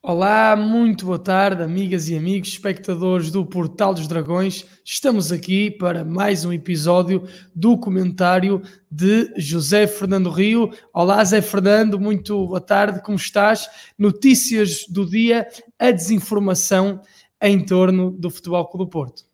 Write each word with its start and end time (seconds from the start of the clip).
Olá, 0.00 0.54
muito 0.54 1.04
boa 1.04 1.18
tarde, 1.18 1.60
amigas 1.60 2.08
e 2.08 2.16
amigos, 2.16 2.50
espectadores 2.50 3.32
do 3.32 3.44
Portal 3.44 3.92
dos 3.92 4.06
Dragões. 4.06 4.64
Estamos 4.84 5.32
aqui 5.32 5.72
para 5.72 6.04
mais 6.04 6.44
um 6.44 6.52
episódio 6.52 7.28
do 7.52 7.76
comentário 7.76 8.62
de 8.88 9.32
José 9.36 9.88
Fernando 9.88 10.30
Rio. 10.30 10.70
Olá, 10.94 11.22
Zé 11.24 11.42
Fernando, 11.42 11.98
muito 11.98 12.46
boa 12.46 12.60
tarde, 12.60 13.02
como 13.02 13.16
estás? 13.16 13.68
Notícias 13.98 14.86
do 14.88 15.04
dia, 15.04 15.48
a 15.76 15.90
desinformação 15.90 17.02
em 17.42 17.66
torno 17.66 18.12
do 18.12 18.30
Futebol 18.30 18.68
Clube 18.68 18.84
do 18.84 18.90
Porto. 18.90 19.24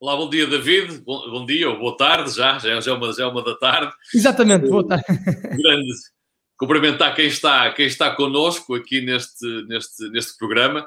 Olá, 0.00 0.16
bom 0.16 0.28
dia, 0.28 0.48
David. 0.48 1.02
Bom, 1.02 1.30
bom 1.30 1.46
dia 1.46 1.70
ou 1.70 1.78
boa 1.78 1.96
tarde, 1.96 2.32
já, 2.32 2.58
já, 2.58 2.80
já, 2.80 2.90
é 2.90 2.94
uma, 2.94 3.12
já 3.12 3.22
é 3.22 3.26
uma 3.26 3.44
da 3.44 3.54
tarde. 3.54 3.92
Exatamente, 4.12 4.68
boa 4.68 4.86
tarde. 4.86 5.04
Grande 5.06 6.17
cumprimentar 6.58 7.14
quem 7.14 7.26
está, 7.26 7.72
quem 7.72 7.86
está 7.86 8.14
connosco 8.14 8.74
aqui 8.74 9.00
neste, 9.00 9.46
neste, 9.68 10.10
neste 10.10 10.36
programa 10.36 10.86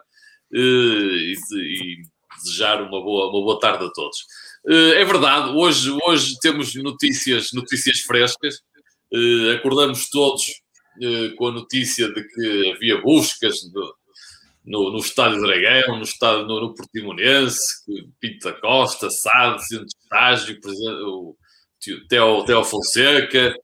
eh, 0.53 0.57
e, 0.57 1.35
e 1.53 2.03
desejar 2.44 2.81
uma 2.81 3.02
boa, 3.02 3.30
uma 3.30 3.41
boa 3.41 3.59
tarde 3.59 3.85
a 3.85 3.89
todos. 3.89 4.17
Eh, 4.67 5.02
é 5.02 5.05
verdade, 5.05 5.52
hoje, 5.52 5.89
hoje 6.05 6.35
temos 6.41 6.75
notícias, 6.75 7.53
notícias 7.53 8.02
frescas. 8.02 8.59
Eh, 9.13 9.55
acordamos 9.55 10.09
todos 10.09 10.44
com 11.38 11.47
a 11.47 11.52
notícia 11.53 12.13
de 12.13 12.22
que 12.22 12.73
havia 12.75 13.02
buscas 13.02 13.55
no, 13.73 13.95
no, 14.66 14.91
no 14.91 14.99
Estádio 14.99 15.41
Dragão, 15.41 15.95
no, 15.95 16.03
estádio, 16.03 16.45
no, 16.45 16.59
no 16.59 16.75
Portimonense, 16.75 17.81
Pinto 18.19 18.49
da 18.49 18.53
Costa, 18.59 19.09
Sade, 19.09 19.66
centro 19.66 19.85
de 19.85 19.95
estágio, 20.03 20.59
o 21.08 21.35
Teo, 22.09 22.44
Teo 22.44 22.63
Fonseca, 22.63 23.55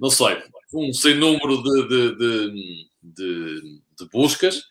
não 0.00 0.08
sei, 0.08 0.40
um 0.74 0.92
sem 0.92 1.14
número 1.14 1.62
de, 1.62 1.88
de, 1.88 2.16
de, 3.02 3.62
de, 3.98 4.08
buscas. 4.12 4.62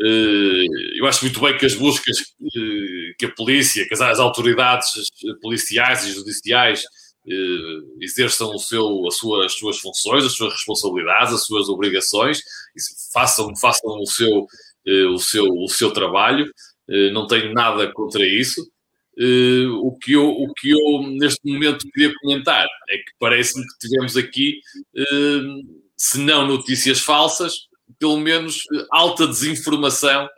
Eh, 0.00 0.64
eu 0.98 1.06
acho 1.06 1.24
muito 1.24 1.40
bem 1.40 1.56
que 1.56 1.66
as 1.66 1.74
buscas 1.74 2.18
eh, 2.18 3.14
que 3.18 3.26
a 3.26 3.32
polícia, 3.32 3.86
que 3.86 3.94
as 3.94 4.18
autoridades 4.18 4.88
policiais 5.40 6.04
e 6.06 6.12
judiciais 6.12 6.84
eh, 7.28 7.78
exerçam 8.00 8.50
o 8.50 8.58
seu, 8.58 9.06
as, 9.06 9.16
suas, 9.16 9.46
as 9.46 9.52
suas 9.54 9.78
funções, 9.78 10.24
as 10.24 10.32
suas 10.32 10.52
responsabilidades, 10.54 11.34
as 11.34 11.46
suas 11.46 11.68
obrigações, 11.68 12.40
façam, 13.12 13.54
façam 13.56 13.90
o, 14.00 14.06
seu, 14.06 14.46
o, 15.12 15.18
seu, 15.18 15.44
o 15.44 15.68
seu 15.68 15.92
trabalho. 15.92 16.46
Não 17.12 17.26
tenho 17.26 17.54
nada 17.54 17.90
contra 17.92 18.26
isso. 18.26 18.60
Uh, 19.16 19.70
o, 19.86 19.96
que 19.96 20.12
eu, 20.12 20.28
o 20.28 20.52
que 20.54 20.70
eu 20.70 21.02
neste 21.12 21.40
momento 21.44 21.88
queria 21.92 22.12
comentar. 22.20 22.66
É 22.90 22.96
que 22.96 23.12
parece-me 23.18 23.64
que 23.64 23.88
tivemos 23.88 24.16
aqui, 24.16 24.58
uh, 24.96 25.82
se 25.96 26.18
não 26.18 26.46
notícias 26.46 27.00
falsas, 27.00 27.54
pelo 27.98 28.16
menos 28.16 28.56
uh, 28.72 28.86
alta 28.90 29.26
desinformação 29.26 30.28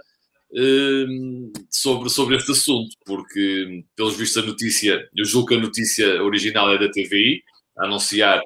sobre, 1.70 2.08
sobre 2.08 2.36
este 2.36 2.52
assunto, 2.52 2.96
porque, 3.04 3.84
pelos 3.94 4.16
vistos, 4.16 4.42
a 4.42 4.46
notícia, 4.46 5.06
eu 5.14 5.24
julgo 5.24 5.48
que 5.48 5.54
a 5.54 5.60
notícia 5.60 6.22
original 6.22 6.72
é 6.72 6.78
da 6.78 6.90
TVI, 6.90 7.42
a 7.78 7.84
anunciar 7.84 8.40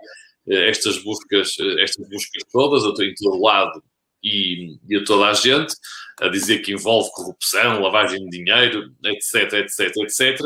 estas 0.48 0.98
buscas, 1.04 1.54
estas 1.78 2.08
buscas 2.08 2.42
todas, 2.50 2.82
em 3.00 3.14
todo 3.14 3.40
lado 3.40 3.80
e, 4.22 4.76
e 4.88 4.96
a 4.96 5.04
toda 5.04 5.26
a 5.26 5.34
gente, 5.34 5.74
a 6.20 6.28
dizer 6.28 6.60
que 6.60 6.72
envolve 6.72 7.10
corrupção, 7.12 7.80
lavagem 7.80 8.24
de 8.28 8.38
dinheiro, 8.38 8.92
etc, 9.04 9.52
etc, 9.54 9.96
etc. 9.96 10.40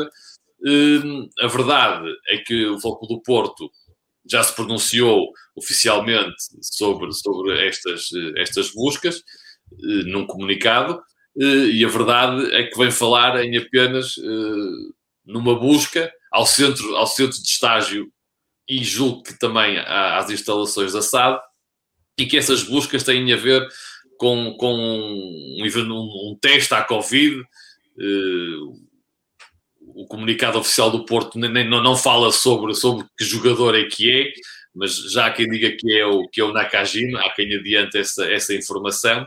Hum, 0.65 1.29
a 1.41 1.47
verdade 1.47 2.09
é 2.29 2.37
que 2.37 2.65
o 2.65 2.79
Foco 2.79 3.05
do 3.07 3.21
Porto 3.21 3.69
já 4.29 4.43
se 4.43 4.55
pronunciou 4.55 5.31
oficialmente 5.55 6.35
sobre, 6.61 7.11
sobre 7.13 7.67
estas, 7.67 8.09
estas 8.37 8.71
buscas, 8.71 9.17
eh, 9.17 10.03
num 10.05 10.25
comunicado, 10.25 11.01
eh, 11.39 11.67
e 11.73 11.85
a 11.85 11.87
verdade 11.87 12.51
é 12.53 12.63
que 12.63 12.77
vem 12.77 12.91
falar 12.91 13.43
em 13.43 13.57
apenas 13.57 14.15
eh, 14.17 14.91
numa 15.25 15.57
busca 15.57 16.11
ao 16.31 16.45
centro, 16.45 16.95
ao 16.95 17.07
centro 17.07 17.37
de 17.41 17.47
estágio 17.47 18.11
e 18.67 18.83
julgo 18.83 19.23
que 19.23 19.37
também 19.37 19.77
às 19.77 20.29
instalações 20.29 20.93
da 20.93 21.01
SAD, 21.01 21.39
e 22.17 22.25
que 22.25 22.37
essas 22.37 22.63
buscas 22.63 23.03
têm 23.03 23.31
a 23.33 23.37
ver 23.37 23.67
com, 24.17 24.55
com 24.57 24.73
um, 24.73 25.63
um, 25.63 26.31
um 26.31 26.37
teste 26.39 26.73
à 26.73 26.83
Covid. 26.83 27.41
Uh, 27.97 28.85
o 29.95 30.05
comunicado 30.07 30.57
oficial 30.57 30.91
do 30.91 31.05
Porto 31.05 31.39
nem, 31.39 31.67
não, 31.69 31.81
não 31.81 31.95
fala 31.95 32.31
sobre, 32.31 32.73
sobre 32.73 33.05
que 33.17 33.23
jogador 33.23 33.75
é 33.75 33.85
que 33.85 34.11
é, 34.11 34.25
mas 34.73 34.95
já 35.11 35.27
há 35.27 35.31
quem 35.31 35.47
diga 35.47 35.71
que 35.71 35.97
é 35.97 36.05
o, 36.05 36.27
que 36.27 36.41
é 36.41 36.43
o 36.43 36.51
Nakajima, 36.51 37.21
há 37.21 37.29
quem 37.33 37.55
adianta 37.55 37.97
essa, 37.97 38.25
essa 38.25 38.53
informação. 38.53 39.25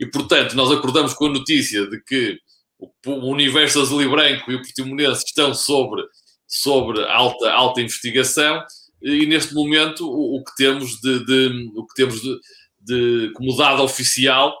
E, 0.00 0.06
portanto, 0.06 0.54
nós 0.54 0.72
acordamos 0.72 1.14
com 1.14 1.26
a 1.26 1.32
notícia 1.32 1.86
de 1.86 2.02
que 2.02 2.40
o, 2.76 2.90
o 3.06 3.30
Universo 3.30 3.80
Azul 3.80 4.02
e 4.02 4.08
Branco 4.08 4.50
e 4.50 4.56
o 4.56 4.62
Portimonense 4.62 5.24
estão 5.24 5.54
sobre, 5.54 6.02
sobre 6.48 7.04
alta, 7.04 7.52
alta 7.52 7.80
investigação 7.80 8.64
e 9.02 9.26
neste 9.26 9.54
momento 9.54 10.06
o, 10.06 10.36
o 10.38 10.44
que 10.44 10.54
temos 10.56 11.00
de, 11.00 11.24
de, 11.24 11.70
o 11.74 11.86
que 11.86 11.94
temos 11.94 12.20
de, 12.20 12.38
de 12.80 13.32
como 13.34 13.56
dado 13.56 13.82
oficial 13.82 14.54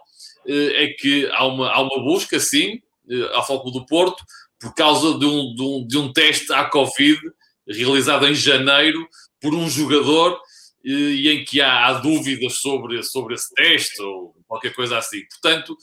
eh, 0.46 0.84
é 0.84 0.88
que 0.88 1.26
há 1.32 1.46
uma, 1.46 1.70
há 1.70 1.80
uma 1.80 2.02
busca, 2.02 2.38
sim, 2.40 2.80
eh, 3.08 3.30
ao 3.34 3.46
Foco 3.46 3.70
do 3.70 3.84
Porto, 3.86 4.22
por 4.58 4.74
causa 4.74 5.18
de 5.18 5.24
um, 5.24 5.54
de, 5.54 5.62
um, 5.62 5.86
de 5.86 5.98
um 5.98 6.12
teste 6.12 6.52
à 6.52 6.64
Covid 6.64 7.20
realizado 7.68 8.26
em 8.26 8.34
janeiro 8.34 9.06
por 9.40 9.54
um 9.54 9.68
jogador 9.68 10.40
eh, 10.84 10.90
e 10.90 11.28
em 11.28 11.44
que 11.44 11.60
há, 11.60 11.86
há, 11.86 11.92
dúvidas 11.94 12.54
sobre, 12.54 13.02
sobre 13.02 13.34
esse 13.34 13.52
teste 13.54 14.00
ou 14.02 14.34
qualquer 14.46 14.74
coisa 14.74 14.98
assim. 14.98 15.20
Portanto, 15.28 15.76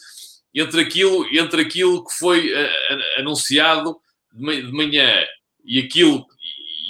entre 0.54 0.82
aquilo, 0.82 1.26
entre 1.36 1.62
aquilo 1.62 2.04
que 2.04 2.14
foi 2.18 2.52
anunciado 3.18 3.96
de 4.34 4.72
manhã 4.72 5.24
e 5.64 5.80
aquilo 5.80 6.26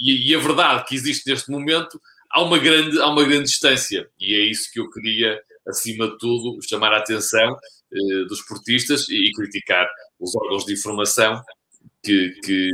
e, 0.00 0.34
a 0.34 0.38
verdade 0.38 0.84
que 0.86 0.94
existe 0.94 1.28
neste 1.28 1.50
momento, 1.50 2.00
há 2.30 2.42
uma, 2.42 2.58
grande, 2.58 3.00
há 3.00 3.06
uma 3.08 3.24
grande 3.24 3.44
distância. 3.44 4.08
E 4.18 4.34
é 4.34 4.50
isso 4.50 4.70
que 4.72 4.80
eu 4.80 4.90
queria, 4.90 5.40
acima 5.66 6.08
de 6.08 6.18
tudo, 6.18 6.58
chamar 6.68 6.92
a 6.92 6.98
atenção 6.98 7.56
eh, 7.92 8.24
dos 8.28 8.42
portistas 8.42 9.08
e, 9.08 9.28
e, 9.28 9.32
criticar 9.32 9.88
os 10.20 10.34
órgãos 10.36 10.64
de 10.64 10.72
informação 10.74 11.40
que, 12.02 12.30
que, 12.44 12.70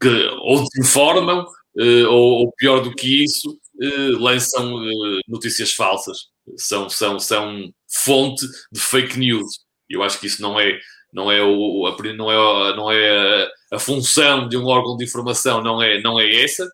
que 0.00 0.26
ou 0.42 0.64
desinformam, 0.64 1.46
eh, 1.78 2.06
ou, 2.06 2.44
ou, 2.44 2.52
pior 2.52 2.80
do 2.80 2.94
que 2.94 3.24
isso, 3.24 3.58
eh, 3.82 4.16
lançam 4.18 4.82
eh, 4.84 5.20
notícias 5.28 5.72
falsas. 5.72 6.28
São, 6.56 6.88
são, 6.88 7.18
são 7.18 7.72
fonte 7.88 8.46
de 8.72 8.80
fake 8.80 9.18
news. 9.18 9.60
Eu 9.88 10.02
acho 10.02 10.18
que 10.20 10.26
isso 10.26 10.42
não 10.42 10.58
é 10.60 10.78
não 11.14 11.30
é, 11.30 11.40
o, 11.42 11.86
a, 11.86 11.96
não 12.12 12.30
é, 12.30 12.76
não 12.76 12.90
é 12.90 13.44
a, 13.44 13.76
a, 13.76 13.78
função 13.78 14.48
de 14.48 14.56
um 14.56 14.66
órgão 14.66 14.96
de 14.96 15.04
informação, 15.04 15.62
não 15.62 15.80
é, 15.80 16.02
não 16.02 16.18
é 16.18 16.42
essa, 16.42 16.68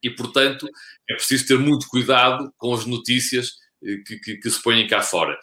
e 0.00 0.08
portanto 0.08 0.68
é 1.10 1.14
preciso 1.14 1.48
ter 1.48 1.58
muito 1.58 1.88
cuidado 1.88 2.52
com 2.56 2.72
as 2.72 2.86
notícias 2.86 3.50
eh, 3.84 3.96
que, 4.06 4.18
que, 4.20 4.36
que 4.36 4.50
se 4.50 4.62
põem 4.62 4.86
cá 4.86 5.02
fora. 5.02 5.36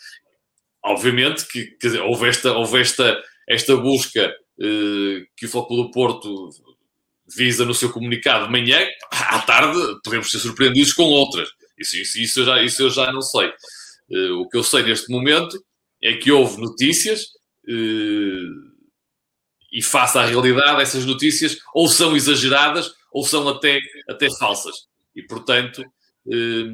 Obviamente 0.84 1.46
que 1.48 1.76
houve, 2.00 2.30
esta, 2.30 2.54
houve 2.54 2.80
esta, 2.80 3.22
esta 3.50 3.76
busca 3.76 4.34
eh, 4.62 5.26
que 5.36 5.46
o 5.46 5.50
Foco 5.50 5.76
do 5.76 5.92
Porto 5.92 6.50
visa 7.36 7.66
no 7.66 7.74
seu 7.74 7.92
comunicado 7.92 8.46
de 8.46 8.52
manhã, 8.52 8.80
à 9.12 9.40
tarde 9.40 9.78
podemos 10.04 10.32
ser 10.32 10.40
surpreendidos 10.40 10.94
com 10.94 11.04
outras. 11.04 11.50
Isso, 11.78 11.98
isso, 11.98 12.20
isso, 12.20 12.40
eu, 12.40 12.46
já, 12.46 12.64
isso 12.64 12.82
eu 12.84 12.90
já 12.90 13.12
não 13.12 13.22
sei. 13.22 13.52
Eh, 14.10 14.32
o 14.32 14.48
que 14.48 14.56
eu 14.56 14.64
sei 14.64 14.84
neste 14.84 15.12
momento 15.12 15.62
é 16.02 16.14
que 16.14 16.32
houve 16.32 16.62
notícias 16.62 17.35
e 17.68 18.52
face 19.82 20.18
à 20.18 20.26
realidade, 20.26 20.82
essas 20.82 21.06
notícias 21.06 21.58
ou 21.74 21.88
são 21.88 22.16
exageradas 22.16 22.94
ou 23.12 23.26
são 23.26 23.48
até, 23.50 23.80
até 24.10 24.28
falsas. 24.38 24.76
E, 25.16 25.24
portanto, 25.24 25.84
eh, 26.32 26.66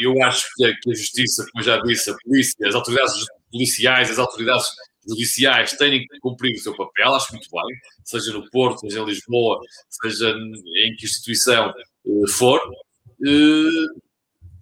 eu 0.00 0.22
acho 0.22 0.46
que 0.56 0.64
a 0.64 0.94
justiça, 0.94 1.44
como 1.50 1.62
eu 1.62 1.66
já 1.66 1.80
disse, 1.82 2.10
a 2.10 2.16
polícia, 2.24 2.68
as 2.68 2.74
autoridades 2.74 3.26
policiais, 3.50 4.10
as 4.10 4.18
autoridades 4.18 4.66
judiciais 5.06 5.72
têm 5.74 6.06
que 6.06 6.18
cumprir 6.20 6.54
o 6.54 6.58
seu 6.58 6.74
papel, 6.74 7.14
acho 7.14 7.32
muito 7.32 7.48
bem, 7.50 7.76
seja 8.04 8.32
no 8.32 8.48
Porto, 8.50 8.80
seja 8.80 9.00
em 9.00 9.04
Lisboa, 9.04 9.60
seja 9.88 10.30
em 10.30 10.96
que 10.96 11.04
instituição 11.04 11.70
eh, 11.70 12.30
for. 12.30 12.60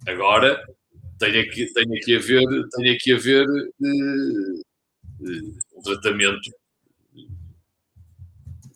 Agora, 0.05 0.61
tem 1.17 1.39
aqui, 1.39 1.65
tem 1.73 1.85
aqui 1.97 2.15
a 2.15 2.19
ver, 2.19 2.45
tem 2.75 2.91
aqui 2.91 3.13
a 3.13 3.17
ver 3.17 3.45
um 5.75 5.81
tratamento 5.81 6.51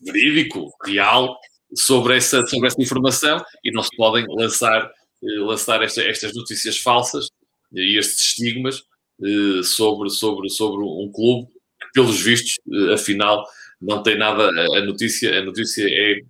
verídico, 0.02 0.72
real, 0.86 1.38
sobre 1.76 2.18
essa, 2.18 2.46
sobre 2.46 2.68
essa 2.68 2.82
informação 2.82 3.44
e 3.64 3.72
não 3.72 3.84
se 3.84 3.96
podem 3.96 4.26
lançar, 4.30 4.90
eh, 5.24 5.40
lançar 5.40 5.84
esta, 5.84 6.02
estas 6.02 6.34
notícias 6.34 6.78
falsas 6.78 7.30
e 7.74 7.98
estes 7.98 8.20
estigmas 8.28 8.84
eh, 9.24 9.64
sobre, 9.64 10.10
sobre, 10.10 10.50
sobre 10.50 10.84
um 10.84 11.12
clube 11.14 11.48
que, 11.82 11.88
pelos 11.94 12.22
vistos, 12.22 12.56
eh, 12.74 12.94
afinal, 12.94 13.46
não 13.82 14.02
tem 14.02 14.18
nada. 14.18 14.50
A 14.78 14.82
notícia, 14.82 15.40
a 15.40 15.44
notícia 15.44 15.86
é 15.88 16.22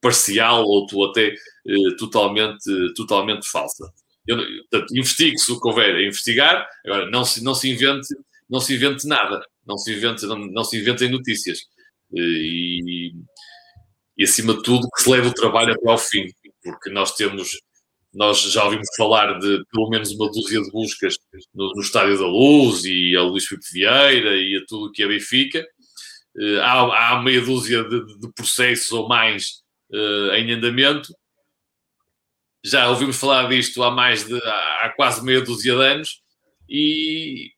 parcial 0.00 0.64
ou 0.64 0.86
até 1.10 1.34
totalmente, 1.98 2.64
totalmente 2.94 3.48
falsa. 3.48 3.84
Eu, 4.26 4.36
portanto, 4.70 4.96
investigue-se 4.96 5.50
o 5.52 5.60
que 5.60 5.68
houver 5.68 5.94
a 5.94 6.02
investigar, 6.02 6.66
agora 6.84 7.10
não 7.10 7.24
se, 7.24 7.42
não 7.42 7.54
se 7.54 7.70
invente 7.70 8.08
não 8.48 8.60
se 8.60 8.74
invente 8.74 9.06
nada, 9.06 9.40
não 9.66 9.76
se 9.76 9.92
invente, 9.92 10.24
não, 10.26 10.38
não 10.38 10.64
se 10.64 10.78
inventem 10.78 11.10
notícias. 11.10 11.58
E, 12.12 13.12
e, 14.16 14.24
acima 14.24 14.54
de 14.54 14.62
tudo, 14.62 14.88
que 14.94 15.02
se 15.02 15.10
leve 15.10 15.28
o 15.28 15.34
trabalho 15.34 15.72
até 15.72 15.90
ao 15.90 15.98
fim, 15.98 16.26
porque 16.62 16.90
nós 16.90 17.14
temos, 17.14 17.50
nós 18.14 18.40
já 18.40 18.64
ouvimos 18.64 18.86
falar 18.96 19.38
de 19.38 19.64
pelo 19.72 19.90
menos 19.90 20.12
uma 20.12 20.30
dúzia 20.30 20.62
de 20.62 20.70
buscas 20.70 21.16
no, 21.54 21.72
no 21.74 21.80
Estádio 21.80 22.18
da 22.18 22.26
Luz 22.26 22.84
e 22.84 23.14
a 23.16 23.22
Luís 23.22 23.46
Filipe 23.46 23.66
Vieira 23.72 24.36
e 24.36 24.56
a 24.56 24.66
tudo 24.66 24.92
que 24.92 25.02
é 25.02 25.08
Benfica. 25.08 25.66
Uh, 26.36 26.60
há, 26.60 27.12
há 27.12 27.22
meia 27.22 27.40
dúzia 27.40 27.82
de, 27.84 28.18
de 28.18 28.32
processos 28.34 28.92
ou 28.92 29.08
mais 29.08 29.62
uh, 29.90 30.32
em 30.34 30.52
andamento. 30.52 31.12
Já 32.64 32.88
ouvimos 32.90 33.16
falar 33.16 33.48
disto 33.48 33.82
há 33.82 33.90
mais 33.90 34.24
de 34.24 34.36
há 34.36 34.92
quase 34.96 35.24
meia 35.24 35.40
dúzia 35.40 35.74
de 35.74 35.82
anos 35.82 36.20
e, 36.68 37.50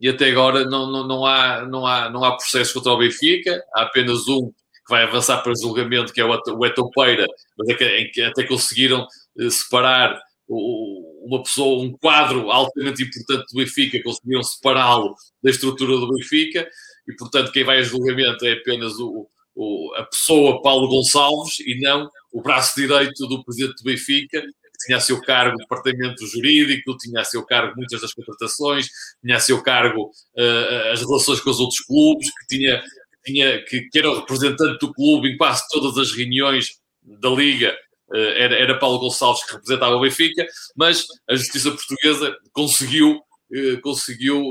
e 0.00 0.08
até 0.08 0.30
agora 0.30 0.64
não, 0.64 0.90
não, 0.90 1.06
não, 1.06 1.26
há, 1.26 1.64
não, 1.66 1.86
há, 1.86 2.10
não 2.10 2.24
há 2.24 2.36
processo 2.36 2.74
contra 2.74 2.92
o 2.92 2.98
Benfica, 2.98 3.62
há 3.74 3.82
apenas 3.82 4.28
um 4.28 4.48
que 4.48 4.94
vai 4.94 5.02
avançar 5.02 5.42
para 5.42 5.52
julgamento, 5.54 6.12
que 6.12 6.20
é 6.20 6.24
o 6.24 6.64
Etopeira, 6.64 7.26
mas 7.58 7.68
é 7.68 8.04
que, 8.04 8.22
até 8.22 8.44
conseguiram 8.44 9.06
eh, 9.38 9.50
separar 9.50 10.18
uma 10.48 11.42
pessoa, 11.42 11.82
um 11.82 11.92
quadro 11.92 12.50
altamente 12.50 13.02
importante 13.02 13.52
do 13.52 13.58
Benfica, 13.58 14.02
conseguiram 14.02 14.42
separá-lo 14.42 15.14
da 15.42 15.50
estrutura 15.50 15.92
do 15.98 16.08
Benfica, 16.08 16.66
e 17.06 17.14
portanto 17.16 17.52
quem 17.52 17.64
vai 17.64 17.78
a 17.78 17.82
julgamento 17.82 18.46
é 18.46 18.52
apenas 18.52 18.98
o, 18.98 19.28
o, 19.54 19.94
a 19.96 20.04
pessoa 20.04 20.62
Paulo 20.62 20.88
Gonçalves 20.88 21.60
e 21.60 21.78
não 21.80 22.08
o 22.32 22.40
braço 22.40 22.76
direito 22.76 23.26
do 23.26 23.44
presidente 23.44 23.76
do 23.76 23.84
Benfica, 23.84 24.40
que 24.40 24.48
tinha 24.84 24.98
a 24.98 25.00
seu 25.00 25.20
cargo 25.20 25.56
o 25.56 25.58
departamento 25.58 26.26
jurídico, 26.26 26.96
tinha 26.96 27.20
a 27.20 27.24
seu 27.24 27.44
cargo 27.44 27.74
muitas 27.76 28.00
das 28.00 28.12
contratações, 28.12 28.88
tinha 29.22 29.36
a 29.36 29.40
seu 29.40 29.62
cargo 29.62 30.10
uh, 30.36 30.92
as 30.92 31.00
relações 31.00 31.40
com 31.40 31.50
os 31.50 31.60
outros 31.60 31.80
clubes, 31.80 32.28
que 32.30 32.56
tinha, 32.56 32.82
tinha 33.24 33.64
que, 33.64 33.88
que, 33.88 33.98
era 33.98 34.10
o 34.10 34.20
representante 34.20 34.78
do 34.78 34.92
clube 34.92 35.28
em 35.28 35.36
quase 35.36 35.62
todas 35.70 35.98
as 35.98 36.16
reuniões 36.16 36.78
da 37.02 37.30
Liga. 37.30 37.76
Uh, 38.10 38.32
era, 38.36 38.56
era 38.56 38.78
Paulo 38.78 38.98
Gonçalves 38.98 39.44
que 39.44 39.52
representava 39.52 39.96
o 39.96 40.00
Benfica, 40.00 40.46
mas 40.76 41.06
a 41.28 41.34
justiça 41.34 41.70
portuguesa 41.70 42.36
conseguiu, 42.52 43.20
uh, 43.52 43.80
conseguiu 43.82 44.42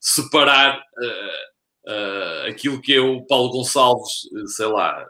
separar 0.00 0.78
uh, 0.78 2.48
aquilo 2.48 2.80
que 2.80 2.94
é 2.94 3.00
o 3.00 3.24
Paulo 3.26 3.50
Gonçalves, 3.50 4.28
sei 4.56 4.66
lá, 4.66 5.06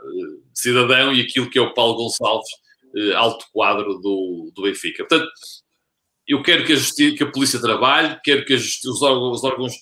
cidadão, 0.52 1.12
e 1.12 1.20
aquilo 1.20 1.50
que 1.50 1.58
é 1.58 1.62
o 1.62 1.72
Paulo 1.72 1.96
Gonçalves, 1.96 2.48
alto 3.16 3.46
quadro 3.52 3.98
do, 3.98 4.52
do 4.54 4.62
Benfica. 4.62 5.06
Portanto, 5.06 5.30
eu 6.26 6.42
quero 6.42 6.64
que 6.64 6.72
a, 6.72 7.16
que 7.16 7.22
a 7.22 7.30
polícia 7.30 7.60
trabalhe, 7.60 8.18
quero 8.22 8.44
que 8.44 8.54
os 8.54 9.02
órgãos, 9.02 9.38
os 9.38 9.44
órgãos 9.44 9.74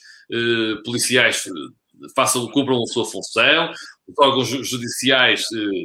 policiais 0.84 1.44
façam, 2.14 2.46
cumpram 2.50 2.82
a 2.82 2.92
sua 2.92 3.04
função, 3.04 3.72
os 4.06 4.18
órgãos 4.18 4.48
judiciais 4.48 5.44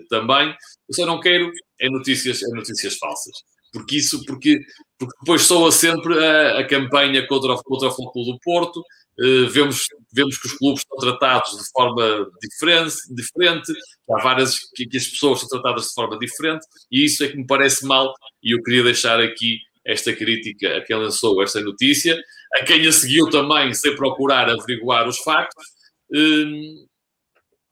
também. 0.09 0.49
Eu 0.89 0.95
só 0.95 1.05
não 1.05 1.19
quero 1.19 1.51
é 1.79 1.89
notícias, 1.89 2.43
é 2.43 2.47
notícias 2.49 2.95
falsas. 2.97 3.33
Porque 3.71 3.97
isso, 3.97 4.23
porque, 4.25 4.59
porque 4.97 5.17
depois 5.21 5.43
soa 5.43 5.71
sempre 5.71 6.13
a, 6.23 6.59
a 6.59 6.67
campanha 6.67 7.25
contra 7.27 7.55
contra 7.63 7.87
o 7.87 7.91
Futebol 7.91 8.33
do 8.33 8.39
Porto, 8.39 8.83
Uh, 9.19 9.47
vemos, 9.49 9.87
vemos 10.11 10.37
que 10.37 10.47
os 10.47 10.53
clubes 10.53 10.81
estão 10.81 10.97
tratados 10.97 11.51
de 11.51 11.69
forma 11.71 12.27
diferente, 12.41 12.95
diferente. 13.13 13.71
Há 14.09 14.23
várias 14.23 14.59
que, 14.73 14.87
que, 14.87 14.97
as 14.97 15.05
pessoas 15.05 15.41
são 15.41 15.49
tratadas 15.49 15.89
de 15.89 15.93
forma 15.93 16.17
diferente, 16.17 16.65
e 16.89 17.05
isso 17.05 17.23
é 17.23 17.27
que 17.27 17.37
me 17.37 17.45
parece 17.45 17.85
mal, 17.85 18.13
e 18.41 18.55
eu 18.55 18.63
queria 18.63 18.83
deixar 18.83 19.19
aqui 19.19 19.59
esta 19.85 20.13
crítica 20.15 20.77
a 20.77 20.81
quem 20.81 20.95
lançou 20.95 21.43
esta 21.43 21.61
notícia, 21.61 22.19
a 22.53 22.63
quem 22.63 22.87
a 22.87 22.91
seguiu 22.91 23.29
também 23.29 23.73
sem 23.73 23.95
procurar 23.95 24.49
averiguar 24.49 25.07
os 25.07 25.19
factos, 25.19 25.65
um, 26.11 26.87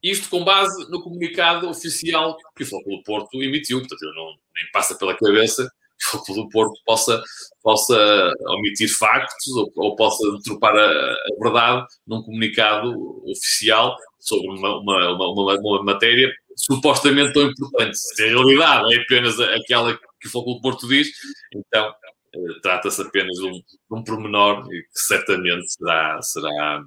isto 0.02 0.28
com 0.28 0.44
base 0.44 0.90
no 0.90 1.02
comunicado 1.02 1.68
oficial 1.68 2.36
que 2.54 2.62
o 2.62 2.66
Futebol 2.66 3.02
Porto 3.02 3.42
emitiu, 3.42 3.80
portanto, 3.80 4.00
não, 4.14 4.34
nem 4.54 4.70
passa 4.72 4.96
pela 4.96 5.16
cabeça 5.16 5.70
que 6.10 6.16
o 6.16 6.22
Clube 6.22 6.42
do 6.42 6.48
Porto 6.48 6.80
possa, 6.84 7.22
possa 7.62 8.32
omitir 8.48 8.88
factos 8.88 9.48
ou, 9.54 9.70
ou 9.76 9.96
possa 9.96 10.30
deturpar 10.32 10.74
a, 10.74 10.86
a, 10.86 11.16
verdade 11.42 11.86
num 12.06 12.22
comunicado 12.22 12.92
oficial 13.28 13.96
sobre 14.18 14.48
uma, 14.48 14.78
uma, 14.80 15.10
uma, 15.12 15.58
uma, 15.58 15.82
matéria 15.82 16.32
supostamente 16.56 17.32
tão 17.32 17.44
importante. 17.44 17.96
Se 17.96 18.22
a 18.24 18.26
realidade 18.26 18.94
é 18.94 19.00
apenas 19.02 19.38
aquela 19.40 19.96
que 20.20 20.28
o 20.28 20.30
Clube 20.30 20.54
do 20.54 20.60
Porto 20.60 20.88
diz, 20.88 21.08
então 21.54 21.94
eh, 22.34 22.60
trata-se 22.62 23.00
apenas 23.00 23.36
de 23.36 23.46
um, 23.46 23.52
de 23.52 23.62
um 23.90 24.04
pormenor 24.04 24.68
que 24.68 24.84
certamente 24.92 25.72
será, 25.72 26.20
será, 26.22 26.84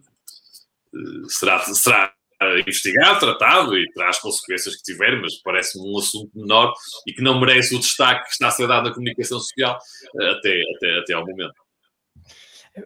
eh, 0.93 1.27
será, 1.27 1.59
será 1.59 2.13
investigado, 2.59 3.19
tratado 3.19 3.77
e 3.77 3.91
traz 3.93 4.19
consequências 4.19 4.75
que 4.75 4.83
tiver, 4.83 5.19
mas 5.21 5.41
parece-me 5.41 5.87
um 5.87 5.97
assunto 5.97 6.31
menor 6.35 6.73
e 7.07 7.13
que 7.13 7.21
não 7.21 7.39
merece 7.39 7.75
o 7.75 7.79
destaque 7.79 8.25
que 8.25 8.31
está 8.31 8.47
a 8.47 8.51
ser 8.51 8.67
dado 8.67 8.89
na 8.89 8.93
comunicação 8.93 9.39
social 9.39 9.77
eh, 10.19 10.29
até, 10.31 10.61
até, 10.75 10.99
até 10.99 11.13
ao 11.13 11.25
momento. 11.25 11.63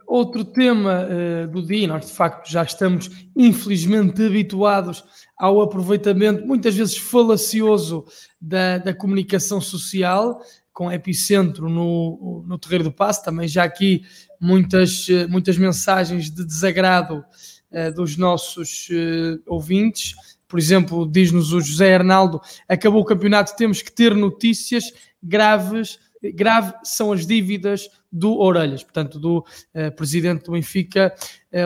Outro 0.06 0.44
tema 0.44 1.08
uh, 1.08 1.48
do 1.48 1.66
dia, 1.66 1.88
nós 1.88 2.08
de 2.08 2.12
facto 2.12 2.50
já 2.50 2.62
estamos 2.62 3.10
infelizmente 3.34 4.22
habituados 4.22 5.02
ao 5.38 5.62
aproveitamento 5.62 6.46
muitas 6.46 6.76
vezes 6.76 6.98
falacioso 6.98 8.04
da, 8.40 8.80
da 8.80 8.94
comunicação 8.94 9.62
social, 9.62 10.42
com 10.74 10.92
epicentro 10.92 11.70
no, 11.70 12.44
no 12.46 12.60
Terreiro 12.60 12.84
do 12.84 12.92
Passo, 12.92 13.24
também 13.24 13.48
já 13.48 13.64
aqui 13.64 14.04
muitas, 14.42 15.08
eh, 15.10 15.26
muitas 15.26 15.58
mensagens 15.58 16.30
de 16.30 16.46
desagrado 16.46 17.24
uh, 17.72 17.94
dos 17.94 18.18
nossos 18.18 18.88
uh, 18.90 19.42
ouvintes. 19.46 20.16
Por 20.48 20.60
exemplo, 20.60 21.10
diz-nos 21.10 21.54
o 21.54 21.60
José 21.60 21.96
Arnaldo: 21.96 22.42
acabou 22.68 23.02
o 23.02 23.06
campeonato, 23.06 23.56
temos 23.56 23.82
que 23.82 23.92
ter 23.92 24.16
notícias 24.16 24.92
graves. 25.22 26.00
Grave 26.34 26.74
são 26.84 27.12
as 27.12 27.28
dívidas 27.28 27.88
do 28.12 28.40
Orelhas, 28.40 28.84
portanto, 28.84 29.20
do 29.20 29.40
uh, 29.40 29.96
presidente 29.96 30.46
do 30.46 30.54
Benfica, 30.54 31.14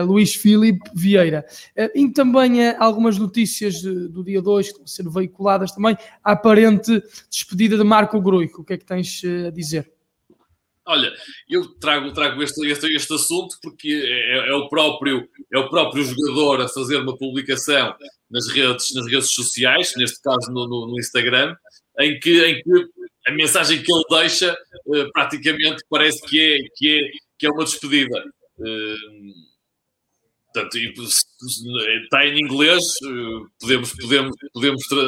Luís 0.06 0.34
Filipe 0.34 0.90
Vieira. 0.94 1.44
e 1.94 2.08
também 2.10 2.68
algumas 2.78 3.18
notícias 3.18 3.82
do 3.82 4.22
dia 4.22 4.40
2 4.40 4.66
que 4.66 4.72
estão 4.72 4.86
ser 4.86 5.08
veiculadas 5.08 5.72
também, 5.72 5.96
a 6.22 6.32
aparente 6.32 7.02
despedida 7.30 7.76
de 7.76 7.84
Marco 7.84 8.20
Gruico. 8.20 8.62
O 8.62 8.64
que 8.64 8.74
é 8.74 8.78
que 8.78 8.84
tens 8.84 9.22
a 9.46 9.50
dizer? 9.50 9.90
Olha, 10.84 11.12
eu 11.48 11.68
trago, 11.78 12.12
trago 12.12 12.42
este, 12.42 12.66
este, 12.66 12.92
este 12.94 13.14
assunto 13.14 13.56
porque 13.62 13.88
é, 13.88 14.48
é, 14.48 14.54
o 14.54 14.68
próprio, 14.68 15.28
é 15.52 15.58
o 15.58 15.68
próprio 15.68 16.04
jogador 16.04 16.60
a 16.60 16.68
fazer 16.68 16.96
uma 16.96 17.16
publicação 17.16 17.94
nas 18.28 18.48
redes, 18.48 18.92
nas 18.94 19.06
redes 19.06 19.32
sociais, 19.32 19.94
neste 19.96 20.20
caso 20.20 20.50
no, 20.50 20.66
no, 20.66 20.88
no 20.88 20.98
Instagram, 20.98 21.54
em 22.00 22.18
que, 22.18 22.44
em 22.44 22.62
que 22.62 22.86
a 23.28 23.32
mensagem 23.32 23.80
que 23.82 23.92
ele 23.92 24.04
deixa 24.10 24.52
uh, 24.86 25.12
praticamente 25.12 25.84
parece 25.88 26.20
que 26.26 26.40
é, 26.40 26.58
que 26.74 26.98
é, 26.98 27.10
que 27.38 27.46
é 27.46 27.50
uma 27.50 27.64
despedida. 27.64 28.24
Portanto, 30.52 30.76
está 30.76 32.26
em 32.26 32.38
inglês, 32.38 32.82
eh, 33.04 33.46
podemos, 33.58 33.92
podemos, 33.94 34.36
podemos 34.52 34.82
tra 34.86 34.98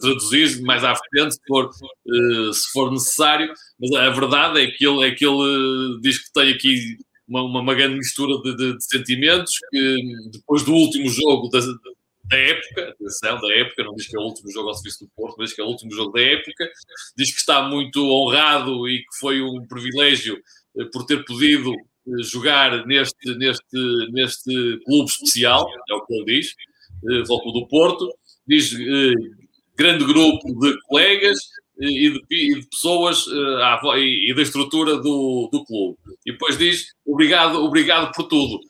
traduzir 0.00 0.62
mais 0.62 0.84
à 0.84 0.94
frente 0.94 1.34
se 1.34 1.40
for, 1.46 1.68
uh, 1.68 2.54
se 2.54 2.70
for 2.72 2.92
necessário, 2.92 3.52
mas 3.80 3.92
a 3.92 4.10
verdade 4.10 4.60
é 4.60 4.70
que 4.70 4.86
ele, 4.86 5.06
é 5.06 5.14
que 5.14 5.26
ele 5.26 6.00
diz 6.00 6.18
que 6.18 6.32
tem 6.32 6.52
aqui 6.52 6.96
uma, 7.26 7.42
uma, 7.42 7.74
grande 7.74 7.96
mistura 7.96 8.40
de, 8.42 8.56
de, 8.56 8.76
de, 8.76 8.84
sentimentos, 8.84 9.52
que 9.70 9.96
depois 10.32 10.62
do 10.62 10.72
último 10.72 11.08
jogo 11.08 11.48
da, 11.48 11.58
da 11.58 12.36
época, 12.36 12.90
atenção, 12.90 13.40
da 13.40 13.54
época, 13.54 13.84
não 13.84 13.94
diz 13.94 14.06
que 14.06 14.16
é 14.16 14.20
o 14.20 14.24
último 14.24 14.50
jogo 14.52 14.68
ao 14.68 14.74
serviço 14.74 15.04
do 15.04 15.10
Porto, 15.16 15.36
mas 15.38 15.48
diz 15.48 15.56
que 15.56 15.62
é 15.62 15.64
o 15.64 15.68
último 15.68 15.92
jogo 15.92 16.12
da 16.12 16.22
época, 16.22 16.70
diz 17.16 17.32
que 17.32 17.40
está 17.40 17.62
muito 17.62 18.00
honrado 18.06 18.88
e 18.88 18.98
que 18.98 19.18
foi 19.18 19.42
um 19.42 19.66
privilégio 19.66 20.40
por 20.92 21.04
ter 21.04 21.24
podido 21.24 21.74
jogar 22.22 22.86
neste, 22.86 23.34
neste, 23.36 24.10
neste 24.12 24.78
clube 24.84 25.10
especial, 25.10 25.66
é 25.88 25.94
o 25.94 26.04
que 26.04 26.14
ele 26.14 26.24
diz, 26.40 26.54
uh, 27.02 27.24
Clube 27.24 27.60
do 27.60 27.68
Porto, 27.68 28.12
diz 28.46 28.72
uh, 28.72 29.14
grande 29.76 30.04
grupo 30.04 30.46
de 30.60 30.78
colegas 30.82 31.38
uh, 31.78 31.84
e, 31.84 32.10
de, 32.10 32.20
e, 32.30 32.60
de, 32.60 32.68
pessoas 32.68 33.26
e, 33.26 34.34
da 34.34 34.42
estrutura 34.42 34.96
do, 34.96 35.48
do 35.52 35.64
clube. 35.64 35.98
E 36.26 36.32
depois 36.32 36.58
diz 36.58 36.86
obrigado, 37.06 37.56
obrigado 37.62 38.12
por 38.12 38.24
tudo. 38.24 38.60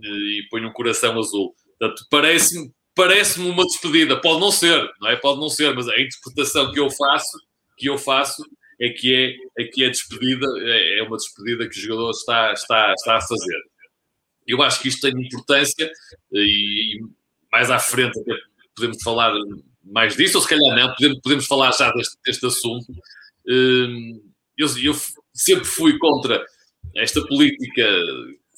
e 0.00 0.46
põe 0.50 0.64
um 0.64 0.72
coração 0.72 1.18
azul. 1.18 1.54
Portanto, 1.78 2.06
parece-me 2.10 2.70
parece-me 2.98 3.48
uma 3.48 3.64
despedida. 3.64 4.20
Pode 4.20 4.40
não 4.40 4.50
ser, 4.50 4.90
não 5.00 5.08
é? 5.08 5.14
Pode 5.14 5.38
não 5.38 5.48
ser, 5.48 5.72
mas 5.72 5.88
a 5.88 6.00
interpretação 6.00 6.72
que 6.72 6.80
eu 6.80 6.90
faço, 6.90 7.38
que 7.76 7.88
eu 7.88 7.96
faço 7.96 8.42
é 8.80 8.90
que 8.90 9.14
é, 9.14 9.62
é 9.62 9.66
que 9.66 9.84
é 9.84 9.90
despedida, 9.90 10.46
é, 10.58 10.98
é 10.98 11.02
uma 11.02 11.16
despedida 11.16 11.68
que 11.68 11.76
o 11.76 11.80
jogador 11.80 12.10
está, 12.10 12.52
está, 12.52 12.92
está 12.92 13.16
a 13.16 13.20
fazer. 13.20 13.62
Eu 14.46 14.62
acho 14.62 14.80
que 14.80 14.88
isto 14.88 15.00
tem 15.00 15.26
importância 15.26 15.90
e, 16.32 17.00
mais 17.52 17.70
à 17.70 17.78
frente 17.78 18.18
podemos 18.74 19.02
falar 19.02 19.32
mais 19.84 20.16
disso, 20.16 20.38
ou 20.38 20.42
se 20.42 20.48
calhar 20.48 20.76
não, 20.76 20.94
podemos, 20.94 21.20
podemos 21.20 21.46
falar 21.46 21.72
já 21.72 21.90
deste, 21.92 22.16
deste 22.24 22.46
assunto. 22.46 22.86
Hum, 23.46 24.22
eu, 24.56 24.66
eu 24.82 24.94
sempre 25.34 25.64
fui 25.64 25.98
contra 25.98 26.44
esta 26.94 27.24
política 27.26 27.84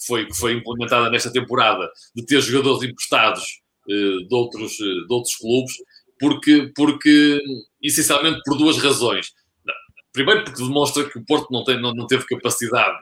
foi, 0.06 0.26
que 0.26 0.34
foi 0.34 0.54
implementada 0.54 1.10
nesta 1.10 1.32
temporada, 1.32 1.90
de 2.14 2.24
ter 2.24 2.40
jogadores 2.40 2.88
emprestados 2.88 3.44
uh, 3.88 4.26
de, 4.26 4.34
outros, 4.34 4.78
uh, 4.80 5.06
de 5.06 5.12
outros 5.12 5.36
clubes, 5.36 5.72
porque, 6.18 6.72
porque, 6.74 7.40
essencialmente 7.82 8.40
por 8.44 8.56
duas 8.56 8.78
razões. 8.78 9.32
Primeiro, 10.12 10.44
porque 10.44 10.62
demonstra 10.62 11.08
que 11.08 11.18
o 11.18 11.24
Porto 11.24 11.52
não, 11.52 11.62
tem, 11.62 11.80
não, 11.80 11.94
não 11.94 12.06
teve 12.06 12.26
capacidade 12.26 12.98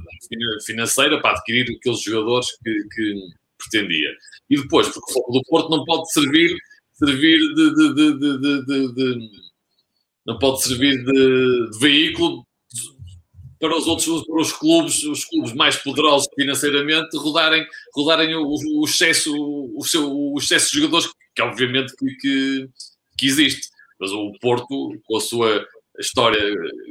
financeira 0.65 1.21
para 1.21 1.33
adquirir 1.33 1.75
aqueles 1.75 2.03
jogadores 2.03 2.49
que, 2.63 2.89
que 2.95 3.15
pretendia. 3.57 4.11
E 4.51 4.61
depois, 4.61 4.89
porque 4.89 5.13
o 5.17 5.43
Porto 5.49 5.71
não 5.71 5.85
pode 5.85 6.13
servir, 6.13 6.55
servir 6.95 7.39
de, 7.55 7.75
de, 7.75 8.19
de, 8.65 8.95
de 8.95 9.31
não 10.27 10.39
pode 10.39 10.63
servir 10.63 11.03
de, 11.03 11.79
veículo 11.81 12.47
para 13.59 13.77
os 13.77 13.87
outros 13.87 14.25
para 14.27 14.41
os 14.41 14.53
clubes, 14.53 15.03
os 15.05 15.25
clubes 15.25 15.55
mais 15.55 15.77
poderosos 15.77 16.29
financeiramente, 16.39 17.17
rodarem, 17.17 17.67
rodarem 17.95 18.37
o, 18.37 18.45
o 18.47 18.85
excesso, 18.85 19.35
o, 19.35 19.83
seu, 19.85 20.13
o 20.13 20.39
excesso 20.39 20.71
de 20.71 20.81
jogadores 20.81 21.09
que, 21.35 21.43
obviamente 21.43 21.97
que, 21.97 22.15
que, 22.17 22.69
que 23.17 23.27
existe. 23.27 23.69
Mas 23.99 24.13
o 24.13 24.33
Porto, 24.41 24.95
com 25.05 25.17
a 25.17 25.21
sua 25.21 25.67
história 26.01 26.41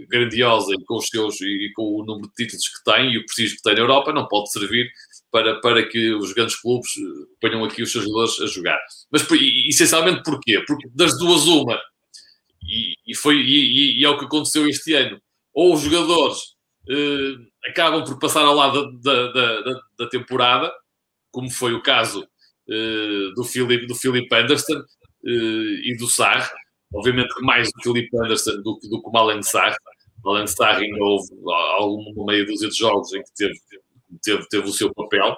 grandiosa 0.09 0.73
e 0.73 0.83
com 0.85 0.97
os 0.97 1.07
seus 1.07 1.39
e 1.41 1.71
com 1.75 1.83
o 1.83 2.05
número 2.05 2.27
de 2.27 2.33
títulos 2.33 2.67
que 2.67 2.83
tem 2.83 3.11
e 3.11 3.17
o 3.17 3.25
prestígio 3.25 3.57
que 3.57 3.63
tem 3.63 3.75
na 3.75 3.81
Europa, 3.81 4.13
não 4.13 4.27
pode 4.27 4.51
servir 4.51 4.89
para, 5.31 5.59
para 5.61 5.87
que 5.87 6.13
os 6.13 6.33
grandes 6.33 6.59
clubes 6.59 6.89
ponham 7.41 7.63
aqui 7.63 7.81
os 7.83 7.91
seus 7.91 8.05
jogadores 8.05 8.39
a 8.41 8.47
jogar. 8.47 8.79
Mas 9.11 9.27
essencialmente 9.69 10.23
porquê? 10.23 10.61
Porque 10.65 10.89
das 10.93 11.17
duas 11.17 11.45
uma, 11.45 11.79
e, 12.67 12.93
e 13.07 13.15
foi, 13.15 13.37
e, 13.37 13.99
e, 13.99 14.05
é 14.05 14.09
o 14.09 14.17
que 14.17 14.25
aconteceu 14.25 14.67
este 14.67 14.93
ano, 14.93 15.21
ou 15.53 15.73
os 15.73 15.81
jogadores 15.81 16.37
eh, 16.89 17.69
acabam 17.69 18.03
por 18.03 18.19
passar 18.19 18.43
ao 18.43 18.55
lado 18.55 18.99
da, 18.99 19.31
da, 19.31 19.61
da, 19.61 19.81
da 19.99 20.09
temporada, 20.09 20.71
como 21.31 21.49
foi 21.49 21.73
o 21.73 21.81
caso 21.81 22.27
eh, 22.69 23.31
do 23.35 23.43
Philip, 23.43 23.87
do 23.87 23.95
Philip 23.95 24.33
Anderson 24.33 24.81
eh, 25.25 25.89
e 25.91 25.97
do 25.97 26.07
Sarr, 26.07 26.49
obviamente 26.93 27.33
mais 27.41 27.69
do 27.71 27.81
Philip 27.81 28.09
Anderson 28.17 28.61
do, 28.61 28.79
do 28.81 29.01
que 29.01 29.09
o 29.09 29.11
Malen 29.11 29.41
Sarr. 29.41 29.75
Malen 30.23 30.47
Sarr 30.47 30.77
ainda 30.77 31.03
houve 31.03 31.27
alguma 31.77 32.25
meia 32.25 32.45
dúzia 32.45 32.69
de 32.69 32.77
jogos 32.77 33.13
em 33.13 33.21
que 33.21 33.33
teve, 33.35 33.59
teve, 34.23 34.47
teve 34.49 34.67
o 34.67 34.73
seu 34.73 34.93
papel, 34.93 35.35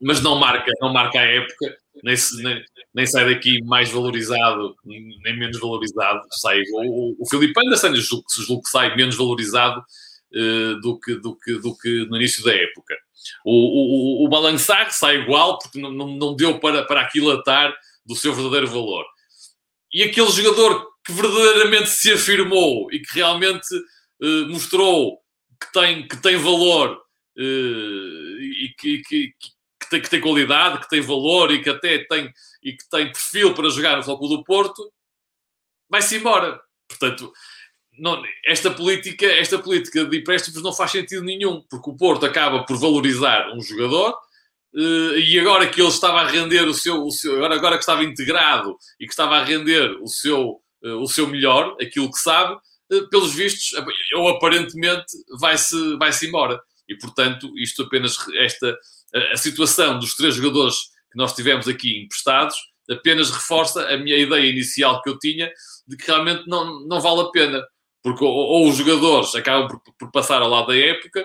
mas 0.00 0.20
não 0.20 0.36
marca, 0.36 0.70
não 0.80 0.92
marca 0.92 1.20
a 1.20 1.24
época, 1.24 1.76
nem, 2.02 2.16
se, 2.16 2.42
nem, 2.42 2.62
nem 2.92 3.06
sai 3.06 3.32
daqui 3.32 3.62
mais 3.64 3.90
valorizado, 3.90 4.74
nem 4.84 5.38
menos 5.38 5.58
valorizado. 5.60 6.20
Sai 6.32 6.60
o, 6.72 7.16
o 7.22 7.28
Filipe 7.28 7.58
Anderson, 7.64 7.94
julgo, 7.94 8.24
julgo 8.46 8.62
que 8.62 8.70
sai 8.70 8.96
menos 8.96 9.16
valorizado 9.16 9.80
uh, 9.80 10.80
do, 10.80 10.98
que, 10.98 11.14
do, 11.16 11.36
que, 11.36 11.58
do 11.58 11.76
que 11.76 12.06
no 12.06 12.16
início 12.16 12.42
da 12.44 12.54
época. 12.54 12.96
O, 13.44 14.22
o, 14.22 14.26
o 14.26 14.28
balançar 14.28 14.90
sai 14.90 15.18
igual, 15.18 15.58
porque 15.58 15.80
não, 15.80 15.92
não 15.92 16.34
deu 16.34 16.58
para, 16.58 16.84
para 16.84 17.02
aquilatar 17.02 17.72
do 18.04 18.16
seu 18.16 18.34
verdadeiro 18.34 18.66
valor. 18.66 19.04
E 19.92 20.02
aquele 20.02 20.30
jogador 20.30 20.90
que 21.04 21.12
verdadeiramente 21.12 21.90
se 21.90 22.12
afirmou 22.12 22.90
e 22.92 23.00
que 23.00 23.14
realmente 23.14 23.74
uh, 24.22 24.48
mostrou 24.48 25.18
que 25.60 25.72
tem, 25.72 26.06
que 26.08 26.16
tem 26.16 26.36
valor 26.36 26.96
uh, 27.36 28.40
e 28.40 28.74
que, 28.78 29.02
que, 29.02 29.34
que, 29.80 29.90
tem, 29.90 30.00
que 30.00 30.10
tem 30.10 30.20
qualidade, 30.20 30.80
que 30.80 30.88
tem 30.88 31.00
valor 31.00 31.50
e 31.52 31.62
que 31.62 31.70
até 31.70 31.98
tem, 32.04 32.32
e 32.62 32.72
que 32.72 32.88
tem 32.88 33.12
perfil 33.12 33.54
para 33.54 33.68
jogar 33.68 33.96
no 33.96 34.02
Futebol 34.02 34.36
do 34.36 34.44
Porto, 34.44 34.92
vai-se 35.90 36.16
embora. 36.16 36.60
Portanto, 36.88 37.32
não, 37.98 38.22
esta, 38.46 38.70
política, 38.70 39.26
esta 39.26 39.58
política 39.58 40.04
de 40.04 40.18
empréstimos 40.18 40.62
não 40.62 40.72
faz 40.72 40.92
sentido 40.92 41.22
nenhum, 41.22 41.62
porque 41.68 41.90
o 41.90 41.96
Porto 41.96 42.24
acaba 42.24 42.64
por 42.64 42.78
valorizar 42.78 43.52
um 43.52 43.60
jogador 43.60 44.16
e 44.74 45.38
agora 45.38 45.68
que 45.68 45.80
ele 45.80 45.88
estava 45.88 46.20
a 46.20 46.26
render 46.26 46.66
o 46.66 46.74
seu, 46.74 47.04
o 47.04 47.10
seu 47.10 47.36
agora, 47.36 47.54
agora 47.54 47.74
que 47.76 47.82
estava 47.82 48.04
integrado 48.04 48.76
e 48.98 49.06
que 49.06 49.12
estava 49.12 49.36
a 49.36 49.44
render 49.44 49.98
o 50.00 50.06
seu, 50.06 50.60
uh, 50.82 50.96
o 51.02 51.06
seu 51.06 51.26
melhor, 51.26 51.76
aquilo 51.80 52.10
que 52.10 52.18
sabe, 52.18 52.54
uh, 52.54 53.08
pelos 53.10 53.34
vistos, 53.34 53.72
ou 54.14 54.28
aparentemente 54.28 55.12
vai-se 55.38 55.96
vai 55.96 56.12
-se 56.12 56.26
embora. 56.26 56.60
E 56.88 56.96
portanto, 56.96 57.50
isto 57.58 57.82
apenas 57.82 58.16
esta 58.38 58.76
a 59.32 59.36
situação 59.36 59.98
dos 59.98 60.14
três 60.14 60.34
jogadores 60.34 60.76
que 61.10 61.18
nós 61.18 61.34
tivemos 61.34 61.68
aqui 61.68 62.02
emprestados 62.02 62.56
apenas 62.90 63.30
reforça 63.30 63.86
a 63.88 63.96
minha 63.96 64.16
ideia 64.16 64.50
inicial 64.50 65.02
que 65.02 65.08
eu 65.08 65.18
tinha 65.18 65.50
de 65.86 65.96
que 65.96 66.06
realmente 66.06 66.46
não, 66.46 66.80
não 66.86 67.00
vale 67.00 67.20
a 67.20 67.30
pena. 67.30 67.62
Porque 68.02 68.24
ou, 68.24 68.30
ou 68.30 68.68
os 68.68 68.76
jogadores 68.76 69.34
acabam 69.34 69.68
por, 69.68 69.94
por, 69.98 70.10
passar 70.10 70.42
ao 70.42 70.48
lado 70.48 70.68
da 70.68 70.76
época, 70.76 71.24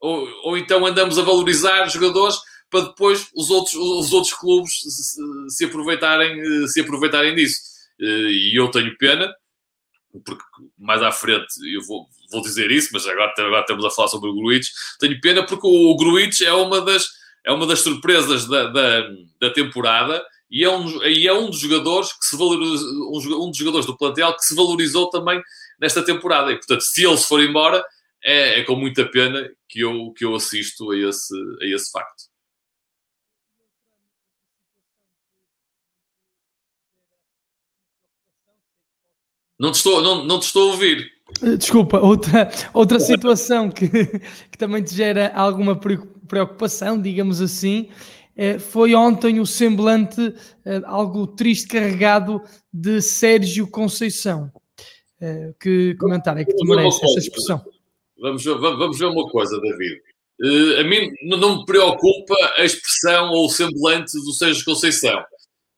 ou, 0.00 0.26
ou 0.44 0.58
então 0.58 0.84
andamos 0.86 1.18
a 1.18 1.22
valorizar 1.22 1.86
jogadores 1.88 2.36
para 2.74 2.86
depois 2.86 3.28
os 3.32 3.50
outros, 3.50 3.76
os 3.76 4.12
outros 4.12 4.34
clubes 4.34 4.72
se, 5.48 5.64
aproveitarem, 5.64 6.66
se 6.66 6.80
aproveitarem 6.80 7.32
disso. 7.36 7.60
Eh, 8.00 8.04
e 8.04 8.58
eu 8.58 8.68
tenho 8.68 8.98
pena, 8.98 9.32
porque 10.24 10.42
mais 10.76 11.00
à 11.00 11.12
frente 11.12 11.46
eu 11.72 11.80
vou, 11.82 12.08
vou 12.32 12.42
dizer 12.42 12.72
isso, 12.72 12.88
mas 12.92 13.06
agora, 13.06 13.32
agora 13.38 13.60
estamos 13.60 13.84
a 13.84 13.90
falar 13.90 14.08
sobre 14.08 14.28
o 14.28 14.34
Gruitch. 14.34 14.70
Tenho 14.98 15.20
pena 15.20 15.46
porque 15.46 15.64
o, 15.64 15.92
o 15.92 15.96
Gruitch 15.96 16.40
é 16.40 16.52
uma 16.52 16.80
das, 16.80 17.06
é 17.46 17.52
uma 17.52 17.64
das 17.64 17.78
surpresas 17.78 18.48
da, 18.48 18.66
da, 18.66 19.08
da 19.40 19.50
temporada 19.50 20.20
e 20.50 20.64
é, 20.64 20.70
um, 20.70 21.04
e 21.04 21.28
é 21.28 21.32
um 21.32 21.50
dos 21.50 21.60
jogadores 21.60 22.12
que 22.12 22.26
se 22.26 22.36
valorizou, 22.36 22.88
um, 22.90 23.44
um 23.44 23.50
dos 23.50 23.56
jogadores 23.56 23.86
do 23.86 23.96
plantel 23.96 24.34
que 24.34 24.44
se 24.44 24.56
valorizou 24.56 25.10
também 25.10 25.40
nesta 25.80 26.02
temporada. 26.02 26.50
E, 26.50 26.56
portanto, 26.56 26.80
se 26.80 27.04
ele 27.04 27.16
se 27.16 27.28
for 27.28 27.40
embora, 27.40 27.84
é, 28.24 28.60
é, 28.60 28.64
com 28.64 28.74
muita 28.74 29.04
pena 29.04 29.48
que 29.68 29.80
eu, 29.80 30.12
que 30.16 30.24
eu 30.24 30.34
assisto 30.34 30.90
a 30.90 30.96
esse, 30.96 31.34
a 31.60 31.66
esse 31.66 31.92
facto. 31.92 32.13
Não 39.64 39.72
te 39.72 39.76
estou, 39.76 40.02
não, 40.02 40.26
não 40.26 40.38
te 40.38 40.42
estou 40.42 40.68
a 40.68 40.72
ouvir. 40.72 41.10
Desculpa, 41.58 41.98
outra, 41.98 42.50
outra 42.74 43.00
situação 43.00 43.70
que, 43.70 43.88
que 44.52 44.58
também 44.58 44.82
te 44.82 44.94
gera 44.94 45.32
alguma 45.34 45.74
preocupação, 46.28 47.00
digamos 47.00 47.40
assim, 47.40 47.88
eh, 48.36 48.58
foi 48.58 48.94
ontem 48.94 49.40
o 49.40 49.46
semblante 49.46 50.34
eh, 50.66 50.82
algo 50.84 51.26
triste 51.26 51.68
carregado 51.68 52.42
de 52.70 53.00
Sérgio 53.00 53.66
Conceição. 53.66 54.52
Eh, 55.18 55.54
que 55.58 55.94
comentário 55.94 56.42
é 56.42 56.44
que 56.44 56.54
te 56.54 56.68
merece 56.68 57.02
essa 57.02 57.18
expressão? 57.20 57.64
Vamos, 58.20 58.44
vamos 58.44 58.98
ver 58.98 59.06
uma 59.06 59.26
coisa, 59.30 59.58
David. 59.62 59.98
Uh, 60.42 60.80
a 60.80 60.84
mim 60.84 61.10
não 61.22 61.60
me 61.60 61.64
preocupa 61.64 62.34
a 62.58 62.64
expressão 62.66 63.30
ou 63.30 63.46
o 63.46 63.48
semblante 63.48 64.12
do 64.12 64.32
Sérgio 64.32 64.62
Conceição. 64.62 65.24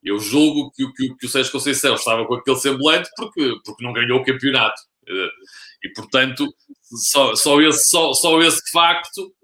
Eu 0.06 0.20
julgo 0.20 0.70
que, 0.70 0.86
que, 0.92 1.16
que 1.16 1.26
o 1.26 1.28
Sérgio 1.28 1.50
Conceição 1.50 1.96
estava 1.96 2.24
com 2.24 2.34
aquele 2.34 2.56
semblante 2.56 3.10
porque, 3.16 3.56
porque 3.64 3.84
não 3.84 3.92
ganhou 3.92 4.20
o 4.20 4.24
campeonato. 4.24 4.80
Uh, 5.02 5.28
e, 5.84 5.92
portanto, 5.94 6.46
só, 7.10 7.34
só, 7.34 7.60
esse, 7.60 7.90
só, 7.90 8.12
só 8.12 8.40
esse 8.40 8.70
facto 8.70 9.34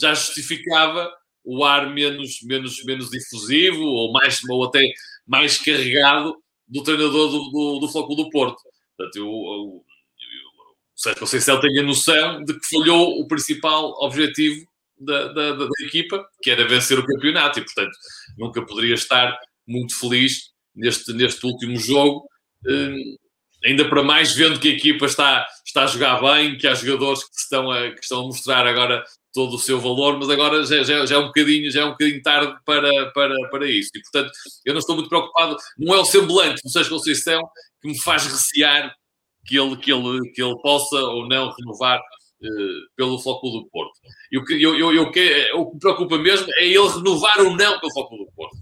já 0.00 0.14
justificava 0.14 1.12
o 1.44 1.64
ar 1.64 1.92
menos, 1.92 2.40
menos, 2.44 2.84
menos 2.84 3.10
difusivo 3.10 3.82
ou, 3.82 4.12
mais, 4.12 4.38
ou 4.48 4.64
até 4.64 4.82
mais 5.26 5.58
carregado 5.58 6.36
do 6.68 6.82
treinador 6.84 7.30
do, 7.30 7.50
do, 7.50 7.78
do 7.80 7.88
Floco 7.88 8.14
do 8.14 8.30
Porto. 8.30 8.62
Portanto, 8.96 9.16
eu, 9.16 9.24
eu, 9.26 9.26
o 9.26 9.84
Sérgio 10.94 11.20
Conceição 11.20 11.60
tem 11.60 11.76
a 11.76 11.82
noção 11.82 12.44
de 12.44 12.54
que 12.54 12.68
falhou 12.68 13.20
o 13.20 13.26
principal 13.26 13.90
objetivo 14.00 14.64
da, 14.98 15.32
da, 15.32 15.52
da, 15.54 15.68
equipa, 15.80 16.24
que 16.40 16.50
era 16.50 16.68
vencer 16.68 16.98
o 16.98 17.04
campeonato, 17.04 17.58
e 17.58 17.64
portanto 17.64 17.96
nunca 18.38 18.64
poderia 18.64 18.94
estar 18.94 19.36
muito 19.66 19.98
feliz 19.98 20.50
neste, 20.74 21.12
neste 21.12 21.44
último 21.46 21.76
jogo, 21.76 22.28
hum, 22.66 23.16
ainda 23.64 23.88
para 23.88 24.02
mais 24.02 24.32
vendo 24.34 24.60
que 24.60 24.68
a 24.68 24.72
equipa 24.72 25.06
está, 25.06 25.46
está 25.64 25.84
a 25.84 25.86
jogar 25.86 26.20
bem, 26.20 26.58
que 26.58 26.66
há 26.66 26.74
jogadores 26.74 27.24
que 27.24 27.36
estão 27.36 27.70
a, 27.70 27.90
que 27.90 28.00
estão 28.00 28.20
a 28.20 28.26
mostrar 28.26 28.66
agora 28.66 29.02
todo 29.32 29.56
o 29.56 29.58
seu 29.58 29.80
valor, 29.80 30.16
mas 30.18 30.30
agora 30.30 30.64
já, 30.64 30.82
já, 30.84 31.04
já, 31.04 31.16
é 31.16 31.18
um 31.18 31.26
bocadinho, 31.26 31.70
já 31.70 31.80
é 31.80 31.84
um 31.84 31.90
bocadinho 31.90 32.22
tarde 32.22 32.56
para, 32.64 33.10
para, 33.10 33.34
para 33.50 33.68
isso. 33.68 33.90
E, 33.94 34.00
portanto, 34.00 34.30
eu 34.64 34.72
não 34.72 34.78
estou 34.78 34.94
muito 34.94 35.08
preocupado. 35.08 35.56
Não 35.76 35.92
é 35.92 35.98
o 35.98 36.04
semblante 36.04 36.62
do 36.62 36.70
Sérgio 36.70 36.92
Conceição 36.92 37.42
que 37.82 37.88
me 37.88 38.00
faz 38.00 38.24
recear 38.26 38.94
que 39.44 39.58
ele, 39.58 39.76
que 39.76 39.92
ele, 39.92 40.30
que 40.30 40.42
ele 40.42 40.56
possa 40.62 40.96
ou 40.96 41.28
não 41.28 41.52
renovar 41.52 41.98
uh, 41.98 42.96
pelo 42.96 43.18
Foco 43.18 43.50
do 43.50 43.66
Porto. 43.66 43.92
E 44.30 44.38
o 44.38 44.44
que, 44.44 44.54
eu, 44.54 44.78
eu, 44.78 44.92
eu, 44.92 45.02
o 45.02 45.10
que 45.10 45.74
me 45.74 45.80
preocupa 45.80 46.16
mesmo 46.16 46.46
é 46.58 46.66
ele 46.66 46.88
renovar 46.88 47.40
ou 47.40 47.56
não 47.56 47.80
pelo 47.80 47.92
Foco 47.92 48.16
do 48.16 48.26
Porto. 48.36 48.56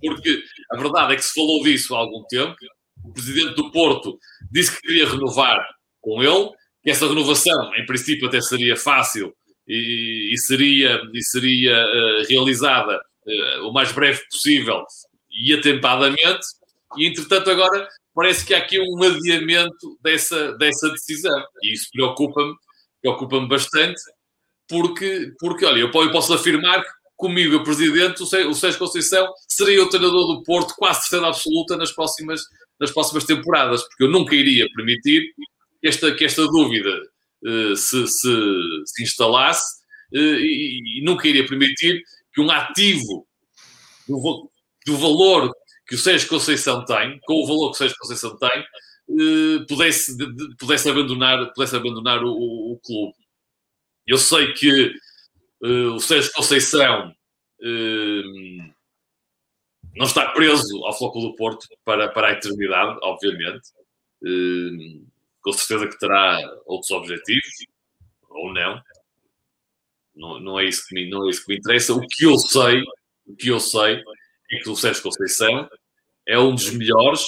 Porque 0.00 0.42
a 0.72 0.76
verdade 0.76 1.12
é 1.14 1.16
que 1.16 1.24
se 1.24 1.34
falou 1.34 1.62
disso 1.62 1.94
há 1.94 1.98
algum 1.98 2.24
tempo. 2.24 2.56
O 3.04 3.12
presidente 3.12 3.54
do 3.54 3.70
Porto 3.70 4.18
disse 4.50 4.72
que 4.72 4.86
queria 4.86 5.08
renovar 5.08 5.64
com 6.00 6.22
ele, 6.22 6.50
que 6.82 6.90
essa 6.90 7.06
renovação, 7.06 7.74
em 7.76 7.86
princípio, 7.86 8.28
até 8.28 8.40
seria 8.40 8.76
fácil 8.76 9.34
e, 9.66 10.30
e 10.32 10.38
seria, 10.38 11.00
e 11.12 11.22
seria 11.22 11.74
uh, 11.74 12.26
realizada 12.28 12.96
uh, 12.96 13.68
o 13.68 13.72
mais 13.72 13.92
breve 13.92 14.20
possível 14.30 14.82
e 15.30 15.52
atempadamente, 15.52 16.46
e 16.96 17.06
entretanto 17.06 17.50
agora 17.50 17.86
parece 18.14 18.44
que 18.44 18.54
há 18.54 18.58
aqui 18.58 18.80
um 18.80 19.02
adiamento 19.02 19.98
dessa, 20.02 20.52
dessa 20.56 20.90
decisão, 20.90 21.44
e 21.62 21.72
isso 21.72 21.88
preocupa-me, 21.92 22.54
preocupa-me 23.00 23.46
bastante, 23.46 24.00
porque, 24.68 25.32
porque 25.38 25.64
olha, 25.64 25.80
eu 25.80 25.90
posso 25.90 26.34
afirmar 26.34 26.82
comigo 27.18 27.56
a 27.56 27.64
presidente, 27.64 28.22
o 28.22 28.54
Sérgio 28.54 28.78
Conceição 28.78 29.28
seria 29.48 29.82
o 29.82 29.88
treinador 29.88 30.36
do 30.36 30.42
Porto 30.44 30.72
quase 30.76 31.00
certeza 31.00 31.26
absoluta 31.26 31.76
nas 31.76 31.90
próximas, 31.90 32.40
nas 32.80 32.92
próximas 32.92 33.24
temporadas, 33.24 33.82
porque 33.82 34.04
eu 34.04 34.08
nunca 34.08 34.36
iria 34.36 34.66
permitir 34.74 35.34
que 35.80 35.88
esta, 35.88 36.14
que 36.14 36.24
esta 36.24 36.46
dúvida 36.46 36.96
uh, 37.42 37.76
se, 37.76 38.06
se, 38.06 38.30
se, 38.86 39.02
instalasse 39.02 39.82
uh, 40.14 40.16
e, 40.16 41.00
e, 41.00 41.04
nunca 41.04 41.26
iria 41.26 41.44
permitir 41.44 42.00
que 42.32 42.40
um 42.40 42.50
ativo 42.52 43.26
do, 44.08 44.50
do 44.86 44.96
valor 44.96 45.52
que 45.88 45.96
o 45.96 45.98
Sérgio 45.98 46.28
Conceição 46.28 46.84
tem, 46.84 47.18
com 47.26 47.34
o 47.34 47.46
valor 47.48 47.70
que 47.70 47.74
o 47.74 47.78
Sérgio 47.78 47.96
Conceição 47.98 48.38
tem, 48.38 48.64
uh, 49.08 49.66
pudesse, 49.66 50.16
de, 50.16 50.36
de, 50.36 50.56
pudesse 50.56 50.88
abandonar, 50.88 51.52
pudesse 51.52 51.74
abandonar 51.74 52.22
o, 52.22 52.30
o, 52.30 52.72
o 52.74 52.78
clube. 52.78 53.14
Eu 54.06 54.18
sei 54.18 54.52
que 54.52 54.94
uh, 55.62 55.94
o 55.94 56.00
Sérgio 56.00 56.32
Conceição 56.32 57.10
uh, 57.10 58.72
não 59.94 60.06
está 60.06 60.30
preso 60.32 60.84
ao 60.84 60.96
Floco 60.96 61.20
do 61.20 61.34
Porto 61.34 61.66
para, 61.84 62.08
para 62.08 62.28
a 62.28 62.32
eternidade, 62.32 62.98
obviamente. 63.02 63.68
Uh, 64.22 65.06
com 65.40 65.52
certeza 65.52 65.88
que 65.88 65.98
terá 65.98 66.40
outros 66.66 66.90
objetivos, 66.90 67.48
ou 68.28 68.52
não. 68.52 68.82
Não, 70.14 70.40
não, 70.40 70.60
é 70.60 70.64
isso 70.64 70.84
que 70.88 70.94
me, 70.94 71.08
não 71.08 71.26
é 71.26 71.30
isso 71.30 71.44
que 71.44 71.52
me 71.52 71.58
interessa. 71.58 71.94
O 71.94 72.00
que 72.00 72.24
eu 72.24 72.36
sei, 72.38 72.82
o 73.26 73.36
que 73.36 73.48
eu 73.48 73.60
sei 73.60 74.02
é 74.50 74.58
que 74.58 74.68
o 74.68 74.76
Sérgio 74.76 75.04
Conceição 75.04 75.68
é 76.26 76.38
um 76.38 76.54
dos 76.54 76.70
melhores, 76.70 77.22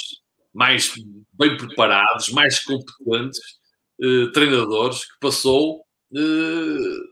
mais 0.52 0.92
bem 1.32 1.56
preparados, 1.56 2.30
mais 2.30 2.58
competentes 2.58 3.40
treinadores 4.32 5.04
que 5.04 5.18
passou 5.20 5.86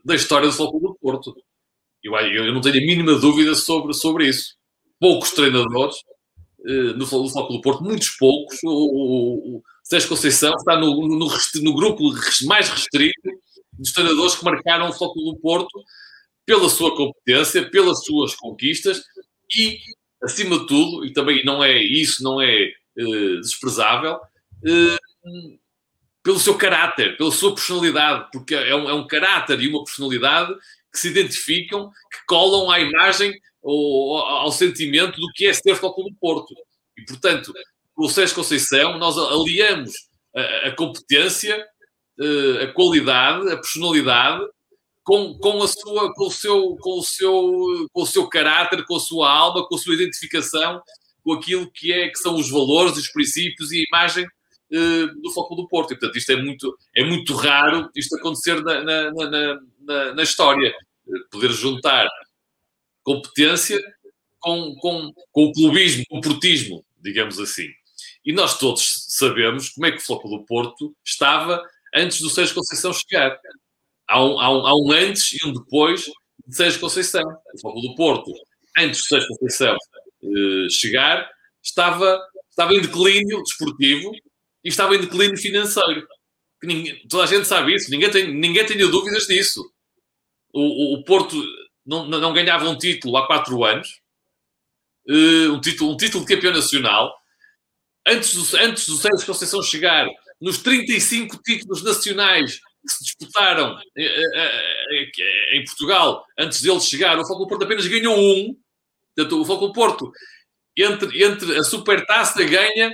da 0.03 0.15
história 0.15 0.47
do 0.47 0.53
Futebol 0.53 0.93
do 0.93 0.99
Porto. 0.99 1.35
Eu, 2.03 2.13
eu, 2.15 2.53
não 2.53 2.61
tenho 2.61 2.77
a 2.77 2.85
mínima 2.85 3.15
dúvida 3.15 3.55
sobre, 3.55 3.93
sobre 3.93 4.27
isso. 4.27 4.55
Poucos 4.99 5.31
treinadores 5.31 5.97
uh, 6.59 6.97
no 6.97 7.05
Futebol 7.05 7.49
do 7.49 7.61
Porto, 7.61 7.83
muitos 7.83 8.09
poucos. 8.11 8.57
O, 8.63 8.69
o, 8.69 9.57
o 9.57 9.63
Sérgio 9.83 10.09
Conceição 10.09 10.53
está 10.55 10.77
no, 10.77 11.07
no, 11.07 11.27
no, 11.61 11.73
grupo 11.73 12.03
mais 12.45 12.69
restrito 12.69 13.29
dos 13.73 13.91
treinadores 13.93 14.35
que 14.35 14.45
marcaram 14.45 14.89
o 14.89 14.93
Futebol 14.93 15.33
do 15.33 15.39
Porto 15.39 15.83
pela 16.45 16.69
sua 16.69 16.95
competência, 16.95 17.69
pelas 17.69 18.03
suas 18.03 18.35
conquistas 18.35 19.01
e, 19.55 19.77
acima 20.23 20.59
de 20.59 20.67
tudo, 20.67 21.05
e 21.05 21.13
também 21.13 21.45
não 21.45 21.63
é 21.63 21.81
isso, 21.81 22.23
não 22.23 22.41
é 22.41 22.71
uh, 22.97 23.41
desprezável, 23.41 24.19
pelo 26.29 26.39
seu 26.39 26.55
caráter, 26.55 27.17
pela 27.17 27.31
sua 27.31 27.55
personalidade, 27.55 28.27
porque 28.31 28.53
é 28.53 28.75
um, 28.75 28.87
é 28.87 28.93
um 28.93 29.07
caráter 29.07 29.59
e 29.59 29.67
uma 29.67 29.83
personalidade 29.83 30.53
que 30.93 30.99
se 30.99 31.07
identificam, 31.07 31.89
que 31.89 32.23
colam 32.27 32.69
à 32.69 32.79
imagem 32.79 33.33
ou 33.63 34.15
ao 34.15 34.51
sentimento 34.51 35.19
do 35.19 35.27
que 35.33 35.47
é 35.47 35.53
ser 35.53 35.73
Futebol 35.73 36.07
do 36.07 36.15
Porto. 36.21 36.53
E, 36.95 37.03
portanto, 37.03 37.51
com 37.95 38.05
o 38.05 38.09
Sérgio 38.09 38.35
Conceição, 38.35 38.99
nós 38.99 39.17
aliamos 39.17 39.91
a, 40.35 40.67
a 40.67 40.75
competência, 40.75 41.65
eh, 42.19 42.63
a 42.65 42.73
qualidade, 42.73 43.51
a 43.51 43.57
personalidade 43.57 44.45
com, 45.03 45.35
com, 45.39 45.63
a 45.63 45.67
sua, 45.67 46.13
com, 46.13 46.27
o 46.27 46.31
seu, 46.31 46.77
com, 46.79 46.99
o 46.99 47.03
seu, 47.03 47.87
com 47.91 48.03
o 48.03 48.05
seu 48.05 48.27
caráter, 48.27 48.85
com 48.85 48.97
a 48.97 48.99
sua 48.99 49.31
alma, 49.31 49.67
com 49.67 49.73
a 49.73 49.79
sua 49.79 49.95
identificação 49.95 50.79
com 51.23 51.33
aquilo 51.33 51.69
que, 51.71 51.91
é, 51.91 52.07
que 52.07 52.19
são 52.19 52.35
os 52.35 52.51
valores, 52.51 52.97
os 52.97 53.11
princípios 53.11 53.71
e 53.71 53.79
a 53.79 53.97
imagem 53.97 54.27
do 54.69 55.31
Foco 55.33 55.55
do 55.55 55.67
Porto. 55.67 55.93
E, 55.93 55.97
portanto, 55.97 56.17
isto 56.17 56.31
é 56.31 56.35
muito, 56.35 56.77
é 56.95 57.03
muito 57.03 57.33
raro 57.33 57.89
isto 57.95 58.15
acontecer 58.15 58.61
na, 58.63 58.83
na, 58.83 59.11
na, 59.11 59.59
na, 59.81 60.13
na 60.13 60.23
história. 60.23 60.73
Poder 61.31 61.51
juntar 61.51 62.07
competência 63.03 63.79
com, 64.39 64.75
com, 64.75 65.11
com 65.31 65.45
o 65.45 65.51
clubismo, 65.51 66.03
com 66.09 66.17
o 66.17 66.21
portismo, 66.21 66.85
digamos 67.01 67.39
assim. 67.39 67.67
E 68.25 68.31
nós 68.31 68.57
todos 68.57 69.05
sabemos 69.07 69.69
como 69.69 69.87
é 69.87 69.91
que 69.91 69.97
o 69.97 70.05
Floco 70.05 70.29
do 70.29 70.45
Porto 70.45 70.95
estava 71.03 71.63
antes 71.95 72.21
do 72.21 72.29
Sérgio 72.29 72.55
Conceição 72.55 72.93
chegar. 72.93 73.39
Há 74.07 74.23
um, 74.23 74.39
há 74.39 74.49
um, 74.51 74.67
há 74.67 74.75
um 74.75 74.91
antes 74.91 75.33
e 75.33 75.47
um 75.47 75.53
depois 75.53 76.05
de 76.47 76.55
Sérgio 76.55 76.79
Conceição. 76.79 77.23
O 77.53 77.59
Floco 77.59 77.81
do 77.81 77.95
Porto, 77.95 78.31
antes 78.77 79.01
do 79.01 79.07
Sérgio 79.07 79.27
Conceição 79.29 79.75
uh, 79.75 80.69
chegar, 80.69 81.29
estava, 81.63 82.19
estava 82.49 82.73
em 82.73 82.81
declínio 82.81 83.41
desportivo 83.43 84.11
e 84.63 84.69
estava 84.69 84.95
em 84.95 85.01
declínio 85.01 85.37
financeiro. 85.37 86.07
Ninguém, 86.61 87.01
toda 87.07 87.23
a 87.23 87.27
gente 87.27 87.47
sabe 87.47 87.73
isso, 87.73 87.89
ninguém 87.89 88.11
tem, 88.11 88.33
ninguém 88.33 88.65
tem 88.65 88.77
dúvidas 88.77 89.25
disso. 89.27 89.71
O, 90.53 90.61
o, 90.61 90.93
o 90.95 91.03
Porto 91.03 91.41
não, 91.85 92.05
não, 92.07 92.33
ganhava 92.33 92.67
um 92.67 92.77
título 92.77 93.17
há 93.17 93.25
quatro 93.25 93.63
anos, 93.63 94.01
uh, 95.07 95.53
um, 95.53 95.61
título, 95.61 95.93
um 95.93 95.97
título 95.97 96.25
de 96.25 96.33
campeão 96.35 96.53
nacional. 96.53 97.15
Antes 98.07 98.33
do, 98.33 98.57
antes 98.57 98.87
do 98.87 98.97
Sérgio 98.97 99.25
Conceição 99.25 99.61
chegar, 99.61 100.07
nos 100.41 100.57
35 100.59 101.41
títulos 101.43 101.83
nacionais 101.83 102.59
que 102.81 102.93
se 102.93 103.03
disputaram 103.03 103.77
eh, 103.97 104.23
eh, 104.35 105.57
em 105.57 105.65
Portugal, 105.65 106.25
antes 106.37 106.61
dele 106.61 106.79
chegar, 106.79 107.19
o 107.19 107.27
Foco 107.27 107.45
Porto 107.47 107.65
apenas 107.65 107.85
ganhou 107.87 108.17
um. 108.17 108.55
Portanto, 109.15 109.41
o 109.41 109.45
Foco 109.45 109.73
Porto, 109.73 110.11
entre, 110.77 111.23
entre 111.23 111.57
a 111.57 111.63
Supertaça 111.63 112.41
ganha 112.45 112.91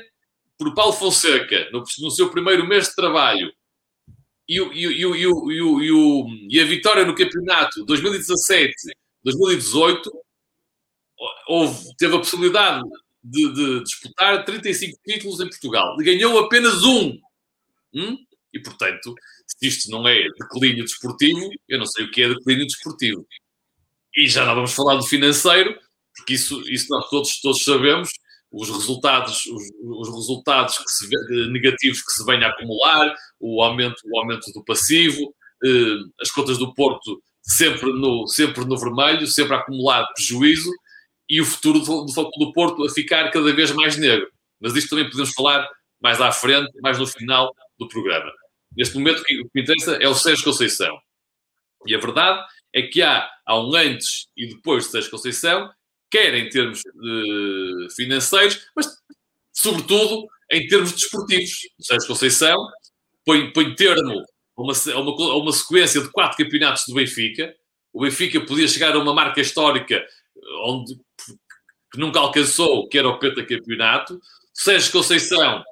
por 0.58 0.74
Paulo 0.74 0.94
Fonseca, 0.94 1.70
no, 1.72 1.84
no 2.00 2.10
seu 2.12 2.30
primeiro 2.30 2.65
mês 2.68 2.89
de 2.89 2.96
trabalho, 2.96 3.54
e, 4.48 4.60
e, 4.60 4.86
e, 4.86 5.04
e, 5.04 5.28
e, 6.50 6.60
a 6.60 6.65
vitória 6.65 7.04
no 7.04 7.15
campeonato 7.15 7.84
2017-2018, 7.86 10.04
houve, 11.48 11.96
teve 11.98 12.15
a 12.15 12.20
possibilidade 12.20 12.84
de, 13.24 13.52
de, 13.54 13.84
disputar 13.84 14.46
35 14.46 15.00
títulos 15.04 15.39
em 15.39 15.50
Portugal. 15.50 15.98
Ganhou 15.98 16.38
apenas 16.38 16.84
um. 16.84 17.20
Hum? 17.94 18.20
E, 18.54 18.60
portanto, 18.60 19.15
se 19.48 19.68
isto 19.68 19.89
não 19.89 20.08
é 20.08 20.28
declínio 20.39 20.84
desportivo, 20.84 21.50
eu 21.68 21.80
não 21.80 21.88
sei 21.88 22.06
o 22.06 22.12
que 22.12 22.22
é 22.22 22.30
declínio 22.30 22.68
desportivo. 22.68 23.26
E 24.15 24.28
já 24.28 24.46
não 24.46 24.54
vamos 24.56 24.74
falar 24.74 24.96
do 24.96 25.04
financeiro, 25.04 25.76
porque 26.15 26.36
isso, 26.36 26.62
isso 26.72 26.86
nós 26.89 27.10
todos, 27.10 27.41
todos 27.41 27.63
sabemos 27.63 28.10
os 28.56 28.70
resultados, 28.70 29.46
os, 29.48 29.63
os 29.84 30.15
resultados 30.15 30.78
que 30.78 30.89
se, 30.89 31.10
negativos 31.52 32.02
que 32.02 32.12
se 32.12 32.26
venham 32.26 32.48
a 32.48 32.52
acumular, 32.52 33.13
o 33.39 33.62
aumento, 33.62 34.02
o 34.06 34.18
aumento 34.18 34.50
do 34.54 34.63
passivo, 34.63 35.36
eh, 35.65 35.98
as 36.22 36.32
contas 36.32 36.58
do 36.58 36.74
Porto 36.74 37.22
sempre 37.41 37.91
no, 37.91 38.26
sempre 38.28 38.63
no 38.63 38.78
vermelho, 38.78 39.28
sempre 39.28 39.56
a 39.56 39.60
acumular 39.60 40.08
prejuízo 40.13 40.72
e 41.30 41.41
o 41.41 41.46
futuro 41.46 41.80
do, 41.80 42.06
do 42.06 42.54
Porto 42.54 42.86
a 42.86 42.89
ficar 42.89 43.30
cada 43.30 43.54
vez 43.54 43.72
mais 43.72 43.98
negro. 43.98 44.28
Mas 44.60 44.74
isto 44.74 44.91
também 44.91 45.10
podemos 45.10 45.34
falar 45.34 45.68
mais 46.02 46.22
à 46.22 46.32
frente, 46.32 46.72
mais 46.82 46.98
no 46.98 47.06
final 47.06 47.54
do 47.78 47.89
programa. 47.89 48.32
Neste 48.78 48.98
momento, 48.98 49.20
o 49.20 49.24
que 49.26 49.50
me 49.54 49.62
interessa 49.62 49.96
é 49.96 50.08
o 50.08 50.15
Sérgio 50.15 50.46
Conceição. 50.46 50.98
E 51.86 51.94
a 51.94 52.00
verdade 52.00 52.41
é 52.74 52.84
que 52.84 53.02
há, 53.02 53.30
há 53.46 53.60
um 53.60 53.76
antes 53.76 54.28
e 54.36 54.48
depois 54.48 54.86
de 54.86 54.91
Sérgio 54.91 55.12
Conceição 55.12 55.70
quer 56.10 56.34
em 56.36 56.50
termos 56.50 56.82
uh, 56.82 57.96
financeiros, 57.96 58.68
mas 58.76 58.88
sobretudo 59.52 60.28
em 60.52 60.68
termos 60.68 60.94
desportivos. 60.94 61.68
O 61.80 61.84
Sérgio 61.84 62.08
Conceição 62.08 62.56
põe, 63.26 63.52
põe 63.52 63.74
termo 63.76 64.24
a 64.58 64.62
uma, 64.62 64.74
a, 64.74 65.00
uma, 65.00 65.32
a 65.32 65.38
uma 65.38 65.52
sequência 65.52 66.02
de 66.02 66.10
quatro 66.12 66.38
campeonatos 66.38 66.86
do 66.88 66.94
Benfica. 66.94 67.56
O 67.91 68.02
Benfica 68.02 68.39
podia 68.41 68.68
chegar 68.68 68.96
a 68.96 69.00
uma 69.00 69.13
marca 69.13 69.41
histórica 69.41 70.06
onde, 70.65 70.96
que 71.91 72.00
nunca 72.00 72.20
alcançou, 72.20 72.88
que 72.88 72.98
era 72.98 73.08
o 73.08 73.20
pentacampeonato. 73.20 74.20
Sérgio 74.54 74.91
Conceição 74.91 75.63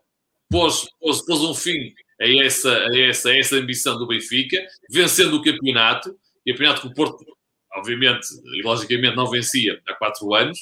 pôs, 0.50 0.88
pôs, 1.00 1.26
pôs 1.26 1.42
um 1.42 1.54
fim 1.54 1.94
a 2.20 2.46
essa, 2.46 2.72
a, 2.72 2.98
essa, 2.98 3.30
a 3.30 3.38
essa 3.38 3.56
ambição 3.56 3.98
do 3.98 4.08
Benfica, 4.08 4.58
vencendo 4.90 5.36
o 5.36 5.44
campeonato, 5.44 6.18
campeonato 6.46 6.82
que 6.82 6.88
o 6.88 6.94
Porto 6.94 7.26
obviamente 7.76 8.28
logicamente 8.64 9.16
não 9.16 9.30
vencia 9.30 9.82
há 9.88 9.94
quatro 9.96 10.34
anos, 10.34 10.60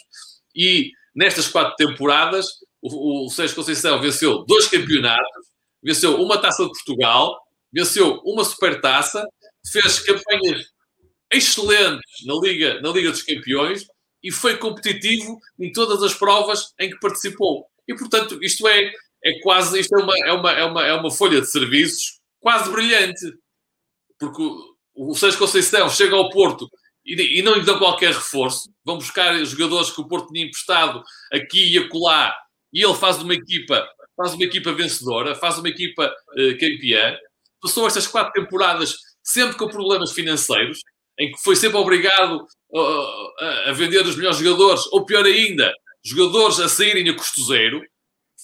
e 0.56 0.92
nestas 1.16 1.48
quatro 1.48 1.76
temporadas 1.76 2.48
o, 2.82 3.26
o 3.26 3.30
Sérgio 3.30 3.56
Conceição 3.56 4.02
venceu 4.02 4.44
dois 4.46 4.68
campeonatos, 4.68 5.48
venceu 5.84 6.22
uma 6.22 6.38
taça 6.38 6.64
de 6.64 6.70
Portugal, 6.70 7.40
venceu 7.72 8.22
uma 8.26 8.44
supertaça, 8.44 9.26
fez 9.72 10.00
campanhas 10.00 10.68
excelentes 11.32 12.26
na 12.26 12.36
Liga, 12.36 12.82
na 12.82 12.90
Liga 12.90 13.12
dos 13.12 13.22
Campeões 13.22 13.86
e 14.24 14.32
foi 14.32 14.58
competitivo 14.58 15.40
em 15.60 15.72
todas 15.72 16.04
as 16.04 16.14
provas 16.14 16.74
em 16.80 16.90
que 16.90 17.00
participou. 17.00 17.66
E, 17.88 17.96
portanto, 17.96 18.38
isto 18.44 18.68
é, 18.68 18.92
é 19.24 19.40
quase, 19.42 19.80
isto 19.80 19.98
é 19.98 20.04
uma, 20.04 20.18
é, 20.18 20.32
uma, 20.32 20.52
é, 20.52 20.64
uma, 20.66 20.86
é 20.88 20.94
uma 20.94 21.12
folha 21.12 21.42
de 21.42 21.50
serviços 21.50 22.20
quase 22.40 22.70
brilhante. 22.70 23.34
Porque 24.20 24.44
o 24.94 25.16
Sérgio 25.16 25.40
Conceição 25.40 25.90
chega 25.90 26.16
ao 26.16 26.30
Porto 26.30 26.70
e, 27.12 27.40
e 27.40 27.42
não 27.42 27.56
lhe 27.56 27.66
dão 27.66 27.78
qualquer 27.78 28.14
reforço. 28.14 28.72
Vão 28.86 28.98
buscar 28.98 29.44
jogadores 29.44 29.92
que 29.92 30.02
o 30.02 30.08
Porto 30.08 30.32
tinha 30.32 30.46
emprestado 30.46 31.04
aqui 31.32 31.74
e 31.74 31.78
acolá 31.78 32.36
e 32.74 32.84
ele 32.84 32.96
faz 32.96 33.18
uma 33.18 33.34
equipa, 33.34 33.88
faz 34.16 34.34
uma 34.34 34.44
equipa 34.44 34.72
vencedora, 34.72 35.36
faz 35.36 35.58
uma 35.58 35.70
equipa 35.70 36.08
uh, 36.08 36.52
campeã. 36.58 37.18
Passou 37.62 37.86
estas 37.86 38.08
quatro 38.08 38.32
temporadas 38.34 38.96
sempre 39.24 39.58
com 39.58 39.68
problemas 39.68 40.14
financeiros, 40.14 40.80
em 41.20 41.32
que 41.32 41.42
foi 41.44 41.56
sempre 41.56 41.78
obrigado 41.78 42.48
a, 43.40 43.70
a 43.70 43.74
vender 43.74 44.02
os 44.02 44.16
melhores 44.16 44.38
jogadores, 44.38 44.88
ou 44.92 45.06
pior 45.06 45.26
ainda, 45.26 45.72
jogadores 46.04 46.60
a 46.60 46.70
saírem 46.70 47.08
a 47.10 47.16
custo 47.16 47.44
zero. 47.44 47.82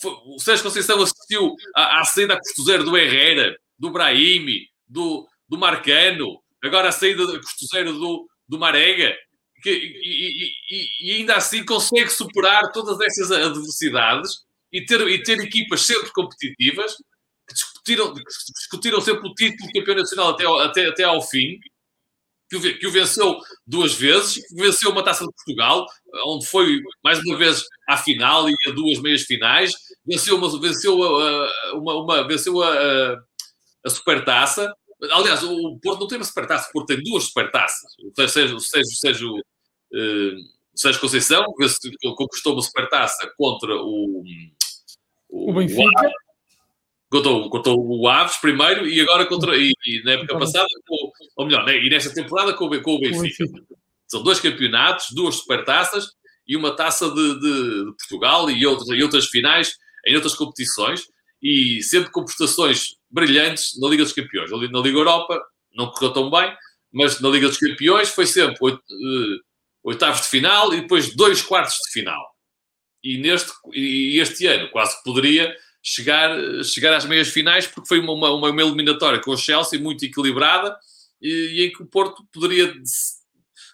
O 0.04 0.40
Sérgio 0.40 0.64
Conceição 0.64 1.02
assistiu 1.02 1.56
à, 1.76 2.02
à 2.02 2.06
saída 2.06 2.36
a 2.36 2.38
custo 2.38 2.64
zero 2.64 2.84
do 2.84 2.96
Herrera, 2.96 3.58
do 3.80 3.90
Brahimi, 3.90 4.68
do, 4.88 5.28
do 5.50 5.58
Marcano, 5.58 6.40
agora 6.64 6.90
a 6.90 6.92
saída 6.92 7.24
a 7.24 7.40
custo 7.40 7.66
zero 7.66 7.94
do, 7.94 8.28
do 8.48 8.60
Marega, 8.60 9.16
que, 9.62 9.70
e, 9.70 10.52
e, 10.72 11.12
e, 11.12 11.16
ainda 11.16 11.36
assim 11.36 11.66
consegue 11.66 12.10
superar 12.10 12.72
todas 12.72 13.00
essas 13.02 13.32
adversidades 13.32 14.46
e 14.72 14.86
ter, 14.86 15.02
e 15.08 15.24
ter 15.24 15.40
equipas 15.40 15.82
sempre 15.82 16.12
competitivas 16.12 16.96
que 17.48 17.54
discutiram, 17.54 18.14
que 18.14 18.24
discutiram 18.54 19.02
sempre 19.02 19.28
o 19.28 19.34
título 19.34 19.68
de 19.68 19.80
campeão 19.80 19.96
nacional 19.96 20.30
até, 20.30 20.46
ao, 20.46 20.60
até, 20.60 20.86
até 20.88 21.04
ao 21.04 21.22
fim, 21.22 21.60
que 22.50 22.56
o, 22.56 22.62
que 22.62 22.88
o 22.88 22.92
venceu 22.92 23.38
duas 23.66 23.94
vezes, 23.94 24.42
venceu 24.54 24.92
uma 24.92 25.04
taça 25.04 25.26
de 25.26 25.34
Portugal, 25.34 25.86
onde 26.26 26.46
foi 26.48 26.82
mais 27.04 27.20
uma 27.20 27.38
vez 27.38 27.64
à 27.88 27.98
final 27.98 28.50
e 28.50 28.54
a 28.68 28.72
duas 28.72 29.00
meias 29.02 29.24
finais, 29.24 29.74
venceu 30.06 30.38
uma, 30.38 30.60
venceu 30.60 30.98
uma, 31.74 31.96
uma 32.04 32.28
venceu 32.28 32.62
a, 32.62 33.18
a 33.86 33.90
supertaça. 33.90 34.74
Aliás, 35.12 35.44
o 35.44 35.78
Porto 35.80 36.02
não 36.02 36.08
tem 36.08 36.18
uma 36.18 36.26
supertaça, 36.26 36.70
o 36.70 36.74
Porto 36.74 36.88
tem 36.88 37.04
duas 37.04 37.26
supertaças. 37.26 37.92
O 38.00 38.28
Sérgio, 38.28 38.56
o 38.56 38.60
Sérgio, 38.60 38.92
o 38.92 38.96
Sérgio, 38.96 39.34
o 39.34 40.80
Sérgio 40.80 41.02
Conceição 41.02 41.46
conquistou 42.16 42.54
uma 42.54 42.62
supertaça 42.62 43.32
contra 43.38 43.76
o, 43.76 44.24
o, 45.30 45.52
o 45.52 45.54
Benfica. 45.54 46.12
Contou, 47.10 47.50
contou 47.50 47.78
o 47.80 48.08
Aves 48.08 48.38
primeiro 48.38 48.88
e 48.88 49.00
agora 49.00 49.26
contra. 49.26 49.56
E, 49.56 49.72
e 49.86 50.04
na 50.04 50.14
época 50.14 50.38
passada, 50.38 50.68
com, 50.86 51.12
ou 51.38 51.46
melhor, 51.46 51.66
né, 51.66 51.78
e 51.78 51.90
nesta 51.90 52.14
temporada 52.14 52.54
com, 52.54 52.70
com 52.82 52.96
o 52.96 53.00
Benfica. 53.00 53.46
São 54.08 54.24
dois 54.24 54.40
campeonatos, 54.40 55.08
duas 55.12 55.36
supertaças 55.36 56.12
e 56.48 56.56
uma 56.56 56.76
taça 56.76 57.10
de, 57.10 57.40
de, 57.40 57.86
de 57.86 57.96
Portugal 57.98 58.50
e 58.50 58.66
outras, 58.66 58.90
e 58.90 59.04
outras 59.04 59.28
finais 59.28 59.74
em 60.06 60.16
outras 60.16 60.34
competições 60.34 61.08
e 61.42 61.82
sempre 61.84 62.12
com 62.12 62.24
prestações 62.24 62.97
brilhantes 63.10 63.80
na 63.80 63.88
Liga 63.88 64.04
dos 64.04 64.14
Campeões. 64.14 64.52
Na 64.52 64.80
Liga 64.80 64.98
Europa 64.98 65.42
não 65.74 65.90
correu 65.92 66.14
tão 66.14 66.30
bem, 66.30 66.54
mas 66.92 67.20
na 67.20 67.30
Liga 67.30 67.48
dos 67.48 67.58
Campeões 67.58 68.10
foi 68.10 68.26
sempre 68.26 68.72
uh, 68.72 68.78
oitavos 69.84 70.22
de 70.22 70.28
final 70.28 70.74
e 70.74 70.82
depois 70.82 71.16
dois 71.16 71.42
quartos 71.42 71.76
de 71.86 71.92
final. 71.92 72.26
E, 73.04 73.18
neste, 73.18 73.52
e 73.74 74.20
este 74.20 74.48
ano 74.48 74.70
quase 74.70 75.02
poderia 75.04 75.56
chegar, 75.82 76.38
chegar 76.64 76.94
às 76.94 77.06
meias 77.06 77.30
finais, 77.30 77.66
porque 77.66 77.88
foi 77.88 78.00
uma, 78.00 78.14
uma, 78.14 78.32
uma 78.32 78.62
eliminatória 78.62 79.20
com 79.20 79.32
o 79.32 79.38
Chelsea 79.38 79.80
muito 79.80 80.04
equilibrada 80.04 80.78
e, 81.22 81.30
e 81.30 81.66
em 81.66 81.72
que 81.72 81.82
o 81.82 81.86
Porto 81.86 82.28
poderia. 82.34 82.74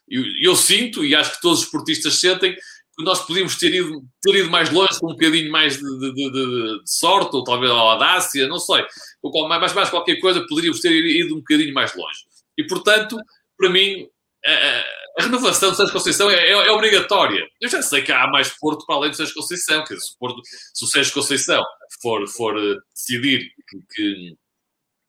Eu, 0.08 0.24
eu, 0.42 0.56
sinto, 0.56 1.04
e 1.04 1.16
acho 1.16 1.36
que 1.36 1.42
todos 1.42 1.60
os 1.60 1.66
esportistas 1.66 2.20
sentem, 2.20 2.56
que 2.96 3.04
nós 3.04 3.26
podíamos 3.26 3.58
ter 3.58 3.74
ido, 3.74 4.04
ter 4.22 4.36
ido 4.36 4.50
mais 4.50 4.70
longe 4.70 5.00
com 5.00 5.08
um 5.08 5.14
bocadinho 5.14 5.52
mais 5.52 5.78
de, 5.78 6.00
de, 6.00 6.14
de, 6.14 6.32
de 6.32 6.82
sorte, 6.86 7.36
ou 7.36 7.44
talvez 7.44 7.72
a 7.72 7.76
audácia, 7.76 8.48
não 8.48 8.60
sei, 8.60 8.86
ou 9.22 9.48
mais, 9.48 9.74
mais 9.74 9.90
qualquer 9.90 10.20
coisa, 10.20 10.46
poderíamos 10.48 10.80
ter 10.80 10.92
ido 10.92 11.36
um 11.36 11.40
bocadinho 11.40 11.74
mais 11.74 11.96
longe. 11.96 12.20
E 12.58 12.66
portanto, 12.68 13.18
para 13.58 13.70
mim, 13.70 14.08
a, 14.46 14.84
a 15.20 15.24
renovação 15.24 15.70
do 15.70 15.76
Sérgio 15.76 15.94
Conceição 15.94 16.30
é, 16.30 16.36
é, 16.36 16.52
é, 16.52 16.72
obrigatória. 16.72 17.48
Eu 17.62 17.70
já 17.70 17.82
sei 17.82 18.02
que 18.02 18.12
há 18.12 18.28
mais 18.28 18.50
Porto 18.58 18.86
para 18.86 18.96
além 18.96 19.12
do 19.12 19.16
Sérgio 19.16 19.36
Conceição, 19.36 19.84
que 19.84 19.96
se, 19.96 20.18
Porto, 20.18 20.42
se 20.74 20.84
o 20.84 20.88
Sérgio 20.88 21.14
Conceição 21.14 21.64
for, 22.02 22.28
for 22.28 22.58
eh, 22.58 22.78
decidir 22.96 23.52
que, 23.68 23.78
que, 23.94 24.38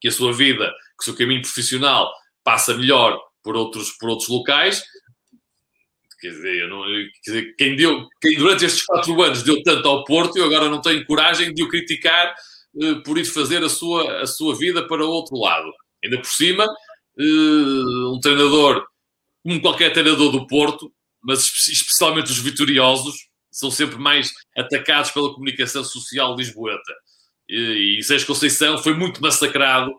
que, 0.01 0.07
a 0.07 0.11
sua 0.11 0.31
vida, 0.31 0.71
que 0.97 1.01
o 1.01 1.05
seu 1.05 1.15
caminho 1.15 1.41
profissional 1.41 2.11
passa 2.43 2.75
melhor 2.75 3.19
por 3.43 3.55
outros, 3.55 3.91
por 3.91 4.09
outros 4.09 4.29
locais, 4.29 4.83
quer 6.25 6.31
dizer, 6.31 6.69
não, 6.69 6.83
quer 6.83 7.31
dizer, 7.31 7.55
quem, 7.55 7.75
deu, 7.75 8.07
quem 8.21 8.37
durante 8.37 8.65
estes 8.65 8.85
quatro 8.85 9.21
anos 9.21 9.43
deu 9.43 9.61
tanto 9.63 9.87
ao 9.87 10.03
Porto, 10.03 10.37
eu 10.37 10.45
agora 10.45 10.69
não 10.69 10.81
tenho 10.81 11.05
coragem 11.05 11.53
de 11.53 11.63
o 11.63 11.69
criticar 11.69 12.33
uh, 12.75 13.03
por 13.03 13.17
ir 13.17 13.25
fazer 13.25 13.63
a 13.63 13.69
sua, 13.69 14.21
a 14.21 14.27
sua 14.27 14.55
vida 14.55 14.87
para 14.87 15.05
o 15.05 15.09
outro 15.09 15.37
lado. 15.37 15.71
Ainda 16.03 16.17
por 16.17 16.27
cima, 16.29 16.65
uh, 16.65 18.15
um 18.15 18.19
treinador 18.19 18.85
como 19.43 19.61
qualquer 19.61 19.93
treinador 19.93 20.31
do 20.31 20.47
Porto, 20.47 20.91
mas 21.23 21.45
especialmente 21.67 22.31
os 22.31 22.39
vitoriosos, 22.39 23.15
são 23.51 23.69
sempre 23.69 23.97
mais 23.97 24.31
atacados 24.57 25.11
pela 25.11 25.31
comunicação 25.33 25.83
social 25.83 26.35
lisboeta. 26.35 26.93
E, 27.47 27.99
e 27.99 28.03
Sérgio 28.03 28.25
Conceição 28.25 28.79
foi 28.79 28.95
muito 28.95 29.21
massacrado 29.21 29.93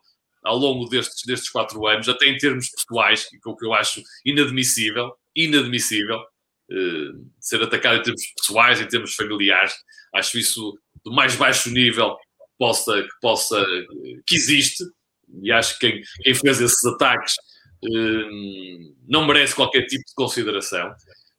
ao 0.44 0.56
longo 0.58 0.88
destes, 0.88 1.24
destes 1.24 1.48
quatro 1.48 1.86
anos, 1.86 2.08
até 2.08 2.26
em 2.26 2.36
termos 2.36 2.68
pessoais, 2.70 3.24
que, 3.28 3.36
é 3.36 3.38
que 3.40 3.64
eu 3.64 3.72
acho 3.72 4.02
inadmissível, 4.24 5.12
inadmissível, 5.36 6.18
uh, 6.18 7.30
ser 7.38 7.62
atacado 7.62 7.98
em 7.98 8.02
termos 8.02 8.22
pessoais, 8.36 8.80
em 8.80 8.88
termos 8.88 9.14
familiares. 9.14 9.74
Acho 10.14 10.38
isso 10.38 10.78
do 11.04 11.12
mais 11.12 11.36
baixo 11.36 11.70
nível 11.70 12.16
que 12.16 12.24
possa, 12.58 13.02
que, 13.02 13.20
possa, 13.20 13.64
que 14.26 14.34
existe, 14.34 14.82
e 15.42 15.52
acho 15.52 15.78
que 15.78 15.90
quem, 15.90 16.02
quem 16.22 16.34
fez 16.34 16.60
esses 16.60 16.84
ataques 16.84 17.34
Hum, 17.84 18.94
não 19.06 19.26
merece 19.26 19.54
qualquer 19.54 19.86
tipo 19.86 20.04
de 20.04 20.14
consideração. 20.14 20.92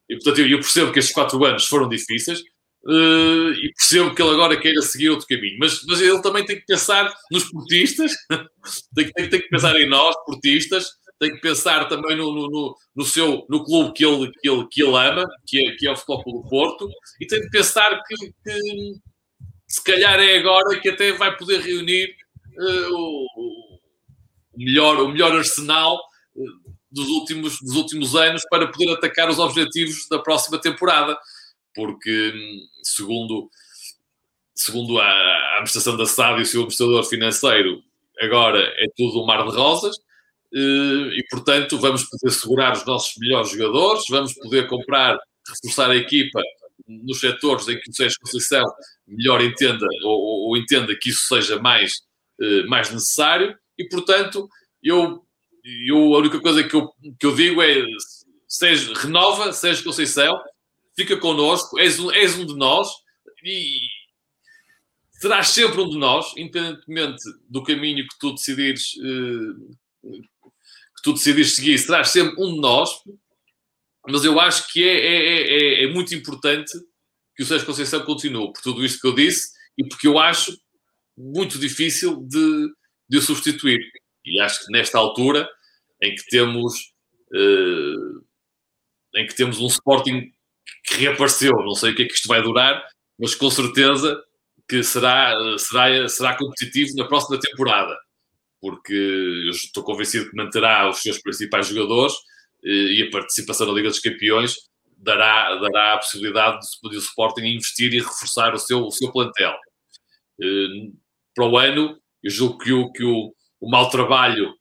E, 0.10 0.16
portanto, 0.16 0.40
eu, 0.40 0.60
percebo 0.60 0.92
que 0.92 1.00
estes 1.00 1.14
quatro 1.14 1.44
anos 1.44 1.66
foram 1.66 1.90
difíceis 1.90 2.40
uh, 2.40 3.52
e 3.52 3.74
percebo 3.76 4.16
que 4.16 4.22
ele 4.22 4.32
agora 4.32 4.60
queira 4.60 4.82
seguir 4.82 5.10
outro 5.10 5.28
caminho. 5.28 5.58
Mas, 5.60 5.84
mas 5.86 6.02
ele 6.02 6.22
também 6.22 6.46
tem 6.46 6.58
que 6.58 6.66
pensar 6.66 7.14
nos 7.32 7.50
portistas, 7.52 8.14
tem, 8.96 9.12
tem, 9.12 9.30
tem, 9.30 9.42
que 9.42 9.50
pensar 9.50 9.76
em 9.80 9.90
nós, 9.90 10.16
portistas, 10.26 10.88
tem 11.20 11.32
que 11.34 11.42
pensar 11.42 11.88
também 11.88 12.16
no, 12.16 12.32
no, 12.32 12.76
no, 12.96 13.06
seu, 13.06 13.46
no 13.50 13.64
clube 13.64 13.94
que 13.94 14.06
ele, 14.06 14.32
que 14.40 14.50
ele, 14.50 14.68
que 14.70 14.84
ele 14.84 14.96
ama, 14.96 15.26
que 15.46 15.68
é, 15.68 15.76
que 15.76 15.88
é 15.88 15.92
o 15.92 15.96
Futebol 15.96 16.24
Clube 16.24 16.44
do 16.44 16.50
Porto, 16.50 16.90
e 17.20 17.26
tem 17.26 17.42
que 17.42 17.50
pensar 17.50 18.02
que, 18.04 18.16
que 18.16 18.94
se 19.68 19.84
calhar 19.84 20.20
é 20.20 20.38
agora 20.38 20.80
que 20.80 20.90
até 20.90 21.12
vai 21.12 21.36
poder 21.36 21.62
reunir 21.62 22.16
uh, 22.58 22.96
o, 22.96 23.80
melhor, 24.56 25.00
o 25.02 25.10
melhor 25.10 25.36
arsenal 25.36 26.00
dos 26.92 27.08
últimos, 27.08 27.60
dos 27.62 27.76
últimos 27.76 28.16
anos 28.16 28.44
para 28.50 28.68
poder 28.68 28.92
atacar 28.94 29.30
os 29.30 29.40
objetivos 29.40 30.08
da 30.10 30.20
próxima 30.20 30.60
temporada, 30.60 31.18
porque 31.76 32.34
segundo, 32.84 33.50
segundo 34.56 35.00
a, 35.00 35.06
a 35.06 35.54
administração 35.56 35.98
da 35.98 36.06
SAD 36.06 36.40
e 36.40 36.42
o 36.44 36.46
seu 36.46 36.62
administrador 36.62 37.04
financeiro, 37.04 37.84
agora 38.20 38.60
é 38.60 38.86
tudo 38.96 39.22
um 39.22 39.26
mar 39.26 39.46
de 39.46 39.56
rosas, 39.56 39.96
eh, 39.98 40.07
e 40.54 41.24
portanto 41.30 41.78
vamos 41.78 42.06
poder 42.06 42.32
segurar 42.34 42.74
os 42.74 42.86
nossos 42.86 43.14
melhores 43.18 43.52
jogadores, 43.52 44.06
vamos 44.10 44.34
poder 44.34 44.68
comprar, 44.68 45.18
reforçar 45.48 45.92
a 45.92 45.96
equipa 45.96 46.42
nos 46.88 47.20
setores 47.20 47.68
em 47.68 47.80
que 47.80 47.90
o 47.90 47.94
Sérgio 47.94 48.18
Conceição 48.22 48.64
melhor 49.08 49.42
entenda 49.42 49.86
ou, 50.04 50.50
ou, 50.50 50.58
entenda 50.58 50.96
que 50.96 51.10
isso 51.10 51.28
seja 51.28 51.60
mais, 51.60 52.02
eh, 52.42 52.64
mais 52.64 52.90
necessário, 52.92 53.58
e 53.78 53.88
portanto 53.90 54.48
eu 54.82 55.22
eu, 55.86 56.16
a 56.16 56.20
única 56.20 56.40
coisa 56.40 56.64
que 56.64 56.74
eu, 56.74 56.90
que 57.20 57.26
eu 57.26 57.36
digo 57.36 57.62
é: 57.62 57.84
seja, 58.48 58.94
renova, 58.94 59.52
seja 59.52 59.84
Conceição, 59.84 60.40
fica 60.96 61.18
connosco, 61.18 61.78
és 61.78 62.00
um, 62.00 62.12
és 62.12 62.38
um 62.38 62.46
de 62.46 62.56
nós 62.56 62.90
e 63.44 63.80
serás 65.12 65.50
sempre 65.50 65.82
um 65.82 65.90
de 65.90 65.98
nós, 65.98 66.32
independentemente 66.38 67.22
do 67.50 67.64
caminho 67.64 68.08
que 68.08 68.20
tu 68.20 68.34
decidires, 68.34 68.92
que 68.92 70.22
tu 71.08 71.14
decidires 71.14 71.56
seguir, 71.56 71.78
serás 71.78 72.10
sempre 72.10 72.36
um 72.38 72.54
de 72.54 72.60
nós. 72.60 72.90
Mas 74.10 74.26
eu 74.26 74.40
acho 74.40 74.72
que 74.72 74.84
é, 74.84 74.98
é, 74.98 75.42
é, 75.42 75.84
é 75.84 75.88
muito 75.88 76.14
importante 76.14 76.72
que 77.36 77.44
o 77.44 77.46
Sérgio 77.46 77.66
Conceição 77.66 78.04
continue, 78.04 78.52
por 78.52 78.62
tudo 78.62 78.84
isto 78.84 79.00
que 79.00 79.08
eu 79.08 79.16
disse 79.16 79.50
e 79.78 79.88
porque 79.88 80.08
eu 80.08 80.18
acho 80.20 80.58
muito 81.18 81.58
difícil 81.60 82.18
de, 82.28 82.68
de 83.10 83.18
o 83.18 83.22
substituir. 83.22 83.80
E 84.26 84.42
acho 84.42 84.66
que 84.66 84.72
nesta 84.72 84.98
altura 84.98 85.48
em 86.02 86.14
que 86.14 86.26
temos 86.30 86.74
uh, 87.34 88.26
em 89.16 89.26
que 89.26 89.36
temos 89.36 89.60
um 89.60 89.68
Sporting 89.68 90.32
que 90.84 90.96
reapareceu. 90.96 91.54
Não 91.54 91.74
sei 91.74 91.92
o 91.92 91.96
que 91.96 92.04
é 92.04 92.06
que 92.06 92.14
isto 92.14 92.28
vai 92.28 92.42
durar, 92.42 92.86
mas 93.18 93.34
com 93.34 93.50
certeza 93.50 94.22
que 94.68 94.84
será, 94.84 95.34
será, 95.58 96.10
será 96.10 96.38
competitivo 96.38 96.96
na 96.98 97.08
próxima 97.08 97.40
temporada, 97.40 97.98
porque 98.62 98.94
eu 98.94 99.52
estou 99.52 99.84
convencido 99.84 100.30
que 100.30 100.36
manterá 100.36 100.90
os 100.90 101.02
seus 101.02 101.22
principais 101.22 101.68
jogadores 101.68 102.14
uh, 102.14 102.68
e 102.68 103.04
a 103.04 103.12
participação 103.12 103.68
na 103.68 103.74
Liga 103.74 103.90
dos 103.90 104.00
Campeões 104.00 104.56
dará, 104.98 105.56
dará 105.56 105.94
a 105.94 105.98
possibilidade 105.98 106.60
de, 106.84 106.98
o 106.98 107.00
Sporting 107.00 107.42
investir 107.42 107.94
e 107.94 108.00
reforçar 108.00 108.54
o 108.54 108.58
seu, 108.58 108.82
o 108.86 108.92
seu 108.92 109.12
plantel. 109.12 109.54
Uh, 110.40 110.96
para 111.36 111.46
o 111.46 111.58
ano, 111.58 111.98
eu 112.24 112.32
julgo 112.32 112.58
que 112.58 112.72
o, 112.72 112.92
que 112.92 113.04
o, 113.04 113.34
o 113.62 113.70
mau 113.70 113.90
trabalho 113.90 114.54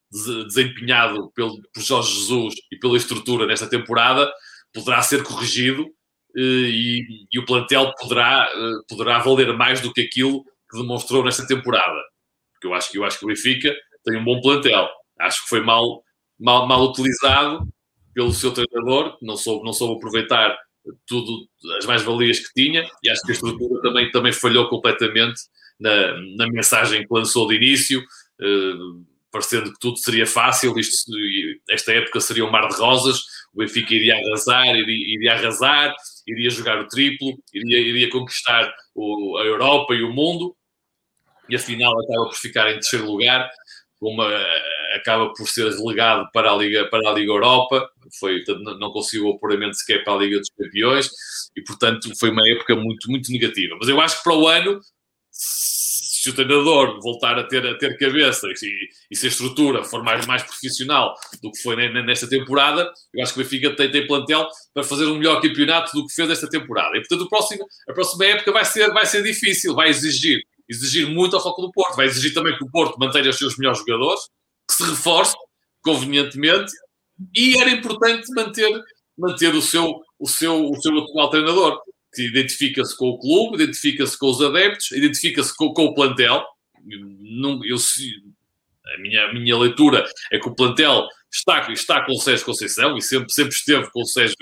desempenhado 0.46 1.30
pelo, 1.34 1.60
por 1.72 1.82
Jorge 1.82 2.14
Jesus 2.14 2.54
e 2.70 2.78
pela 2.78 2.96
estrutura 2.96 3.46
nesta 3.46 3.68
temporada 3.68 4.30
poderá 4.72 5.02
ser 5.02 5.22
corrigido 5.22 5.86
eh, 6.36 6.40
e, 6.40 7.26
e, 7.32 7.38
o 7.38 7.44
plantel 7.44 7.92
poderá, 7.98 8.48
eh, 8.54 8.84
poderá 8.88 9.18
valer 9.18 9.56
mais 9.56 9.80
do 9.80 9.92
que 9.92 10.02
aquilo 10.02 10.44
que 10.70 10.78
demonstrou 10.78 11.24
nesta 11.24 11.46
temporada. 11.46 11.98
Porque 12.52 12.66
eu 12.66 12.74
acho 12.74 12.90
que, 12.90 12.98
eu 12.98 13.04
acho 13.04 13.18
que 13.18 13.24
o 13.24 13.28
Benfica 13.28 13.74
tem 14.06 14.16
um 14.16 14.24
bom 14.24 14.40
plantel. 14.40 14.88
Acho 15.20 15.42
que 15.42 15.48
foi 15.48 15.60
mal, 15.60 16.02
mal, 16.38 16.66
mal 16.66 16.82
utilizado 16.84 17.66
pelo 18.14 18.32
seu 18.32 18.52
treinador, 18.52 19.18
que 19.18 19.26
não 19.26 19.36
soube, 19.36 19.64
não 19.64 19.72
soube 19.72 19.96
aproveitar 19.96 20.56
tudo, 21.06 21.48
as 21.78 21.84
mais-valias 21.84 22.38
que 22.38 22.54
tinha, 22.54 22.88
e 23.02 23.10
acho 23.10 23.20
que 23.22 23.32
a 23.32 23.34
estrutura 23.34 23.82
também, 23.82 24.10
também 24.10 24.32
falhou 24.32 24.68
completamente 24.68 25.40
na, 25.78 26.12
na 26.36 26.46
mensagem 26.48 27.02
que 27.02 27.12
lançou 27.12 27.48
de 27.48 27.56
início, 27.56 28.00
uh, 28.00 29.04
parecendo 29.30 29.72
que 29.72 29.78
tudo 29.80 29.98
seria 29.98 30.26
fácil, 30.26 30.78
isto, 30.78 31.12
esta 31.68 31.92
época 31.92 32.20
seria 32.20 32.44
um 32.44 32.50
mar 32.50 32.68
de 32.68 32.76
rosas, 32.76 33.18
o 33.52 33.58
Benfica 33.58 33.94
iria 33.94 34.14
arrasar, 34.14 34.76
iria, 34.76 35.14
iria 35.14 35.32
arrasar, 35.32 35.94
iria 36.26 36.50
jogar 36.50 36.80
o 36.80 36.88
triplo, 36.88 37.36
iria, 37.52 37.80
iria 37.80 38.10
conquistar 38.10 38.72
o, 38.94 39.38
a 39.38 39.44
Europa 39.44 39.94
e 39.94 40.02
o 40.02 40.12
mundo, 40.12 40.56
e 41.48 41.56
afinal 41.56 41.92
acaba 42.00 42.24
por 42.26 42.36
ficar 42.36 42.70
em 42.70 42.74
terceiro 42.74 43.06
lugar, 43.06 43.48
uma, 44.00 44.28
acaba 44.94 45.32
por 45.32 45.48
ser 45.48 45.70
relegado 45.72 46.28
para 46.32 46.50
a 46.50 46.56
Liga, 46.56 46.88
para 46.88 47.08
a 47.08 47.12
Liga 47.12 47.32
Europa, 47.32 47.88
foi, 48.18 48.44
não 48.78 48.90
conseguiu 48.92 49.28
o 49.28 49.32
apuramento 49.32 49.76
sequer 49.76 50.04
para 50.04 50.14
a 50.14 50.18
Liga 50.18 50.38
dos 50.38 50.50
Campeões, 50.50 51.10
e 51.56 51.62
portanto 51.62 52.10
foi 52.18 52.30
uma 52.30 52.48
época 52.48 52.76
muito, 52.76 53.10
muito 53.10 53.30
negativa. 53.32 53.76
Mas 53.78 53.88
eu 53.88 54.00
acho 54.00 54.18
que 54.18 54.24
para 54.24 54.34
o 54.34 54.46
ano, 54.46 54.80
se 55.30 56.30
o 56.30 56.34
treinador 56.34 57.00
voltar 57.00 57.38
a 57.38 57.44
ter, 57.44 57.64
a 57.66 57.78
ter 57.78 57.96
cabeça 57.98 58.48
e, 58.48 58.88
e 59.10 59.16
se 59.16 59.26
a 59.26 59.28
estrutura 59.28 59.84
for 59.84 60.02
mais, 60.02 60.26
mais 60.26 60.42
profissional 60.42 61.14
do 61.42 61.52
que 61.52 61.62
foi 61.62 61.76
nesta 61.76 62.28
temporada, 62.28 62.90
eu 63.14 63.22
acho 63.22 63.32
que 63.32 63.40
o 63.40 63.44
Benfica 63.44 63.76
tem, 63.76 63.90
tem 63.90 64.06
plantel 64.06 64.48
para 64.74 64.82
fazer 64.82 65.06
um 65.06 65.18
melhor 65.18 65.40
campeonato 65.40 65.92
do 65.92 66.06
que 66.06 66.14
fez 66.14 66.28
esta 66.28 66.48
temporada. 66.48 66.96
E 66.96 67.00
portanto 67.00 67.22
o 67.22 67.28
próximo, 67.28 67.64
a 67.88 67.92
próxima 67.92 68.26
época 68.26 68.52
vai 68.52 68.64
ser, 68.64 68.92
vai 68.92 69.06
ser 69.06 69.22
difícil, 69.22 69.74
vai 69.74 69.88
exigir 69.88 70.42
exigir 70.68 71.08
muito 71.08 71.36
ao 71.36 71.42
foco 71.42 71.62
do 71.62 71.72
Porto. 71.72 71.96
Vai 71.96 72.06
exigir 72.06 72.34
também 72.34 72.56
que 72.56 72.64
o 72.64 72.70
Porto 72.70 72.98
mantenha 72.98 73.30
os 73.30 73.36
seus 73.36 73.56
melhores 73.56 73.78
jogadores, 73.80 74.22
que 74.68 74.74
se 74.74 74.84
reforce 74.84 75.34
convenientemente, 75.82 76.72
e 77.34 77.60
era 77.60 77.70
importante 77.70 78.26
manter, 78.34 78.82
manter 79.16 79.54
o, 79.54 79.62
seu, 79.62 80.00
o, 80.18 80.28
seu, 80.28 80.68
o 80.68 80.80
seu 80.80 80.98
atual 80.98 81.30
treinador, 81.30 81.80
que 82.12 82.26
identifica-se 82.26 82.96
com 82.96 83.10
o 83.10 83.18
clube, 83.18 83.62
identifica-se 83.62 84.18
com 84.18 84.30
os 84.30 84.42
adeptos, 84.42 84.90
identifica-se 84.92 85.54
com, 85.56 85.72
com, 85.72 85.86
o 85.86 85.94
plantel. 85.94 86.44
Eu, 87.64 87.76
a, 88.94 89.00
minha, 89.00 89.26
a 89.26 89.32
minha 89.32 89.58
leitura 89.58 90.04
é 90.32 90.38
que 90.38 90.48
o 90.48 90.54
plantel 90.54 91.06
está, 91.32 91.70
está 91.72 92.04
com 92.04 92.12
o 92.12 92.20
Sérgio 92.20 92.46
Conceição 92.46 92.96
e 92.96 93.02
sempre, 93.02 93.32
sempre 93.32 93.54
esteve 93.54 93.90
com 93.90 94.02
o 94.02 94.06
Sérgio, 94.06 94.36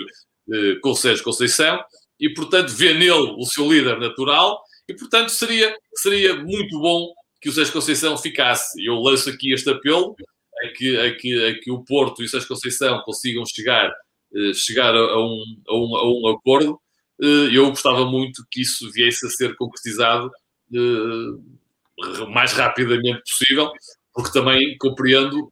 eh, 0.51 0.75
com 0.81 0.91
o 0.91 0.95
Sérgio 0.95 1.23
Conceição 1.23 1.83
e, 2.19 2.33
portanto, 2.33 2.69
vê 2.69 2.93
nele 2.93 3.35
o 3.37 3.45
seu 3.45 3.71
líder 3.71 3.99
natural 3.99 4.61
e, 4.87 4.93
portanto, 4.93 5.29
seria, 5.29 5.75
seria 5.95 6.35
muito 6.35 6.79
bom 6.79 7.13
que 7.41 7.49
o 7.49 7.51
Sérgio 7.51 7.73
Conceição 7.73 8.17
ficasse. 8.17 8.83
Eu 8.83 8.95
lanço 8.95 9.29
aqui 9.29 9.53
este 9.53 9.69
apelo 9.69 10.15
a 10.63 10.67
que, 10.69 10.97
a 10.97 11.15
que, 11.15 11.45
a 11.45 11.59
que 11.59 11.71
o 11.71 11.83
Porto 11.83 12.21
e 12.21 12.25
o 12.25 12.29
Sérgio 12.29 12.47
Conceição 12.47 13.01
consigam 13.03 13.45
chegar, 13.45 13.89
uh, 13.89 14.53
chegar 14.53 14.95
a, 14.95 15.19
um, 15.19 15.43
a, 15.67 15.75
um, 15.75 15.95
a 15.95 16.19
um 16.19 16.27
acordo. 16.35 16.79
Uh, 17.19 17.49
eu 17.51 17.69
gostava 17.69 18.05
muito 18.05 18.45
que 18.49 18.61
isso 18.61 18.91
viesse 18.91 19.25
a 19.25 19.29
ser 19.29 19.55
concretizado 19.55 20.31
uh, 20.73 22.29
mais 22.29 22.53
rapidamente 22.53 23.21
possível, 23.21 23.71
porque 24.13 24.31
também 24.31 24.77
compreendo, 24.77 25.51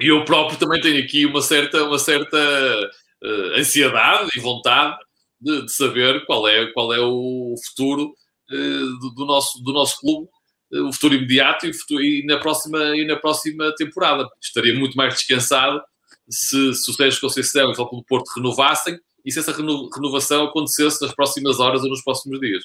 e 0.00 0.06
eu 0.08 0.24
próprio 0.24 0.58
também 0.58 0.80
tenho 0.80 1.02
aqui 1.02 1.26
uma 1.26 1.42
certa, 1.42 1.84
uma 1.84 1.98
certa 1.98 2.38
ansiedade 3.56 4.30
e 4.34 4.40
vontade 4.40 4.96
de, 5.38 5.66
de, 5.66 5.72
saber 5.72 6.24
qual 6.24 6.48
é, 6.48 6.66
qual 6.72 6.94
é 6.94 7.00
o 7.00 7.54
futuro 7.66 8.14
do, 8.56 9.10
do, 9.10 9.24
nosso, 9.26 9.62
do 9.62 9.72
nosso 9.72 10.00
clube, 10.00 10.28
eh, 10.72 10.80
o 10.80 10.92
futuro 10.92 11.14
imediato 11.14 11.66
e, 11.66 11.72
futuro, 11.72 12.02
e, 12.02 12.24
na 12.26 12.38
próxima, 12.38 12.96
e 12.96 13.04
na 13.06 13.16
próxima 13.16 13.74
temporada. 13.76 14.28
Estaria 14.40 14.78
muito 14.78 14.96
mais 14.96 15.14
descansado 15.14 15.80
se, 16.28 16.74
se 16.74 16.90
o 16.90 16.94
Sérgio 16.94 17.20
Conceição 17.20 17.68
e 17.68 17.72
o 17.72 17.74
Futebol 17.74 18.00
do 18.00 18.06
Porto 18.06 18.32
renovassem 18.36 18.98
e 19.24 19.32
se 19.32 19.38
essa 19.38 19.52
renovação 19.52 20.44
acontecesse 20.44 21.02
nas 21.02 21.14
próximas 21.14 21.60
horas 21.60 21.82
ou 21.82 21.90
nos 21.90 22.02
próximos 22.02 22.40
dias. 22.40 22.64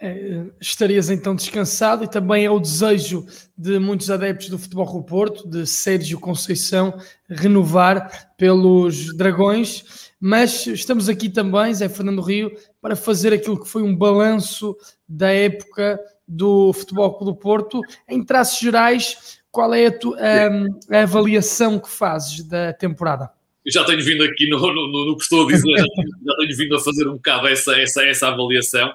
É, 0.00 0.46
estarias 0.60 1.08
então 1.08 1.36
descansado 1.36 2.04
e 2.04 2.10
também 2.10 2.44
é 2.44 2.50
o 2.50 2.58
desejo 2.58 3.24
de 3.56 3.78
muitos 3.78 4.10
adeptos 4.10 4.48
do 4.48 4.58
Futebol 4.58 4.92
do 4.92 5.02
Porto, 5.04 5.48
de 5.48 5.66
Sérgio 5.66 6.18
Conceição, 6.18 6.98
renovar 7.28 8.34
pelos 8.36 9.16
Dragões. 9.16 10.10
Mas 10.20 10.66
estamos 10.66 11.08
aqui 11.08 11.28
também, 11.28 11.72
Zé 11.72 11.88
Fernando 11.88 12.22
Rio, 12.22 12.50
para 12.84 12.96
fazer 12.96 13.32
aquilo 13.32 13.58
que 13.58 13.66
foi 13.66 13.80
um 13.80 13.96
balanço 13.96 14.76
da 15.08 15.30
época 15.30 15.98
do 16.28 16.70
Futebol 16.74 17.16
Clube 17.16 17.32
do 17.32 17.38
Porto. 17.38 17.80
Em 18.06 18.22
traços 18.22 18.60
gerais, 18.60 19.40
qual 19.50 19.72
é 19.72 19.86
a, 19.86 19.98
tu, 19.98 20.14
a, 20.16 20.94
a 20.94 21.02
avaliação 21.04 21.80
que 21.80 21.88
fazes 21.88 22.46
da 22.46 22.74
temporada? 22.74 23.30
Eu 23.64 23.72
já 23.72 23.84
tenho 23.84 24.04
vindo 24.04 24.22
aqui 24.22 24.50
no, 24.50 24.58
no, 24.58 25.06
no 25.06 25.16
que 25.16 25.22
estou 25.22 25.48
a 25.48 25.50
dizer, 25.50 25.78
já 25.78 26.36
tenho 26.36 26.56
vindo 26.58 26.76
a 26.76 26.78
fazer 26.78 27.08
um 27.08 27.14
bocado 27.14 27.48
essa, 27.48 27.74
essa, 27.80 28.04
essa 28.04 28.28
avaliação, 28.28 28.92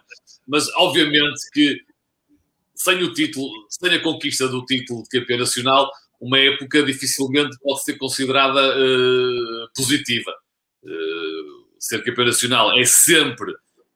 mas 0.48 0.68
obviamente 0.76 1.50
que 1.52 1.82
sem 2.76 3.02
o 3.02 3.12
título, 3.12 3.50
sem 3.72 3.92
a 3.92 4.04
conquista 4.04 4.48
do 4.48 4.64
título 4.66 5.02
de 5.02 5.20
campeão 5.20 5.40
nacional, 5.40 5.90
uma 6.22 6.38
época 6.38 6.84
dificilmente 6.84 7.58
pode 7.60 7.84
ser 7.84 7.98
considerada 7.98 8.62
uh, 8.70 9.68
positiva. 9.76 10.32
Uh, 10.84 11.66
ser 11.80 12.04
campeão 12.04 12.28
nacional 12.28 12.78
é 12.78 12.86
sempre 12.86 13.52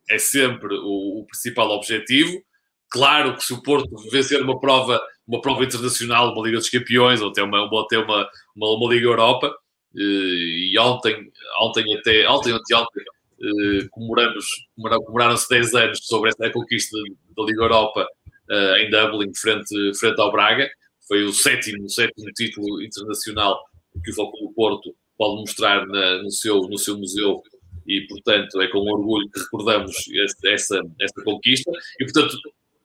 é 0.10 0.18
sempre 0.18 0.76
o, 0.76 1.22
o, 1.22 1.26
principal 1.26 1.70
objetivo. 1.72 2.42
Claro 2.90 3.36
que 3.36 3.44
se 3.44 3.54
o 3.54 3.62
Porto 3.62 3.90
vencer 4.12 4.42
uma 4.42 4.60
prova, 4.60 5.02
uma 5.28 5.42
prova 5.42 5.64
internacional, 5.64 6.34
uma 6.34 6.46
Liga 6.46 6.58
dos 6.58 6.70
Campeões, 6.70 7.22
ou 7.22 7.30
até 7.30 7.42
uma, 7.42 7.64
uma 7.64 7.82
até 7.82 7.98
uma, 7.98 8.30
uma, 8.56 8.70
uma, 8.76 8.94
Liga 8.94 9.08
Europa, 9.08 9.54
eh, 9.96 10.72
e 10.72 10.80
ontem, 10.80 11.32
ontem 11.62 11.98
até, 11.98 12.28
ontem, 12.30 12.54
ontem, 12.54 12.76
ontem 12.76 13.04
eh, 13.42 13.88
comemoramos, 13.92 14.46
comemoraram-se 14.76 15.50
10 15.50 15.76
anos 15.76 16.00
sobre 16.04 16.30
esta 16.30 16.52
conquista 16.52 16.98
da 17.36 17.44
Liga 17.44 17.64
Europa 17.64 18.08
eh, 18.50 18.84
em 18.84 18.90
Dublin, 18.90 19.34
frente, 19.36 19.76
frente 20.00 20.20
ao 20.22 20.32
Braga. 20.32 20.70
Foi 21.08 21.24
o 21.24 21.34
sétimo, 21.34 21.86
o 21.86 21.90
sétimo 21.90 22.32
título 22.34 22.82
internacional 22.82 23.60
que 24.04 24.12
o 24.12 24.14
Futebol 24.14 24.54
Porto 24.54 24.96
pode 25.18 25.42
mostrar 25.42 25.86
na, 25.88 26.24
no, 26.24 26.32
seu, 26.32 26.62
no 26.62 26.78
seu 26.78 26.98
museu 26.98 27.42
e, 27.88 28.08
portanto, 28.08 28.62
é 28.62 28.68
com 28.68 28.80
orgulho 28.80 29.30
que 29.30 29.40
recordamos 29.40 29.96
este, 30.08 30.48
essa, 30.48 30.82
essa 31.00 31.24
conquista. 31.24 31.72
E, 32.00 32.06
portanto, 32.06 32.38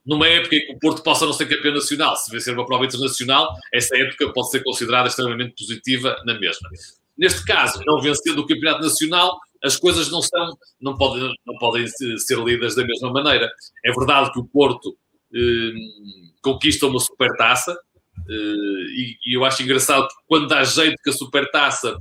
numa 0.06 0.26
época 0.26 0.56
em 0.56 0.66
que 0.66 0.72
o 0.72 0.78
Porto 0.78 1.02
possa 1.02 1.26
não 1.26 1.32
ser 1.32 1.46
campeão 1.46 1.74
nacional, 1.74 2.16
se 2.16 2.30
vencer 2.30 2.54
uma 2.54 2.66
prova 2.66 2.86
internacional, 2.86 3.54
essa 3.72 3.96
época 3.96 4.32
pode 4.32 4.50
ser 4.50 4.62
considerada 4.62 5.08
extremamente 5.08 5.54
positiva 5.56 6.16
na 6.24 6.38
mesma. 6.38 6.68
Neste 7.16 7.44
caso, 7.44 7.82
não 7.84 8.00
vencendo 8.00 8.38
o 8.38 8.46
campeonato 8.46 8.82
nacional, 8.82 9.38
as 9.62 9.76
coisas 9.76 10.10
não 10.10 10.22
são, 10.22 10.56
não 10.80 10.96
podem, 10.96 11.34
não 11.44 11.56
podem 11.58 11.86
ser 11.86 12.38
lidas 12.38 12.74
da 12.74 12.84
mesma 12.84 13.12
maneira. 13.12 13.50
É 13.84 13.92
verdade 13.92 14.32
que 14.32 14.38
o 14.38 14.46
Porto 14.46 14.96
eh, 15.34 15.72
conquista 16.40 16.86
uma 16.86 17.00
supertaça, 17.00 17.76
e, 18.30 19.16
e 19.26 19.36
eu 19.36 19.44
acho 19.44 19.62
engraçado 19.62 20.06
quando 20.26 20.48
dá 20.48 20.62
jeito 20.64 20.96
que 21.02 21.10
a 21.10 21.12
supertaça 21.12 21.96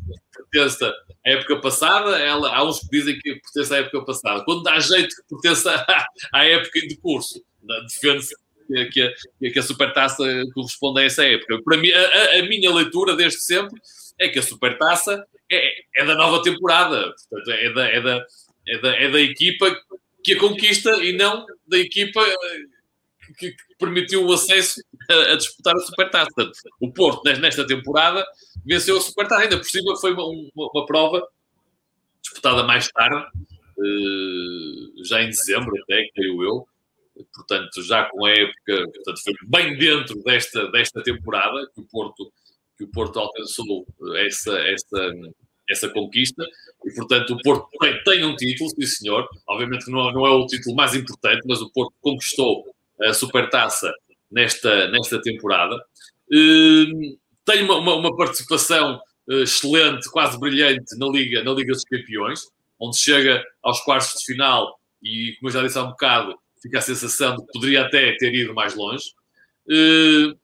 pertença 0.52 0.94
à 1.26 1.30
época 1.32 1.62
passada, 1.62 2.18
ela, 2.18 2.56
há 2.56 2.68
uns 2.68 2.80
que 2.80 2.90
dizem 2.90 3.20
que 3.20 3.36
pertence 3.36 3.74
à 3.74 3.78
época 3.78 4.06
passada. 4.06 4.44
Quando 4.44 4.64
dá 4.64 4.80
jeito 4.80 5.16
que 5.16 5.24
pertence 5.30 5.68
à, 5.68 6.08
à 6.34 6.46
época 6.46 6.80
em 6.80 6.88
decurso, 6.88 7.44
defende-se 7.88 8.36
que 8.92 9.02
a, 9.02 9.52
que 9.52 9.60
a 9.60 9.64
supertaça 9.64 10.24
corresponde 10.54 11.02
a 11.02 11.04
essa 11.04 11.26
época. 11.26 11.62
Para 11.64 11.78
mim, 11.78 11.92
a, 11.92 12.40
a, 12.40 12.42
minha 12.44 12.74
leitura 12.74 13.16
desde 13.16 13.40
sempre 13.42 13.80
é 14.20 14.28
que 14.28 14.40
a 14.40 14.44
supertaça 14.44 15.26
é, 15.52 15.74
é 15.96 16.06
da 16.06 16.16
nova 16.16 16.42
temporada, 16.44 17.14
portanto, 17.30 17.52
é 17.52 17.74
da, 17.74 17.88
é, 17.88 18.02
da, 18.02 18.26
é, 18.68 18.78
da, 18.80 18.96
é 18.96 19.10
da 19.10 19.22
equipa 19.22 19.76
que 20.24 20.34
a 20.34 20.40
conquista 20.40 20.92
e 21.04 21.14
não 21.14 21.46
da 21.66 21.78
equipa 21.78 22.22
que, 23.38 23.56
permitiu 23.80 24.26
o 24.26 24.34
acesso 24.34 24.82
a, 25.10 25.34
a, 25.34 25.36
disputar 25.36 25.76
a 25.76 25.80
Supertaça. 25.80 26.52
O 26.82 26.92
Porto, 26.92 27.24
nesta 27.24 27.66
temporada, 27.66 28.26
venceu 28.66 28.98
a 28.98 29.02
Supertaça. 29.02 29.44
Ainda 29.44 29.58
por 29.58 29.66
cima 29.66 29.96
foi 29.98 30.14
uma, 30.14 30.26
uma, 30.26 30.70
uma 30.74 30.86
prova 30.86 31.28
disputada 32.22 32.64
mais 32.64 32.90
tarde, 32.90 33.26
uh, 33.78 35.06
já 35.06 35.22
em 35.22 35.30
dezembro 35.30 35.72
até, 35.84 36.10
creio 36.14 36.44
eu. 36.44 36.68
Portanto, 37.34 37.82
já 37.82 38.06
com 38.06 38.26
a 38.26 38.32
época, 38.32 38.92
portanto, 38.94 39.22
foi 39.24 39.34
bem 39.48 39.78
dentro 39.78 40.22
desta, 40.24 40.70
desta 40.72 41.02
temporada 41.02 41.68
que 41.74 41.82
o 41.82 41.84
Porto, 41.86 42.32
que 42.78 42.84
o 42.84 42.88
Porto 42.90 43.18
alcançou 43.18 43.88
essa, 44.18 44.52
essa, 44.60 45.12
essa 45.68 45.90
conquista. 45.90 46.46
E, 46.86 46.94
portanto, 46.94 47.34
o 47.34 47.42
Porto 47.42 47.68
tem, 47.80 48.04
tem 48.04 48.24
um 48.24 48.36
título, 48.36 48.70
sim 48.70 48.86
senhor. 48.86 49.28
Obviamente 49.48 49.86
que 49.86 49.92
não, 49.92 50.12
não 50.12 50.28
é 50.28 50.30
o 50.30 50.46
título 50.46 50.76
mais 50.76 50.94
importante, 50.94 51.42
mas 51.48 51.60
o 51.60 51.72
Porto 51.72 51.94
conquistou 52.02 52.66
a 53.02 53.14
Supertaça 53.14 53.92
nesta, 54.32 54.88
nesta 54.90 55.22
temporada. 55.22 55.76
Uh, 56.32 57.18
tem 57.46 57.64
uma, 57.64 57.78
uma, 57.78 57.96
uma 57.96 58.16
participação 58.16 59.00
uh, 59.28 59.42
excelente, 59.42 60.10
quase 60.10 60.40
brilhante 60.40 60.98
na 60.98 61.08
Liga, 61.08 61.44
na 61.44 61.52
Liga 61.54 61.74
dos 61.74 61.84
Campeões, 61.84 62.42
onde 62.80 62.98
chega 62.98 63.44
aos 63.64 63.82
quartos 63.82 64.20
de 64.20 64.26
final 64.26 64.80
e, 65.02 65.36
como 65.40 65.50
eu 65.50 65.54
já 65.54 65.64
disse 65.64 65.78
há 65.78 65.84
um 65.84 65.90
bocado, 65.90 66.36
fica 66.62 66.80
a 66.80 66.82
sensação 66.82 67.36
de 67.36 67.46
que 67.46 67.52
poderia 67.54 67.86
até 67.86 68.16
ter 68.18 68.34
ido 68.34 68.54
mais 68.54 68.76
longe. 68.76 69.06
Uh, 69.68 70.38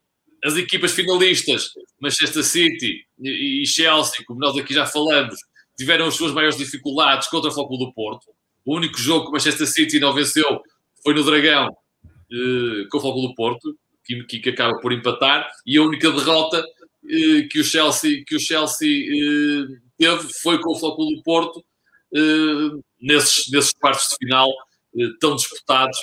as 0.43 0.55
equipas 0.57 0.91
finalistas, 0.91 1.69
Manchester 2.01 2.43
City 2.43 3.05
e 3.19 3.65
Chelsea, 3.65 4.25
como 4.25 4.39
nós 4.39 4.57
aqui 4.57 4.73
já 4.73 4.85
falamos, 4.85 5.39
tiveram 5.77 6.05
as 6.05 6.15
suas 6.15 6.33
maiores 6.33 6.57
dificuldades 6.57 7.29
contra 7.29 7.49
o 7.49 7.53
Foco 7.53 7.77
do 7.77 7.93
Porto. 7.93 8.27
O 8.65 8.75
único 8.75 8.97
jogo 8.97 9.25
que 9.25 9.29
o 9.29 9.31
Manchester 9.33 9.67
City 9.67 9.99
não 9.99 10.13
venceu 10.13 10.61
foi 11.01 11.13
no 11.13 11.23
Dragão 11.23 11.69
com 12.89 12.97
o 12.97 13.01
Foco 13.01 13.21
do 13.21 13.35
Porto, 13.35 13.77
que, 14.05 14.23
que, 14.23 14.49
acaba 14.49 14.79
por 14.79 14.91
empatar, 14.91 15.49
e 15.65 15.77
a 15.77 15.83
única 15.83 16.11
derrota 16.11 16.61
uh, 16.61 17.47
que 17.49 17.59
o 17.59 17.63
Chelsea, 17.63 18.23
que 18.25 18.35
o 18.35 18.39
Chelsea 18.39 18.89
uh, 18.89 19.67
teve 19.97 20.33
foi 20.41 20.59
com 20.59 20.71
o 20.73 20.79
Foco 20.79 21.05
do 21.05 21.21
Porto 21.23 21.63
nesses, 23.01 23.49
nesses 23.49 23.73
quartos 23.73 24.09
de 24.09 24.17
final 24.17 24.47
tão 25.19 25.35
disputados 25.35 25.97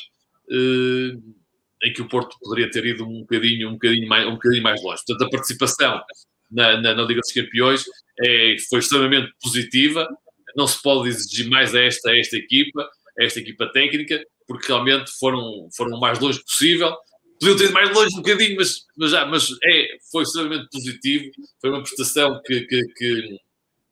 em 1.82 1.92
que 1.92 2.02
o 2.02 2.08
Porto 2.08 2.36
poderia 2.40 2.70
ter 2.70 2.84
ido 2.84 3.04
um 3.04 3.20
bocadinho, 3.20 3.68
um 3.68 3.72
bocadinho, 3.72 4.08
mais, 4.08 4.26
um 4.26 4.32
bocadinho 4.32 4.62
mais 4.62 4.82
longe. 4.82 5.02
Portanto, 5.06 5.28
a 5.28 5.30
participação 5.30 6.02
na, 6.50 6.80
na, 6.80 6.94
na 6.94 7.02
Liga 7.02 7.20
dos 7.20 7.32
Campeões 7.32 7.84
é, 8.22 8.56
foi 8.68 8.80
extremamente 8.80 9.32
positiva. 9.40 10.08
Não 10.56 10.66
se 10.66 10.82
pode 10.82 11.08
exigir 11.08 11.48
mais 11.48 11.74
a 11.74 11.80
esta, 11.80 12.10
a 12.10 12.18
esta 12.18 12.36
equipa, 12.36 12.88
a 13.18 13.24
esta 13.24 13.40
equipa 13.40 13.66
técnica, 13.72 14.22
porque 14.50 14.66
realmente 14.66 15.12
foram, 15.12 15.68
foram 15.76 15.96
o 15.96 16.00
mais 16.00 16.18
longe 16.18 16.42
possível. 16.42 16.92
Podiam 17.38 17.56
ter 17.56 17.64
ido 17.66 17.72
mais 17.72 17.94
longe 17.94 18.12
um 18.14 18.20
bocadinho, 18.20 18.56
mas, 18.56 18.84
mas, 18.96 19.10
já, 19.12 19.24
mas 19.24 19.48
é, 19.62 19.96
foi 20.10 20.24
extremamente 20.24 20.68
positivo. 20.72 21.30
Foi 21.60 21.70
uma 21.70 21.80
prestação 21.80 22.42
que, 22.44 22.62
que, 22.62 22.82
que, 22.96 23.38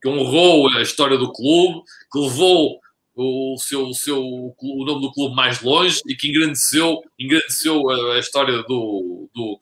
que 0.03 0.09
honrou 0.09 0.69
a 0.71 0.83
história 0.83 1.17
do 1.17 1.33
clube, 1.33 1.85
que 2.13 2.19
levou 2.19 2.81
o 3.15 3.57
seu, 3.57 3.87
o 3.87 3.95
seu 3.95 4.21
o 4.21 4.85
nome 4.85 5.01
do 5.01 5.13
clube 5.13 5.37
mais 5.37 5.63
longe 5.63 6.01
e 6.09 6.17
que 6.17 6.29
engrandeceu, 6.29 7.05
engrandeceu 7.17 7.89
a, 7.89 8.15
a 8.15 8.19
história 8.19 8.61
do, 8.65 9.31
do, 9.33 9.61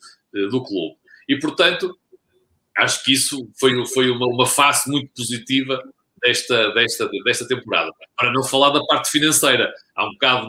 do 0.49 0.65
clube. 0.65 0.97
E, 1.29 1.39
portanto, 1.39 1.95
acho 2.79 3.05
que 3.05 3.13
isso 3.13 3.47
foi, 3.61 3.85
foi 3.89 4.09
uma, 4.09 4.27
uma 4.29 4.47
face 4.47 4.91
muito 4.91 5.11
positiva 5.15 5.79
desta, 6.23 6.71
desta, 6.73 7.07
desta 7.23 7.47
temporada. 7.47 7.93
Para 8.17 8.33
não 8.33 8.43
falar 8.43 8.71
da 8.71 8.83
parte 8.87 9.11
financeira, 9.11 9.71
há 9.95 10.07
um 10.07 10.13
bocado 10.13 10.49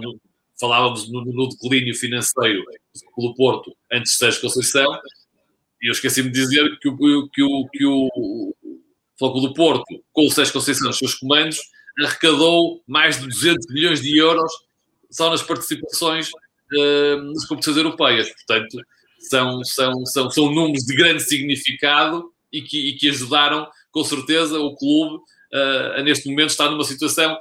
falávamos 0.59 1.09
no, 1.11 1.23
no, 1.23 1.49
declínio 1.49 1.95
financeiro 1.95 2.63
do 3.17 3.33
Porto 3.35 3.75
antes 3.91 4.13
de 4.13 4.17
Sérgio 4.17 4.41
Conceição, 4.41 4.87
e 5.81 5.89
eu 5.89 5.91
esqueci-me 5.91 6.29
de 6.29 6.39
dizer 6.39 6.79
que 6.79 6.89
o, 6.89 6.97
que 7.29 7.43
o, 7.43 7.67
que 7.69 7.85
o, 7.85 8.09
o 9.21 9.39
do 9.41 9.53
Porto, 9.53 10.03
com 10.11 10.25
o 10.25 10.31
Sérgio 10.31 10.53
Conceição 10.53 10.87
nos 10.87 10.97
seus 10.97 11.15
comandos, 11.15 11.59
arrecadou 12.03 12.81
mais 12.87 13.19
de 13.19 13.27
200 13.27 13.67
milhões 13.71 14.01
de 14.01 14.17
euros 14.17 14.51
só 15.09 15.29
nas 15.29 15.41
participações 15.41 16.29
uh, 16.29 17.21
nas 17.33 17.45
competições 17.45 17.77
europeias. 17.77 18.29
Portanto, 18.29 18.77
são, 19.19 19.63
são, 19.63 20.05
são, 20.05 20.29
são 20.29 20.51
números 20.51 20.83
de 20.83 20.95
grande 20.95 21.23
significado 21.23 22.31
e 22.51 22.61
que, 22.61 22.89
e 22.89 22.93
que 22.95 23.09
ajudaram, 23.09 23.67
com 23.91 24.03
certeza, 24.03 24.59
o 24.59 24.75
clube 24.75 25.15
uh, 25.15 25.93
a, 25.97 26.03
neste 26.03 26.29
momento, 26.29 26.49
estar 26.49 26.69
numa 26.69 26.83
situação 26.83 27.37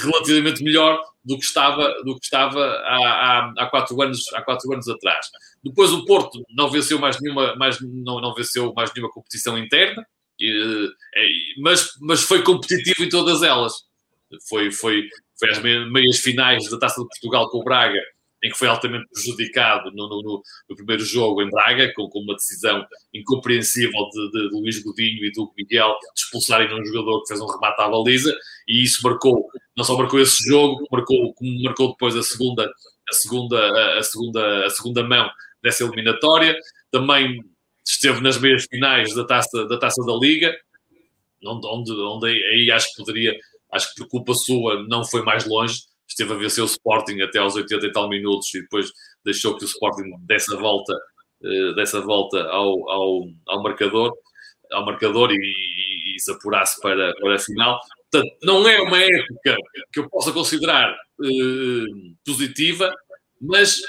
relativamente 0.00 0.62
melhor 0.62 1.00
do 1.24 1.38
que 1.38 1.44
estava, 1.44 1.92
do 2.04 2.18
que 2.18 2.24
estava 2.24 2.64
há, 2.64 2.96
há, 2.96 3.54
há, 3.58 3.66
quatro 3.66 4.00
anos, 4.00 4.32
há 4.34 4.42
quatro 4.42 4.72
anos 4.72 4.88
atrás. 4.88 5.26
Depois 5.62 5.92
o 5.92 6.04
Porto 6.04 6.42
não 6.50 6.70
venceu 6.70 6.98
mais 6.98 7.20
nenhuma, 7.20 7.54
mais, 7.56 7.78
não, 7.80 8.20
não 8.20 8.34
venceu 8.34 8.72
mais 8.74 8.92
nenhuma 8.92 9.12
competição 9.12 9.56
interna, 9.56 10.04
e, 10.40 10.90
mas, 11.58 11.90
mas 12.00 12.22
foi 12.22 12.42
competitivo 12.42 13.04
em 13.04 13.08
todas 13.08 13.42
elas 13.42 13.74
foi, 14.48 14.70
foi, 14.70 15.08
foi 15.38 15.50
às 15.50 15.58
meias 15.60 16.18
finais 16.18 16.68
da 16.70 16.78
Taça 16.78 17.00
de 17.00 17.08
Portugal 17.08 17.48
com 17.50 17.58
o 17.58 17.64
Braga, 17.64 18.00
em 18.42 18.50
que 18.50 18.58
foi 18.58 18.68
altamente 18.68 19.06
prejudicado 19.12 19.90
no, 19.92 20.08
no, 20.08 20.42
no 20.68 20.76
primeiro 20.76 21.04
jogo 21.04 21.42
em 21.42 21.48
Braga, 21.48 21.92
com, 21.94 22.08
com 22.08 22.20
uma 22.20 22.34
decisão 22.34 22.84
incompreensível 23.14 24.08
de, 24.10 24.30
de, 24.30 24.48
de, 24.48 24.60
Luís 24.60 24.82
Godinho 24.82 25.24
e 25.24 25.32
do 25.32 25.52
Miguel 25.56 25.96
de 26.00 26.20
expulsarem 26.20 26.68
um 26.74 26.84
jogador 26.84 27.22
que 27.22 27.28
fez 27.28 27.40
um 27.40 27.46
remate 27.46 27.80
à 27.80 27.88
baliza, 27.88 28.34
e 28.66 28.82
isso 28.82 29.00
marcou, 29.02 29.48
não 29.76 29.84
só 29.84 29.96
marcou 29.96 30.20
esse 30.20 30.42
jogo, 30.48 30.84
marcou, 30.90 31.32
como 31.34 31.62
marcou 31.62 31.92
depois 31.92 32.16
a 32.16 32.22
segunda, 32.22 32.68
a 33.08 33.12
segunda, 33.12 33.98
a 33.98 34.02
segunda, 34.02 34.66
a 34.66 34.70
segunda 34.70 35.04
mão 35.04 35.30
dessa 35.62 35.84
eliminatória, 35.84 36.56
também 36.90 37.40
esteve 37.86 38.20
nas 38.20 38.38
meias 38.38 38.64
finais 38.64 39.14
da 39.14 39.24
taça 39.24 39.66
da, 39.66 39.78
taça 39.78 40.04
da 40.04 40.14
Liga, 40.14 40.54
onde, 41.44 41.66
onde, 41.66 41.92
onde 41.92 42.26
aí 42.26 42.70
acho 42.70 42.88
que 42.90 42.96
poderia 42.96 43.36
acho 43.72 43.94
que 43.94 44.02
por 44.02 44.08
culpa 44.08 44.34
sua 44.34 44.86
não 44.86 45.04
foi 45.04 45.22
mais 45.22 45.46
longe, 45.46 45.80
esteve 46.12 46.32
a 46.32 46.36
vencer 46.36 46.62
o 46.62 46.66
Sporting 46.66 47.20
até 47.20 47.38
aos 47.38 47.54
80 47.54 47.86
e 47.86 47.92
tal 47.92 48.08
minutos 48.08 48.52
e 48.54 48.62
depois 48.62 48.90
deixou 49.24 49.56
que 49.56 49.64
o 49.64 49.66
Sporting 49.66 50.10
desse 50.20 50.52
a 50.54 50.58
volta, 50.58 50.94
uh, 51.42 51.74
desse 51.74 51.96
a 51.96 52.00
volta 52.00 52.42
ao, 52.44 52.90
ao, 52.90 53.28
ao 53.48 53.62
marcador, 53.62 54.12
ao 54.72 54.84
marcador 54.84 55.32
e, 55.32 55.36
e, 55.36 56.16
e, 56.16 56.20
se 56.20 56.30
apurasse 56.32 56.80
para, 56.80 57.14
para 57.14 57.34
a 57.34 57.38
final. 57.38 57.80
Portanto, 58.10 58.36
não 58.42 58.68
é 58.68 58.80
uma 58.80 58.98
época 58.98 59.56
que 59.92 60.00
eu 60.00 60.08
possa 60.08 60.32
considerar 60.32 60.92
uh, 60.92 62.16
positiva, 62.24 62.92
mas 63.40 63.80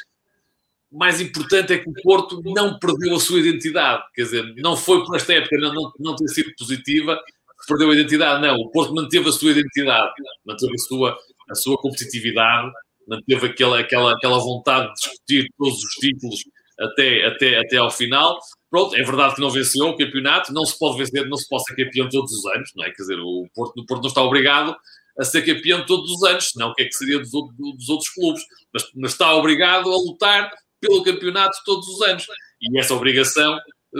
mais 0.93 1.19
importante 1.19 1.73
é 1.73 1.79
que 1.79 1.89
o 1.89 1.93
Porto 2.03 2.41
não 2.45 2.77
perdeu 2.77 3.15
a 3.15 3.19
sua 3.19 3.39
identidade. 3.39 4.03
Quer 4.13 4.23
dizer, 4.23 4.55
não 4.57 4.77
foi 4.77 5.03
por 5.03 5.15
esta 5.15 5.33
época 5.33 5.57
não, 5.57 5.73
não, 5.73 5.91
não 5.99 6.15
ter 6.15 6.27
sido 6.27 6.53
positiva, 6.57 7.19
perdeu 7.67 7.89
a 7.89 7.93
identidade, 7.93 8.41
não. 8.45 8.55
O 8.57 8.69
Porto 8.69 8.93
manteve 8.93 9.27
a 9.27 9.31
sua 9.31 9.51
identidade, 9.51 10.13
manteve 10.45 10.73
a 10.73 10.77
sua, 10.77 11.17
a 11.53 11.55
sua 11.55 11.77
competitividade, 11.77 12.71
manteve 13.07 13.47
aquela, 13.47 13.79
aquela, 13.79 14.13
aquela 14.13 14.39
vontade 14.39 14.87
de 14.87 14.93
discutir 14.93 15.47
todos 15.57 15.77
os 15.77 15.93
títulos 15.95 16.43
até, 16.79 17.25
até, 17.27 17.59
até 17.59 17.77
ao 17.77 17.91
final. 17.91 18.39
Pronto, 18.69 18.95
é 18.95 19.03
verdade 19.03 19.35
que 19.35 19.41
não 19.41 19.49
venceu 19.49 19.85
o 19.85 19.97
campeonato, 19.97 20.51
não 20.51 20.65
se 20.65 20.77
pode 20.77 20.97
vencer, 20.97 21.27
não 21.27 21.37
se 21.37 21.47
pode 21.47 21.63
ser 21.63 21.75
campeão 21.75 22.09
todos 22.09 22.31
os 22.31 22.45
anos, 22.47 22.71
não 22.75 22.83
é? 22.83 22.91
Quer 22.91 23.03
dizer, 23.03 23.19
o 23.19 23.47
Porto, 23.53 23.79
o 23.79 23.85
Porto 23.85 24.01
não 24.01 24.09
está 24.09 24.23
obrigado 24.23 24.75
a 25.19 25.23
ser 25.23 25.43
campeão 25.43 25.85
todos 25.85 26.09
os 26.09 26.23
anos, 26.23 26.49
senão 26.49 26.69
o 26.69 26.73
que 26.73 26.81
é 26.81 26.85
que 26.85 26.93
seria 26.95 27.19
dos, 27.19 27.29
dos 27.29 27.89
outros 27.89 28.09
clubes? 28.09 28.41
Mas, 28.73 28.83
mas 28.95 29.11
está 29.11 29.33
obrigado 29.35 29.91
a 29.91 29.95
lutar 29.95 30.51
pelo 30.81 31.03
campeonato 31.03 31.55
todos 31.65 31.87
os 31.87 32.01
anos. 32.01 32.25
E 32.61 32.79
essa 32.79 32.95
obrigação 32.95 33.59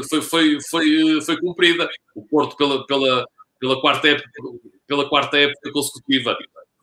foi, 0.10 0.22
foi, 0.22 0.58
foi, 0.70 1.22
foi 1.22 1.40
cumprida. 1.40 1.88
O 2.16 2.26
Porto, 2.28 2.58
pela, 2.58 2.86
pela, 2.88 3.26
pela 3.60 3.80
quarta 3.80 4.08
época, 4.08 4.30
pela 4.88 5.08
quarta 5.08 5.38
época 5.38 5.72
consecutiva, 5.72 6.36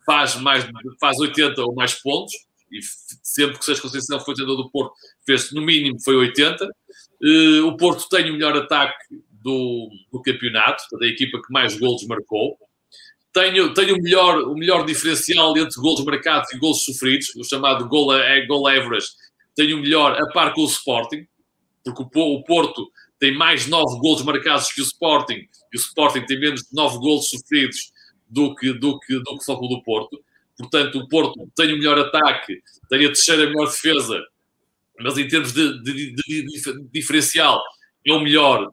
faz, 0.05 0.35
mais, 0.35 0.67
faz 0.99 1.19
80 1.19 1.61
ou 1.61 1.73
mais 1.73 1.93
pontos, 1.95 2.33
e 2.71 2.79
sempre 3.21 3.57
que 3.57 3.65
Sérgio 3.65 3.83
Conceição 3.83 4.19
foi 4.19 4.33
treinador 4.33 4.63
do 4.63 4.71
Porto, 4.71 4.93
fez 5.25 5.51
no 5.51 5.61
mínimo 5.61 6.01
foi 6.01 6.15
80. 6.15 6.65
Uh, 6.65 7.67
o 7.67 7.75
Porto 7.75 8.07
tem 8.09 8.29
o 8.29 8.33
melhor 8.33 8.55
ataque 8.55 8.95
do, 9.29 9.89
do 10.11 10.21
campeonato, 10.21 10.83
da 10.99 11.05
equipa 11.05 11.41
que 11.41 11.51
mais 11.51 11.77
golos 11.77 12.05
marcou. 12.07 12.57
Tenho, 13.33 13.73
tenho 13.73 13.95
o, 13.95 14.01
melhor, 14.01 14.37
o 14.43 14.55
melhor 14.55 14.85
diferencial 14.85 15.55
entre 15.57 15.79
golos 15.81 16.03
marcados 16.03 16.51
e 16.53 16.57
golos 16.57 16.83
sofridos, 16.83 17.33
o 17.35 17.43
chamado 17.43 17.87
goal, 17.87 18.13
é, 18.13 18.45
goal 18.45 18.67
average. 18.67 19.07
Tenho 19.55 19.77
o 19.77 19.81
melhor 19.81 20.21
a 20.21 20.27
par 20.31 20.53
com 20.53 20.61
o 20.61 20.65
Sporting, 20.65 21.25
porque 21.83 22.19
o, 22.19 22.35
o 22.35 22.43
Porto 22.43 22.89
tem 23.19 23.33
mais 23.33 23.67
9 23.67 23.99
golos 23.99 24.23
marcados 24.23 24.71
que 24.71 24.81
o 24.81 24.83
Sporting, 24.83 25.47
e 25.73 25.77
o 25.77 25.79
Sporting 25.79 26.25
tem 26.25 26.39
menos 26.39 26.61
de 26.61 26.73
9 26.73 26.97
golos 26.97 27.29
sofridos 27.29 27.91
do 28.31 28.55
que, 28.55 28.73
do 28.73 28.99
que, 28.99 29.19
do 29.19 29.23
que 29.23 29.41
o 29.41 29.45
Foco 29.45 29.67
do 29.67 29.83
Porto. 29.83 30.23
Portanto, 30.57 30.99
o 30.99 31.07
Porto 31.07 31.47
tem 31.55 31.73
o 31.73 31.77
melhor 31.77 31.99
ataque, 31.99 32.61
tem 32.89 33.05
a 33.05 33.07
terceira 33.07 33.45
melhor 33.45 33.65
defesa, 33.65 34.23
mas 34.99 35.17
em 35.17 35.27
termos 35.27 35.51
de, 35.51 35.83
de, 35.83 36.15
de, 36.15 36.45
de 36.45 36.83
diferencial, 36.91 37.61
é 38.05 38.13
o 38.13 38.19
melhor 38.19 38.71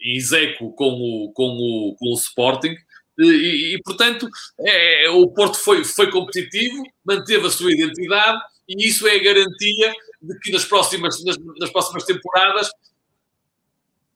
em 0.00 0.16
execo 0.16 0.72
com 0.74 0.90
o, 0.90 1.32
com 1.32 1.44
o, 1.44 1.96
com 1.98 2.08
o 2.10 2.14
Sporting. 2.14 2.74
E, 3.18 3.74
e, 3.74 3.82
portanto, 3.84 4.28
é, 4.60 5.10
o 5.10 5.28
Porto 5.28 5.58
foi, 5.58 5.84
foi 5.84 6.10
competitivo, 6.10 6.82
manteve 7.04 7.46
a 7.46 7.50
sua 7.50 7.72
identidade 7.72 8.40
e 8.68 8.86
isso 8.88 9.06
é 9.06 9.16
a 9.16 9.22
garantia 9.22 9.92
de 10.20 10.38
que 10.40 10.52
nas 10.52 10.64
próximas, 10.64 11.22
nas, 11.24 11.36
nas 11.58 11.70
próximas 11.70 12.04
temporadas 12.04 12.70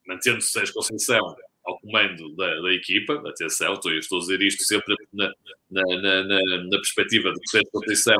mantendo-se 0.06 0.50
Sérgio 0.50 0.72
Conceição 0.72 1.36
ao 1.66 1.78
comando 1.80 2.34
da, 2.36 2.60
da, 2.60 2.72
equipa, 2.72 3.14
atenção, 3.28 3.74
estou, 3.74 3.92
estou 3.92 4.18
a 4.18 4.20
dizer 4.20 4.42
isto 4.42 4.62
sempre 4.64 4.94
na, 5.12 5.30
na, 5.70 5.82
na, 6.00 6.22
na 6.22 6.78
perspectiva 6.78 7.32
de 7.32 7.40
que 7.40 7.50
Sérgio 7.50 7.70
Conceição 7.72 8.16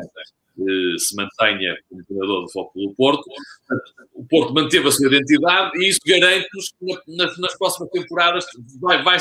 eh, 0.59 0.99
se 0.99 1.15
mantenha 1.15 1.77
como 1.89 2.05
treinador 2.05 2.43
do 2.43 2.51
Foco 2.51 2.79
do 2.79 2.95
Porto. 2.95 3.25
O 4.15 4.27
Porto 4.27 4.55
manteve 4.55 4.89
a 4.89 4.91
sua 4.91 5.07
identidade 5.07 5.79
e 5.79 5.89
isso 5.89 6.01
garante-nos 6.05 6.73
que 6.79 7.17
nas, 7.17 7.57
próximas 7.59 7.91
temporadas 7.91 8.45
vai, 8.81 9.03
vai, 9.03 9.19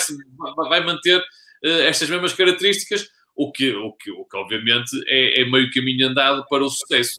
vai, 0.55 0.69
vai 0.69 0.85
manter 0.85 1.21
eh, 1.63 1.87
estas 1.87 2.09
mesmas 2.09 2.33
características, 2.33 3.07
o 3.35 3.51
que, 3.51 3.73
o 3.75 3.91
que, 3.91 4.11
o 4.11 4.23
que 4.25 4.37
obviamente 4.37 4.91
é, 5.07 5.41
é 5.41 5.45
meio 5.45 5.69
caminho 5.71 6.07
andado 6.07 6.45
para 6.49 6.63
o 6.63 6.69
sucesso. 6.69 7.17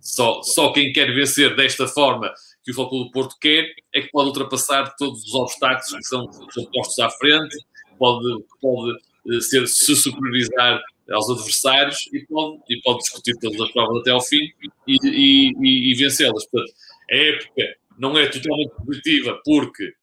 Só, 0.00 0.42
só 0.42 0.72
quem 0.72 0.92
quer 0.92 1.14
vencer 1.14 1.54
desta 1.54 1.86
forma 1.86 2.32
que 2.68 2.72
o 2.72 2.74
Futebol 2.74 3.04
do 3.04 3.10
Porto 3.10 3.34
quer 3.40 3.64
é 3.94 4.02
que 4.02 4.10
pode 4.10 4.28
ultrapassar 4.28 4.94
todos 4.98 5.24
os 5.24 5.34
obstáculos 5.34 5.90
que 5.90 6.02
são, 6.02 6.26
postos 6.70 6.98
à 6.98 7.08
frente, 7.08 7.56
pode, 7.98 8.44
pode 8.60 8.98
eh, 9.30 9.40
ser, 9.40 9.66
se 9.66 9.96
superiorizar 9.96 10.78
aos 11.10 11.30
adversários 11.30 12.06
e 12.12 12.26
pode, 12.26 12.58
e 12.68 12.78
pode 12.82 12.98
discutir 12.98 13.34
todas 13.40 13.58
as 13.58 13.72
provas 13.72 14.02
até 14.02 14.10
ao 14.10 14.20
fim 14.20 14.50
e, 14.86 14.98
e, 15.02 15.52
e, 15.58 15.92
e 15.92 15.94
vencê-las. 15.94 16.44
Portanto, 16.50 16.74
a 17.10 17.16
época 17.16 17.76
não 17.98 18.18
é 18.18 18.26
totalmente 18.26 18.74
positiva 18.84 19.40
porque, 19.42 19.94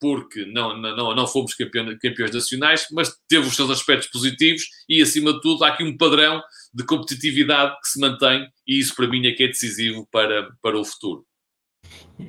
porque 0.00 0.44
não, 0.46 0.76
não, 0.76 1.14
não 1.14 1.26
fomos 1.28 1.54
campeões, 1.54 1.98
campeões 2.00 2.32
nacionais, 2.32 2.86
mas 2.90 3.16
teve 3.28 3.46
os 3.46 3.54
seus 3.54 3.70
aspectos 3.70 4.08
positivos 4.08 4.64
e, 4.88 5.00
acima 5.00 5.34
de 5.34 5.40
tudo, 5.40 5.62
há 5.62 5.68
aqui 5.68 5.84
um 5.84 5.96
padrão 5.96 6.42
de 6.74 6.84
competitividade 6.84 7.76
que 7.80 7.88
se 7.88 8.00
mantém 8.00 8.44
e 8.66 8.80
isso, 8.80 8.96
para 8.96 9.06
mim, 9.06 9.24
é 9.24 9.30
que 9.30 9.44
é 9.44 9.46
decisivo 9.46 10.04
para, 10.10 10.48
para 10.60 10.76
o 10.76 10.84
futuro. 10.84 11.27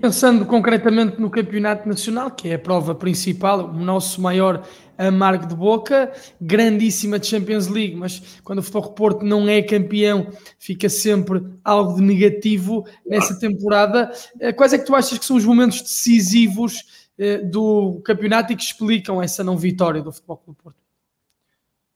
Pensando 0.01 0.45
concretamente 0.45 1.19
no 1.19 1.31
Campeonato 1.31 1.89
Nacional, 1.89 2.29
que 2.29 2.49
é 2.49 2.53
a 2.53 2.59
prova 2.59 2.93
principal, 2.93 3.69
o 3.69 3.73
nosso 3.73 4.21
maior 4.21 4.63
amargo 4.99 5.47
de 5.47 5.55
boca, 5.55 6.13
grandíssima 6.39 7.21
Champions 7.23 7.67
League, 7.67 7.95
mas 7.95 8.21
quando 8.43 8.59
o 8.59 8.61
Futebol 8.61 8.93
Porto 8.93 9.25
não 9.25 9.47
é 9.47 9.61
campeão, 9.61 10.31
fica 10.59 10.89
sempre 10.89 11.41
algo 11.63 11.95
de 11.95 12.01
negativo 12.01 12.85
nessa 13.07 13.39
temporada. 13.39 14.11
Eh, 14.41 14.51
quais 14.51 14.73
é 14.73 14.77
que 14.77 14.85
tu 14.85 14.93
achas 14.93 15.17
que 15.17 15.25
são 15.25 15.37
os 15.37 15.45
momentos 15.45 15.81
decisivos 15.81 17.09
eh, 17.17 17.37
do 17.37 18.01
campeonato 18.03 18.51
e 18.51 18.57
que 18.57 18.63
explicam 18.63 19.21
essa 19.21 19.43
não 19.43 19.57
vitória 19.57 20.01
do 20.01 20.11
Futebol 20.11 20.37
Clube 20.37 20.59
Porto? 20.61 20.77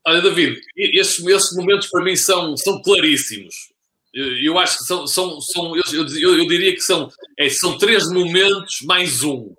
Olha, 0.07 0.21
David, 0.21 0.59
esses, 0.75 1.25
esses 1.25 1.55
momentos 1.55 1.87
para 1.87 2.03
mim 2.03 2.15
são, 2.15 2.57
são 2.57 2.81
claríssimos. 2.81 3.72
Eu 4.13 4.59
acho 4.59 4.77
que 4.77 4.83
são, 4.83 5.07
são, 5.07 5.41
são 5.41 5.75
eu, 5.75 5.83
eu, 6.19 6.37
eu 6.37 6.47
diria 6.47 6.73
que 6.73 6.81
são, 6.81 7.09
é, 7.37 7.49
são 7.49 7.77
três 7.79 8.07
momentos 8.11 8.81
mais 8.83 9.23
um. 9.23 9.55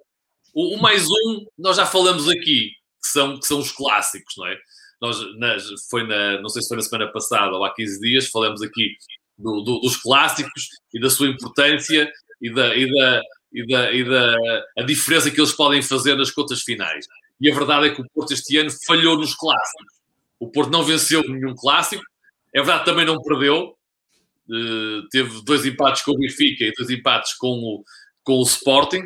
O, 0.55 0.77
o, 0.77 0.81
mais 0.81 1.09
um, 1.11 1.47
nós 1.59 1.77
já 1.77 1.85
falamos 1.85 2.29
aqui, 2.29 2.71
que 3.03 3.09
são, 3.09 3.41
que 3.41 3.47
são 3.47 3.59
os 3.59 3.73
clássicos, 3.73 4.35
não 4.37 4.47
é? 4.47 4.57
Nós, 5.01 5.39
nas, 5.39 5.65
foi 5.91 6.07
na, 6.07 6.41
não 6.41 6.49
sei 6.49 6.63
se 6.63 6.69
foi 6.69 6.77
na 6.77 6.83
semana 6.85 7.13
passada 7.13 7.53
ou 7.53 7.65
há 7.65 7.75
15 7.75 8.01
dias, 8.01 8.29
falamos 8.29 8.63
aqui 8.63 8.97
do, 9.37 9.61
do, 9.63 9.81
dos 9.81 9.97
clássicos 9.97 10.69
e 10.93 11.01
da 11.01 11.11
sua 11.11 11.29
importância 11.29 12.09
e 12.41 12.55
da, 12.55 12.77
e, 12.77 12.89
da, 12.89 13.23
e, 13.53 13.67
da, 13.67 13.93
e 13.93 14.05
da 14.05 14.37
a 14.79 14.83
diferença 14.83 15.33
que 15.33 15.41
eles 15.41 15.53
podem 15.53 15.83
fazer 15.83 16.15
nas 16.15 16.31
contas 16.31 16.63
finais. 16.63 17.07
E 17.41 17.51
a 17.51 17.55
verdade 17.55 17.89
é 17.89 17.91
que 17.95 18.01
o 18.01 18.09
Porto 18.15 18.33
este 18.33 18.57
ano 18.57 18.71
falhou 18.87 19.19
nos 19.19 19.35
clássicos. 19.35 19.95
O 20.39 20.49
Porto 20.49 20.71
não 20.71 20.85
venceu 20.85 21.23
nenhum 21.25 21.55
clássico, 21.57 22.05
é 22.53 22.63
verdade 22.63 22.85
também 22.85 23.05
não 23.05 23.21
perdeu, 23.21 23.77
teve 25.11 25.43
dois 25.45 25.65
empates 25.65 26.03
com 26.03 26.13
o 26.13 26.19
Benfica 26.19 26.65
e 26.65 26.73
dois 26.73 26.91
empates 26.91 27.35
com 27.35 27.49
o, 27.49 27.85
com 28.23 28.39
o 28.39 28.43
Sporting. 28.43 29.03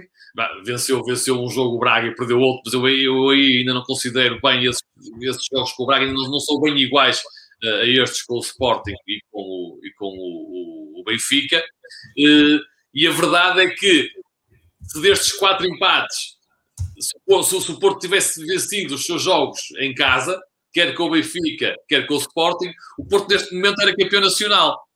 Venceu, 0.65 1.03
venceu 1.03 1.41
um 1.41 1.49
jogo 1.49 1.77
o 1.77 1.79
Braga 1.79 2.09
e 2.09 2.15
perdeu 2.15 2.39
outro, 2.39 2.63
mas 2.65 2.75
eu, 2.75 2.89
eu, 2.89 3.31
ainda 3.31 3.75
não 3.75 3.83
considero 3.83 4.41
bem 4.41 4.65
esses, 4.65 4.83
esses 5.21 5.45
jogos 5.53 5.73
com 5.73 5.83
o 5.83 5.87
Braga, 5.87 6.07
não, 6.07 6.31
não 6.31 6.39
são 6.39 6.61
bem 6.61 6.77
iguais 6.79 7.21
uh, 7.65 7.69
a 7.81 7.87
estes 7.87 8.23
com 8.23 8.35
o 8.37 8.41
Sporting 8.41 8.95
e 9.07 9.21
com 9.33 9.41
o, 9.41 9.81
e 9.83 9.93
com 9.95 10.07
o, 10.07 11.01
o 11.01 11.05
Benfica. 11.05 11.59
Uh, 12.17 12.61
e 12.95 13.07
a 13.07 13.11
verdade 13.11 13.61
é 13.63 13.71
que 13.71 14.11
se 14.83 15.01
destes 15.01 15.33
quatro 15.33 15.67
empates, 15.67 16.37
se, 16.99 17.61
se 17.61 17.73
o 17.73 17.79
Porto 17.79 18.01
tivesse 18.01 18.45
vencido 18.47 18.95
os 18.95 19.05
seus 19.05 19.23
jogos 19.23 19.61
em 19.81 19.93
casa, 19.95 20.41
quer 20.73 20.95
com 20.95 21.05
o 21.05 21.11
Benfica, 21.11 21.75
quer 21.89 22.07
com 22.07 22.15
o 22.15 22.19
Sporting, 22.19 22.71
o 22.99 23.05
Porto 23.07 23.29
neste 23.29 23.55
momento 23.55 23.81
era 23.83 23.97
campeão 23.97 24.21
nacional 24.21 24.88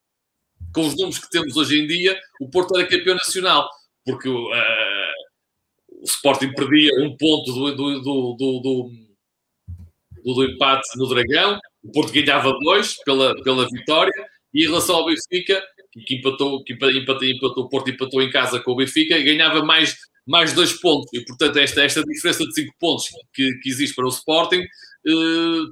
com 0.72 0.86
os 0.86 0.96
números 0.96 1.18
que 1.18 1.30
temos 1.30 1.56
hoje 1.56 1.80
em 1.80 1.86
dia, 1.86 2.18
o 2.40 2.48
Porto 2.48 2.76
era 2.76 2.88
campeão 2.88 3.14
nacional, 3.14 3.68
porque 4.04 4.28
uh, 4.28 4.52
o 6.00 6.04
Sporting 6.04 6.52
perdia 6.52 6.90
um 7.00 7.16
ponto 7.16 7.52
do, 7.52 7.76
do, 7.76 8.00
do, 8.00 8.60
do, 10.22 10.34
do 10.34 10.44
empate 10.44 10.88
no 10.96 11.08
Dragão, 11.08 11.58
o 11.82 11.92
Porto 11.92 12.12
ganhava 12.12 12.52
dois 12.60 12.96
pela, 13.04 13.34
pela 13.42 13.66
vitória, 13.68 14.12
e 14.54 14.62
em 14.62 14.66
relação 14.66 14.96
ao 14.96 15.06
Benfica, 15.06 15.62
que 16.06 16.16
empatou, 16.16 16.62
que 16.64 16.72
empatou, 16.72 17.24
empatou, 17.24 17.64
o 17.64 17.68
Porto 17.68 17.90
empatou 17.90 18.22
em 18.22 18.30
casa 18.30 18.60
com 18.60 18.72
o 18.72 18.76
Benfica, 18.76 19.18
ganhava 19.20 19.64
mais, 19.64 19.96
mais 20.26 20.52
dois 20.52 20.72
pontos. 20.80 21.10
E, 21.12 21.24
portanto, 21.24 21.58
esta, 21.58 21.82
esta 21.82 22.02
diferença 22.02 22.46
de 22.46 22.54
cinco 22.54 22.74
pontos 22.78 23.06
que, 23.34 23.52
que 23.62 23.68
existe 23.68 23.94
para 23.94 24.06
o 24.06 24.08
Sporting 24.08 24.60
uh, 24.60 25.70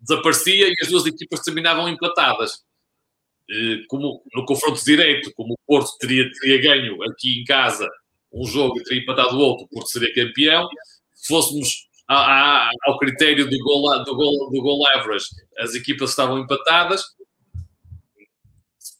desaparecia 0.00 0.68
e 0.68 0.74
as 0.82 0.88
duas 0.88 1.06
equipas 1.06 1.40
terminavam 1.40 1.88
empatadas. 1.88 2.62
Eh, 3.50 3.84
como 3.88 4.22
no 4.34 4.46
confronto 4.46 4.82
direto, 4.84 5.32
como 5.34 5.54
o 5.54 5.58
Porto 5.66 5.96
teria, 5.98 6.30
teria 6.40 6.60
ganho 6.60 7.02
aqui 7.02 7.40
em 7.40 7.44
casa 7.44 7.88
um 8.32 8.46
jogo 8.46 8.78
e 8.78 8.84
teria 8.84 9.02
empatado 9.02 9.36
o 9.36 9.40
outro, 9.40 9.68
porque 9.70 9.88
seria 9.88 10.14
campeão, 10.14 10.66
se 11.14 11.28
fôssemos 11.28 11.88
a, 12.08 12.16
a, 12.16 12.70
ao 12.84 12.98
critério 12.98 13.48
do 13.48 13.58
gol, 13.58 14.04
do, 14.04 14.16
gol, 14.16 14.50
do 14.50 14.62
gol 14.62 14.86
average, 14.94 15.26
as 15.58 15.74
equipas 15.74 16.10
estavam 16.10 16.38
empatadas, 16.38 17.04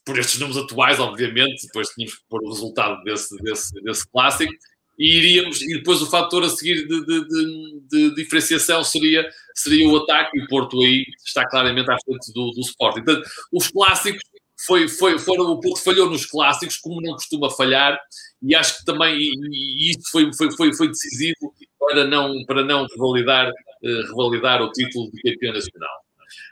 por 0.05 0.19
estes 0.19 0.39
números 0.39 0.61
atuais, 0.61 0.99
obviamente, 0.99 1.65
depois 1.65 1.89
tínhamos 1.89 2.15
que 2.15 2.23
pôr 2.29 2.43
o 2.43 2.49
resultado 2.49 3.01
desse, 3.03 3.35
desse, 3.41 3.73
desse 3.81 4.07
clássico, 4.11 4.53
e 4.99 5.17
iríamos, 5.17 5.61
e 5.61 5.73
depois 5.73 6.01
o 6.01 6.09
fator 6.09 6.43
a 6.43 6.49
seguir 6.49 6.87
de, 6.87 7.05
de, 7.05 7.27
de, 7.27 7.87
de, 7.89 8.15
diferenciação 8.15 8.83
seria, 8.83 9.27
seria 9.55 9.87
o 9.87 9.97
ataque, 9.97 10.37
e 10.37 10.43
o 10.43 10.47
Porto 10.47 10.79
aí 10.81 11.05
está 11.25 11.47
claramente 11.47 11.89
à 11.89 11.97
frente 12.05 12.31
do, 12.33 12.51
do 12.51 12.61
Sporting. 12.61 13.03
Portanto, 13.03 13.27
os 13.51 13.69
clássicos 13.69 14.21
foi, 14.65 14.87
foi, 14.87 15.19
foram, 15.19 15.45
o 15.45 15.59
Porto 15.59 15.83
falhou 15.83 16.09
nos 16.09 16.25
clássicos, 16.25 16.77
como 16.77 17.01
não 17.01 17.13
costuma 17.13 17.49
falhar, 17.49 17.99
e 18.41 18.55
acho 18.55 18.79
que 18.79 18.85
também 18.85 19.17
e, 19.17 19.31
e 19.51 19.91
isso 19.91 20.11
foi, 20.11 20.31
foi, 20.33 20.51
foi, 20.55 20.73
foi 20.73 20.87
decisivo 20.87 21.53
para 21.79 22.05
não, 22.05 22.33
para 22.45 22.63
não 22.63 22.85
revalidar, 22.87 23.49
uh, 23.49 24.07
revalidar 24.07 24.61
o 24.61 24.71
título 24.71 25.11
de 25.11 25.21
campeão 25.21 25.53
nacional. 25.53 26.03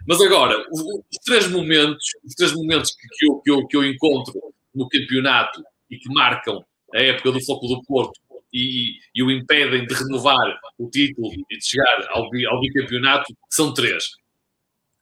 Mas 0.07 0.21
agora, 0.21 0.63
os, 0.71 1.17
três 1.25 1.47
momentos, 1.47 2.03
os 2.23 2.35
três 2.35 2.53
momentos 2.53 2.91
que, 2.91 3.07
que, 3.17 3.25
eu, 3.25 3.39
que, 3.39 3.51
eu, 3.51 3.67
que 3.67 3.77
eu 3.77 3.85
encontro 3.85 4.33
no 4.73 4.87
campeonato 4.87 5.63
e 5.89 5.97
que 5.97 6.09
marcam 6.13 6.63
a 6.93 6.99
época 6.99 7.31
do 7.31 7.43
Foco 7.45 7.67
do 7.67 7.81
Porto 7.83 8.19
e, 8.53 8.97
e, 9.15 9.23
o 9.23 9.31
impedem 9.31 9.85
de 9.85 9.93
renovar 9.93 10.59
o 10.77 10.89
título 10.89 11.31
e 11.49 11.57
de 11.57 11.65
chegar 11.65 12.09
ao, 12.09 12.23
ao 12.25 12.59
bicampeonato 12.59 13.33
são 13.49 13.73
três. 13.73 14.09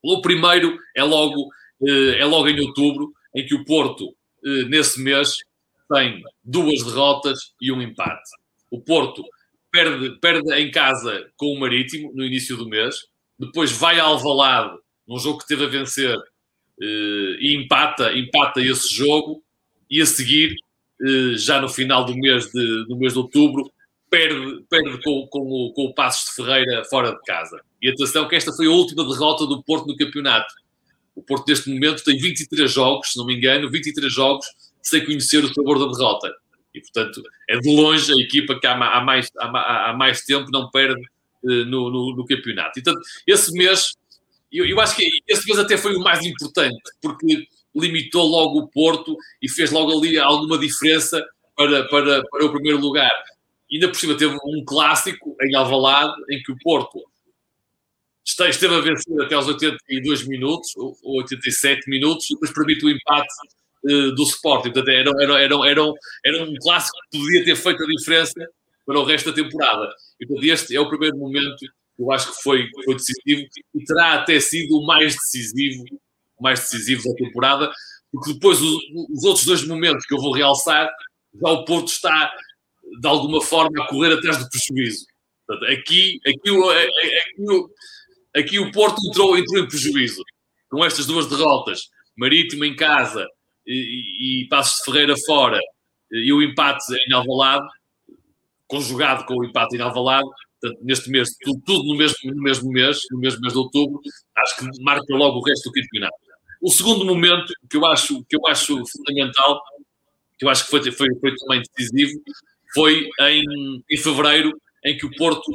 O 0.04 0.22
primeiro 0.22 0.78
é 0.96 1.04
logo 1.04 1.50
é 1.88 2.26
logo 2.26 2.48
em 2.48 2.60
outubro, 2.60 3.14
em 3.36 3.46
que 3.46 3.56
o 3.56 3.64
Porto, 3.64 4.16
eh, 4.46 4.66
nesse 4.66 5.02
mês, 5.02 5.38
tem 5.92 6.22
duas 6.44 6.84
derrotas 6.84 7.54
e 7.62 7.72
um 7.72 7.82
empate. 7.82 8.30
O 8.70 8.82
Porto 8.82 9.24
perde, 9.72 10.20
perde 10.20 10.54
em 10.54 10.70
casa 10.72 11.30
com 11.38 11.54
o 11.54 11.60
Marítimo 11.60 12.12
no 12.14 12.26
início 12.26 12.58
do 12.58 12.68
mês, 12.68 12.96
depois 13.38 13.72
vai 13.72 14.00
ao 14.00 14.14
Alvalade, 14.14 14.78
num 15.08 15.18
jogo 15.18 15.40
que 15.40 15.48
teve 15.48 15.66
a 15.66 15.68
vencer, 15.68 16.18
eh, 16.82 17.38
e 17.40 17.56
empata, 17.56 18.14
empata 18.14 18.62
esse 18.62 18.94
jogo, 18.94 19.44
e 19.90 20.02
a 20.02 20.06
seguir, 20.06 20.56
já 21.36 21.60
no 21.60 21.70
final 21.70 22.06
do 22.06 22.14
mês 22.14 22.52
de, 22.52 22.86
do 22.86 22.96
mês 22.96 23.14
de 23.14 23.20
outubro, 23.20 23.72
perde, 24.10 24.64
perde 24.70 25.02
com, 25.04 25.28
com, 25.28 25.40
o, 25.40 25.74
com 25.74 25.86
o 25.86 25.94
Passos 25.94 26.30
de 26.30 26.36
Ferreira 26.36 26.84
fora 26.86 27.12
de 27.12 27.22
casa. 27.22 27.62
E 27.82 27.90
atenção 27.90 28.28
que 28.28 28.36
esta 28.36 28.52
foi 28.52 28.68
a 28.68 28.72
última 28.72 29.08
derrota 29.08 29.46
do 29.46 29.64
Porto 29.64 29.88
no 29.88 29.96
campeonato. 29.96 30.54
O 31.20 31.22
Porto, 31.22 31.50
neste 31.50 31.70
momento, 31.70 32.02
tem 32.02 32.18
23 32.18 32.72
jogos, 32.72 33.12
se 33.12 33.18
não 33.18 33.26
me 33.26 33.36
engano, 33.36 33.70
23 33.70 34.12
jogos 34.12 34.46
sem 34.82 35.06
conhecer 35.06 35.44
o 35.44 35.54
sabor 35.54 35.78
da 35.78 35.86
derrota. 35.92 36.34
E, 36.74 36.80
portanto, 36.80 37.22
é 37.50 37.60
de 37.60 37.76
longe 37.76 38.10
a 38.14 38.24
equipa 38.24 38.58
que 38.58 38.66
há, 38.66 38.76
mais, 39.02 39.30
há, 39.38 39.94
mais 39.98 40.22
tempo 40.22 40.50
não 40.50 40.70
perde 40.72 41.02
uh, 41.44 41.66
no, 41.66 41.90
no, 41.92 42.16
no, 42.16 42.26
campeonato. 42.26 42.80
E, 42.80 42.84
portanto, 42.84 43.06
esse 43.28 43.52
mês, 43.52 43.96
eu, 44.50 44.66
eu 44.66 44.80
acho 44.80 44.96
que 44.96 45.10
esse 45.28 45.46
mês 45.46 45.60
até 45.60 45.76
foi 45.78 45.94
o 45.94 46.00
mais 46.00 46.26
importante, 46.26 46.82
porque 47.02 47.46
limitou 47.76 48.26
logo 48.26 48.60
o 48.60 48.68
Porto 48.70 49.18
e 49.42 49.50
fez 49.50 49.72
logo 49.72 49.92
ali 49.92 50.18
alguma 50.18 50.58
diferença 50.58 51.22
para, 51.54 51.84
para, 51.90 52.24
para 52.24 52.46
o 52.46 52.52
primeiro 52.54 52.80
lugar. 52.80 53.12
E 53.70 53.76
ainda 53.76 53.90
por 53.90 53.98
cima 53.98 54.16
teve 54.16 54.38
um 54.46 54.64
clássico 54.66 55.36
em 55.42 55.54
Alvalade, 55.54 56.14
em 56.32 56.42
que 56.42 56.54
o 56.54 56.58
Porto 56.60 57.04
esteve 58.50 58.76
a 58.76 58.80
vencer 58.80 59.22
até 59.22 59.36
aos 59.36 59.48
82 59.48 60.28
minutos, 60.28 60.74
ou 60.76 60.96
87 61.20 61.90
minutos, 61.90 62.28
depois 62.30 62.52
permite 62.54 62.86
o 62.86 62.90
empate 62.90 63.34
uh, 63.84 64.16
do 64.16 64.24
Sporting. 64.24 64.72
Portanto, 64.72 64.90
era, 64.90 65.12
era, 65.22 65.42
era, 65.42 65.70
era, 65.70 65.84
um, 65.84 65.94
era 66.26 66.44
um 66.44 66.54
clássico 66.62 66.98
que 67.12 67.20
podia 67.20 67.46
ter 67.46 67.56
feito 67.56 67.84
a 67.84 67.88
diferença 67.88 68.50
para 68.86 69.00
o 69.00 69.04
resto 69.04 69.32
da 69.32 69.36
temporada. 69.36 69.90
E, 70.20 70.26
portanto, 70.26 70.46
este 70.46 70.76
é 70.76 70.80
o 70.80 70.90
primeiro 70.90 71.18
momento 71.18 71.58
que 71.58 72.04
eu 72.04 72.12
acho 72.12 72.32
que 72.32 72.42
foi, 72.42 72.70
foi 72.86 72.96
decisivo 72.96 73.48
e 73.76 73.84
terá 73.84 74.14
até 74.14 74.40
sido 74.40 74.78
o 74.78 74.86
mais 74.86 75.16
decisivo, 75.16 75.84
mais 76.40 76.60
decisivo 76.60 77.04
da 77.04 77.16
temporada, 77.16 77.72
porque 78.12 78.34
depois 78.34 78.62
os, 78.62 78.78
os 79.10 79.24
outros 79.24 79.46
dois 79.46 79.68
momentos 79.68 80.06
que 80.06 80.14
eu 80.14 80.20
vou 80.20 80.34
realçar, 80.34 80.90
já 81.42 81.50
o 81.50 81.66
Porto 81.66 81.90
está 81.90 82.34
de 83.00 83.08
alguma 83.08 83.42
forma 83.42 83.84
a 83.84 83.88
correr 83.88 84.14
atrás 84.14 84.38
do 84.38 84.50
prejuízo. 84.50 85.06
Portanto, 85.46 85.72
aqui, 85.72 86.20
aqui, 86.26 86.50
aqui, 86.50 87.18
aqui 87.18 87.44
Aqui 88.36 88.60
o 88.60 88.72
Porto 88.72 88.98
entrou, 89.08 89.38
entrou 89.38 89.64
em 89.64 89.68
prejuízo 89.68 90.24
com 90.70 90.86
estas 90.86 91.06
duas 91.06 91.28
derrotas. 91.28 91.90
Marítimo 92.18 92.66
em 92.66 92.76
casa 92.76 93.26
e, 93.66 94.44
e 94.44 94.48
Passos 94.48 94.80
de 94.80 94.86
Ferreira 94.86 95.16
fora 95.26 95.60
e 96.12 96.32
o 96.34 96.42
empate 96.42 96.86
em 97.08 97.14
Alvalade, 97.14 97.68
conjugado 98.68 99.26
com 99.26 99.36
o 99.36 99.46
empate 99.46 99.78
em 99.78 99.82
Alvalade, 99.82 100.28
portanto, 100.60 100.84
neste 100.84 101.10
mês, 101.10 101.30
tudo, 101.42 101.62
tudo, 101.66 101.88
no, 101.88 101.96
mesmo, 101.96 102.16
no 102.26 102.42
mesmo 102.42 102.70
mês, 102.70 103.00
no 103.12 103.20
mesmo 103.20 103.42
mês 103.42 103.54
de 103.54 103.60
outubro, 103.60 104.02
acho 104.38 104.58
que 104.58 104.84
marca 104.84 105.06
logo 105.16 105.40
o 105.40 105.44
resto 105.44 105.70
do 105.70 105.74
campeonato. 105.74 106.16
O 106.62 106.72
segundo 106.72 107.06
momento 107.06 107.54
que 107.70 107.78
eu 107.78 107.86
acho, 107.86 108.24
que 108.26 108.36
eu 108.36 108.46
acho 108.48 108.84
fundamental, 108.88 109.62
que 110.38 110.46
eu 110.46 110.50
acho 110.50 110.66
que 110.66 110.72
foi, 110.72 110.92
foi, 110.92 111.08
foi 111.20 111.36
também 111.36 111.64
decisivo, 111.78 112.20
foi 112.74 113.08
em, 113.22 113.44
em 113.90 113.98
fevereiro, 113.98 114.52
em 114.86 114.98
que 114.98 115.06
o 115.06 115.12
Porto 115.16 115.52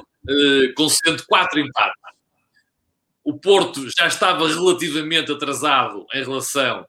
concede 0.77 1.25
quatro 1.27 1.61
empates. 1.61 2.04
O 3.25 3.39
Porto 3.39 3.89
já 3.99 4.07
estava 4.07 4.47
relativamente 4.47 5.33
atrasado 5.33 6.07
em 6.15 6.23
relação, 6.23 6.83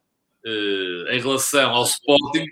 uh, 0.44 1.10
em 1.10 1.20
relação 1.20 1.70
ao 1.70 1.84
Sporting, 1.84 2.44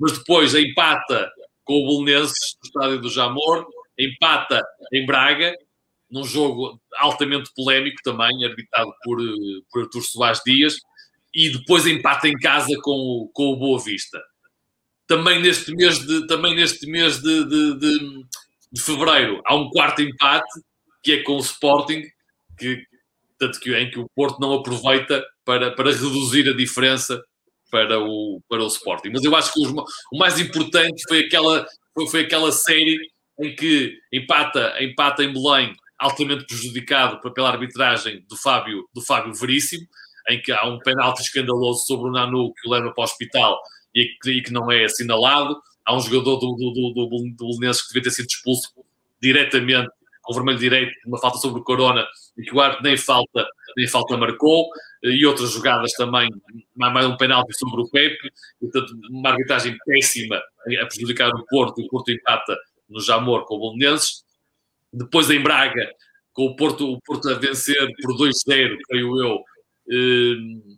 mas 0.00 0.18
depois 0.18 0.54
empata 0.54 1.30
com 1.64 1.74
o 1.74 2.04
Belenenses 2.04 2.56
no 2.62 2.66
estádio 2.66 3.00
do 3.00 3.10
Jamor, 3.10 3.66
empata 3.98 4.62
em 4.92 5.04
Braga, 5.04 5.54
num 6.10 6.24
jogo 6.24 6.80
altamente 6.96 7.50
polémico 7.54 8.00
também, 8.02 8.44
arbitrado 8.44 8.92
por, 9.02 9.18
por 9.70 9.82
Artur 9.82 10.02
Soares 10.02 10.40
Dias, 10.46 10.76
e 11.34 11.50
depois 11.50 11.86
empata 11.86 12.28
em 12.28 12.38
casa 12.38 12.74
com, 12.80 13.30
com 13.34 13.52
o 13.52 13.56
Boa 13.56 13.78
Vista. 13.82 14.22
Também 15.06 15.40
neste 15.40 15.74
mês 15.74 15.98
de, 15.98 16.26
também 16.26 16.54
neste 16.54 16.86
mês 16.86 17.20
de, 17.20 17.44
de, 17.44 17.78
de, 17.78 18.24
de 18.72 18.82
fevereiro 18.82 19.42
há 19.44 19.54
um 19.54 19.68
quarto 19.70 20.02
empate, 20.02 20.48
que 21.02 21.12
é 21.12 21.22
com 21.22 21.36
o 21.36 21.40
Sporting, 21.40 22.02
que, 22.58 22.82
tanto 23.38 23.60
que, 23.60 23.74
em 23.74 23.90
que 23.90 23.98
o 23.98 24.08
Porto 24.14 24.40
não 24.40 24.52
aproveita 24.52 25.24
para, 25.44 25.70
para 25.72 25.92
reduzir 25.92 26.48
a 26.48 26.56
diferença 26.56 27.22
para 27.70 28.00
o, 28.00 28.40
para 28.48 28.62
o 28.62 28.66
Sporting. 28.66 29.10
Mas 29.12 29.24
eu 29.24 29.34
acho 29.34 29.52
que 29.52 29.60
os, 29.60 29.70
o 29.70 30.18
mais 30.18 30.38
importante 30.40 31.02
foi 31.08 31.20
aquela, 31.20 31.66
foi, 31.94 32.06
foi 32.08 32.20
aquela 32.22 32.52
série 32.52 32.98
em 33.38 33.54
que 33.54 33.98
empata, 34.12 34.74
empata 34.82 35.22
em 35.22 35.32
Belém, 35.32 35.74
altamente 35.98 36.46
prejudicado 36.46 37.20
pela 37.32 37.50
arbitragem 37.50 38.24
do 38.28 38.36
Fábio, 38.36 38.88
do 38.94 39.02
Fábio 39.02 39.34
Veríssimo, 39.34 39.86
em 40.28 40.40
que 40.40 40.52
há 40.52 40.64
um 40.66 40.78
penalti 40.78 41.22
escandaloso 41.22 41.84
sobre 41.86 42.08
o 42.08 42.12
Nanu 42.12 42.52
que 42.54 42.68
o 42.68 42.72
leva 42.72 42.92
para 42.92 43.02
o 43.02 43.04
hospital 43.04 43.60
e 43.94 44.06
que, 44.22 44.30
e 44.30 44.42
que 44.42 44.52
não 44.52 44.70
é 44.70 44.84
assinalado. 44.84 45.56
Há 45.84 45.96
um 45.96 46.00
jogador 46.00 46.36
do, 46.36 46.52
do, 46.54 46.72
do, 46.72 46.94
do, 46.94 47.36
do 47.36 47.46
Belenenses 47.48 47.82
que 47.82 47.88
devia 47.88 48.02
ter 48.02 48.10
sido 48.10 48.26
expulso 48.26 48.70
diretamente 49.20 49.88
com 50.22 50.34
vermelho 50.34 50.58
direito, 50.58 50.92
uma 51.06 51.20
falta 51.20 51.38
sobre 51.38 51.60
o 51.60 51.64
Corona, 51.64 52.04
árbitro 52.60 52.82
nem 52.82 52.96
falta, 52.96 53.46
nem 53.76 53.88
falta 53.88 54.16
marcou, 54.16 54.68
e 55.02 55.24
outras 55.26 55.50
jogadas 55.50 55.92
também, 55.92 56.28
mais 56.74 57.06
um 57.06 57.16
penalti 57.16 57.56
sobre 57.56 57.82
o 57.82 57.90
Pepe, 57.90 58.30
portanto, 58.60 58.92
uma 59.10 59.30
arbitragem 59.30 59.76
péssima 59.86 60.36
a 60.36 60.86
prejudicar 60.86 61.30
o 61.30 61.44
Porto, 61.46 61.80
e 61.80 61.84
o 61.84 61.88
Porto 61.88 62.10
empata 62.10 62.56
no 62.88 63.00
Jamor 63.00 63.44
com 63.44 63.56
o 63.56 63.72
Belenenses. 63.72 64.24
Depois 64.92 65.30
em 65.30 65.40
Braga, 65.40 65.90
com 66.32 66.46
o 66.46 66.56
Porto, 66.56 66.92
o 66.92 67.00
Porto 67.02 67.28
a 67.30 67.34
vencer 67.34 67.88
por 68.02 68.16
2-0, 68.16 68.76
creio 68.88 69.20
eu, 69.20 69.38
eh, 69.90 70.76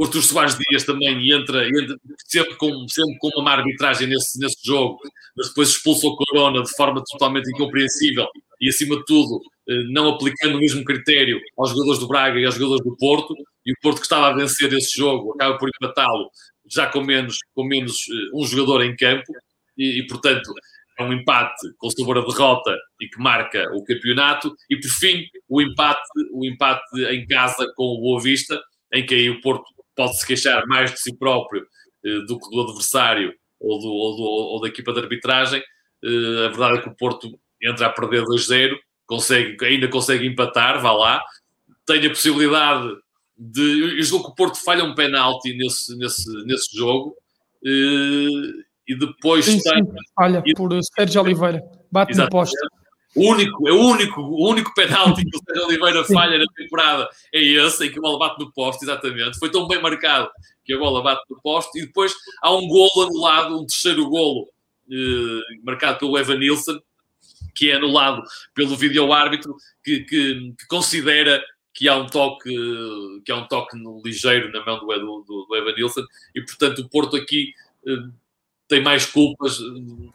o 0.00 0.04
Artur 0.04 0.22
Soares 0.22 0.56
Dias 0.56 0.84
também 0.84 1.30
entra, 1.30 1.68
entra 1.68 1.94
sempre, 2.26 2.56
com, 2.56 2.88
sempre 2.88 3.18
com 3.18 3.28
uma 3.34 3.44
má 3.44 3.52
arbitragem 3.52 4.08
nesse, 4.08 4.38
nesse 4.38 4.64
jogo, 4.64 4.98
mas 5.36 5.48
depois 5.48 5.68
expulsa 5.68 6.06
o 6.06 6.16
Corona 6.16 6.62
de 6.62 6.70
forma 6.74 7.02
totalmente 7.04 7.50
incompreensível 7.50 8.26
e, 8.60 8.68
acima 8.68 8.96
de 8.96 9.04
tudo, 9.04 9.40
eh, 9.59 9.59
não 9.90 10.08
aplicando 10.08 10.56
o 10.56 10.58
mesmo 10.58 10.84
critério 10.84 11.40
aos 11.58 11.70
jogadores 11.70 12.00
do 12.00 12.08
Braga 12.08 12.38
e 12.38 12.44
aos 12.44 12.54
jogadores 12.54 12.84
do 12.84 12.96
Porto. 12.96 13.34
E 13.64 13.72
o 13.72 13.76
Porto, 13.82 13.98
que 13.98 14.04
estava 14.04 14.28
a 14.28 14.32
vencer 14.32 14.72
esse 14.72 14.96
jogo, 14.96 15.34
acaba 15.34 15.58
por 15.58 15.68
empatá-lo 15.68 16.30
já 16.70 16.86
com 16.86 17.02
menos, 17.02 17.38
com 17.54 17.64
menos 17.64 18.06
eh, 18.08 18.36
um 18.36 18.44
jogador 18.44 18.84
em 18.84 18.94
campo. 18.96 19.32
E, 19.76 20.00
e, 20.00 20.06
portanto, 20.06 20.52
é 20.98 21.02
um 21.02 21.12
empate 21.12 21.72
com 21.78 21.90
sabor 21.90 22.18
a 22.18 22.20
derrota 22.20 22.76
e 23.00 23.08
que 23.08 23.20
marca 23.20 23.70
o 23.74 23.82
campeonato. 23.84 24.54
E, 24.68 24.76
por 24.76 24.90
fim, 24.90 25.24
o 25.48 25.60
empate, 25.60 26.02
o 26.32 26.44
empate 26.44 26.82
em 27.10 27.26
casa 27.26 27.66
com 27.74 27.84
o 27.84 28.00
Boa 28.00 28.20
Vista, 28.20 28.60
em 28.92 29.04
que 29.04 29.14
aí 29.14 29.30
o 29.30 29.40
Porto 29.40 29.64
pode 29.96 30.18
se 30.18 30.26
queixar 30.26 30.66
mais 30.66 30.92
de 30.92 31.00
si 31.00 31.16
próprio 31.16 31.66
eh, 32.04 32.20
do 32.26 32.38
que 32.38 32.50
do 32.50 32.62
adversário 32.62 33.34
ou, 33.60 33.78
do, 33.78 33.88
ou, 33.88 34.16
do, 34.16 34.22
ou 34.22 34.60
da 34.60 34.68
equipa 34.68 34.92
de 34.92 35.00
arbitragem. 35.00 35.62
Eh, 36.04 36.46
a 36.46 36.48
verdade 36.48 36.78
é 36.78 36.82
que 36.82 36.88
o 36.88 36.96
Porto 36.96 37.28
entra 37.62 37.86
a 37.86 37.90
perder 37.90 38.22
2-0, 38.24 38.76
consegue, 39.10 39.56
ainda 39.64 39.88
consegue 39.88 40.24
empatar, 40.24 40.80
vá 40.80 40.92
lá, 40.92 41.20
tem 41.84 42.06
a 42.06 42.10
possibilidade 42.10 42.88
de. 43.36 43.98
Eu 43.98 44.02
julgo 44.04 44.26
que 44.26 44.30
o 44.30 44.34
Porto 44.36 44.56
falha 44.62 44.84
um 44.84 44.94
penalti 44.94 45.52
nesse, 45.52 45.96
nesse, 45.98 46.30
nesse 46.44 46.76
jogo. 46.76 47.16
Eh, 47.66 48.62
e 48.86 48.96
depois 48.96 49.44
sim, 49.44 49.58
tem. 49.60 49.84
Sim, 49.84 50.42
e, 50.46 50.54
por 50.54 50.70
Sérgio 50.96 51.22
Oliveira, 51.22 51.60
bate 51.90 52.16
no 52.16 52.28
poste. 52.28 52.56
O 53.16 53.32
único, 53.32 53.68
é 53.68 53.72
o 53.72 53.80
único, 53.80 54.20
o 54.20 54.48
único 54.48 54.72
penalti 54.74 55.24
que 55.24 55.36
o 55.36 55.40
Sérgio 55.44 55.66
Oliveira 55.66 56.04
falha 56.04 56.38
na 56.38 56.46
temporada 56.54 57.08
é 57.34 57.42
esse, 57.42 57.86
em 57.86 57.90
que 57.90 57.98
a 57.98 58.02
bola 58.02 58.18
bate 58.20 58.38
no 58.38 58.52
poste, 58.52 58.84
exatamente. 58.84 59.40
Foi 59.40 59.50
tão 59.50 59.66
bem 59.66 59.82
marcado 59.82 60.30
que 60.64 60.72
a 60.72 60.78
bola 60.78 61.02
bate 61.02 61.22
no 61.28 61.40
poste. 61.42 61.76
E 61.80 61.86
depois 61.86 62.14
há 62.40 62.54
um 62.54 62.68
golo 62.68 63.08
anulado, 63.08 63.60
um 63.60 63.66
terceiro 63.66 64.08
golo, 64.08 64.46
eh, 64.88 65.40
marcado 65.64 65.98
pelo 65.98 66.16
Evan 66.16 66.38
Nilsson, 66.38 66.78
que 67.54 67.70
é 67.70 67.76
anulado 67.76 68.22
pelo 68.54 68.76
vídeo-árbitro, 68.76 69.54
que, 69.84 70.00
que, 70.00 70.54
que, 70.58 70.66
considera 70.68 71.42
que 71.72 71.88
há 71.88 71.96
um 71.96 72.06
toque, 72.06 72.50
que 73.24 73.32
há 73.32 73.36
um 73.36 73.46
toque 73.46 73.76
ligeiro 74.04 74.52
na 74.52 74.64
mão 74.64 74.78
do, 74.78 74.86
do, 74.86 75.46
do 75.48 75.56
Evan 75.56 75.72
Nilsson. 75.74 76.02
E, 76.34 76.42
portanto, 76.42 76.80
o 76.80 76.88
Porto 76.88 77.16
aqui 77.16 77.52
eh, 77.86 78.08
tem 78.68 78.82
mais 78.82 79.06
culpas 79.06 79.58
eh, 79.58 80.10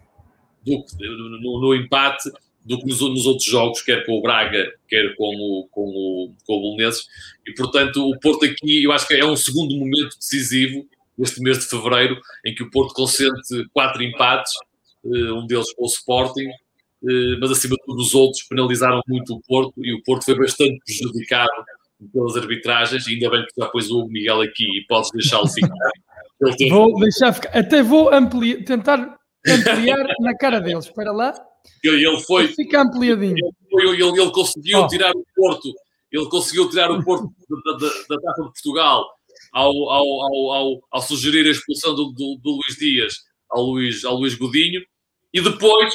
do, 0.65 0.85
no, 1.41 1.61
no 1.61 1.75
empate 1.75 2.29
do 2.65 2.79
que 2.79 2.87
nos, 2.87 2.99
nos, 2.99 3.25
outros 3.27 3.47
jogos, 3.47 3.81
quer 3.83 4.05
com 4.05 4.17
o 4.17 4.21
Braga, 4.21 4.73
quer 4.87 5.15
com 5.15 5.35
o, 5.35 5.67
com 5.69 5.81
o, 5.81 6.33
com 6.45 6.53
o 6.53 6.61
Belenenses. 6.61 7.05
E, 7.47 7.53
portanto, 7.53 8.09
o 8.09 8.19
Porto 8.19 8.43
aqui, 8.45 8.83
eu 8.83 8.91
acho 8.91 9.07
que 9.07 9.13
é 9.13 9.23
um 9.23 9.35
segundo 9.35 9.75
momento 9.75 10.17
decisivo, 10.17 10.87
neste 11.17 11.39
mês 11.41 11.59
de 11.59 11.65
fevereiro, 11.65 12.19
em 12.43 12.55
que 12.55 12.63
o 12.63 12.71
Porto 12.71 12.93
consente 12.93 13.69
quatro 13.71 14.01
empates, 14.01 14.51
eh, 15.05 15.31
um 15.31 15.45
deles 15.45 15.71
com 15.73 15.83
o 15.83 15.87
Sporting, 15.87 16.49
mas 17.39 17.51
acima 17.51 17.75
de 17.75 17.83
tudo 17.85 18.01
os 18.01 18.13
outros 18.13 18.43
penalizaram 18.43 19.01
muito 19.07 19.35
o 19.35 19.41
Porto 19.41 19.73
e 19.83 19.93
o 19.93 20.01
Porto 20.03 20.25
foi 20.25 20.35
bastante 20.37 20.79
prejudicado 20.85 21.51
pelas 22.11 22.35
arbitragens, 22.35 23.07
ainda 23.07 23.29
bem 23.29 23.45
que 23.45 23.61
já 23.61 23.67
pôs 23.67 23.89
o 23.89 24.07
Miguel 24.07 24.41
aqui 24.41 24.65
e 24.65 24.85
podes 24.87 25.11
deixá-lo 25.11 25.47
ficar. 25.47 25.69
Vou 26.69 26.99
deixar 26.99 27.31
ficar, 27.31 27.57
até 27.57 27.81
vou 27.81 28.13
ampliar, 28.13 28.61
tentar 28.65 29.17
ampliar 29.47 30.05
na 30.19 30.35
cara 30.35 30.59
deles, 30.59 30.85
espera 30.85 31.13
lá. 31.13 31.33
Ele 31.81 32.19
foi. 32.21 32.49
Fica 32.49 32.81
ampliadinho. 32.81 33.35
Ele, 33.71 34.03
ele, 34.03 34.21
ele 34.21 34.31
conseguiu 34.31 34.79
oh. 34.79 34.87
tirar 34.87 35.11
o 35.15 35.23
Porto. 35.33 35.73
Ele 36.11 36.25
conseguiu 36.27 36.69
tirar 36.69 36.91
o 36.91 37.03
Porto 37.03 37.31
da, 37.49 37.71
da, 37.71 37.87
da 38.09 38.21
Taça 38.21 38.41
de 38.41 38.51
Portugal 38.51 39.05
ao, 39.53 39.71
ao, 39.89 40.21
ao, 40.21 40.51
ao, 40.51 40.79
ao 40.91 41.01
sugerir 41.01 41.47
a 41.47 41.51
expulsão 41.51 41.95
do, 41.95 42.11
do, 42.11 42.39
do, 42.43 42.51
Luís 42.51 42.77
Dias 42.77 43.15
ao 43.49 43.63
Luís, 43.63 44.03
ao 44.03 44.15
Luís 44.15 44.35
Godinho. 44.35 44.81
E 45.33 45.41
depois 45.41 45.93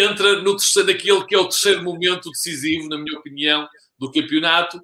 entra 0.00 0.40
no 0.42 0.56
terceiro, 0.56 0.88
naquele 0.88 1.24
que 1.24 1.34
é 1.34 1.38
o 1.38 1.48
terceiro 1.48 1.82
momento 1.82 2.30
decisivo, 2.30 2.88
na 2.88 2.98
minha 2.98 3.18
opinião, 3.18 3.68
do 3.98 4.10
campeonato, 4.10 4.80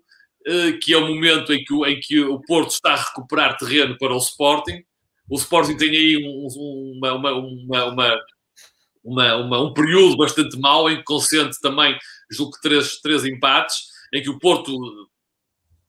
eh, 0.47 0.73
que 0.83 0.93
é 0.93 0.97
o 0.97 1.07
momento 1.07 1.53
em 1.53 1.63
que, 1.65 1.73
o, 1.73 1.87
em 1.87 1.99
que 2.01 2.21
o 2.21 2.41
Porto 2.41 2.71
está 2.71 2.93
a 2.93 3.05
recuperar 3.05 3.57
terreno 3.57 3.97
para 3.99 4.15
o 4.15 4.19
Sporting. 4.19 4.83
O 5.29 5.37
Sporting 5.37 5.77
tem 5.77 5.91
aí 5.91 6.17
um, 6.17 6.97
uma, 6.97 7.13
uma, 7.15 7.33
uma, 7.35 8.25
uma, 9.05 9.37
uma, 9.37 9.61
um 9.61 9.73
período 9.75 10.17
bastante 10.17 10.59
mau 10.59 10.91
em 10.91 10.97
que 10.97 11.05
consente 11.05 11.61
também, 11.61 11.97
julgo 12.31 12.53
que 12.53 12.63
três, 12.63 13.01
três 13.01 13.25
empates, 13.25 13.77
em 14.13 14.23
que 14.23 14.31
o 14.31 14.39
Porto 14.39 14.73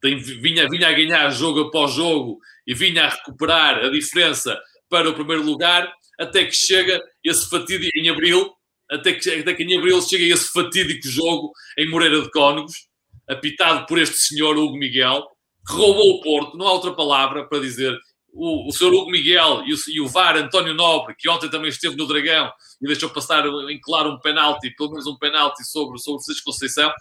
tem, 0.02 0.18
vinha, 0.18 0.68
vinha 0.70 0.88
a 0.88 0.94
ganhar 0.94 1.30
jogo 1.30 1.62
após 1.62 1.94
jogo 1.94 2.40
e 2.66 2.74
vinha 2.74 3.06
a 3.06 3.10
recuperar 3.10 3.86
a 3.86 3.90
diferença 3.90 4.60
para 4.90 5.10
o 5.10 5.14
primeiro 5.14 5.44
lugar, 5.44 5.92
até 6.20 6.44
que 6.46 6.56
chega 6.56 7.02
esse 7.24 7.50
fatídico 7.50 7.98
em 7.98 8.10
abril, 8.10 8.52
até 8.90 9.14
que, 9.14 9.30
até 9.30 9.54
que 9.54 9.64
em 9.64 9.78
abril 9.78 10.02
chega 10.02 10.34
esse 10.34 10.52
fatídico 10.52 11.08
jogo 11.08 11.52
em 11.78 11.90
Moreira 11.90 12.22
de 12.22 12.32
Cónegos, 12.32 12.88
apitado 13.28 13.86
por 13.86 14.00
este 14.00 14.18
senhor 14.18 14.58
Hugo 14.58 14.78
Miguel, 14.78 15.24
que 15.68 15.74
roubou 15.74 16.16
o 16.16 16.22
Porto, 16.22 16.58
não 16.58 16.68
há 16.68 16.74
outra 16.74 16.94
palavra 16.94 17.48
para 17.48 17.60
dizer. 17.60 17.98
O, 18.32 18.70
o 18.70 18.72
senhor 18.72 18.94
Hugo 18.94 19.10
Miguel 19.10 19.64
e 19.66 19.74
o, 19.74 19.78
e 19.88 20.02
o 20.02 20.08
VAR 20.08 20.38
António 20.38 20.74
Nobre, 20.74 21.16
que 21.18 21.28
ontem 21.28 21.50
também 21.50 21.70
esteve 21.70 21.96
no 21.96 22.08
Dragão 22.08 22.52
e 22.80 22.86
deixou 22.86 23.10
passar 23.10 23.44
em 23.46 23.80
claro 23.82 24.12
um 24.12 24.20
penalti, 24.20 24.70
pelo 24.76 24.92
menos 24.92 25.08
um 25.08 25.18
penalti 25.18 25.64
sobre, 25.64 25.98
sobre 25.98 26.24
Francisco 26.24 26.52
Conceição, 26.52 26.92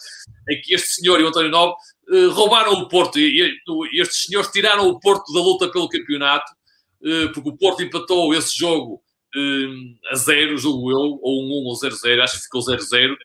em 0.48 0.60
que 0.60 0.74
este 0.74 0.88
senhor 0.88 1.20
e 1.20 1.24
o 1.24 1.28
António 1.28 1.50
Nobre 1.50 1.76
uh, 2.10 2.30
roubaram 2.30 2.72
o 2.72 2.88
Porto 2.88 3.18
e, 3.18 3.42
e, 3.42 4.00
estes 4.00 4.24
senhores 4.24 4.50
tiraram 4.50 4.88
o 4.88 4.98
Porto 4.98 5.30
da 5.32 5.40
luta 5.40 5.70
pelo 5.70 5.88
campeonato, 5.88 6.50
uh, 7.02 7.32
porque 7.32 7.50
o 7.50 7.56
Porto 7.56 7.82
empatou 7.82 8.34
esse 8.34 8.56
jogo 8.56 9.02
uh, 9.36 10.12
a 10.12 10.14
zero, 10.16 10.56
julgo 10.56 10.90
eu, 10.90 11.18
ou 11.22 11.42
um 11.42 11.62
1 11.62 11.66
ou 11.66 11.74
0-0, 11.74 12.22
acho 12.22 12.36
que 12.36 12.44
ficou 12.44 12.60
0-0. 12.60 13.16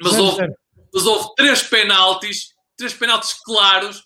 Mas, 0.00 0.14
houve, 0.14 0.54
mas 0.92 1.06
houve 1.06 1.34
três 1.36 1.62
penaltis, 1.62 2.48
três 2.76 2.94
penaltis 2.94 3.34
claros 3.44 4.04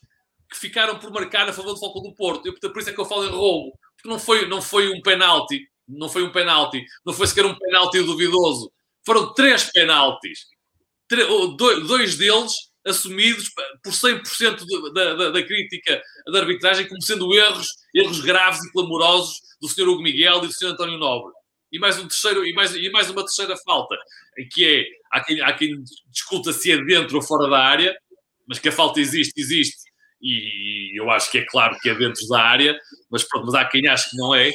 que 0.51 0.59
ficaram 0.59 0.99
por 0.99 1.11
marcar 1.11 1.49
a 1.49 1.53
favor 1.53 1.75
do 1.75 1.81
Foco 1.81 2.01
do 2.01 2.14
Porto. 2.14 2.47
Eu, 2.47 2.73
por 2.73 2.81
isso 2.81 2.91
é 2.91 2.93
que 2.93 3.01
eu 3.01 3.05
falo 3.05 3.25
em 3.25 3.31
roubo, 3.31 3.79
porque 3.97 4.09
não 4.09 4.19
foi, 4.19 4.47
não 4.49 4.62
foi 4.62 4.91
um 4.91 5.01
penalti, 5.03 5.66
não 5.87 6.09
foi 6.09 6.23
um 6.23 6.33
penalti, 6.33 6.85
não 7.05 7.12
foi 7.12 7.27
sequer 7.27 7.47
um 7.47 7.59
penalti 7.59 8.03
duvidoso. 8.03 8.71
Foram 9.05 9.33
três 9.35 9.64
penaltis. 9.64 10.47
Dois 11.57 12.16
deles 12.16 12.53
assumidos 12.89 13.51
por 13.82 13.93
100% 13.93 14.64
da, 14.93 15.14
da, 15.14 15.30
da 15.30 15.43
crítica 15.43 16.03
da 16.32 16.41
arbitragem 16.41 16.89
como 16.89 17.03
sendo 17.03 17.32
erros, 17.34 17.66
erros 17.95 18.20
graves 18.20 18.64
e 18.64 18.72
clamorosos 18.72 19.36
do 19.61 19.68
Sr. 19.68 19.89
Hugo 19.89 20.03
Miguel 20.03 20.45
e 20.45 20.47
do 20.47 20.53
Sr. 20.53 20.68
António 20.68 20.99
Nobre. 20.99 21.32
e 21.72 21.78
mais 21.78 21.99
um 21.99 22.09
terceiro 22.09 22.45
e 22.47 22.53
mais, 22.53 22.74
e 22.74 22.91
mais 22.91 23.11
uma 23.11 23.22
terceira 23.22 23.57
falta, 23.59 23.97
que 24.53 24.64
é 24.64 24.84
há 25.12 25.22
quem, 25.22 25.41
há 25.41 25.53
quem 25.53 25.82
discuta 26.11 26.53
se 26.53 26.72
é 26.72 26.84
dentro 26.84 27.16
ou 27.16 27.22
fora 27.22 27.49
da 27.49 27.59
área, 27.59 27.97
mas 28.47 28.59
que 28.59 28.68
a 28.68 28.72
falta 28.72 29.01
existe, 29.01 29.39
existe, 29.39 29.89
e 30.20 30.99
eu 30.99 31.11
acho 31.11 31.30
que 31.30 31.39
é 31.39 31.47
claro 31.47 31.78
que 31.80 31.89
é 31.89 31.95
dentro 31.95 32.26
da 32.28 32.43
área, 32.43 32.78
mas 33.11 33.22
pronto, 33.24 33.47
mas 33.47 33.55
há 33.55 33.64
quem 33.64 33.86
acha 33.89 34.09
que 34.11 34.16
não 34.16 34.34
é, 34.34 34.53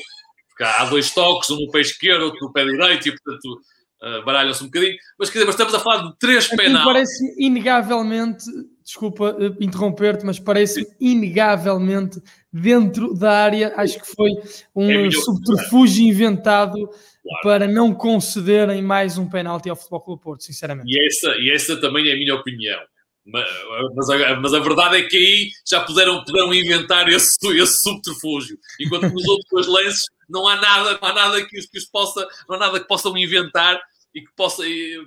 porque 0.49 0.63
há 0.63 0.85
dois 0.85 1.11
toques, 1.13 1.49
um 1.49 1.57
no 1.57 1.71
pé 1.71 1.81
esquerdo, 1.81 2.25
outro 2.25 2.47
no 2.47 2.53
pé 2.53 2.65
direito, 2.65 3.07
e 3.07 3.11
portanto 3.11 3.61
uh, 4.03 4.23
baralham-se 4.25 4.61
um 4.63 4.67
bocadinho, 4.67 4.97
mas, 5.17 5.29
quer 5.29 5.39
dizer, 5.39 5.45
mas 5.45 5.55
estamos 5.55 5.73
a 5.73 5.79
falar 5.79 6.09
de 6.09 6.17
três 6.19 6.47
penais. 6.47 6.83
Parece 6.83 7.35
inegavelmente, 7.37 8.43
desculpa 8.83 9.31
uh, 9.31 9.55
interromper-te, 9.59 10.25
mas 10.25 10.39
parece 10.39 10.85
inegavelmente 10.99 12.21
dentro 12.51 13.13
da 13.13 13.31
área, 13.31 13.73
acho 13.77 13.99
que 13.99 14.15
foi 14.15 14.31
um 14.75 15.07
é 15.07 15.11
subterfúgio 15.11 16.05
inventado 16.05 16.77
claro. 16.77 17.41
para 17.43 17.67
não 17.67 17.93
concederem 17.93 18.81
mais 18.81 19.17
um 19.17 19.27
penalti 19.27 19.69
ao 19.69 19.75
Futebol 19.75 20.01
Clube 20.01 20.21
Porto, 20.21 20.43
sinceramente. 20.43 20.87
E 20.87 21.07
essa, 21.07 21.35
e 21.37 21.51
essa 21.51 21.79
também 21.79 22.09
é 22.09 22.13
a 22.13 22.17
minha 22.17 22.35
opinião. 22.35 22.79
Mas, 23.25 23.49
mas, 23.95 24.09
a, 24.09 24.35
mas, 24.35 24.53
a, 24.53 24.59
verdade 24.59 24.97
é 24.97 25.03
que 25.03 25.15
aí 25.15 25.49
já 25.65 25.79
puderam, 25.79 26.21
puderam 26.25 26.53
inventar 26.53 27.07
esse, 27.07 27.37
esse 27.57 27.79
subterfúgio. 27.79 28.57
Enquanto 28.81 29.03
nos 29.03 29.25
outros 29.25 29.65
lances 29.65 30.03
não 30.29 30.45
há 30.45 30.57
nada, 30.57 30.99
não 31.01 31.07
há 31.07 31.13
nada 31.13 31.45
que, 31.45 31.61
que 31.67 31.77
os 31.77 31.85
possa, 31.85 32.27
não 32.49 32.57
há 32.57 32.59
nada 32.59 32.81
que 32.81 32.87
possam 32.87 33.17
inventar 33.17 33.79
e 34.13 34.21
que 34.21 34.31
possa, 34.35 34.63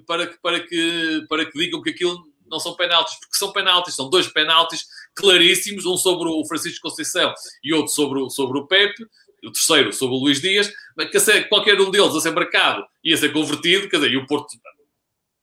para, 0.06 0.26
que, 0.26 0.38
para, 0.40 0.60
que, 0.60 1.26
para 1.28 1.44
que 1.46 1.58
digam 1.58 1.82
que 1.82 1.90
aquilo 1.90 2.24
não 2.46 2.60
são 2.60 2.74
penaltis, 2.74 3.18
porque 3.20 3.36
são 3.36 3.52
penaltis, 3.52 3.94
são 3.94 4.08
dois 4.08 4.28
penaltis 4.28 4.86
claríssimos, 5.14 5.84
um 5.84 5.96
sobre 5.96 6.28
o 6.28 6.44
Francisco 6.46 6.88
Conceição 6.88 7.32
e 7.62 7.72
outro 7.72 7.92
sobre, 7.92 8.20
o, 8.20 8.30
sobre 8.30 8.58
o 8.58 8.66
Pepe, 8.66 9.04
o 9.44 9.52
terceiro 9.52 9.92
sobre 9.92 10.16
o 10.16 10.18
Luís 10.18 10.40
Dias, 10.40 10.72
mas 10.96 11.10
que 11.10 11.44
qualquer 11.44 11.80
um 11.80 11.90
deles 11.90 12.14
a 12.14 12.20
ser 12.20 12.32
marcado 12.32 12.84
ia 13.02 13.16
ser 13.16 13.32
convertido, 13.32 13.88
quer 13.88 13.96
dizer, 13.96 14.12
e 14.12 14.16
o 14.16 14.26
Porto 14.26 14.48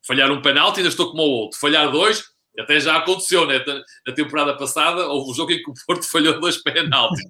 falhar 0.06 0.32
um 0.32 0.42
penalti, 0.42 0.78
ainda 0.78 0.90
estou 0.90 1.12
como 1.12 1.24
o 1.24 1.30
outro, 1.30 1.60
falhar 1.60 1.90
dois, 1.92 2.26
até 2.60 2.80
já 2.80 2.98
aconteceu, 2.98 3.48
né? 3.48 3.64
Na 4.06 4.14
temporada 4.14 4.56
passada 4.56 5.08
houve 5.08 5.32
um 5.32 5.34
jogo 5.34 5.52
em 5.52 5.64
que 5.64 5.70
o 5.70 5.74
Porto 5.88 6.04
falhou 6.10 6.40
dois 6.40 6.58
penaltis. 6.58 7.24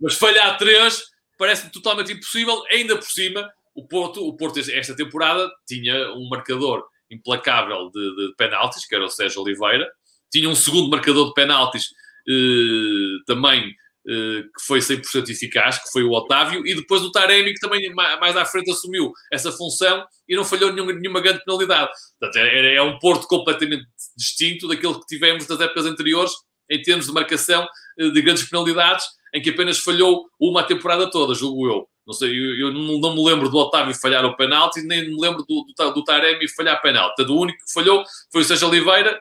Mas 0.00 0.14
falhar 0.14 0.56
três 0.58 1.02
parece 1.36 1.70
totalmente 1.70 2.12
impossível, 2.12 2.62
ainda 2.70 2.96
por 2.96 3.06
cima, 3.06 3.48
o 3.78 3.86
Porto, 3.86 4.26
o 4.26 4.36
Porto 4.36 4.58
esta 4.58 4.96
temporada 4.96 5.48
tinha 5.66 6.12
um 6.14 6.28
marcador 6.28 6.84
implacável 7.08 7.90
de, 7.90 8.16
de 8.16 8.34
penaltis, 8.36 8.84
que 8.84 8.94
era 8.94 9.04
o 9.04 9.08
Sérgio 9.08 9.40
Oliveira, 9.42 9.88
tinha 10.30 10.48
um 10.48 10.54
segundo 10.54 10.90
marcador 10.90 11.28
de 11.28 11.34
penaltis 11.34 11.86
eh, 12.28 13.22
também 13.24 13.72
eh, 14.08 14.42
que 14.42 14.66
foi 14.66 14.80
100% 14.80 15.30
eficaz, 15.30 15.78
que 15.78 15.92
foi 15.92 16.02
o 16.02 16.10
Otávio, 16.10 16.66
e 16.66 16.74
depois 16.74 17.02
o 17.02 17.12
Taremi, 17.12 17.54
que 17.54 17.60
também 17.60 17.94
mais 17.94 18.36
à 18.36 18.44
frente 18.44 18.70
assumiu 18.70 19.12
essa 19.32 19.52
função 19.52 20.04
e 20.28 20.34
não 20.34 20.44
falhou 20.44 20.72
nenhuma, 20.72 20.92
nenhuma 20.92 21.20
grande 21.20 21.44
penalidade. 21.44 21.90
Portanto, 22.18 22.44
é, 22.44 22.74
é 22.74 22.82
um 22.82 22.98
Porto 22.98 23.28
completamente 23.28 23.86
distinto 24.16 24.66
daquele 24.66 24.94
que 24.94 25.06
tivemos 25.06 25.46
das 25.46 25.60
épocas 25.60 25.86
anteriores, 25.86 26.32
em 26.68 26.82
termos 26.82 27.06
de 27.06 27.12
marcação 27.12 27.66
eh, 27.98 28.10
de 28.10 28.22
grandes 28.22 28.42
penalidades, 28.42 29.06
em 29.32 29.40
que 29.40 29.50
apenas 29.50 29.78
falhou 29.78 30.26
uma 30.40 30.64
temporada 30.64 31.08
toda, 31.08 31.32
julgo 31.32 31.68
eu. 31.68 31.88
Não 32.08 32.14
sei, 32.14 32.30
eu, 32.30 32.68
eu 32.68 32.72
não, 32.72 33.14
me 33.14 33.22
lembro 33.22 33.50
do 33.50 33.58
Otávio 33.58 33.94
falhar 33.94 34.24
o 34.24 34.34
penalti, 34.34 34.80
nem 34.80 35.10
me 35.10 35.20
lembro 35.20 35.44
do, 35.46 35.66
do, 35.76 35.92
do 35.92 36.04
Taremi 36.04 36.48
falhar 36.48 36.80
penalti. 36.80 37.20
O 37.20 37.38
único 37.38 37.62
que 37.62 37.70
falhou 37.70 38.02
foi 38.32 38.40
o 38.40 38.44
Sérgio 38.46 38.66
Oliveira, 38.66 39.20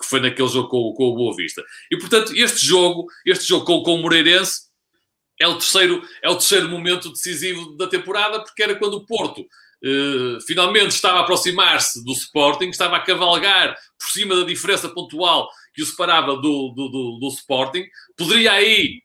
que 0.00 0.06
foi 0.06 0.20
naquele 0.20 0.46
jogo 0.46 0.68
com, 0.68 0.94
com 0.94 1.08
o 1.08 1.14
Boa 1.16 1.34
Vista. 1.34 1.60
E, 1.90 1.98
portanto, 1.98 2.32
este 2.36 2.64
jogo, 2.64 3.06
este 3.26 3.48
jogo 3.48 3.64
com, 3.64 3.82
com 3.82 3.96
o 3.96 3.98
Moreirense, 3.98 4.70
é 5.40 5.48
o, 5.48 5.54
terceiro, 5.54 6.00
é 6.22 6.30
o 6.30 6.36
terceiro 6.36 6.68
momento 6.68 7.10
decisivo 7.10 7.76
da 7.76 7.88
temporada, 7.88 8.38
porque 8.44 8.62
era 8.62 8.76
quando 8.76 8.94
o 8.94 9.04
Porto 9.04 9.44
eh, 9.84 10.38
finalmente 10.46 10.90
estava 10.90 11.18
a 11.18 11.22
aproximar-se 11.22 12.04
do 12.04 12.12
Sporting, 12.12 12.68
estava 12.68 12.96
a 12.96 13.00
cavalgar 13.00 13.74
por 13.98 14.08
cima 14.08 14.36
da 14.36 14.44
diferença 14.44 14.88
pontual 14.88 15.48
que 15.74 15.82
o 15.82 15.86
separava 15.86 16.36
do, 16.36 16.72
do, 16.76 16.88
do, 16.88 17.18
do 17.20 17.28
Sporting, 17.28 17.84
poderia 18.16 18.52
aí, 18.52 19.02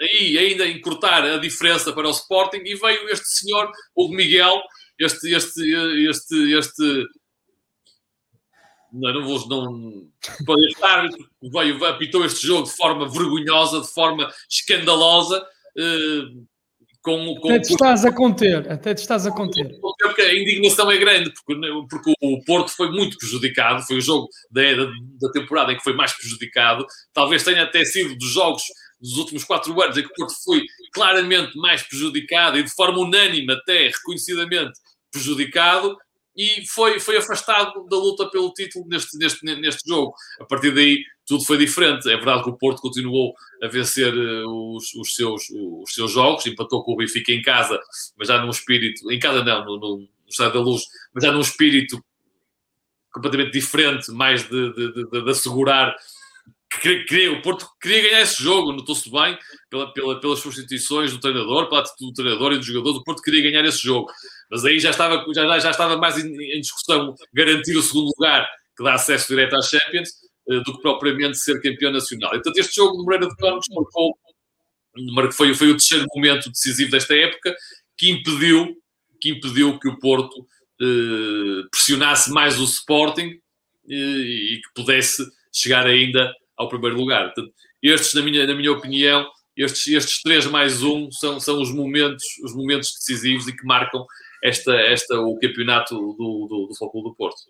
aí 0.00 0.38
ainda 0.38 0.66
encurtar 0.66 1.24
a 1.24 1.38
diferença 1.38 1.92
para 1.92 2.08
o 2.08 2.10
Sporting, 2.10 2.62
e 2.64 2.74
veio 2.74 3.08
este 3.08 3.26
senhor, 3.28 3.70
o 3.94 4.08
Miguel, 4.08 4.60
este, 4.98 5.34
este, 5.34 6.08
este, 6.08 6.52
este 6.54 7.06
não, 8.92 9.12
não 9.12 9.24
vou. 9.24 9.48
Não, 9.48 10.08
este 10.68 10.84
árbitro 10.84 11.28
veio, 11.42 11.84
apitou 11.84 12.24
este 12.24 12.46
jogo 12.46 12.64
de 12.64 12.74
forma 12.74 13.08
vergonhosa, 13.08 13.80
de 13.80 13.88
forma 13.88 14.30
escandalosa. 14.48 15.44
Uh, 15.76 16.46
com, 17.02 17.36
com, 17.36 17.48
até 17.50 17.60
te 17.60 17.70
estás 17.70 18.04
a 18.04 18.10
conter, 18.10 18.72
até 18.72 18.92
te 18.92 18.98
estás 18.98 19.26
a 19.28 19.30
conter. 19.30 19.78
Porque 19.80 20.22
a 20.22 20.34
indignação 20.34 20.90
é 20.90 20.96
grande, 20.96 21.32
porque, 21.32 21.54
porque 21.88 22.12
o 22.20 22.44
Porto 22.44 22.72
foi 22.72 22.90
muito 22.90 23.16
prejudicado, 23.16 23.84
foi 23.86 23.98
o 23.98 24.00
jogo 24.00 24.28
da, 24.50 24.62
da, 24.74 24.90
da, 25.20 25.30
temporada 25.30 25.72
em 25.72 25.76
que 25.76 25.84
foi 25.84 25.92
mais 25.92 26.12
prejudicado, 26.14 26.84
talvez 27.12 27.44
tenha 27.44 27.62
até 27.62 27.84
sido 27.84 28.16
dos 28.16 28.30
jogos 28.30 28.62
dos 29.00 29.16
últimos 29.18 29.44
quatro 29.44 29.80
anos 29.80 29.96
em 29.96 30.02
que 30.02 30.08
o 30.08 30.14
Porto 30.14 30.34
foi 30.44 30.64
claramente 30.92 31.56
mais 31.58 31.82
prejudicado 31.82 32.58
e 32.58 32.62
de 32.62 32.70
forma 32.70 32.98
unânime 32.98 33.52
até 33.52 33.88
reconhecidamente 33.88 34.78
prejudicado, 35.10 35.96
e 36.36 36.66
foi, 36.66 37.00
foi 37.00 37.16
afastado 37.16 37.86
da 37.88 37.96
luta 37.96 38.28
pelo 38.28 38.52
título 38.52 38.86
neste, 38.86 39.16
neste, 39.16 39.42
neste 39.42 39.88
jogo. 39.88 40.14
A 40.38 40.44
partir 40.44 40.70
daí, 40.74 41.02
tudo 41.26 41.44
foi 41.44 41.56
diferente. 41.56 42.10
É 42.10 42.16
verdade 42.16 42.44
que 42.44 42.50
o 42.50 42.58
Porto 42.58 42.82
continuou 42.82 43.34
a 43.62 43.68
vencer 43.68 44.14
uh, 44.14 44.76
os, 44.76 44.94
os, 44.94 45.14
seus, 45.14 45.48
os 45.50 45.94
seus 45.94 46.12
jogos, 46.12 46.44
empatou 46.44 46.84
com 46.84 46.92
o 46.92 46.96
Benfica 46.96 47.32
em 47.32 47.40
casa, 47.40 47.80
mas 48.18 48.28
já 48.28 48.38
num 48.38 48.50
espírito, 48.50 49.10
em 49.10 49.18
casa 49.18 49.42
não, 49.42 49.64
no, 49.64 49.78
no, 49.78 49.96
no 49.98 50.08
Estado 50.28 50.52
da 50.52 50.60
Luz, 50.60 50.82
mas 51.14 51.24
já 51.24 51.32
num 51.32 51.40
espírito 51.40 52.04
completamente 53.10 53.52
diferente, 53.52 54.12
mais 54.12 54.46
de, 54.46 54.72
de, 54.74 54.92
de, 54.92 55.24
de 55.24 55.30
assegurar 55.30 55.96
queria, 56.80 57.32
o 57.32 57.42
Porto 57.42 57.66
queria 57.80 58.02
ganhar 58.02 58.22
esse 58.22 58.42
jogo, 58.42 58.72
notou-se 58.72 59.10
bem 59.10 59.38
pela, 59.70 59.92
pela, 59.92 60.20
pelas 60.20 60.38
substituições 60.40 61.12
do 61.12 61.20
treinador, 61.20 61.68
pela 61.68 61.80
atitude 61.80 62.10
do 62.10 62.14
treinador 62.14 62.52
e 62.52 62.56
dos 62.58 62.66
jogadores. 62.66 62.98
O 62.98 63.04
Porto 63.04 63.22
queria 63.22 63.42
ganhar 63.42 63.64
esse 63.64 63.82
jogo, 63.82 64.10
mas 64.50 64.64
aí 64.64 64.78
já 64.78 64.90
estava, 64.90 65.24
já, 65.34 65.58
já 65.58 65.70
estava 65.70 65.96
mais 65.96 66.18
em, 66.22 66.28
em 66.28 66.60
discussão 66.60 67.14
garantir 67.32 67.76
o 67.76 67.82
segundo 67.82 68.12
lugar, 68.16 68.48
que 68.76 68.84
dá 68.84 68.94
acesso 68.94 69.28
direto 69.28 69.56
às 69.56 69.68
Champions, 69.68 70.10
uh, 70.48 70.62
do 70.62 70.76
que 70.76 70.82
propriamente 70.82 71.38
ser 71.38 71.60
campeão 71.60 71.92
nacional. 71.92 72.30
E, 72.30 72.34
portanto, 72.34 72.58
este 72.58 72.76
jogo 72.76 72.96
do 72.96 73.04
Moreira 73.04 73.28
de 73.28 73.36
Cónicos 73.36 73.68
marcou, 73.70 74.18
foi, 75.32 75.54
foi 75.54 75.70
o 75.70 75.76
terceiro 75.76 76.06
momento 76.14 76.50
decisivo 76.50 76.90
desta 76.90 77.14
época 77.14 77.54
que 77.96 78.10
impediu 78.10 78.76
que, 79.20 79.30
impediu 79.30 79.78
que 79.78 79.88
o 79.88 79.98
Porto 79.98 80.40
uh, 80.40 81.70
pressionasse 81.70 82.30
mais 82.30 82.58
o 82.58 82.64
Sporting 82.64 83.28
uh, 83.28 83.92
e 83.92 84.60
que 84.62 84.74
pudesse 84.74 85.26
chegar 85.52 85.86
ainda 85.86 86.32
ao 86.56 86.68
primeiro 86.68 86.96
lugar. 86.96 87.32
Portanto, 87.32 87.52
estes, 87.82 88.14
na 88.14 88.22
minha, 88.22 88.46
na 88.46 88.54
minha 88.54 88.72
opinião, 88.72 89.26
estes, 89.56 89.86
estes 89.88 90.22
três 90.22 90.46
mais 90.46 90.82
um 90.82 91.10
são, 91.10 91.40
são 91.40 91.60
os, 91.60 91.72
momentos, 91.72 92.24
os 92.44 92.54
momentos 92.54 92.92
decisivos 92.92 93.48
e 93.48 93.56
que 93.56 93.64
marcam 93.64 94.04
esta, 94.42 94.72
esta, 94.74 95.20
o 95.20 95.38
campeonato 95.38 95.94
do, 95.94 96.46
do, 96.48 96.66
do 96.68 96.74
Futebol 96.76 97.10
do 97.10 97.14
Porto. 97.14 97.40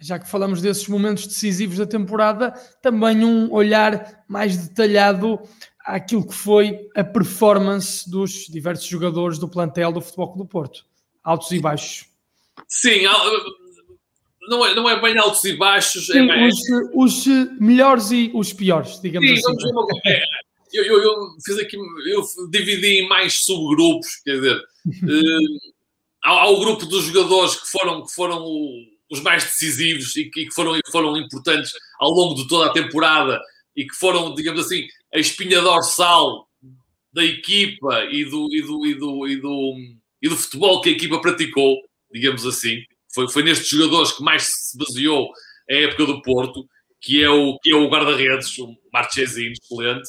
Já 0.00 0.18
que 0.18 0.28
falamos 0.28 0.62
desses 0.62 0.86
momentos 0.86 1.26
decisivos 1.26 1.78
da 1.78 1.86
temporada, 1.86 2.52
também 2.82 3.24
um 3.24 3.52
olhar 3.52 4.24
mais 4.28 4.68
detalhado 4.68 5.40
àquilo 5.80 6.26
que 6.26 6.34
foi 6.34 6.88
a 6.94 7.02
performance 7.02 8.08
dos 8.08 8.46
diversos 8.46 8.86
jogadores 8.86 9.38
do 9.38 9.48
plantel 9.48 9.90
do 9.90 10.00
Futebol 10.00 10.36
do 10.36 10.46
Porto. 10.46 10.84
Altos 11.24 11.50
e 11.50 11.58
baixos. 11.58 12.06
Sim, 12.68 13.06
não 14.48 14.66
é, 14.66 14.74
não 14.74 14.88
é 14.88 15.00
bem 15.00 15.16
altos 15.18 15.44
e 15.44 15.54
baixos. 15.54 16.08
É 16.10 16.14
Sim, 16.14 16.30
é 16.30 16.46
os, 16.46 16.56
os, 16.94 17.26
melhores 17.60 18.10
e 18.10 18.30
os 18.34 18.52
piores, 18.52 19.00
digamos 19.00 19.28
Sim, 19.28 19.34
assim. 19.34 19.72
Vamos 19.72 20.00
é, 20.06 20.22
eu, 20.72 20.84
eu, 20.84 21.02
eu, 21.02 21.14
fiz 21.44 21.58
aqui, 21.58 21.76
eu 21.76 22.22
dividi 22.50 23.00
em 23.00 23.08
mais 23.08 23.44
subgrupos, 23.44 24.16
quer 24.24 24.34
dizer, 24.34 24.56
uh, 25.04 25.72
há, 26.24 26.48
o 26.50 26.60
grupo 26.60 26.86
dos 26.86 27.04
jogadores 27.04 27.56
que 27.56 27.70
foram, 27.70 28.04
que 28.04 28.12
foram 28.12 28.44
os 29.10 29.20
mais 29.20 29.44
decisivos 29.44 30.16
e 30.16 30.30
que, 30.30 30.46
que 30.46 30.54
foram, 30.54 30.78
foram 30.90 31.16
importantes 31.16 31.72
ao 31.98 32.10
longo 32.10 32.34
de 32.34 32.46
toda 32.48 32.66
a 32.66 32.72
temporada 32.72 33.40
e 33.74 33.86
que 33.86 33.94
foram, 33.94 34.34
digamos 34.34 34.60
assim, 34.60 34.86
a 35.14 35.18
espinha 35.18 35.60
dorsal 35.62 36.46
da 37.12 37.24
equipa 37.24 38.04
e 38.04 38.24
do, 38.24 38.48
e 38.52 38.62
do, 38.62 38.86
e 38.86 38.94
do, 38.94 39.28
e 39.28 39.36
do, 39.36 39.76
e 40.22 40.28
do 40.28 40.36
futebol 40.36 40.80
que 40.80 40.90
a 40.90 40.92
equipa 40.92 41.20
praticou, 41.20 41.78
digamos 42.12 42.44
assim. 42.44 42.82
Foi, 43.18 43.28
foi 43.28 43.42
nestes 43.42 43.68
jogadores 43.68 44.12
que 44.12 44.22
mais 44.22 44.44
se 44.44 44.78
baseou 44.78 45.32
a 45.68 45.74
época 45.74 46.06
do 46.06 46.22
Porto, 46.22 46.68
que 47.00 47.20
é 47.20 47.28
o, 47.28 47.58
que 47.58 47.72
é 47.72 47.74
o 47.74 47.88
guarda-redes, 47.88 48.56
o 48.60 48.76
Marchesin, 48.92 49.50
excelente, 49.50 50.08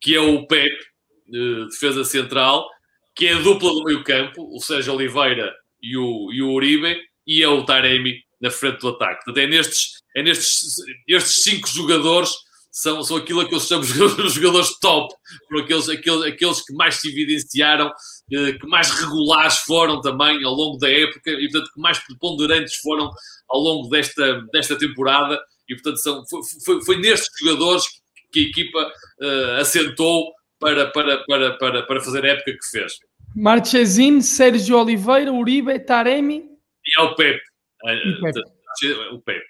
que 0.00 0.14
é 0.14 0.20
o 0.20 0.46
Pepe, 0.46 0.82
de 1.26 1.66
defesa 1.66 2.02
central, 2.02 2.66
que 3.14 3.26
é 3.26 3.34
a 3.34 3.40
dupla 3.40 3.68
do 3.74 3.84
meio 3.84 4.02
campo, 4.02 4.48
o 4.56 4.58
Sérgio 4.58 4.94
Oliveira 4.94 5.54
e 5.82 5.98
o, 5.98 6.32
e 6.32 6.40
o 6.40 6.52
Uribe, 6.52 6.96
e 7.26 7.42
é 7.42 7.48
o 7.48 7.62
Taremi 7.62 8.22
na 8.40 8.50
frente 8.50 8.80
do 8.80 8.88
ataque. 8.88 9.26
Portanto, 9.26 9.44
é 9.44 9.46
nestes, 9.46 10.02
é 10.16 10.22
nestes 10.22 10.76
estes 11.06 11.42
cinco 11.42 11.68
jogadores 11.68 12.30
são, 12.76 13.02
são 13.02 13.16
aquilo 13.16 13.48
que 13.48 13.54
eu 13.54 13.60
chamo 13.60 13.84
de 13.84 13.88
jogadores 14.28 14.78
top, 14.78 15.14
por 15.48 15.62
aqueles, 15.62 15.88
aqueles, 15.88 16.22
aqueles 16.24 16.62
que 16.62 16.74
mais 16.74 16.96
se 16.96 17.08
evidenciaram, 17.08 17.90
eh, 18.30 18.52
que 18.52 18.66
mais 18.66 18.90
regulares 18.90 19.60
foram 19.60 20.02
também 20.02 20.44
ao 20.44 20.52
longo 20.52 20.76
da 20.76 20.90
época 20.90 21.30
e, 21.30 21.50
portanto, 21.50 21.72
que 21.72 21.80
mais 21.80 21.98
preponderantes 22.00 22.76
foram 22.76 23.10
ao 23.48 23.60
longo 23.60 23.88
desta, 23.88 24.42
desta 24.52 24.76
temporada. 24.76 25.40
E, 25.66 25.74
portanto, 25.74 25.96
são, 25.96 26.22
foi, 26.28 26.40
foi, 26.66 26.84
foi 26.84 26.96
nestes 26.98 27.30
jogadores 27.40 27.86
que 28.30 28.40
a 28.40 28.42
equipa 28.42 28.92
uh, 29.22 29.60
assentou 29.60 30.34
para, 30.60 30.90
para, 30.90 31.24
para, 31.24 31.56
para, 31.56 31.82
para 31.82 32.00
fazer 32.02 32.26
a 32.26 32.28
época 32.28 32.52
que 32.52 32.70
fez. 32.70 32.92
Marchesini, 33.34 34.22
Sérgio 34.22 34.78
Oliveira, 34.78 35.32
Uribe, 35.32 35.78
Taremi. 35.80 36.44
E 36.84 37.00
ao 37.00 37.14
Pepe. 37.14 37.40
O 37.82 38.20
Pepe. 38.20 39.14
O 39.14 39.22
Pepe. 39.22 39.46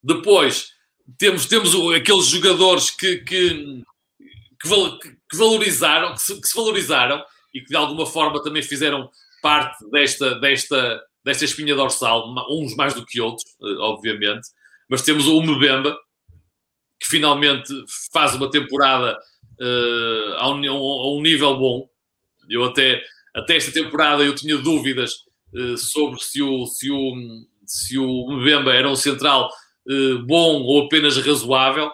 Depois, 0.00 0.73
temos, 1.18 1.46
temos 1.46 1.74
aqueles 1.94 2.26
jogadores 2.26 2.90
que, 2.90 3.18
que, 3.18 3.82
que, 4.60 5.36
valorizaram, 5.36 6.14
que 6.14 6.22
se, 6.22 6.40
que 6.40 6.48
se, 6.48 6.56
valorizaram 6.56 7.22
e 7.52 7.60
que 7.60 7.68
de 7.68 7.76
alguma 7.76 8.06
forma 8.06 8.42
também 8.42 8.62
fizeram 8.62 9.10
parte 9.42 9.88
desta, 9.90 10.34
desta, 10.40 11.02
desta 11.24 11.44
espinha 11.44 11.74
dorsal, 11.74 12.34
uns 12.50 12.74
mais 12.74 12.94
do 12.94 13.04
que 13.04 13.20
outros, 13.20 13.44
eh, 13.62 13.76
obviamente. 13.80 14.48
Mas 14.88 15.02
temos 15.02 15.26
o 15.26 15.40
Mbemba, 15.42 15.96
que 16.98 17.06
finalmente 17.08 17.72
faz 18.12 18.34
uma 18.34 18.50
temporada 18.50 19.18
uh, 19.60 20.34
a, 20.36 20.48
um, 20.48 20.68
a, 20.68 21.14
um, 21.14 21.20
nível 21.20 21.58
bom. 21.58 21.88
Eu 22.48 22.64
até, 22.64 23.02
até 23.34 23.56
esta 23.56 23.72
temporada 23.72 24.24
eu 24.24 24.34
tinha 24.34 24.56
dúvidas 24.56 25.12
uh, 25.52 25.76
sobre 25.76 26.20
se 26.20 26.42
o, 26.42 26.66
se, 26.66 26.90
o, 26.90 27.14
se 27.66 27.98
o 27.98 28.30
Mbemba 28.32 28.72
era 28.72 28.88
um 28.88 28.96
central 28.96 29.50
bom 30.26 30.62
ou 30.62 30.84
apenas 30.84 31.16
razoável. 31.16 31.90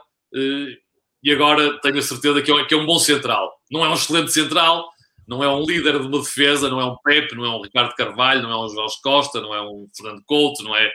e 1.23 1.33
agora 1.33 1.79
tenho 1.81 1.99
a 1.99 2.03
certeza 2.03 2.43
que 2.43 2.51
é, 2.51 2.65
que 2.65 2.75
é 2.75 2.77
um 2.77 2.87
bom 2.87 2.99
central. 2.99 3.53
Não 3.71 3.85
é 3.85 3.89
um 3.89 3.95
excelente 3.95 4.33
central, 4.33 4.89
não 5.27 5.45
é 5.45 5.49
um 5.49 5.65
líder 5.65 6.01
de 6.01 6.07
uma 6.07 6.19
defesa, 6.19 6.69
não 6.69 6.81
é 6.81 6.85
um 6.85 6.97
Pepe, 7.05 7.37
não 7.37 7.45
é 7.45 7.51
um 7.51 7.63
Ricardo 7.63 7.95
Carvalho, 7.95 8.43
não 8.43 8.51
é 8.51 8.65
um 8.65 8.69
Jorge 8.69 8.97
Costa, 9.03 9.41
não 9.41 9.55
é 9.55 9.63
um 9.63 9.89
Fernando 9.97 10.23
Couto, 10.27 10.63
não 10.65 10.75
é 10.75 10.91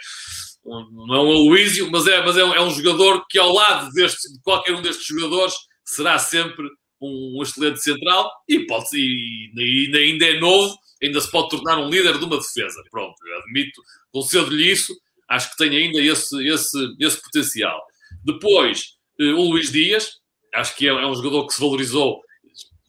não 0.66 1.16
é 1.16 1.20
um 1.20 1.32
Aloísio, 1.32 1.90
mas, 1.92 2.08
é, 2.08 2.24
mas 2.26 2.36
é, 2.36 2.44
um, 2.44 2.54
é 2.54 2.62
um 2.62 2.72
jogador 2.72 3.26
que 3.30 3.38
ao 3.38 3.54
lado 3.54 3.92
deste, 3.92 4.34
de 4.34 4.42
qualquer 4.42 4.74
um 4.74 4.82
destes 4.82 5.06
jogadores 5.06 5.54
será 5.84 6.18
sempre 6.18 6.66
um, 7.00 7.38
um 7.38 7.44
excelente 7.44 7.82
central 7.82 8.32
e, 8.48 8.66
pode, 8.66 8.88
e, 8.96 9.52
e 9.56 9.96
ainda 9.96 10.26
é 10.26 10.40
novo, 10.40 10.76
ainda 11.02 11.22
se 11.22 11.30
pode 11.30 11.50
tornar 11.50 11.78
um 11.78 11.90
líder 11.90 12.18
de 12.18 12.26
uma 12.26 12.38
defesa. 12.38 12.84
Pronto, 12.90 13.16
eu 13.26 13.40
admito, 13.40 13.82
concedo-lhe 14.12 14.72
isso, 14.72 14.94
acho 15.30 15.52
que 15.52 15.58
tem 15.58 15.76
ainda 15.76 16.00
esse, 16.00 16.48
esse, 16.48 16.96
esse 17.00 17.22
potencial. 17.22 17.82
Depois, 18.24 18.96
eh, 19.20 19.34
o 19.34 19.50
Luís 19.50 19.72
Dias, 19.72 20.20
acho 20.54 20.76
que 20.76 20.88
é, 20.88 20.92
é, 20.92 21.06
um 21.06 21.16
jogador 21.16 21.48
que 21.48 21.54
se 21.54 21.62
valorizou, 21.62 22.22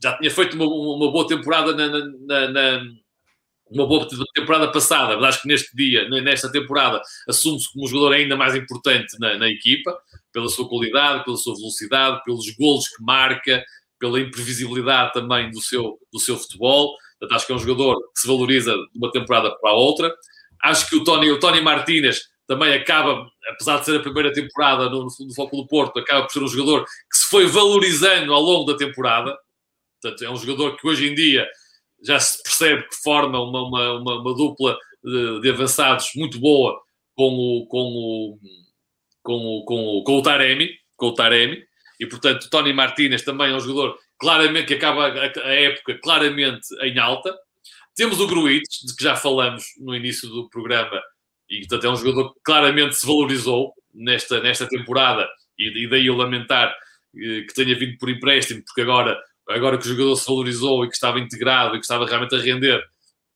já 0.02 0.16
tinha 0.18 0.30
feito 0.30 0.54
uma, 0.54 0.66
uma 0.66 1.10
boa 1.10 1.26
temporada 1.26 1.74
na, 1.74 1.88
na, 1.88 2.50
na 2.50 2.82
uma 3.68 3.86
boa 3.86 4.06
temporada 4.34 4.70
passada, 4.70 5.16
mas 5.16 5.30
acho 5.30 5.42
que 5.42 5.48
neste 5.48 5.74
dia, 5.76 6.08
nesta 6.08 6.50
temporada, 6.50 7.02
assume-se 7.28 7.72
como 7.72 7.84
um 7.84 7.88
jogador 7.88 8.14
ainda 8.14 8.36
mais 8.36 8.54
importante 8.54 9.18
na, 9.18 9.36
na, 9.38 9.48
equipa, 9.48 9.96
pela 10.32 10.48
sua 10.48 10.68
qualidade, 10.68 11.24
pela 11.24 11.36
sua 11.36 11.56
velocidade, 11.56 12.22
pelos 12.24 12.48
golos 12.56 12.88
que 12.88 13.02
marca, 13.02 13.64
pela 13.98 14.20
imprevisibilidade 14.20 15.12
também 15.12 15.50
do 15.50 15.60
seu, 15.60 15.98
do 16.12 16.20
seu 16.20 16.36
futebol. 16.36 16.94
Portanto, 17.18 17.36
acho 17.36 17.46
que 17.46 17.52
é 17.52 17.56
um 17.56 17.58
jogador 17.58 17.96
que 18.14 18.20
se 18.20 18.26
valoriza 18.28 18.72
de 18.72 18.98
uma 18.98 19.10
temporada 19.10 19.50
para 19.58 19.70
a 19.70 19.74
outra. 19.74 20.14
Acho 20.62 20.88
que 20.88 20.96
o 20.96 21.04
Tony, 21.04 21.30
o 21.30 21.38
Tony 21.38 21.60
Martínez 21.60 22.20
também 22.46 22.72
acaba, 22.74 23.26
apesar 23.48 23.78
de 23.78 23.86
ser 23.86 23.96
a 23.96 24.02
primeira 24.02 24.32
temporada 24.32 24.88
no, 24.88 25.04
no 25.04 25.50
do 25.50 25.66
Porto, 25.66 25.98
acaba 25.98 26.22
por 26.22 26.32
ser 26.32 26.42
um 26.42 26.48
jogador 26.48 26.84
que 26.84 27.16
se 27.16 27.26
foi 27.28 27.46
valorizando 27.46 28.32
ao 28.32 28.40
longo 28.40 28.72
da 28.72 28.78
temporada. 28.78 29.36
Portanto, 30.00 30.24
é 30.24 30.30
um 30.30 30.36
jogador 30.36 30.76
que 30.76 30.86
hoje 30.86 31.08
em 31.08 31.14
dia 31.14 31.46
já 32.04 32.20
se 32.20 32.42
percebe 32.42 32.82
que 32.88 32.96
forma 33.02 33.40
uma, 33.42 33.62
uma, 33.62 33.92
uma, 33.94 34.20
uma 34.20 34.34
dupla 34.34 34.78
de, 35.02 35.40
de, 35.40 35.50
avançados 35.50 36.10
muito 36.14 36.38
boa 36.38 36.80
com 37.14 37.32
o, 37.32 37.66
com 37.66 37.78
o, 37.78 38.38
com 39.22 39.32
o, 39.32 39.64
com 39.64 39.74
o, 39.74 40.04
com 40.04 40.18
o 40.18 40.22
Taremi, 40.22 40.70
com 40.96 41.06
o 41.06 41.14
Taremi, 41.14 41.64
e 41.98 42.06
portanto 42.06 42.48
Tony 42.50 42.72
Martínez 42.72 43.22
também 43.22 43.50
é 43.50 43.54
um 43.54 43.60
jogador 43.60 43.98
claramente 44.18 44.66
que 44.66 44.74
acaba 44.74 45.06
a 45.06 45.54
época 45.54 45.98
claramente 46.02 46.66
em 46.82 46.98
alta. 46.98 47.34
Temos 47.96 48.20
o 48.20 48.26
Gruites, 48.26 48.80
de 48.86 48.94
que 48.94 49.02
já 49.02 49.16
falamos 49.16 49.64
no 49.78 49.94
início 49.94 50.28
do 50.28 50.48
programa, 50.48 51.00
e 51.48 51.60
portanto 51.60 51.86
é 51.86 51.90
um 51.90 51.96
jogador 51.96 52.34
que 52.34 52.40
claramente 52.44 52.94
se 52.94 53.06
valorizou 53.06 53.72
nesta, 53.94 54.40
nesta 54.40 54.68
temporada, 54.68 55.26
e, 55.58 55.84
e 55.84 55.88
daí 55.88 56.06
eu 56.06 56.14
lamentar 56.14 56.74
eh, 57.16 57.42
que 57.42 57.54
tenha 57.54 57.74
vindo 57.76 57.96
por 57.98 58.10
empréstimo, 58.10 58.62
porque 58.64 58.82
agora 58.82 59.18
agora 59.48 59.78
que 59.78 59.86
o 59.86 59.88
jogador 59.88 60.16
se 60.16 60.26
valorizou 60.26 60.84
e 60.84 60.88
que 60.88 60.94
estava 60.94 61.20
integrado 61.20 61.76
e 61.76 61.78
que 61.78 61.84
estava 61.84 62.06
realmente 62.06 62.34
a 62.34 62.38
render, 62.38 62.82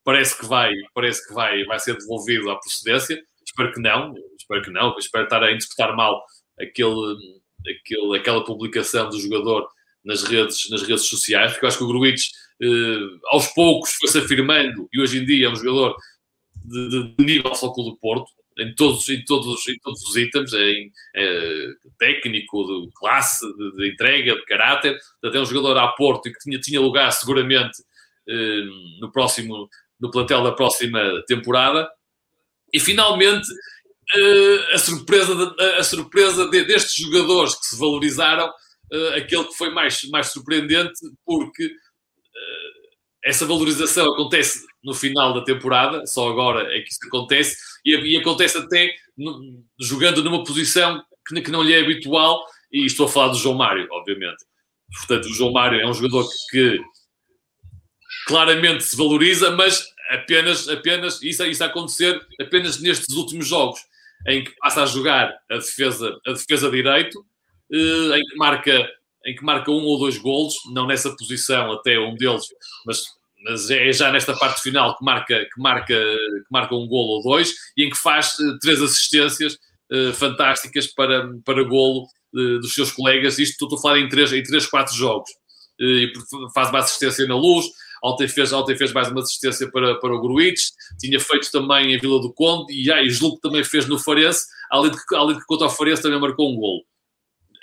parece 0.05 0.39
que 0.39 0.47
vai, 0.47 0.73
parece 0.93 1.27
que 1.27 1.33
vai, 1.33 1.65
vai 1.65 1.79
ser 1.79 1.97
devolvido 1.97 2.51
à 2.51 2.59
procedência. 2.59 3.23
Espero 3.45 3.73
que 3.73 3.81
não, 3.81 4.15
espero 4.39 4.63
que 4.63 4.71
não, 4.71 4.97
espero 4.99 5.25
estar 5.25 5.43
a 5.43 5.53
interpretar 5.53 5.95
mal 5.95 6.23
aquele, 6.59 7.17
aquele, 7.61 8.19
aquela 8.19 8.45
publicação 8.45 9.09
do 9.09 9.21
jogador 9.21 9.69
nas 10.05 10.23
redes, 10.25 10.69
nas 10.71 10.83
redes 10.83 11.09
sociais, 11.09 11.53
porque 11.53 11.65
eu 11.65 11.69
acho 11.69 11.79
que 11.79 11.85
o 11.85 11.89
Gruitch, 11.89 12.29
eh, 12.29 12.50
aos 13.33 13.49
poucos, 13.49 13.93
foi-se 13.95 14.19
afirmando 14.19 14.89
e 14.93 15.01
hoje 15.01 15.19
em 15.19 15.25
dia 15.25 15.47
é 15.47 15.51
um 15.51 15.57
jogador 15.57 15.97
de, 16.65 17.15
de 17.17 17.25
nível 17.25 17.51
ao 17.51 17.73
Clube 17.73 17.91
do 17.91 17.97
Porto, 17.97 18.31
em 18.59 18.75
todos, 18.75 19.09
em 19.09 19.25
todos, 19.25 19.67
em 19.69 19.79
todos 19.79 20.03
os 20.03 20.17
itens, 20.17 20.53
em, 20.53 20.93
é, 21.17 21.67
técnico, 21.99 22.65
de 22.65 22.93
classe, 22.95 23.47
de, 23.57 23.77
de, 23.77 23.91
entrega, 23.91 24.35
de 24.35 24.45
caráter. 24.45 24.99
Portanto, 25.21 25.39
é 25.39 25.41
um 25.41 25.47
jogador 25.47 25.79
a 25.79 25.89
Porto 25.89 26.29
e 26.29 26.33
que 26.33 26.39
tinha, 26.41 26.59
tinha 26.59 26.81
lugar 26.81 27.11
seguramente 27.13 27.79
eh, 28.29 28.65
no 29.01 29.11
próximo, 29.11 29.69
no 29.99 30.11
plantel 30.11 30.45
da 30.45 30.53
próxima 30.53 31.01
temporada. 31.27 31.89
E 32.73 32.79
finalmente 32.79 33.49
eh, 34.17 34.75
a 34.75 34.79
surpresa, 34.79 35.35
de, 35.35 35.63
a 35.79 35.83
surpresa 35.83 36.49
de, 36.49 36.65
destes 36.65 36.95
jogadores 36.95 37.55
que 37.55 37.67
se 37.67 37.79
valorizaram, 37.79 38.53
eh, 38.93 39.19
aquele 39.19 39.45
que 39.45 39.55
foi 39.55 39.71
mais, 39.71 40.03
mais 40.11 40.29
surpreendente, 40.29 41.01
porque 41.25 41.71
essa 43.25 43.47
valorização 43.47 44.13
acontece 44.13 44.67
no 44.83 44.95
final 44.95 45.35
da 45.35 45.45
temporada, 45.45 46.07
só 46.07 46.29
agora 46.29 46.63
é 46.75 46.81
que 46.81 46.91
isso 46.91 47.01
acontece, 47.07 47.57
e, 47.85 47.95
e 47.95 48.17
acontece 48.17 48.59
até 48.59 48.95
no, 49.17 49.63
jogando 49.79 50.25
numa 50.25 50.43
posição 50.45 51.03
que, 51.27 51.41
que, 51.41 51.51
não 51.51 51.63
lhe 51.63 51.75
é 51.75 51.81
habitual, 51.81 52.45
e 52.73 52.87
estou 52.87 53.07
a 53.07 53.09
falar 53.09 53.29
do 53.29 53.39
João 53.39 53.57
Mário, 53.57 53.87
obviamente. 53.91 54.45
Portanto, 54.99 55.27
o 55.27 55.35
João 55.35 55.53
Mário 55.53 55.81
é 55.81 55.87
um 55.87 55.93
jogador 55.93 56.27
que, 56.51 56.79
que 56.79 56.79
claramente 58.27 58.85
se 58.85 58.97
valoriza, 58.97 59.51
mas 59.51 59.85
apenas, 60.11 60.69
apenas 60.69 61.23
isso, 61.23 61.45
isso 61.45 61.63
a 61.63 61.67
acontecer 61.67 62.21
apenas 62.41 62.81
nestes 62.81 63.15
últimos 63.15 63.47
jogos, 63.47 63.81
em 64.27 64.45
que 64.45 64.53
passa 64.59 64.83
a 64.83 64.87
jogar 64.87 65.35
a 65.51 65.57
defesa, 65.57 66.19
a 66.27 66.33
defesa 66.33 66.71
direito, 66.71 67.25
eh, 67.73 68.19
em 68.19 68.23
que 68.23 68.37
marca 68.37 68.91
em 69.27 69.35
que 69.35 69.45
marca 69.45 69.71
um 69.71 69.85
ou 69.85 69.99
dois 69.99 70.19
golos, 70.19 70.55
não 70.73 70.87
nessa 70.87 71.15
posição 71.17 71.73
até 71.73 71.99
um 71.99 72.15
deles, 72.15 72.45
mas, 72.87 73.03
mas 73.45 73.71
é 73.71 73.93
já 73.93 74.11
nesta 74.11 74.35
parte 74.35 74.63
final 74.63 74.97
que 74.97 75.05
marca, 75.05 75.45
que 75.53 75.61
marca, 75.61 75.95
que 75.95 76.51
marca 76.51 76.75
um 76.75 76.87
golo 76.87 77.17
ou 77.17 77.23
dois 77.23 77.55
e 77.77 77.85
em 77.85 77.91
que 77.91 77.99
faz 77.99 78.39
uh, 78.39 78.59
três 78.61 78.81
assistências 78.81 79.59
uh, 79.93 80.13
fantásticas 80.15 80.87
para, 80.87 81.31
para 81.45 81.65
golo 81.65 82.07
uh, 82.35 82.61
dos 82.61 82.75
seus 82.75 82.93
colegas. 82.93 83.39
Isto 83.39 83.65
estou 83.65 83.79
a 83.79 83.83
falar 83.83 83.99
em 83.99 84.09
três, 84.09 84.33
em 84.33 84.43
três 84.43 84.67
quatro 84.67 84.95
jogos. 84.95 85.31
e 85.79 86.13
faz 86.55 86.71
uma 86.71 86.79
assistência 86.79 87.27
na 87.27 87.37
luz, 87.37 87.67
Ontem 88.03 88.27
fez, 88.27 88.51
ontem 88.51 88.75
fez 88.75 88.95
mais 88.95 89.11
uma 89.11 89.21
assistência 89.21 89.71
para, 89.71 89.95
para 89.97 90.15
o 90.15 90.23
Gruites, 90.23 90.73
tinha 90.99 91.21
feito 91.21 91.51
também 91.53 91.93
em 91.93 91.99
Vila 91.99 92.19
do 92.19 92.33
Conde 92.33 92.73
e, 92.73 92.91
ah, 92.91 93.07
julgo 93.07 93.37
que 93.37 93.43
também 93.43 93.63
fez 93.63 93.87
no 93.87 93.99
Farense, 93.99 94.47
além 94.71 94.91
de 94.91 94.97
que, 95.05 95.15
além 95.15 95.35
de 95.35 95.41
que 95.41 95.47
contra 95.47 95.67
o 95.67 95.71
Farense 95.71 96.01
também 96.01 96.19
marcou 96.19 96.51
um 96.51 96.57
golo 96.57 96.83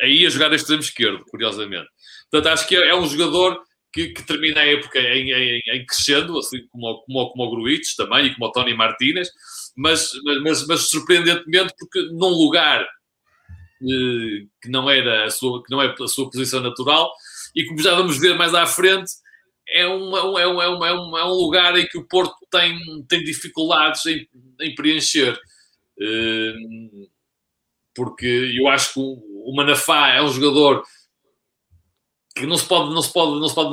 aí 0.01 0.25
a 0.25 0.29
jogar 0.29 0.53
extremo 0.53 0.81
esquerdo, 0.81 1.25
curiosamente. 1.29 1.87
Portanto, 2.29 2.53
acho 2.53 2.67
que 2.67 2.75
é, 2.75 2.89
é 2.89 2.95
um 2.95 3.07
jogador 3.07 3.59
que, 3.91 4.09
que, 4.09 4.23
termina 4.23 4.61
a 4.61 4.67
época 4.67 4.99
em, 4.99 5.31
em, 5.31 5.61
em 5.73 5.85
crescendo, 5.85 6.37
assim 6.37 6.67
como, 6.67 7.01
como, 7.03 7.29
como 7.31 7.43
o 7.43 7.51
Gruites 7.51 7.95
também 7.95 8.27
e 8.27 8.33
como 8.35 8.47
o 8.47 8.51
Tony 8.51 8.73
Martínez, 8.73 9.29
mas, 9.75 10.09
mas, 10.43 10.67
mas 10.67 10.89
surpreendentemente 10.89 11.73
porque 11.77 12.01
num 12.11 12.29
lugar 12.29 12.81
eh, 12.81 14.45
que 14.61 14.69
não 14.69 14.89
era 14.89 15.25
a 15.25 15.29
sua, 15.29 15.63
que 15.63 15.71
não 15.71 15.81
é 15.81 15.93
a 15.99 16.07
sua 16.07 16.29
posição 16.29 16.61
natural 16.61 17.11
e 17.55 17.65
como 17.65 17.81
já 17.81 17.95
vamos 17.95 18.19
ver 18.19 18.35
mais 18.35 18.53
à 18.53 18.65
frente 18.65 19.11
é, 19.69 19.85
uma, 19.85 20.19
é, 20.19 20.47
um, 20.47 20.61
é, 20.61 20.69
um, 20.69 20.85
é, 20.85 20.93
um, 20.93 21.17
é 21.17 21.25
um 21.25 21.33
lugar 21.33 21.77
em 21.77 21.85
que 21.87 21.97
o 21.97 22.07
Porto 22.07 22.35
tem, 22.49 22.79
tem 23.07 23.23
dificuldades 23.23 24.05
em, 24.05 24.27
em 24.61 24.73
preencher. 24.73 25.37
Eh, 25.99 26.53
porque 27.93 28.53
eu 28.55 28.67
acho 28.67 28.93
que 28.93 28.99
Manafá 29.55 30.09
é 30.09 30.21
um 30.21 30.29
jogador 30.29 30.83
que 32.35 32.45
não 32.45 32.57
se 32.57 32.65
pode, 32.65 32.93
não 32.93 33.01
se 33.01 33.11
pode, 33.11 33.39
não 33.39 33.47
se 33.47 33.55
pode, 33.55 33.69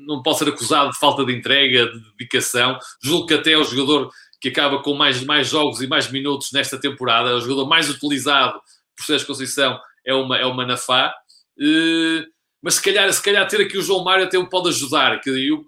não, 0.00 0.22
pode 0.22 0.38
ser 0.38 0.48
acusado 0.48 0.90
de 0.90 0.98
falta 0.98 1.24
de 1.24 1.32
entrega, 1.32 1.86
de 1.86 2.00
dedicação. 2.12 2.78
Julgo 3.02 3.26
que 3.26 3.34
até 3.34 3.52
é 3.52 3.58
o 3.58 3.64
jogador 3.64 4.10
que 4.40 4.48
acaba 4.48 4.82
com 4.82 4.94
mais, 4.94 5.22
mais 5.24 5.48
jogos 5.48 5.80
e 5.80 5.86
mais 5.86 6.10
minutos 6.10 6.50
nesta 6.52 6.78
temporada, 6.78 7.30
é 7.30 7.34
o 7.34 7.40
jogador 7.40 7.68
mais 7.68 7.88
utilizado 7.88 8.60
por 8.96 9.04
Sérgio 9.04 9.26
Conceição 9.26 9.78
é 10.04 10.14
uma, 10.14 10.36
é 10.38 10.46
uma 10.46 10.66
Nafá. 10.66 11.14
Uh, 11.58 12.26
mas 12.62 12.74
se 12.74 12.82
calhar, 12.82 13.12
se 13.12 13.22
calhar 13.22 13.46
ter 13.46 13.60
aqui 13.60 13.76
o 13.76 13.82
João 13.82 14.02
Mário 14.02 14.24
até 14.24 14.38
o 14.38 14.48
pode 14.48 14.68
ajudar. 14.70 15.20
Que 15.20 15.30
eu, 15.30 15.64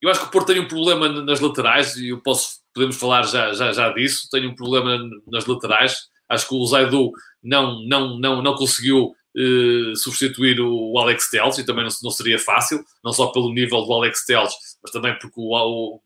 eu 0.00 0.10
acho 0.10 0.20
que 0.20 0.26
o 0.26 0.30
Porto 0.30 0.52
tem 0.52 0.60
um 0.60 0.68
problema 0.68 1.08
nas 1.08 1.40
laterais, 1.40 1.96
e 1.96 2.08
eu 2.08 2.20
posso, 2.20 2.60
podemos 2.74 2.96
falar 2.96 3.22
já, 3.22 3.52
já, 3.52 3.72
já 3.72 3.90
disso. 3.90 4.28
Tem 4.30 4.46
um 4.46 4.54
problema 4.54 4.98
nas 5.28 5.46
laterais. 5.46 5.96
Acho 6.28 6.48
que 6.48 6.54
o 6.54 6.66
Zaidu 6.66 7.12
não, 7.46 7.82
não, 7.86 8.18
não, 8.18 8.42
não 8.42 8.54
conseguiu 8.54 9.14
uh, 9.36 9.96
substituir 9.96 10.60
o 10.60 10.98
Alex 10.98 11.30
Telles, 11.30 11.58
e 11.58 11.64
também 11.64 11.84
não, 11.84 11.90
não, 12.02 12.10
seria 12.10 12.38
fácil, 12.38 12.84
não 13.04 13.12
só 13.12 13.28
pelo 13.28 13.52
nível 13.52 13.82
do 13.82 13.92
Alex 13.92 14.24
Telles, 14.26 14.52
mas 14.82 14.90
também 14.90 15.16
porque 15.18 15.40
o, 15.40 15.54
o 15.54 16.00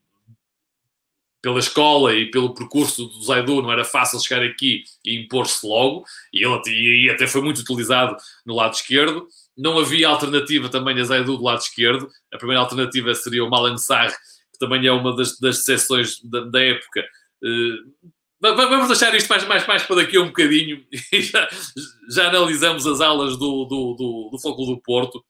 pela 1.42 1.58
escola 1.58 2.14
e 2.14 2.30
pelo 2.30 2.52
percurso 2.52 3.06
do 3.06 3.22
Zaidu 3.22 3.62
não 3.62 3.72
era 3.72 3.82
fácil 3.82 4.20
chegar 4.20 4.44
aqui 4.44 4.84
e 5.02 5.18
impor-se 5.18 5.66
logo, 5.66 6.04
e 6.32 6.44
ele 6.44 6.60
e, 6.66 7.06
e 7.06 7.10
até 7.10 7.26
foi 7.26 7.40
muito 7.40 7.60
utilizado 7.60 8.14
no 8.44 8.54
lado 8.54 8.74
esquerdo. 8.74 9.26
Não 9.56 9.78
havia 9.78 10.08
alternativa 10.08 10.68
também 10.68 11.00
a 11.00 11.04
Zaidu 11.04 11.38
do 11.38 11.42
lado 11.42 11.60
esquerdo. 11.60 12.10
A 12.32 12.36
primeira 12.36 12.60
alternativa 12.60 13.14
seria 13.14 13.42
o 13.42 13.48
Malang 13.48 13.78
Sarr, 13.78 14.10
que 14.52 14.58
também 14.58 14.86
é 14.86 14.92
uma 14.92 15.16
das, 15.16 15.38
das 15.38 15.60
exceções 15.60 16.20
da, 16.22 16.40
da 16.44 16.62
época. 16.62 17.04
Uh, 17.42 18.12
vamos 18.40 18.88
deixar 18.88 19.14
isto 19.14 19.28
mais, 19.28 19.46
mais, 19.46 19.66
mais 19.66 19.82
para 19.82 19.96
daqui 19.96 20.16
a 20.16 20.20
um 20.20 20.28
bocadinho 20.28 20.84
já, 21.12 21.48
já 22.10 22.28
analisamos 22.28 22.86
as 22.86 23.00
aulas 23.00 23.36
do, 23.36 23.64
do, 23.64 23.94
do, 23.94 24.28
do 24.32 24.38
Foco 24.38 24.64
do 24.64 24.80
Porto. 24.80 25.24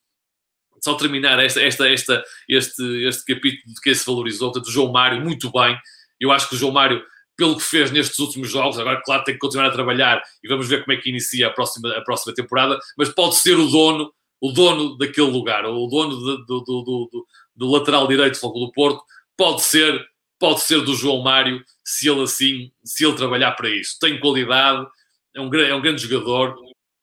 Só 0.83 0.95
terminar 0.95 1.39
esta, 1.39 1.61
esta, 1.61 1.89
esta, 1.89 2.25
este, 2.49 2.83
este 3.07 3.35
capítulo 3.35 3.75
de 3.75 3.81
que 3.83 3.95
se 3.95 4.07
valorizou, 4.07 4.51
do 4.51 4.71
João 4.71 4.91
Mário, 4.91 5.21
muito 5.21 5.53
bem 5.53 5.79
eu 6.21 6.31
acho 6.31 6.49
que 6.49 6.55
o 6.55 6.59
João 6.59 6.73
Mário, 6.73 7.03
pelo 7.37 7.57
que 7.57 7.63
fez 7.63 7.91
nestes 7.91 8.19
últimos 8.19 8.51
jogos, 8.51 8.79
agora, 8.79 9.01
claro, 9.03 9.25
tem 9.25 9.35
que 9.35 9.41
continuar 9.41 9.69
a 9.69 9.73
trabalhar 9.73 10.23
e 10.45 10.49
vamos 10.49 10.69
ver 10.69 10.85
como 10.85 10.97
é 10.97 11.01
que 11.01 11.09
inicia 11.09 11.47
a 11.47 11.51
próxima, 11.51 11.91
a 11.97 12.03
próxima 12.03 12.35
temporada, 12.35 12.79
mas 12.97 13.09
pode 13.09 13.37
ser 13.37 13.55
o 13.59 13.67
dono, 13.67 14.13
o 14.41 14.53
dono 14.53 14.99
daquele 14.99 15.31
lugar, 15.31 15.65
o 15.65 15.87
dono 15.87 16.17
do, 16.17 16.45
do, 16.45 16.61
do, 16.61 17.27
do, 17.57 17.71
lateral 17.71 18.07
direito 18.07 18.35
do 18.35 18.41
Fogo 18.41 18.61
do 18.61 18.73
Porto, 18.73 19.03
pode 19.37 19.63
ser, 19.63 20.07
pode 20.41 20.63
ser 20.63 20.81
do 20.81 20.95
João 20.95 21.23
Mário, 21.23 21.63
se 21.85 22.09
ele 22.09 22.23
assim, 22.23 22.73
se 22.83 23.05
ele 23.05 23.15
trabalhar 23.15 23.53
para 23.53 23.69
isso. 23.69 23.99
Tem 24.01 24.19
qualidade, 24.19 24.87
é 25.37 25.41
um, 25.41 25.55
é 25.55 25.75
um 25.75 25.83
grande 25.83 26.03
jogador, 26.03 26.57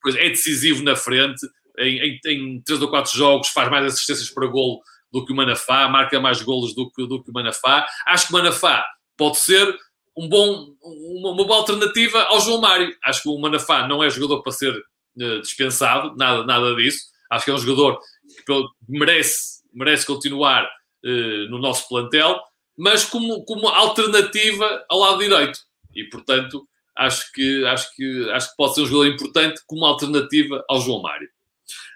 é 0.08 0.30
decisivo 0.30 0.84
na 0.84 0.96
frente, 0.96 1.48
em, 1.78 2.00
em, 2.00 2.20
em 2.26 2.62
3 2.62 2.82
ou 2.82 2.90
4 2.90 3.16
jogos 3.16 3.50
faz 3.50 3.70
mais 3.70 3.86
assistências 3.86 4.30
para 4.32 4.48
golo 4.48 4.82
do 5.12 5.24
que 5.24 5.32
o 5.32 5.36
Manafá, 5.36 5.88
marca 5.88 6.20
mais 6.20 6.42
golos 6.42 6.74
do 6.74 6.90
que, 6.92 7.08
do 7.08 7.24
que 7.24 7.30
o 7.30 7.34
Manafá. 7.34 7.86
Acho 8.08 8.28
que 8.28 8.34
o 8.34 8.38
Manafá 8.38 8.84
pode 9.16 9.38
ser 9.38 9.78
um 10.18 10.28
bom, 10.28 10.74
uma, 10.82 11.32
uma, 11.32 11.46
boa 11.46 11.60
alternativa 11.60 12.24
ao 12.24 12.42
João 12.42 12.60
Mário. 12.60 12.94
Acho 13.04 13.22
que 13.22 13.30
o 13.30 13.38
Manafá 13.38 13.88
não 13.88 14.04
é 14.04 14.10
jogador 14.10 14.42
para 14.42 14.52
ser 14.52 14.74
uh, 14.74 15.42
dispensado, 15.42 16.16
nada, 16.18 16.44
nada 16.44 16.76
disso. 16.76 17.06
Acho 17.32 17.46
que 17.46 17.52
é 17.52 17.54
um 17.54 17.60
jogador 17.60 18.00
que 18.46 18.68
merece, 18.90 19.62
merece 19.72 20.08
continuar 20.08 20.66
uh, 20.66 21.50
no 21.50 21.60
nosso 21.60 21.88
plantel, 21.88 22.42
mas 22.78 23.04
como, 23.06 23.44
como 23.46 23.68
alternativa 23.68 24.86
ao 24.90 25.00
lado 25.00 25.20
direito. 25.20 25.60
E, 25.96 26.04
portanto, 26.04 26.68
acho 26.96 27.32
que, 27.34 27.66
acho, 27.66 27.96
que, 27.96 28.30
acho 28.32 28.52
que 28.52 28.58
pode 28.58 28.76
ser 28.76 28.82
um 28.82 28.86
jogador 28.86 29.14
importante 29.14 29.62
como 29.66 29.86
alternativa 29.86 30.64
ao 30.70 30.80
João 30.80 31.02
Mário. 31.02 31.30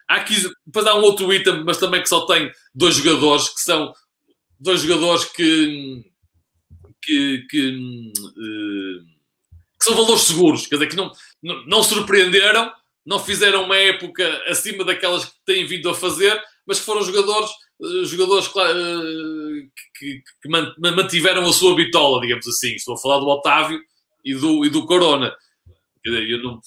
Há 0.08 0.16
aqui, 0.16 0.36
depois 0.66 0.86
há 0.88 0.96
um 0.96 1.04
outro 1.04 1.32
item, 1.34 1.64
mas 1.64 1.78
também 1.78 2.02
que 2.02 2.10
só 2.10 2.26
tem 2.26 2.52
dois 2.74 2.96
jogadores, 2.96 3.50
que 3.50 3.62
são 3.62 3.94
dois 4.60 4.82
jogadores 4.82 5.26
que 5.26 6.04
que, 7.02 7.46
que, 7.50 7.70
uh, 7.70 9.04
que, 9.80 9.84
são 9.84 9.96
valores 9.96 10.22
seguros, 10.22 10.68
quer 10.68 10.76
dizer, 10.76 10.88
que 10.88 10.96
não, 10.96 11.12
não, 11.42 11.66
não, 11.66 11.84
surpreenderam, 11.84 12.72
não 13.06 13.20
fizeram 13.20 13.64
uma 13.64 13.76
época 13.76 14.24
acima 14.48 14.86
daquelas 14.86 15.26
que 15.26 15.34
têm 15.46 15.66
vindo 15.66 15.90
a 15.90 15.96
fazer, 15.96 16.42
mas 16.66 16.80
foram 16.80 17.03
jogadores, 17.03 17.49
uh, 17.80 18.05
jogadores 18.05 18.47
uh, 18.47 19.70
que, 19.97 20.22
que, 20.41 20.49
mantiveram 20.80 21.45
a 21.45 21.53
sua 21.53 21.76
bitola, 21.76 22.22
digamos 22.22 22.47
assim. 22.47 22.74
Estou 22.76 22.95
a 22.95 22.97
falar 22.97 23.20
do 23.20 23.28
Otávio 23.28 23.80
e 24.24 24.34
do, 24.36 24.66
e 24.66 24.70
do 24.70 24.86
Corona. 24.86 25.36
Eu 26.03 26.41
não, 26.41 26.62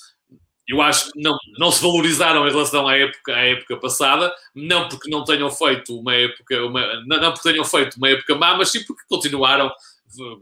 eu 0.66 0.80
acho 0.80 1.12
que 1.12 1.20
não, 1.20 1.36
não 1.58 1.70
se 1.70 1.82
valorizaram 1.82 2.46
em 2.46 2.50
relação 2.50 2.86
à 2.88 2.96
época, 2.96 3.34
à 3.34 3.40
época 3.40 3.76
passada, 3.78 4.34
não 4.54 4.88
porque 4.88 5.10
não 5.10 5.24
tenham 5.24 5.50
feito 5.50 5.98
uma 5.98 6.14
época, 6.14 6.64
uma, 6.64 7.04
não 7.04 7.32
porque 7.32 7.50
tenham 7.50 7.64
feito 7.64 7.96
uma 7.96 8.08
época 8.08 8.34
má, 8.34 8.56
mas 8.56 8.70
sim 8.70 8.84
porque 8.84 9.02
continuaram 9.08 9.72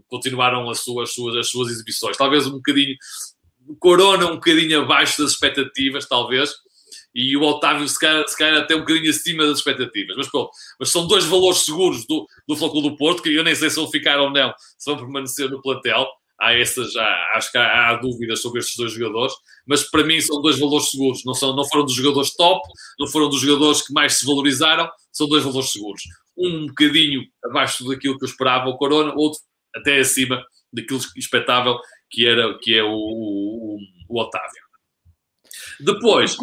continuaram 0.08 0.68
as 0.68 0.80
suas, 0.80 1.08
as 1.08 1.14
suas, 1.14 1.36
as 1.36 1.48
suas 1.48 1.70
exibições. 1.70 2.16
Talvez 2.16 2.46
um 2.46 2.52
bocadinho, 2.52 2.96
Corona 3.78 4.26
um 4.26 4.34
bocadinho 4.34 4.82
abaixo 4.82 5.22
das 5.22 5.32
expectativas, 5.32 6.06
talvez, 6.06 6.52
e 7.14 7.36
o 7.36 7.42
Otávio 7.42 7.86
se 7.86 7.98
calhar, 7.98 8.26
se 8.26 8.36
calhar 8.36 8.62
até 8.62 8.74
um 8.74 8.80
bocadinho 8.80 9.10
acima 9.10 9.46
das 9.46 9.58
expectativas. 9.58 10.16
Mas, 10.16 10.30
pô, 10.30 10.50
mas 10.78 10.90
são 10.90 11.06
dois 11.06 11.24
valores 11.24 11.60
seguros 11.60 12.06
do, 12.06 12.26
do 12.48 12.56
Flóculo 12.56 12.90
do 12.90 12.96
Porto, 12.96 13.22
que 13.22 13.34
eu 13.34 13.44
nem 13.44 13.54
sei 13.54 13.70
se 13.70 13.76
vão 13.76 13.90
ficar 13.90 14.18
ou 14.20 14.30
não, 14.30 14.52
se 14.78 14.90
vão 14.90 14.98
permanecer 14.98 15.50
no 15.50 15.60
plantel. 15.60 16.06
Há 16.40 16.54
essas, 16.54 16.96
há, 16.96 17.32
acho 17.36 17.52
que 17.52 17.58
há, 17.58 17.90
há, 17.90 17.94
dúvidas 17.96 18.40
sobre 18.40 18.60
estes 18.60 18.76
dois 18.76 18.92
jogadores, 18.92 19.32
mas 19.66 19.88
para 19.88 20.02
mim 20.02 20.20
são 20.20 20.40
dois 20.40 20.58
valores 20.58 20.90
seguros. 20.90 21.22
Não, 21.24 21.34
são, 21.34 21.54
não 21.54 21.64
foram 21.68 21.84
dos 21.84 21.94
jogadores 21.94 22.34
top, 22.34 22.60
não 22.98 23.06
foram 23.06 23.28
dos 23.28 23.40
jogadores 23.40 23.86
que 23.86 23.92
mais 23.92 24.18
se 24.18 24.26
valorizaram, 24.26 24.90
são 25.12 25.28
dois 25.28 25.44
valores 25.44 25.70
seguros. 25.70 26.02
Um 26.36 26.66
bocadinho 26.66 27.22
abaixo 27.44 27.86
daquilo 27.86 28.18
que 28.18 28.24
eu 28.24 28.28
esperava, 28.28 28.68
o 28.68 28.76
Corona, 28.76 29.12
outro 29.14 29.38
até 29.74 30.00
acima 30.00 30.42
daquilo 30.72 31.00
expectável 31.16 31.78
que, 32.10 32.26
era, 32.26 32.58
que 32.58 32.74
é 32.74 32.82
o, 32.82 32.90
o, 32.90 33.78
o 34.08 34.20
Otávio. 34.20 34.61
Depois, 35.80 36.36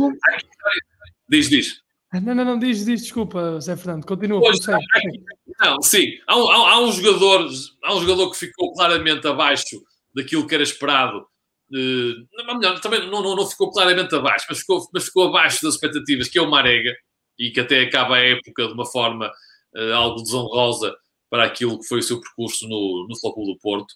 diz, 1.30 1.50
diz. 1.50 1.82
Não, 2.14 2.34
não, 2.34 2.44
não, 2.44 2.60
diz, 2.60 2.86
diz, 2.86 3.04
desculpa, 3.04 3.60
Zé 3.60 3.78
Fernando, 3.78 4.06
continua. 4.06 4.40
Pois, 4.40 4.60
não, 4.66 5.82
sim, 5.82 6.18
há, 6.28 6.34
há, 6.34 6.72
há, 6.74 6.80
um 6.82 6.92
jogador, 6.92 7.48
há 7.84 7.96
um 7.96 8.02
jogador 8.02 8.32
que 8.32 8.38
ficou 8.38 8.74
claramente 8.74 9.28
abaixo 9.28 9.82
daquilo 10.16 10.48
que 10.48 10.56
era 10.56 10.64
esperado. 10.64 11.20
Uh, 11.72 12.26
melhor, 12.56 12.80
também 12.80 13.08
não, 13.10 13.22
não, 13.22 13.36
não, 13.36 13.46
ficou 13.46 13.72
claramente 13.72 14.16
abaixo, 14.16 14.48
mas 14.50 14.60
ficou, 14.60 14.90
mas 14.92 15.06
ficou 15.06 15.28
abaixo 15.28 15.64
das 15.64 15.76
expectativas, 15.76 16.28
que 16.28 16.40
é 16.40 16.42
o 16.42 16.50
Marega, 16.50 16.96
e 17.38 17.52
que 17.52 17.60
até 17.60 17.82
acaba 17.82 18.16
a 18.16 18.26
época 18.26 18.68
de 18.68 18.74
uma 18.74 18.86
forma 18.86 19.32
uh, 19.76 19.94
algo 19.94 20.24
desonrosa, 20.24 20.96
para 21.30 21.46
aquilo 21.46 21.80
que 21.80 21.88
foi 21.88 22.00
o 22.00 22.04
seu 22.04 22.20
percurso 22.20 22.68
no, 22.68 23.06
no 23.08 23.16
Futebol 23.16 23.54
do 23.54 23.60
Porto. 23.60 23.94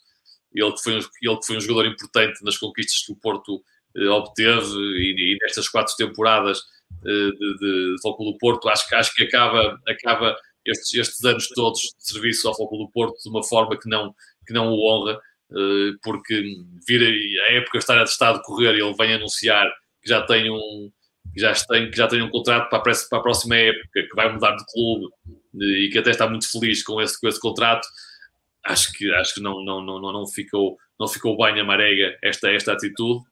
Ele 0.53 0.71
que, 0.71 0.83
foi 0.83 0.93
um, 0.93 0.99
ele 0.99 1.37
que 1.37 1.45
foi 1.47 1.57
um 1.57 1.61
jogador 1.61 1.87
importante 1.87 2.43
nas 2.43 2.57
conquistas 2.57 3.03
que 3.03 3.11
o 3.11 3.15
Porto 3.15 3.63
obteve 3.95 4.75
e, 4.75 5.35
e, 5.35 5.37
nestas 5.41 5.69
quatro 5.69 5.95
temporadas 5.95 6.59
eh, 7.05 7.31
de, 7.31 7.57
de, 7.59 7.95
do 8.03 8.37
Porto, 8.39 8.69
acho, 8.69 8.83
acho 8.95 9.13
que 9.13 9.23
acaba, 9.23 9.79
acaba 9.87 10.35
estes, 10.65 10.93
estes 10.93 11.23
anos 11.25 11.47
todos 11.49 11.79
de 11.79 12.07
serviço 12.07 12.47
ao 12.47 12.55
Futebol 12.55 12.85
do 12.85 12.91
Porto 12.91 13.21
de 13.21 13.29
uma 13.29 13.43
forma 13.43 13.77
que 13.77 13.89
não, 13.89 14.13
que 14.47 14.53
não 14.53 14.69
o 14.71 14.87
honra, 14.87 15.19
eh, 15.51 15.91
porque 16.03 16.43
vir 16.87 17.41
a 17.41 17.53
época 17.53 17.77
estar 17.77 17.99
a, 17.99 18.03
estar 18.03 18.29
a 18.29 18.33
decorrer 18.33 18.75
e 18.75 18.81
ele 18.81 18.95
vem 18.95 19.13
anunciar 19.13 19.69
que 20.01 20.09
já 20.09 20.21
tem 20.21 20.49
um 20.49 20.91
que 21.33 21.39
já 21.39 21.53
tem, 21.53 21.89
que 21.89 21.97
já 21.97 22.07
tem 22.07 22.21
um 22.21 22.29
contrato 22.29 22.69
para 22.69 22.77
a, 22.77 22.95
para 23.09 23.19
a 23.19 23.21
próxima 23.21 23.55
época, 23.55 24.03
que 24.03 24.15
vai 24.15 24.31
mudar 24.31 24.55
de 24.55 24.65
clube 24.71 25.07
e 25.55 25.89
que 25.91 25.97
até 25.97 26.11
está 26.11 26.29
muito 26.29 26.49
feliz 26.49 26.83
com 26.83 27.01
esse, 27.01 27.19
com 27.19 27.27
esse 27.27 27.39
contrato, 27.39 27.87
acho 28.63 28.91
que, 28.93 29.11
acho 29.15 29.35
que 29.35 29.41
não, 29.41 29.63
não, 29.63 29.81
não, 29.81 29.99
não, 29.99 30.27
ficou, 30.27 30.77
não 30.99 31.07
ficou 31.07 31.35
bem 31.37 31.59
a 31.59 31.63
Marega 31.63 32.17
esta, 32.21 32.51
esta 32.51 32.73
atitude. 32.73 33.23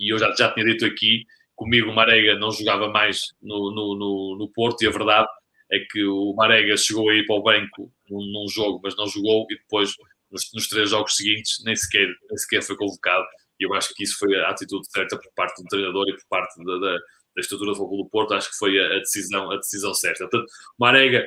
E 0.00 0.12
eu 0.12 0.18
já, 0.18 0.34
já 0.34 0.52
tinha 0.52 0.64
dito 0.64 0.84
aqui, 0.84 1.24
comigo 1.54 1.90
o 1.90 1.94
Marega 1.94 2.36
não 2.36 2.50
jogava 2.50 2.88
mais 2.88 3.20
no, 3.40 3.70
no, 3.70 3.94
no, 3.96 4.36
no 4.38 4.48
Porto, 4.52 4.82
e 4.82 4.86
a 4.86 4.90
verdade 4.90 5.28
é 5.70 5.78
que 5.78 6.04
o 6.04 6.34
Marega 6.34 6.76
chegou 6.76 7.10
aí 7.10 7.24
para 7.24 7.36
o 7.36 7.42
banco 7.42 7.92
num, 8.08 8.32
num 8.32 8.48
jogo, 8.48 8.80
mas 8.82 8.96
não 8.96 9.06
jogou, 9.06 9.46
e 9.50 9.56
depois 9.56 9.94
nos, 10.30 10.50
nos, 10.54 10.68
três 10.68 10.90
jogos 10.90 11.14
seguintes 11.14 11.62
nem 11.64 11.76
sequer, 11.76 12.08
nem 12.28 12.36
sequer 12.38 12.62
foi 12.62 12.76
convocado. 12.76 13.24
E 13.60 13.64
eu 13.64 13.74
acho 13.74 13.94
que 13.94 14.02
isso 14.02 14.18
foi 14.18 14.34
a 14.34 14.48
atitude 14.48 14.90
certa 14.90 15.18
por 15.18 15.30
parte 15.36 15.62
do 15.62 15.68
treinador 15.68 16.08
e 16.08 16.14
por 16.14 16.26
parte 16.28 16.64
da, 16.64 16.78
da 16.78 16.98
da 17.34 17.40
estrutura 17.40 17.72
do 17.72 17.96
do 17.96 18.08
Porto, 18.08 18.34
acho 18.34 18.50
que 18.50 18.56
foi 18.56 18.78
a, 18.78 18.98
decisão, 18.98 19.50
a 19.50 19.56
decisão 19.56 19.94
certa. 19.94 20.26
Portanto, 20.28 20.50
o 20.78 20.84
Marega 20.84 21.26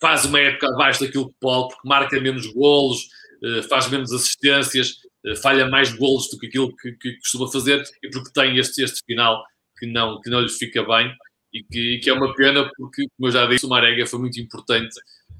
faz 0.00 0.24
uma 0.24 0.40
época 0.40 0.68
abaixo 0.68 1.04
daquilo 1.04 1.28
que 1.28 1.36
pode, 1.40 1.74
porque 1.74 1.88
marca 1.88 2.20
menos 2.20 2.46
golos, 2.52 3.08
eh, 3.42 3.62
faz 3.62 3.88
menos 3.88 4.12
assistências, 4.12 4.98
falha 5.34 5.68
mais 5.68 5.92
golos 5.92 6.28
do 6.30 6.38
que 6.38 6.46
aquilo 6.46 6.74
que, 6.76 6.92
que, 6.92 7.16
costuma 7.18 7.50
fazer, 7.50 7.82
e 8.02 8.10
porque 8.10 8.30
tem 8.32 8.56
este, 8.58 8.82
este 8.82 9.02
final 9.04 9.42
que 9.78 9.86
não, 9.86 10.20
que 10.20 10.30
não 10.30 10.40
lhe 10.40 10.48
fica 10.48 10.82
bem, 10.84 11.12
e 11.52 11.62
que, 11.62 11.98
que 11.98 12.10
é 12.10 12.12
uma 12.12 12.34
pena, 12.34 12.70
porque, 12.76 13.06
como 13.16 13.28
eu 13.28 13.32
já 13.32 13.46
disse, 13.46 13.66
o 13.66 13.68
Marega 13.68 14.06
foi 14.06 14.20
muito 14.20 14.40
importante, 14.40 14.94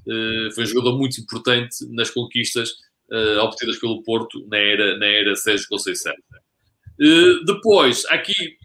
eh, 0.07 0.49
foi 0.53 0.63
um 0.63 0.67
jogador 0.67 0.97
muito 0.97 1.19
importante 1.21 1.85
nas 1.89 2.09
conquistas 2.09 2.71
obtidas 3.41 3.77
pelo 3.77 4.03
Porto 4.03 4.45
na 4.49 4.57
era, 4.57 4.97
na 4.97 5.05
era 5.05 5.33
Sérgio 5.33 5.65
Conceição. 5.69 6.13
Depois, 7.45 8.05
aqui 8.07 8.57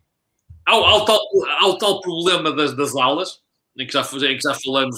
há, 0.67 0.73
há, 0.73 0.97
o, 0.97 1.05
tal, 1.05 1.21
há 1.61 1.69
o 1.69 1.79
tal 1.79 2.01
problema 2.01 2.53
das, 2.53 2.77
das 2.77 2.95
alas, 2.97 3.41
em 3.79 3.87
que, 3.87 3.93
já, 3.93 4.03
em 4.03 4.37
que 4.37 4.43
já 4.43 4.55
falamos, 4.55 4.97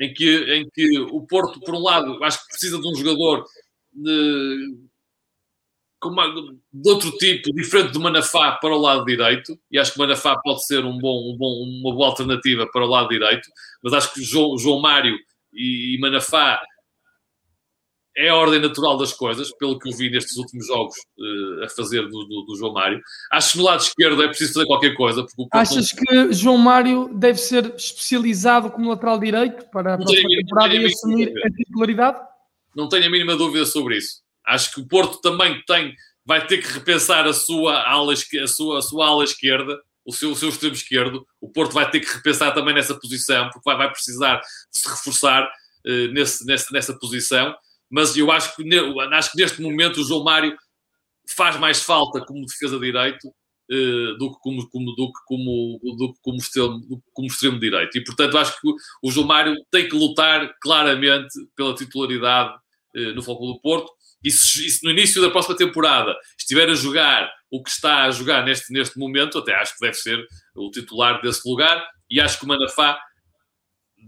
em 0.00 0.12
que, 0.12 0.54
em 0.54 0.68
que 0.72 0.98
o 0.98 1.26
Porto, 1.26 1.60
por 1.60 1.74
um 1.74 1.82
lado, 1.82 2.22
acho 2.24 2.40
que 2.42 2.48
precisa 2.48 2.80
de 2.80 2.88
um 2.88 2.94
jogador 2.94 3.44
de, 3.92 4.85
de 6.72 6.90
outro 6.90 7.10
tipo, 7.12 7.52
diferente 7.52 7.92
do 7.92 8.00
Manafá 8.00 8.52
para 8.52 8.74
o 8.74 8.78
lado 8.78 9.04
direito, 9.04 9.58
e 9.70 9.78
acho 9.78 9.92
que 9.92 9.98
o 9.98 10.02
Manafá 10.02 10.36
pode 10.42 10.64
ser 10.66 10.84
um 10.84 10.98
bom, 10.98 11.32
um 11.32 11.36
bom, 11.36 11.62
uma 11.62 11.94
boa 11.94 12.08
alternativa 12.08 12.66
para 12.70 12.84
o 12.84 12.88
lado 12.88 13.08
direito, 13.08 13.48
mas 13.82 13.92
acho 13.92 14.12
que 14.12 14.22
João, 14.22 14.58
João 14.58 14.80
Mário 14.80 15.16
e, 15.52 15.94
e 15.94 16.00
Manafá 16.00 16.60
é 18.16 18.28
a 18.28 18.34
ordem 18.34 18.60
natural 18.60 18.96
das 18.96 19.12
coisas, 19.12 19.54
pelo 19.58 19.78
que 19.78 19.90
eu 19.90 19.96
vi 19.96 20.10
nestes 20.10 20.36
últimos 20.38 20.66
jogos 20.66 20.96
uh, 21.18 21.64
a 21.64 21.68
fazer 21.68 22.02
do, 22.02 22.24
do, 22.24 22.44
do, 22.46 22.56
João 22.56 22.72
Mário. 22.72 23.00
Acho 23.30 23.52
que 23.52 23.58
no 23.58 23.64
lado 23.64 23.80
esquerdo 23.82 24.22
é 24.22 24.28
preciso 24.28 24.54
fazer 24.54 24.66
qualquer 24.66 24.94
coisa. 24.94 25.26
Achas 25.52 25.90
não... 25.92 26.28
que 26.28 26.32
João 26.32 26.56
Mário 26.56 27.10
deve 27.12 27.38
ser 27.38 27.74
especializado 27.76 28.70
como 28.70 28.88
lateral 28.88 29.18
direito 29.18 29.66
para 29.70 29.94
a 29.94 29.96
próxima 29.98 30.28
temporada 30.30 30.74
e 30.74 30.86
assumir 30.86 31.32
a 31.44 31.50
titularidade? 31.50 32.20
Não 32.74 32.88
tenho 32.88 33.06
a 33.06 33.10
mínima 33.10 33.36
dúvida 33.36 33.66
sobre 33.66 33.98
isso. 33.98 34.25
Acho 34.46 34.74
que 34.74 34.80
o 34.80 34.86
Porto 34.86 35.20
também 35.20 35.62
tem, 35.66 35.94
vai 36.24 36.46
ter 36.46 36.58
que 36.58 36.72
repensar 36.72 37.26
a 37.26 37.32
sua 37.32 37.82
ala, 37.82 38.12
a 38.12 38.46
sua, 38.46 38.78
a 38.78 38.82
sua 38.82 39.06
ala 39.06 39.24
esquerda, 39.24 39.78
o 40.04 40.12
seu, 40.12 40.30
o 40.30 40.36
seu 40.36 40.48
extremo 40.48 40.74
esquerdo. 40.74 41.26
O 41.40 41.48
Porto 41.48 41.72
vai 41.72 41.90
ter 41.90 42.00
que 42.00 42.12
repensar 42.12 42.52
também 42.52 42.74
nessa 42.74 42.94
posição, 42.98 43.50
porque 43.50 43.68
vai, 43.68 43.76
vai 43.76 43.90
precisar 43.90 44.36
de 44.36 44.78
se 44.78 44.88
reforçar 44.88 45.44
uh, 45.44 46.12
nesse, 46.12 46.46
nessa, 46.46 46.68
nessa 46.72 46.98
posição 46.98 47.54
mas 47.90 48.16
eu 48.16 48.30
acho 48.30 48.54
que, 48.56 48.62
acho 49.12 49.32
que 49.32 49.38
neste 49.38 49.62
momento 49.62 50.00
o 50.00 50.04
João 50.04 50.24
Mário 50.24 50.56
faz 51.28 51.58
mais 51.58 51.82
falta 51.82 52.24
como 52.24 52.44
defesa 52.44 52.78
de 52.78 52.86
direito 52.86 53.28
uh, 53.28 54.18
do 54.18 54.32
que 54.32 54.40
como, 54.40 54.68
como, 54.68 54.94
do 54.94 55.12
que 55.12 55.20
como, 55.26 55.80
do 55.96 56.12
que 56.12 56.20
como, 56.20 56.36
extremo, 56.36 57.02
como 57.12 57.28
extremo 57.28 57.58
direito. 57.58 57.96
E, 57.96 58.04
portanto, 58.04 58.38
acho 58.38 58.60
que 58.60 58.68
o 59.02 59.10
João 59.10 59.26
Mário 59.26 59.54
tem 59.70 59.88
que 59.88 59.96
lutar 59.96 60.54
claramente 60.60 61.32
pela 61.56 61.74
titularidade 61.74 62.54
uh, 62.96 63.14
no 63.14 63.22
Foco 63.22 63.46
do 63.46 63.60
Porto. 63.60 63.92
E 64.24 64.30
se, 64.30 64.66
e 64.66 64.70
se, 64.70 64.84
no 64.84 64.90
início 64.90 65.20
da 65.22 65.30
próxima 65.30 65.56
temporada 65.56 66.16
estiver 66.38 66.68
a 66.68 66.74
jogar 66.74 67.30
o 67.50 67.62
que 67.62 67.70
está 67.70 68.04
a 68.04 68.10
jogar 68.10 68.44
neste, 68.44 68.72
neste 68.72 68.98
momento, 68.98 69.38
até 69.38 69.54
acho 69.54 69.74
que 69.74 69.80
deve 69.80 69.94
ser 69.94 70.26
o 70.54 70.70
titular 70.70 71.20
desse 71.20 71.48
lugar. 71.48 71.86
E 72.10 72.20
acho 72.20 72.38
que 72.38 72.44
o 72.44 72.48
Manafá 72.48 72.98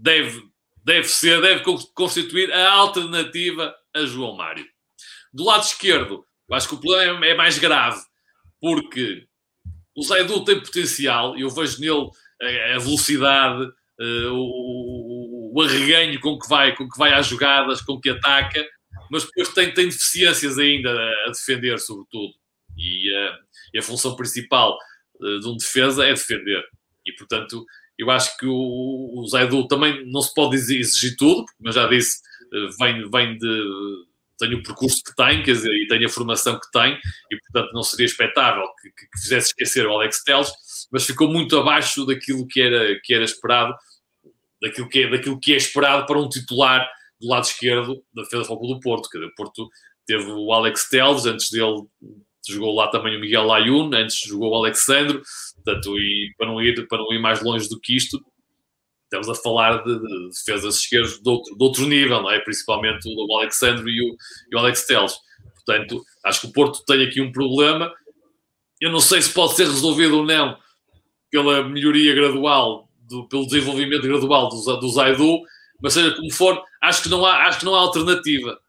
deve 0.01 0.41
deve 0.83 1.07
ser, 1.07 1.41
deve 1.41 1.63
constituir 1.93 2.51
a 2.51 2.71
alternativa 2.71 3.75
a 3.95 4.05
João 4.05 4.35
Mário. 4.35 4.65
Do 5.31 5.45
lado 5.45 5.63
esquerdo, 5.63 6.25
acho 6.51 6.67
que 6.67 6.75
o 6.75 6.79
problema 6.79 7.25
é 7.25 7.35
mais 7.35 7.59
grave, 7.59 8.01
porque 8.59 9.25
o 9.95 10.01
Zaidu 10.03 10.43
tem 10.43 10.59
potencial, 10.59 11.37
eu 11.37 11.49
vejo 11.49 11.79
nele 11.79 12.09
a 12.75 12.79
velocidade, 12.79 13.69
eh, 13.99 14.29
o, 14.31 15.53
o 15.53 15.61
arreganho 15.61 16.19
com 16.21 16.39
que 16.39 16.47
vai, 16.47 16.75
com 16.75 16.87
que 16.89 16.97
vai 16.97 17.13
às 17.13 17.27
jogadas, 17.27 17.81
com 17.81 17.99
que 17.99 18.09
ataca, 18.09 18.65
mas 19.11 19.25
depois 19.25 19.49
tem, 19.49 19.73
tem 19.73 19.85
deficiências 19.85 20.57
ainda 20.57 20.91
a 21.25 21.31
defender, 21.31 21.79
sobretudo. 21.79 22.33
E 22.77 23.13
a, 23.13 23.39
e 23.73 23.79
a 23.79 23.81
função 23.81 24.15
principal 24.15 24.77
eh, 25.21 25.39
de 25.39 25.47
um 25.47 25.57
defesa 25.57 26.05
é 26.05 26.09
defender. 26.09 26.63
E, 27.05 27.11
portanto, 27.13 27.65
eu 27.97 28.09
acho 28.09 28.37
que 28.37 28.45
o, 28.45 29.19
o 29.19 29.27
Zaidu 29.27 29.67
também 29.67 30.09
não 30.09 30.21
se 30.21 30.33
pode 30.33 30.55
exigir 30.55 31.15
tudo, 31.17 31.45
porque, 31.45 31.57
como 31.57 31.69
eu 31.69 31.73
já 31.73 31.87
disse, 31.87 32.19
eh, 32.53 32.67
vem, 32.79 33.09
vem 33.09 33.37
de. 33.37 34.05
tem 34.37 34.53
o 34.53 34.63
percurso 34.63 35.03
que 35.03 35.15
tem, 35.15 35.43
quer 35.43 35.53
dizer, 35.53 35.71
e 35.71 35.87
tem 35.87 36.03
a 36.05 36.09
formação 36.09 36.59
que 36.59 36.71
tem, 36.71 36.97
e 37.31 37.37
portanto 37.37 37.73
não 37.73 37.83
seria 37.83 38.05
expectável 38.05 38.63
que, 38.81 38.89
que, 38.91 39.09
que 39.09 39.19
fizesse 39.19 39.47
esquecer 39.47 39.85
o 39.85 39.93
Alex 39.93 40.23
Teles, 40.23 40.51
mas 40.91 41.05
ficou 41.05 41.27
muito 41.27 41.57
abaixo 41.57 42.05
daquilo 42.05 42.47
que 42.47 42.61
era, 42.61 42.99
que 43.03 43.13
era 43.13 43.23
esperado, 43.23 43.75
daquilo 44.61 44.87
que, 44.87 45.03
é, 45.03 45.09
daquilo 45.09 45.39
que 45.39 45.53
é 45.53 45.57
esperado 45.57 46.05
para 46.05 46.19
um 46.19 46.29
titular 46.29 46.89
do 47.19 47.27
lado 47.27 47.43
esquerdo 47.43 48.01
da 48.13 48.23
defesa 48.23 48.49
do 48.49 48.67
do 48.67 48.79
Porto. 48.79 49.09
Quer 49.09 49.19
dizer, 49.19 49.31
o 49.31 49.35
Porto 49.35 49.69
teve 50.05 50.31
o 50.31 50.51
Alex 50.53 50.89
Teles, 50.89 51.25
antes 51.25 51.49
dele 51.49 51.83
jogou 52.47 52.73
lá 52.73 52.87
também 52.87 53.15
o 53.15 53.19
Miguel 53.19 53.45
Layun, 53.45 53.91
antes 53.93 54.17
jogou 54.25 54.51
o 54.51 54.55
Alexandre, 54.55 55.21
portanto, 55.55 55.97
e 55.97 56.33
para 56.37 56.47
não 56.47 56.61
ir, 56.61 56.87
para 56.87 56.97
não 56.97 57.13
ir 57.13 57.19
mais 57.19 57.43
longe 57.43 57.69
do 57.69 57.79
que 57.79 57.95
isto, 57.95 58.19
estamos 59.03 59.29
a 59.29 59.35
falar 59.35 59.83
de, 59.83 59.99
de 59.99 60.29
defesas 60.29 60.77
esquerdas 60.77 61.19
de 61.19 61.29
outro, 61.29 61.55
de 61.55 61.63
outro 61.63 61.87
nível, 61.87 62.21
não 62.21 62.31
é? 62.31 62.39
principalmente 62.39 63.07
o 63.07 63.37
Alexandre 63.37 63.91
e 63.91 64.01
o, 64.01 64.15
e 64.51 64.55
o 64.55 64.59
Alex 64.59 64.85
Teles. 64.85 65.13
Portanto, 65.55 66.03
acho 66.25 66.41
que 66.41 66.47
o 66.47 66.53
Porto 66.53 66.83
tem 66.85 67.03
aqui 67.03 67.21
um 67.21 67.31
problema. 67.31 67.93
Eu 68.79 68.91
não 68.91 68.99
sei 68.99 69.21
se 69.21 69.31
pode 69.33 69.55
ser 69.55 69.65
resolvido 69.65 70.17
ou 70.17 70.25
não 70.25 70.57
pela 71.29 71.63
melhoria 71.67 72.15
gradual, 72.15 72.89
do, 73.07 73.27
pelo 73.27 73.45
desenvolvimento 73.45 74.03
gradual 74.03 74.49
do, 74.49 74.79
do 74.79 74.89
Zaidu, 74.89 75.39
mas 75.81 75.93
seja 75.93 76.15
como 76.15 76.31
for, 76.31 76.61
acho 76.81 77.03
que 77.03 77.09
não 77.09 77.25
há, 77.25 77.47
acho 77.47 77.59
que 77.59 77.65
não 77.65 77.75
há 77.75 77.79
alternativa. 77.79 78.59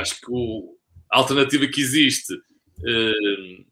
Acho 0.00 0.20
que 0.20 0.26
o, 0.28 0.76
a 1.10 1.18
alternativa 1.18 1.66
que 1.66 1.80
existe 1.80 2.34
Uh, 2.80 3.66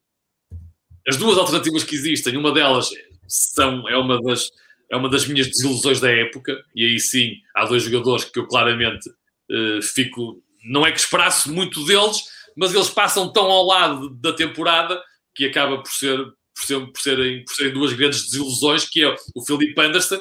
as 1.09 1.17
duas 1.17 1.39
alternativas 1.39 1.85
que 1.85 1.95
existem, 1.95 2.37
uma 2.37 2.53
delas 2.53 2.91
são, 3.29 3.89
é, 3.89 3.97
uma 3.97 4.21
das, 4.21 4.51
é 4.91 4.97
uma 4.97 5.09
das 5.09 5.27
minhas 5.27 5.47
desilusões 5.47 6.01
da 6.01 6.11
época, 6.11 6.61
e 6.75 6.85
aí 6.85 6.99
sim 6.99 7.37
há 7.55 7.65
dois 7.65 7.85
jogadores 7.85 8.25
que 8.25 8.39
eu 8.39 8.47
claramente 8.47 9.09
uh, 9.09 9.83
fico. 9.83 10.43
Não 10.65 10.85
é 10.85 10.91
que 10.91 10.99
esperasse 10.99 11.49
muito 11.49 11.85
deles, 11.85 12.25
mas 12.57 12.75
eles 12.75 12.91
passam 12.91 13.33
tão 13.33 13.45
ao 13.45 13.65
lado 13.65 14.11
da 14.11 14.33
temporada 14.33 15.01
que 15.35 15.45
acaba 15.45 15.79
por 15.79 15.93
ser 15.93 16.19
por, 16.55 16.65
ser, 16.65 16.87
por, 16.87 17.01
serem, 17.01 17.45
por 17.45 17.55
serem 17.55 17.73
duas 17.75 17.93
grandes 17.93 18.25
desilusões, 18.25 18.89
que 18.89 19.05
é 19.05 19.15
o 19.35 19.45
Felipe 19.45 19.79
Anderson, 19.79 20.19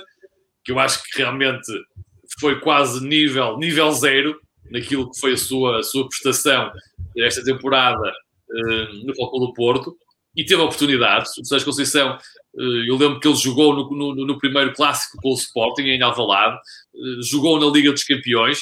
que 0.66 0.72
eu 0.74 0.78
acho 0.78 1.02
que 1.02 1.18
realmente 1.18 1.72
foi 2.40 2.60
quase 2.60 3.06
nível, 3.06 3.58
nível 3.58 3.92
zero 3.92 4.40
naquilo 4.70 5.10
que 5.12 5.20
foi 5.20 5.34
a 5.34 5.38
sua, 5.38 5.80
a 5.80 5.84
sua 5.84 6.08
prestação 6.08 6.72
esta 7.18 7.44
temporada 7.44 8.12
uh, 8.50 9.06
no 9.06 9.16
Foco 9.16 9.40
do 9.40 9.54
Porto 9.54 9.96
e 10.36 10.44
teve 10.44 10.62
oportunidades. 10.62 11.38
O 11.38 11.46
Sérgio 11.46 11.66
Conceição, 11.66 12.18
uh, 12.56 12.62
eu 12.86 12.98
lembro 12.98 13.20
que 13.20 13.28
ele 13.28 13.38
jogou 13.38 13.74
no, 13.74 14.16
no, 14.16 14.26
no, 14.26 14.38
primeiro 14.38 14.74
clássico 14.74 15.18
com 15.22 15.30
o 15.30 15.36
Sporting 15.36 15.84
em 15.84 16.02
Alvalade, 16.02 16.58
uh, 16.58 17.24
jogou 17.24 17.60
na 17.60 17.68
Liga 17.68 17.92
dos 17.92 18.04
Campeões, 18.04 18.62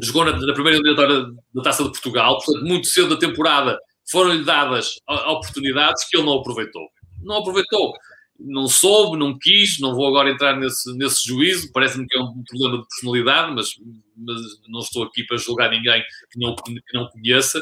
jogou 0.00 0.24
na, 0.24 0.32
na 0.32 0.54
primeira 0.54 0.78
eliminatória 0.78 1.26
da 1.54 1.62
Taça 1.62 1.82
de 1.82 1.90
Portugal, 1.90 2.38
portanto, 2.38 2.64
muito 2.64 2.86
cedo 2.86 3.10
da 3.10 3.16
temporada 3.16 3.78
foram-lhe 4.10 4.44
dadas 4.44 4.94
oportunidades 5.06 6.08
que 6.08 6.16
ele 6.16 6.24
não 6.24 6.38
aproveitou. 6.38 6.88
Não 7.22 7.38
aproveitou 7.38 7.92
não 8.38 8.68
soube, 8.68 9.18
não 9.18 9.36
quis, 9.36 9.80
não 9.80 9.94
vou 9.94 10.06
agora 10.06 10.30
entrar 10.30 10.56
nesse, 10.56 10.96
nesse 10.96 11.26
juízo, 11.26 11.70
parece-me 11.72 12.06
que 12.06 12.16
é 12.16 12.20
um 12.20 12.42
problema 12.44 12.78
de 12.78 12.88
personalidade, 12.88 13.54
mas, 13.54 13.70
mas 14.16 14.40
não 14.68 14.80
estou 14.80 15.02
aqui 15.02 15.24
para 15.24 15.36
julgar 15.36 15.70
ninguém 15.70 16.02
que 16.30 16.38
não, 16.38 16.54
que 16.54 16.94
não 16.94 17.08
conheça, 17.08 17.60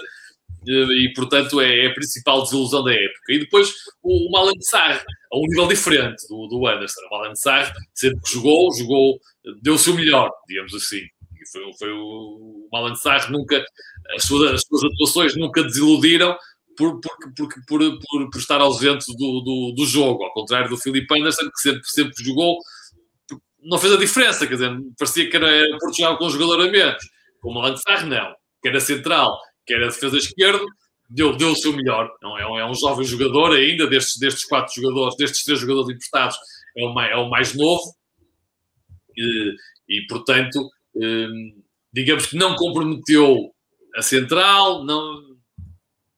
e 0.66 1.12
portanto 1.14 1.60
é, 1.60 1.84
é, 1.84 1.86
a 1.86 1.94
principal 1.94 2.42
desilusão 2.42 2.82
da 2.82 2.92
época. 2.92 3.32
E 3.32 3.38
depois 3.38 3.72
o, 4.02 4.28
o 4.28 4.32
Malan 4.32 4.52
Sarr, 4.60 5.04
a 5.32 5.38
um 5.38 5.42
nível 5.48 5.68
diferente 5.68 6.26
do, 6.28 6.46
do 6.48 6.66
Anderson. 6.66 7.00
O 7.10 7.18
Malan 7.18 7.34
Sarr 7.34 7.72
sempre 7.94 8.20
que 8.20 8.32
jogou, 8.32 8.74
jogou, 8.74 9.18
deu 9.62 9.76
o 9.76 9.94
melhor, 9.94 10.30
digamos 10.48 10.74
assim. 10.74 10.98
E 10.98 11.50
foi, 11.52 11.62
foi 11.78 11.92
o, 11.92 11.98
o 11.98 12.68
Malan 12.72 12.94
Sarr 12.96 13.30
nunca, 13.30 13.64
as 14.14 14.24
suas, 14.24 14.52
as 14.52 14.62
suas 14.62 14.84
atuações 14.84 15.36
nunca 15.36 15.62
desiludiram, 15.62 16.36
por, 16.76 17.00
por, 17.00 17.48
por, 17.66 18.30
por, 18.30 18.38
estar 18.38 18.60
ausente 18.60 19.06
do, 19.16 19.40
do, 19.40 19.72
do, 19.76 19.86
jogo, 19.86 20.24
ao 20.24 20.32
contrário 20.32 20.68
do 20.68 20.76
Filipe 20.76 21.18
Anderson, 21.18 21.50
que 21.50 21.60
sempre, 21.60 21.88
sempre 21.88 22.24
jogou, 22.24 22.58
não 23.62 23.78
fez 23.78 23.92
a 23.92 23.96
diferença, 23.96 24.46
quer 24.46 24.54
dizer, 24.54 24.78
parecia 24.98 25.28
que 25.28 25.36
era 25.36 25.78
Portugal 25.78 26.16
com 26.16 26.26
um 26.26 26.30
jogador 26.30 26.66
a 26.66 26.70
menos. 26.70 27.02
Como 27.40 27.58
o 27.58 27.62
Lanzar, 27.62 28.06
não, 28.06 28.34
que 28.62 28.68
era 28.68 28.80
central, 28.80 29.38
que 29.66 29.74
era 29.74 29.86
defesa 29.86 30.16
esquerda, 30.16 30.64
deu, 31.08 31.36
deu 31.36 31.50
o 31.50 31.56
seu 31.56 31.72
melhor. 31.72 32.10
Não, 32.22 32.38
é, 32.38 32.46
um, 32.46 32.58
é 32.58 32.66
um 32.66 32.74
jovem 32.74 33.04
jogador 33.04 33.52
ainda, 33.54 33.86
destes, 33.86 34.18
destes 34.18 34.44
quatro 34.44 34.72
jogadores, 34.74 35.16
destes 35.16 35.44
três 35.44 35.58
jogadores 35.58 35.94
emprestados, 35.94 36.36
é 36.76 36.84
o 36.84 36.94
mais, 36.94 37.10
é 37.10 37.16
o 37.16 37.30
mais 37.30 37.54
novo, 37.54 37.94
e, 39.16 39.54
e 39.88 40.06
portanto, 40.06 40.70
hum, 40.94 41.62
digamos 41.92 42.26
que 42.26 42.36
não 42.36 42.54
comprometeu 42.54 43.52
a 43.96 44.02
central, 44.02 44.84
não 44.84 45.35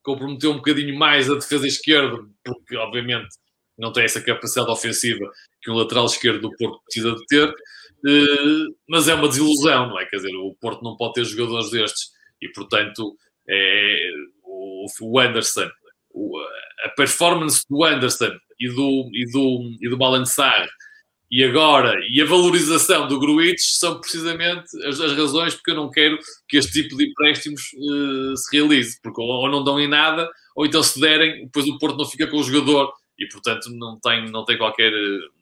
comprometeu 0.09 0.53
um 0.53 0.57
bocadinho 0.57 0.99
mais 0.99 1.31
a 1.31 1.35
defesa 1.35 1.67
esquerda, 1.67 2.17
porque 2.43 2.75
obviamente 2.79 3.29
não 3.77 3.93
tem 3.93 4.05
essa 4.05 4.23
capacidade 4.23 4.71
ofensiva 4.71 5.31
que 5.61 5.71
um 5.71 5.75
lateral 5.75 6.07
esquerdo 6.07 6.41
do 6.41 6.57
Porto 6.57 6.83
precisa 6.85 7.15
de 7.15 7.27
ter, 7.27 7.49
eh, 7.49 8.67
mas 8.89 9.07
é 9.07 9.15
uma 9.15 9.29
desilusão, 9.29 9.91
não 9.91 10.01
é? 10.01 10.07
Quer 10.07 10.17
dizer, 10.17 10.35
o 10.35 10.57
Porto 10.59 10.83
não 10.83 10.97
pode 10.97 11.13
ter 11.13 11.25
jogadores 11.25 11.71
destes 11.71 12.11
e, 12.41 12.49
portanto, 12.53 13.15
é, 13.47 14.11
o, 14.43 15.21
Anderson, 15.21 15.69
a 16.85 16.89
performance 16.91 17.63
do 17.69 17.85
Anderson 17.85 18.31
e 18.59 18.69
do, 18.69 19.11
e 19.13 19.31
do, 19.31 19.77
e 19.83 19.89
do 19.91 19.99
Balançar 19.99 20.67
e 21.31 21.45
agora, 21.45 22.01
e 22.11 22.21
a 22.23 22.25
valorização 22.25 23.07
do 23.07 23.19
Gruitch 23.19 23.61
são 23.61 24.01
precisamente 24.01 24.65
as, 24.87 24.99
as, 24.99 25.13
razões 25.13 25.55
porque 25.55 25.73
eu 25.73 25.77
não 25.77 25.91
quero 25.91 26.19
que 26.49 26.57
este 26.57 26.83
tipo 26.83 26.97
de 26.97 27.11
empréstimos 27.11 27.63
uh, 27.75 28.37
se 28.37 28.57
realize, 28.57 28.99
porque 29.03 29.21
ou, 29.21 29.29
ou, 29.29 29.51
não 29.51 29.63
dão 29.63 29.79
em 29.79 29.87
nada, 29.87 30.29
ou 30.57 30.65
então 30.65 30.83
se 30.83 30.99
derem, 30.99 31.45
depois 31.45 31.67
o 31.67 31.79
Porto 31.79 31.99
não 31.99 32.07
fica 32.07 32.27
com 32.27 32.39
o 32.39 32.43
jogador 32.43 32.93
e, 33.19 33.27
portanto, 33.29 33.69
não 33.71 33.99
tem, 34.01 34.31
não 34.31 34.45
tem 34.45 34.57
qualquer. 34.57 34.93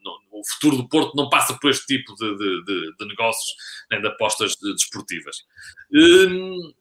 Não, 0.03 0.13
o 0.33 0.43
futuro 0.55 0.77
do 0.77 0.89
Porto 0.89 1.15
não 1.15 1.29
passa 1.29 1.57
por 1.61 1.71
este 1.71 1.87
tipo 1.87 2.15
de, 2.15 2.37
de, 2.37 2.65
de, 2.65 2.97
de 2.99 3.07
negócios 3.07 3.55
nem 3.91 4.01
de 4.01 4.09
apostas 4.09 4.57
desportivas. 4.57 5.37
Um, 5.93 6.73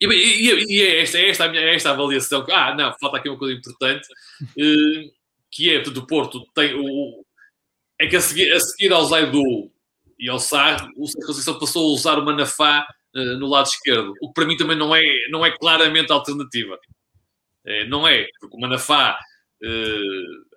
E, 0.00 0.06
e, 0.06 0.76
e 0.76 0.82
é, 0.82 1.02
esta, 1.02 1.18
é, 1.18 1.28
esta, 1.28 1.46
é 1.46 1.74
esta 1.74 1.90
a 1.90 1.92
avaliação. 1.92 2.46
Ah, 2.50 2.74
não, 2.74 2.94
falta 3.00 3.16
aqui 3.16 3.28
uma 3.28 3.38
coisa 3.38 3.54
importante, 3.54 4.06
uh, 4.42 5.12
que 5.50 5.70
é, 5.70 5.80
do 5.80 6.06
Porto 6.06 6.46
tem 6.54 6.74
o... 6.74 7.24
É 8.00 8.06
que 8.06 8.16
a 8.16 8.20
seguir, 8.20 8.52
a 8.52 8.60
seguir 8.60 8.92
ao 8.92 9.04
Zaidu 9.04 9.70
e 10.18 10.28
ao 10.28 10.38
Sar, 10.38 10.88
o 10.96 11.06
Conceição 11.26 11.58
passou 11.58 11.90
a 11.90 11.94
usar 11.94 12.18
o 12.18 12.24
Manafá 12.24 12.86
uh, 13.14 13.38
no 13.38 13.48
lado 13.48 13.66
esquerdo, 13.66 14.12
o 14.20 14.28
que 14.28 14.34
para 14.34 14.46
mim 14.46 14.56
também 14.56 14.76
não 14.76 14.94
é, 14.94 15.02
não 15.30 15.44
é 15.44 15.56
claramente 15.56 16.12
alternativa. 16.12 16.78
É, 17.66 17.84
não 17.84 18.06
é, 18.06 18.26
porque 18.40 18.56
o 18.56 18.60
Manafá 18.60 19.18
uh, 19.62 20.48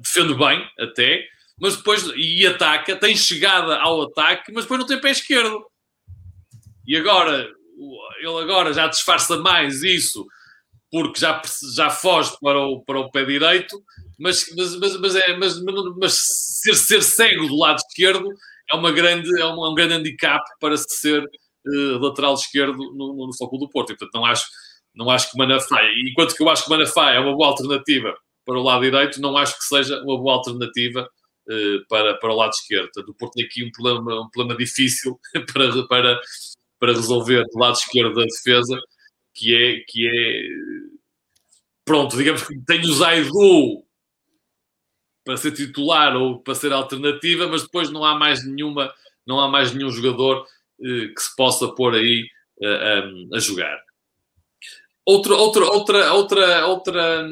defende 0.00 0.34
bem, 0.34 0.66
até, 0.78 1.26
mas 1.60 1.76
depois, 1.76 2.04
e 2.16 2.46
ataca, 2.46 2.96
tem 2.96 3.16
chegada 3.16 3.76
ao 3.78 4.02
ataque, 4.02 4.52
mas 4.52 4.64
depois 4.64 4.80
não 4.80 4.86
tem 4.86 5.00
pé 5.00 5.10
esquerdo. 5.10 5.64
E 6.86 6.96
agora, 6.96 7.52
ele 8.18 8.40
agora 8.40 8.72
já 8.72 8.86
disfarça 8.86 9.36
mais 9.38 9.82
isso, 9.82 10.26
porque 10.90 11.20
já, 11.20 11.42
já 11.74 11.90
foge 11.90 12.32
para 12.40 12.60
o, 12.60 12.82
para 12.84 13.00
o 13.00 13.10
pé 13.10 13.24
direito, 13.24 13.82
mas, 14.18 14.46
mas, 14.56 14.76
mas, 14.76 15.00
mas, 15.00 15.16
é, 15.16 15.36
mas, 15.36 15.62
mas 15.96 16.18
ser, 16.62 16.74
ser 16.74 17.02
cego 17.02 17.46
do 17.46 17.56
lado 17.56 17.78
esquerdo 17.78 18.28
é, 18.72 18.76
uma 18.76 18.90
grande, 18.90 19.28
é 19.40 19.46
um, 19.46 19.64
é 19.64 19.70
um 19.70 19.74
grande 19.74 19.94
handicap 19.94 20.42
para 20.60 20.76
se 20.76 20.86
ser 20.88 21.22
uh, 21.22 21.98
lateral 21.98 22.34
esquerdo 22.34 22.76
no, 22.76 23.14
no, 23.14 23.26
no 23.26 23.36
Foco 23.36 23.58
do 23.58 23.68
Porto. 23.68 23.92
E, 23.92 23.96
portanto, 23.96 24.14
não 24.14 24.24
acho, 24.24 24.44
não 24.94 25.08
acho 25.08 25.30
que 25.30 25.38
Manafá, 25.38 25.80
enquanto 26.08 26.34
que 26.34 26.42
eu 26.42 26.48
acho 26.48 26.64
que 26.64 26.70
Manafá 26.70 27.12
é 27.12 27.20
uma 27.20 27.34
boa 27.34 27.48
alternativa 27.48 28.16
para 28.44 28.58
o 28.58 28.62
lado 28.62 28.82
direito, 28.82 29.20
não 29.20 29.36
acho 29.36 29.56
que 29.56 29.64
seja 29.64 30.02
uma 30.02 30.18
boa 30.18 30.34
alternativa 30.34 31.08
uh, 31.48 31.86
para, 31.88 32.14
para 32.14 32.32
o 32.32 32.36
lado 32.36 32.50
esquerdo. 32.50 32.90
Portanto, 32.92 33.10
o 33.10 33.14
Porto 33.14 33.34
tem 33.34 33.44
aqui 33.44 33.64
um 33.64 33.70
problema, 33.70 34.20
um 34.20 34.30
problema 34.30 34.58
difícil 34.58 35.18
para, 35.52 35.86
para, 35.86 36.20
para 36.80 36.92
resolver 36.92 37.44
do 37.44 37.58
lado 37.58 37.76
esquerdo 37.76 38.14
da 38.14 38.24
defesa, 38.24 38.76
que 39.32 39.54
é, 39.54 39.84
que 39.86 40.08
é 40.08 40.42
pronto, 41.84 42.16
digamos 42.16 42.42
que 42.42 42.58
tem 42.66 42.80
o 42.80 42.92
Zaidu 42.92 43.87
para 45.28 45.36
ser 45.36 45.52
titular 45.52 46.16
ou 46.16 46.40
para 46.40 46.54
ser 46.54 46.72
alternativa, 46.72 47.46
mas 47.46 47.60
depois 47.60 47.90
não 47.90 48.02
há 48.02 48.18
mais 48.18 48.46
nenhuma, 48.46 48.90
não 49.26 49.38
há 49.38 49.46
mais 49.46 49.74
nenhum 49.74 49.90
jogador 49.90 50.46
eh, 50.82 51.08
que 51.14 51.20
se 51.20 51.36
possa 51.36 51.68
pôr 51.68 51.96
aí 51.96 52.26
um, 52.62 53.28
a 53.34 53.38
jogar. 53.38 53.78
Outra, 55.04 55.34
outra, 55.34 55.66
outra, 55.66 56.14
outra, 56.14 56.66
outra, 56.66 57.28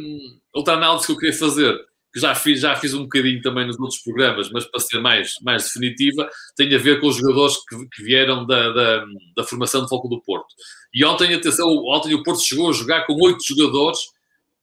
outra 0.52 0.74
análise 0.74 1.06
que 1.06 1.12
eu 1.12 1.16
queria 1.16 1.32
fazer 1.32 1.74
que 2.12 2.20
já 2.20 2.34
fiz, 2.34 2.60
já 2.60 2.76
fiz 2.76 2.92
um 2.92 3.04
bocadinho 3.04 3.40
também 3.40 3.66
nos 3.66 3.80
outros 3.80 4.02
programas, 4.02 4.50
mas 4.50 4.66
para 4.66 4.80
ser 4.80 5.00
mais, 5.00 5.32
mais 5.42 5.64
definitiva, 5.64 6.28
tem 6.54 6.74
a 6.74 6.78
ver 6.78 7.00
com 7.00 7.06
os 7.06 7.16
jogadores 7.16 7.56
que, 7.66 7.88
que 7.88 8.02
vieram 8.02 8.44
da, 8.44 8.72
da, 8.72 9.06
da, 9.36 9.44
formação 9.44 9.80
do 9.80 9.88
Foco 9.88 10.06
do 10.06 10.20
Porto. 10.20 10.54
E 10.92 11.02
ontem, 11.02 11.32
atenção, 11.32 11.66
ontem 11.86 12.14
o 12.14 12.22
Porto 12.22 12.42
chegou 12.44 12.68
a 12.68 12.74
jogar 12.74 13.06
com 13.06 13.14
oito 13.14 13.42
jogadores, 13.42 14.00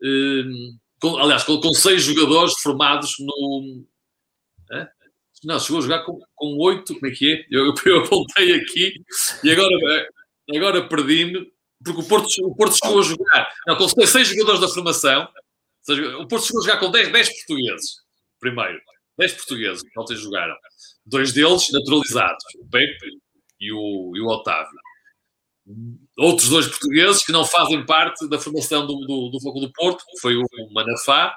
eh, 0.03 0.73
com, 1.03 1.17
aliás, 1.17 1.43
com, 1.43 1.59
com, 1.59 1.73
seis 1.73 2.03
jogadores 2.03 2.53
formados 2.61 3.15
no. 3.19 3.85
É? 4.71 4.87
Não, 5.43 5.59
chegou 5.59 5.79
a 5.79 5.81
jogar 5.81 6.05
com, 6.05 6.17
com 6.33 6.57
oito, 6.63 6.93
como 6.93 7.07
é 7.07 7.11
que 7.11 7.33
é? 7.33 7.45
Eu, 7.51 7.73
eu 7.85 8.25
aqui 8.61 8.93
e 9.43 9.51
agora, 9.51 10.07
agora 10.55 10.87
perdi-me, 10.87 11.51
porque 11.83 11.99
o 11.99 12.07
Porto, 12.07 12.27
o 12.41 12.55
Porto 12.55 12.77
chegou 12.81 13.01
a 13.01 13.03
jogar 13.03 13.53
não, 13.67 13.75
com 13.75 13.89
seis 13.89 14.29
jogadores 14.29 14.61
da 14.61 14.69
formação 14.69 15.27
o 16.21 16.27
Porto 16.29 16.45
chegou 16.45 16.61
a 16.61 16.65
jogar 16.65 16.79
com 16.79 16.89
10, 16.89 17.11
10 17.11 17.29
portugueses, 17.29 17.95
primeiro. 18.39 18.79
10 19.19 19.33
portugueses 19.33 19.83
que 19.83 19.99
ontem 19.99 20.15
jogaram. 20.15 20.55
Dois 21.05 21.33
deles 21.33 21.69
naturalizados, 21.73 22.43
o 22.57 22.69
Pepe 22.69 23.19
e 23.59 23.73
o, 23.73 24.13
e 24.15 24.21
o 24.21 24.27
Otávio. 24.27 24.79
Outros 26.17 26.49
dois 26.49 26.67
portugueses 26.67 27.25
que 27.25 27.31
não 27.31 27.45
fazem 27.45 27.85
parte 27.85 28.27
da 28.27 28.37
formação 28.37 28.85
do, 28.85 28.95
do, 28.99 29.29
do 29.29 29.41
Foco 29.41 29.59
do 29.59 29.71
Porto, 29.71 30.03
que 30.09 30.19
foi 30.19 30.35
o 30.35 30.43
Manafá 30.73 31.33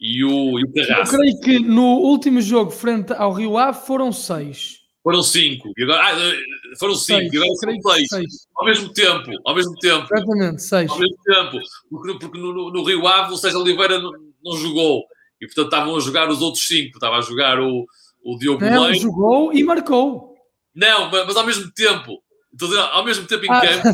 e 0.00 0.24
o, 0.24 0.58
e 0.58 0.64
o 0.64 0.72
Carrasco. 0.72 1.16
Eu 1.16 1.18
creio 1.18 1.40
que 1.40 1.58
no 1.58 1.98
último 1.98 2.40
jogo, 2.40 2.70
frente 2.70 3.12
ao 3.12 3.32
Rio 3.32 3.58
Ave, 3.58 3.86
foram 3.86 4.12
seis. 4.12 4.80
Foram 5.02 5.22
cinco. 5.22 5.72
E 5.76 5.82
agora, 5.82 6.02
ah, 6.02 6.76
foram 6.78 6.94
cinco. 6.94 7.20
Seis, 7.20 7.32
e 7.32 7.36
agora 7.36 7.50
foram 7.60 7.80
seis. 7.80 8.08
seis. 8.08 8.48
Ao 8.54 8.66
mesmo 8.66 8.92
tempo. 8.92 9.30
Ao 9.46 9.54
mesmo 9.54 9.74
tempo. 9.76 10.06
Exatamente, 10.14 10.62
seis. 10.62 10.90
Ao 10.90 10.98
mesmo 10.98 11.16
tempo. 11.24 11.58
Porque, 11.90 12.18
porque 12.18 12.38
no, 12.38 12.52
no, 12.52 12.70
no, 12.70 12.84
Rio 12.84 13.06
Ave 13.06 13.32
o 13.32 13.36
Sérgio 13.36 13.60
Oliveira 13.60 13.98
não, 13.98 14.12
não, 14.44 14.56
jogou. 14.56 15.02
E 15.40 15.46
portanto 15.46 15.66
estavam 15.66 15.96
a 15.96 16.00
jogar 16.00 16.28
os 16.28 16.42
outros 16.42 16.66
cinco. 16.66 16.96
Estava 16.96 17.16
a 17.16 17.22
jogar 17.22 17.60
o, 17.60 17.86
o 18.24 18.38
Diogo 18.38 18.62
Não, 18.62 18.84
Leite. 18.84 19.02
jogou 19.02 19.52
e 19.52 19.64
marcou. 19.64 20.34
Não, 20.74 21.10
mas, 21.10 21.26
mas 21.26 21.36
ao 21.36 21.46
mesmo 21.46 21.70
tempo. 21.72 22.22
Ao 22.92 23.04
mesmo 23.04 23.26
tempo 23.26 23.44
em 23.44 23.50
ah. 23.50 23.60
campo. 23.60 23.88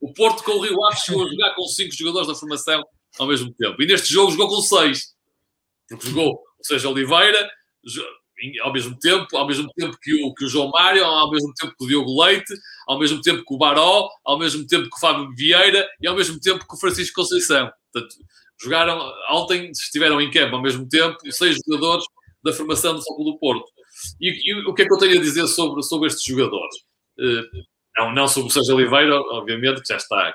o 0.00 0.12
Porto 0.12 0.42
com 0.42 0.52
o 0.52 0.60
Rio 0.60 0.84
Ave 0.84 1.00
chegou 1.00 1.26
a 1.26 1.30
jogar 1.30 1.54
com 1.54 1.66
cinco 1.66 1.94
jogadores 1.94 2.28
da 2.28 2.34
formação 2.34 2.82
ao 3.18 3.26
mesmo 3.26 3.52
tempo. 3.54 3.82
E 3.82 3.86
neste 3.86 4.12
jogo 4.12 4.32
jogou 4.32 4.48
com 4.48 4.60
seis. 4.60 5.14
Porque 5.88 6.08
jogou 6.08 6.34
o 6.34 6.66
Sérgio 6.66 6.90
Oliveira 6.90 7.50
ao 8.62 8.72
mesmo 8.72 8.98
tempo, 8.98 9.36
ao 9.36 9.46
mesmo 9.46 9.68
tempo 9.76 9.96
que 10.02 10.12
o, 10.24 10.34
que 10.34 10.44
o 10.44 10.48
João 10.48 10.70
Mário, 10.70 11.04
ao 11.04 11.30
mesmo 11.30 11.52
tempo 11.54 11.74
que 11.78 11.84
o 11.84 11.88
Diogo 11.88 12.22
Leite, 12.22 12.52
ao 12.86 12.98
mesmo 12.98 13.20
tempo 13.20 13.44
que 13.44 13.54
o 13.54 13.58
Baró, 13.58 14.08
ao 14.24 14.38
mesmo 14.38 14.66
tempo 14.66 14.88
que 14.88 14.96
o 14.96 15.00
Fábio 15.00 15.30
Vieira 15.36 15.86
e 16.00 16.06
ao 16.06 16.16
mesmo 16.16 16.38
tempo 16.40 16.66
que 16.66 16.74
o 16.74 16.78
Francisco 16.78 17.14
Conceição. 17.14 17.70
Portanto, 17.92 18.16
jogaram 18.60 19.00
ontem, 19.30 19.70
estiveram 19.70 20.20
em 20.20 20.30
campo 20.30 20.56
ao 20.56 20.62
mesmo 20.62 20.88
tempo, 20.88 21.16
seis 21.30 21.58
jogadores 21.64 22.04
da 22.42 22.52
formação 22.52 22.94
do 22.94 23.02
Foco 23.02 23.24
do 23.24 23.38
Porto. 23.38 23.64
E, 24.20 24.50
e, 24.50 24.66
o 24.66 24.74
que 24.74 24.82
é 24.82 24.86
que 24.86 24.92
eu 24.92 24.98
tenho 24.98 25.18
a 25.18 25.22
dizer 25.22 25.46
sobre, 25.46 25.82
sobre 25.82 26.08
estes 26.08 26.24
jogadores? 26.24 26.76
Uh, 27.18 27.64
não, 27.96 28.12
não 28.12 28.28
sobre 28.28 28.50
o 28.50 28.52
Sérgio 28.52 28.74
Oliveira, 28.74 29.16
obviamente, 29.16 29.80
que 29.80 29.88
já 29.88 29.96
está 29.96 30.34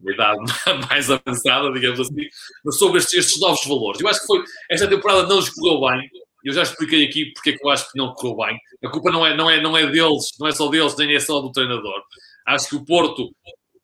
uma 0.00 0.12
idade 0.12 0.38
mais 0.90 1.10
avançada, 1.10 1.72
digamos 1.72 2.00
assim, 2.00 2.26
mas 2.64 2.78
sobre 2.78 2.98
estes, 2.98 3.14
estes 3.14 3.40
novos 3.40 3.64
valores. 3.66 4.00
Eu 4.00 4.08
acho 4.08 4.20
que 4.20 4.26
foi, 4.26 4.42
esta 4.70 4.88
temporada 4.88 5.26
não 5.26 5.36
lhes 5.36 5.50
correu 5.50 5.80
bem, 5.80 6.10
eu 6.44 6.52
já 6.52 6.62
expliquei 6.62 7.04
aqui 7.04 7.32
porque 7.32 7.50
é 7.50 7.52
que 7.56 7.64
eu 7.64 7.70
acho 7.70 7.90
que 7.90 7.98
não 7.98 8.12
correu 8.14 8.36
bem. 8.36 8.58
A 8.84 8.90
culpa 8.90 9.10
não 9.10 9.24
é, 9.24 9.36
não 9.36 9.48
é, 9.48 9.60
não 9.60 9.76
é 9.76 9.86
deles, 9.86 10.32
não 10.40 10.48
é 10.48 10.52
só 10.52 10.68
deles, 10.68 10.96
nem 10.96 11.14
é 11.14 11.20
só 11.20 11.40
do 11.40 11.52
treinador. 11.52 12.02
Acho 12.46 12.68
que 12.68 12.76
o 12.76 12.84
Porto, 12.84 13.30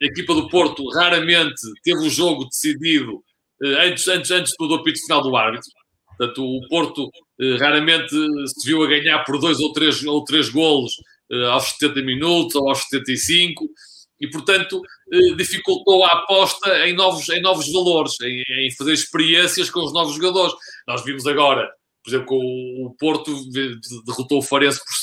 a 0.03 0.07
equipa 0.07 0.35
do 0.35 0.49
Porto, 0.49 0.83
raramente 0.91 1.61
teve 1.85 2.01
o 2.05 2.11
jogo 2.11 2.47
decidido 2.47 3.23
eh, 3.63 3.89
antes, 3.89 4.09
antes, 4.09 4.31
antes 4.31 4.53
do 4.59 4.75
apito 4.75 5.01
final 5.01 5.23
do 5.23 5.37
árbitro. 5.37 5.71
Portanto, 6.17 6.45
o 6.45 6.69
Porto 6.69 7.11
eh, 7.41 7.57
raramente 7.59 8.11
se 8.11 8.67
viu 8.67 8.83
a 8.83 8.89
ganhar 8.89 9.25
por 9.25 9.39
dois 9.39 9.61
ou 9.61 9.73
três, 9.73 10.05
ou 10.05 10.25
três 10.25 10.49
golos 10.49 10.93
eh, 10.97 11.03
aos 11.51 11.71
70 11.73 12.03
minutos 12.03 12.55
ou 12.55 12.69
aos 12.69 12.83
75 12.83 13.69
e, 14.21 14.29
portanto, 14.29 14.83
dificultou 15.37 16.05
a 16.05 16.09
aposta 16.09 16.87
em 16.87 16.93
novos, 16.93 17.29
em 17.29 17.41
novos 17.41 17.71
valores, 17.73 18.21
em, 18.21 18.43
em 18.67 18.71
fazer 18.77 18.93
experiências 18.93 19.71
com 19.71 19.81
os 19.81 19.93
novos 19.93 20.15
jogadores. 20.15 20.55
Nós 20.87 21.05
vimos 21.05 21.27
agora 21.27 21.69
por 22.09 22.15
exemplo, 22.15 22.39
o 22.39 22.95
Porto 22.99 23.35
derrotou 24.07 24.39
o 24.39 24.43
Farense 24.43 24.81
por 24.81 24.95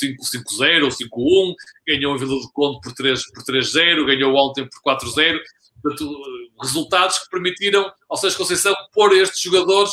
5-0 0.58 0.84
ou 0.84 0.90
5-1, 0.90 1.54
ganhou 1.86 2.14
a 2.14 2.18
Vila 2.18 2.40
do 2.40 2.50
Conde 2.52 2.80
por 2.82 2.92
3-0, 2.92 3.96
por 3.96 4.06
ganhou 4.06 4.34
ontem 4.34 4.68
por 4.68 4.96
4-0. 4.96 5.38
Portanto, 5.80 6.20
resultados 6.60 7.18
que 7.18 7.30
permitiram 7.30 7.88
ao 8.08 8.16
Sérgio 8.16 8.38
Conceição 8.38 8.74
pôr 8.92 9.12
estes 9.12 9.40
jogadores, 9.40 9.92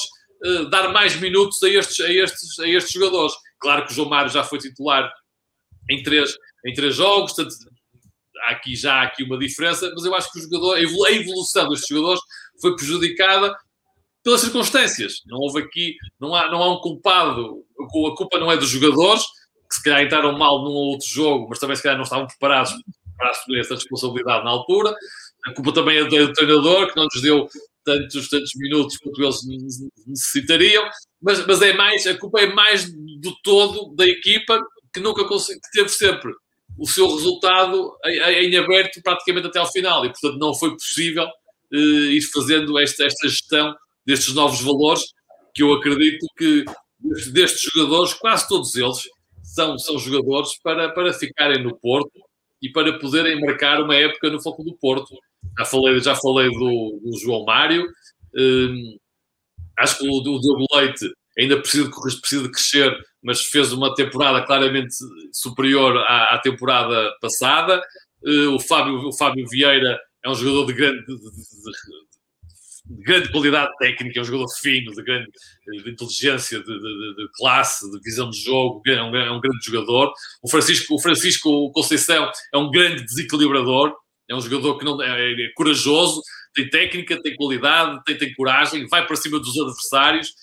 dar 0.71 0.91
mais 0.91 1.15
minutos 1.19 1.61
a 1.61 1.69
estes, 1.69 1.99
a, 1.99 2.11
estes, 2.11 2.59
a 2.59 2.67
estes 2.67 2.91
jogadores. 2.91 3.33
Claro 3.59 3.85
que 3.85 3.91
o 3.91 3.95
João 3.95 4.09
Mário 4.09 4.31
já 4.31 4.43
foi 4.43 4.57
titular 4.57 5.11
em 5.89 6.01
três, 6.03 6.35
em 6.65 6.73
três 6.73 6.95
jogos, 6.95 7.33
aqui 8.47 8.75
já 8.75 8.95
há 8.95 9.03
aqui 9.03 9.23
uma 9.23 9.37
diferença, 9.37 9.89
mas 9.93 10.03
eu 10.05 10.13
acho 10.15 10.31
que 10.31 10.39
o 10.39 10.41
jogador, 10.41 10.75
a 10.75 11.11
evolução 11.11 11.69
destes 11.69 11.87
jogadores 11.87 12.21
foi 12.61 12.75
prejudicada 12.75 13.55
pelas 14.23 14.41
circunstâncias. 14.41 15.15
Não 15.25 15.39
houve 15.39 15.59
aqui, 15.61 15.95
não 16.19 16.33
há, 16.33 16.49
não 16.49 16.61
há 16.61 16.73
um 16.73 16.79
culpado, 16.79 17.63
a 17.79 18.15
culpa 18.15 18.39
não 18.39 18.51
é 18.51 18.57
dos 18.57 18.69
jogadores, 18.69 19.23
que 19.69 19.75
se 19.75 19.83
calhar 19.83 20.03
entraram 20.03 20.37
mal 20.37 20.63
num 20.63 20.71
ou 20.71 20.91
outro 20.91 21.07
jogo, 21.07 21.47
mas 21.49 21.59
também 21.59 21.75
se 21.75 21.83
calhar 21.83 21.97
não 21.97 22.03
estavam 22.03 22.27
preparados 22.27 22.73
para 23.17 23.31
assumir 23.31 23.59
essa 23.59 23.75
responsabilidade 23.75 24.43
na 24.43 24.51
altura. 24.51 24.95
A 25.45 25.53
culpa 25.53 25.73
também 25.73 25.97
é 25.97 26.05
do 26.05 26.33
treinador, 26.33 26.89
que 26.89 26.95
não 26.95 27.03
nos 27.03 27.21
deu 27.21 27.47
tantos, 27.83 28.29
tantos 28.29 28.51
minutos 28.55 28.97
quanto 28.97 29.21
eles 29.21 29.39
necessitariam, 30.07 30.83
mas, 31.21 31.45
mas 31.45 31.61
é 31.61 31.73
mais, 31.73 32.07
a 32.07 32.17
culpa 32.17 32.39
é 32.39 32.47
mais 32.47 32.89
do 33.19 33.35
todo 33.43 33.93
da 33.95 34.07
equipa 34.07 34.61
que 34.93 34.99
nunca 34.99 35.25
conseguiu, 35.25 35.61
que 35.61 35.71
teve 35.71 35.89
sempre 35.89 36.31
o 36.77 36.87
seu 36.87 37.07
resultado 37.07 37.95
em, 38.05 38.47
em, 38.47 38.57
aberto 38.57 39.01
praticamente 39.01 39.47
até 39.47 39.59
ao 39.59 39.71
final 39.71 40.05
e 40.05 40.09
portanto 40.09 40.37
não 40.39 40.53
foi 40.53 40.71
possível 40.71 41.25
uh, 41.25 41.75
ir 41.75 42.21
fazendo 42.21 42.77
esta, 42.79 43.05
esta 43.05 43.27
gestão 43.27 43.75
destes 44.05 44.33
novos 44.33 44.61
valores, 44.61 45.03
que 45.53 45.63
eu 45.63 45.73
acredito 45.73 46.25
que 46.37 46.65
destes 47.31 47.69
jogadores, 47.73 48.13
quase 48.13 48.47
todos 48.47 48.75
eles, 48.75 49.03
são, 49.43 49.77
são 49.77 49.97
jogadores 49.99 50.57
para, 50.61 50.89
para 50.89 51.13
ficarem 51.13 51.63
no 51.63 51.77
Porto 51.77 52.19
e 52.61 52.71
para 52.71 52.97
poderem 52.97 53.39
marcar 53.41 53.81
uma 53.81 53.95
época 53.95 54.29
no 54.29 54.41
foco 54.41 54.63
do 54.63 54.75
Porto. 54.77 55.13
Já 55.59 55.65
falei, 55.65 55.99
já 55.99 56.15
falei 56.15 56.49
do, 56.49 57.01
do 57.03 57.19
João 57.19 57.43
Mário, 57.43 57.85
hum, 58.35 58.97
acho 59.77 59.99
que 59.99 60.07
o, 60.07 60.11
o 60.11 60.39
Diogo 60.39 60.65
Leite 60.73 61.11
ainda 61.37 61.59
precisa, 61.59 61.89
precisa 62.19 62.49
crescer, 62.49 62.95
mas 63.21 63.41
fez 63.41 63.71
uma 63.73 63.93
temporada 63.95 64.45
claramente 64.45 64.93
superior 65.31 65.97
à, 65.97 66.35
à 66.35 66.39
temporada 66.39 67.11
passada. 67.21 67.81
o, 68.23 68.59
Fábio, 68.59 69.07
o 69.07 69.13
Fábio 69.13 69.47
Vieira 69.47 69.99
é 70.23 70.29
um 70.29 70.35
jogador 70.35 70.65
de 70.65 70.73
grande, 70.73 71.05
de, 71.05 71.17
de, 71.17 71.31
de 72.85 73.03
grande 73.03 73.31
qualidade 73.31 73.71
técnica, 73.77 74.19
é 74.19 74.21
um 74.21 74.25
jogador 74.25 74.47
fino, 74.61 74.91
de 74.93 75.03
grande 75.03 75.27
de 75.83 75.89
inteligência, 75.89 76.59
de, 76.59 76.65
de, 76.65 77.27
classe, 77.35 77.89
de 77.89 77.99
visão 78.01 78.29
de 78.29 78.41
jogo, 78.41 78.81
é 78.87 79.01
um, 79.01 79.15
é 79.15 79.31
um, 79.31 79.39
grande 79.39 79.65
jogador. 79.65 80.13
O 80.41 80.49
Francisco, 80.49 80.95
o 80.95 80.99
Francisco 80.99 81.71
Conceição 81.71 82.29
é 82.53 82.57
um 82.57 82.69
grande 82.69 83.03
desequilibrador, 83.03 83.95
é 84.29 84.35
um 84.35 84.41
jogador 84.41 84.77
que 84.77 84.85
não 84.85 85.01
é, 85.01 85.31
é 85.31 85.49
corajoso, 85.55 86.21
tem 86.53 86.69
técnica, 86.69 87.21
tem 87.21 87.35
qualidade, 87.35 88.01
tem, 88.05 88.17
tem 88.17 88.33
coragem, 88.33 88.87
vai 88.87 89.05
para 89.05 89.15
cima 89.15 89.39
dos 89.39 89.57
adversários, 89.57 90.33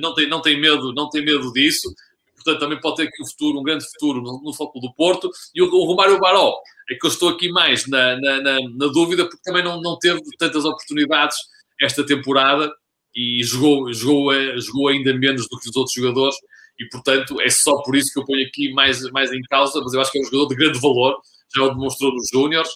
não 0.00 0.14
tem, 0.14 0.28
não 0.28 0.40
tem 0.42 0.60
medo, 0.60 0.92
não 0.92 1.08
tem 1.08 1.24
medo 1.24 1.52
disso. 1.52 1.92
Portanto, 2.34 2.60
também 2.60 2.80
pode 2.80 2.96
ter 2.96 3.02
aqui 3.04 3.22
um 3.22 3.26
futuro, 3.26 3.60
um 3.60 3.62
grande 3.62 3.84
futuro 3.84 4.20
no, 4.20 4.42
no 4.42 4.52
foco 4.52 4.80
do 4.80 4.92
Porto. 4.94 5.30
E 5.54 5.62
o, 5.62 5.66
o 5.66 5.84
Romário 5.84 6.18
Baró, 6.18 6.54
é 6.90 6.94
que 6.94 7.06
eu 7.06 7.10
estou 7.10 7.28
aqui 7.28 7.48
mais 7.50 7.86
na, 7.86 8.20
na, 8.20 8.40
na, 8.40 8.58
na 8.76 8.86
dúvida, 8.88 9.24
porque 9.24 9.42
também 9.44 9.62
não, 9.62 9.80
não 9.80 9.98
teve 9.98 10.20
tantas 10.38 10.64
oportunidades 10.64 11.36
esta 11.80 12.04
temporada 12.04 12.72
e 13.14 13.42
jogou, 13.44 13.92
jogou, 13.92 14.32
eh, 14.32 14.58
jogou 14.58 14.88
ainda 14.88 15.12
menos 15.14 15.48
do 15.48 15.58
que 15.58 15.68
os 15.68 15.76
outros 15.76 15.94
jogadores. 15.94 16.36
E, 16.78 16.88
portanto, 16.88 17.40
é 17.40 17.50
só 17.50 17.76
por 17.82 17.94
isso 17.94 18.12
que 18.12 18.18
eu 18.18 18.24
ponho 18.24 18.46
aqui 18.46 18.72
mais, 18.72 19.02
mais 19.10 19.30
em 19.32 19.42
causa. 19.42 19.80
Mas 19.80 19.92
eu 19.92 20.00
acho 20.00 20.10
que 20.10 20.18
é 20.18 20.22
um 20.22 20.24
jogador 20.24 20.48
de 20.48 20.56
grande 20.56 20.80
valor, 20.80 21.16
já 21.54 21.62
o 21.62 21.70
demonstrou 21.70 22.12
nos 22.12 22.28
Júniors, 22.28 22.70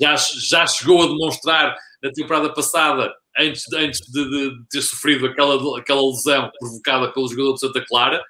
já, 0.00 0.16
já 0.16 0.66
chegou 0.66 1.02
a 1.02 1.06
demonstrar 1.06 1.76
na 2.02 2.10
temporada 2.10 2.52
passada, 2.52 3.12
antes, 3.38 3.72
antes 3.72 4.00
de, 4.00 4.30
de, 4.30 4.68
ter 4.70 4.82
sofrido 4.82 5.26
aquela, 5.26 5.78
aquela 5.78 6.02
lesão 6.02 6.50
provocada 6.58 7.12
pelo 7.12 7.28
jogador 7.28 7.54
de 7.54 7.60
Santa 7.60 7.84
Clara. 7.86 8.22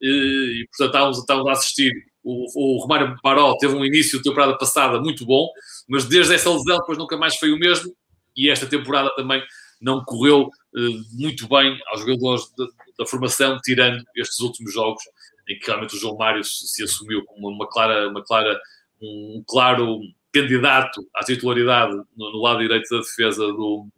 E, 0.00 0.66
portanto, 0.70 0.86
estávamos, 0.88 1.18
estávamos 1.18 1.48
a 1.48 1.52
assistir. 1.52 1.92
O, 2.22 2.76
o 2.76 2.82
Romário 2.82 3.16
Baró 3.22 3.56
teve 3.58 3.74
um 3.74 3.84
início 3.84 4.18
de 4.18 4.24
temporada 4.24 4.56
passada 4.56 5.00
muito 5.00 5.24
bom, 5.24 5.48
mas 5.88 6.04
desde 6.04 6.34
essa 6.34 6.50
lesão 6.50 6.78
depois 6.78 6.98
nunca 6.98 7.16
mais 7.16 7.36
foi 7.36 7.52
o 7.52 7.58
mesmo. 7.58 7.94
E 8.36 8.50
esta 8.50 8.66
temporada 8.66 9.14
também 9.16 9.42
não 9.80 10.04
correu 10.04 10.42
uh, 10.42 11.02
muito 11.12 11.48
bem 11.48 11.78
aos 11.88 12.00
jogadores 12.00 12.44
da, 12.56 12.66
da, 12.98 13.06
formação, 13.06 13.58
tirando 13.64 14.04
estes 14.14 14.38
últimos 14.40 14.72
jogos 14.72 15.02
em 15.48 15.58
que 15.58 15.66
realmente 15.66 15.96
o 15.96 15.98
João 15.98 16.16
Mário 16.16 16.44
se, 16.44 16.68
se 16.68 16.82
assumiu 16.84 17.24
como 17.24 17.48
uma 17.48 17.66
clara, 17.66 18.08
uma 18.08 18.22
clara, 18.22 18.60
um 19.00 19.42
claro 19.46 20.00
candidato 20.32 21.00
à 21.16 21.24
titularidade 21.24 21.92
no, 22.16 22.32
no 22.32 22.42
lado 22.42 22.60
direito 22.60 22.88
da 22.90 22.98
defesa 22.98 23.46
do, 23.46 23.88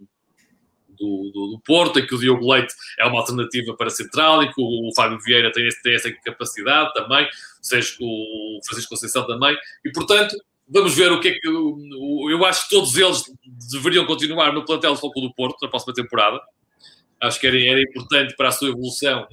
do, 1.02 1.30
do, 1.32 1.46
do, 1.48 1.60
Porto, 1.64 1.98
em 1.98 2.06
que 2.06 2.14
o 2.14 2.18
Diogo 2.18 2.50
Leite 2.52 2.72
é 2.98 3.04
uma 3.04 3.20
alternativa 3.20 3.74
para 3.76 3.90
central 3.90 4.42
e 4.42 4.52
que 4.52 4.60
o, 4.60 4.88
o 4.88 4.94
Fábio 4.94 5.18
Vieira 5.18 5.50
tem, 5.52 5.68
tem, 5.82 5.94
essa 5.94 6.12
capacidade 6.24 6.92
também, 6.94 7.26
seja 7.60 7.94
o 8.00 8.60
Francisco 8.64 8.90
Conceição 8.90 9.26
também, 9.26 9.56
e 9.84 9.90
portanto 9.90 10.36
vamos 10.68 10.94
ver 10.94 11.12
o 11.12 11.20
que 11.20 11.28
é 11.28 11.32
que. 11.32 11.48
Eu 11.48 12.44
acho 12.44 12.64
que 12.64 12.70
todos 12.70 12.96
eles 12.96 13.24
deveriam 13.70 14.06
continuar 14.06 14.52
no 14.52 14.64
plantel 14.64 14.94
do 14.94 14.98
Foco 14.98 15.20
do 15.20 15.34
Porto 15.34 15.58
na 15.60 15.68
próxima 15.68 15.92
temporada. 15.92 16.40
Acho 17.20 17.38
que 17.38 17.46
era, 17.46 17.58
era 17.58 17.80
importante 17.82 18.34
para 18.36 18.48
a 18.48 18.52
sua 18.52 18.68
evolução 18.68 19.26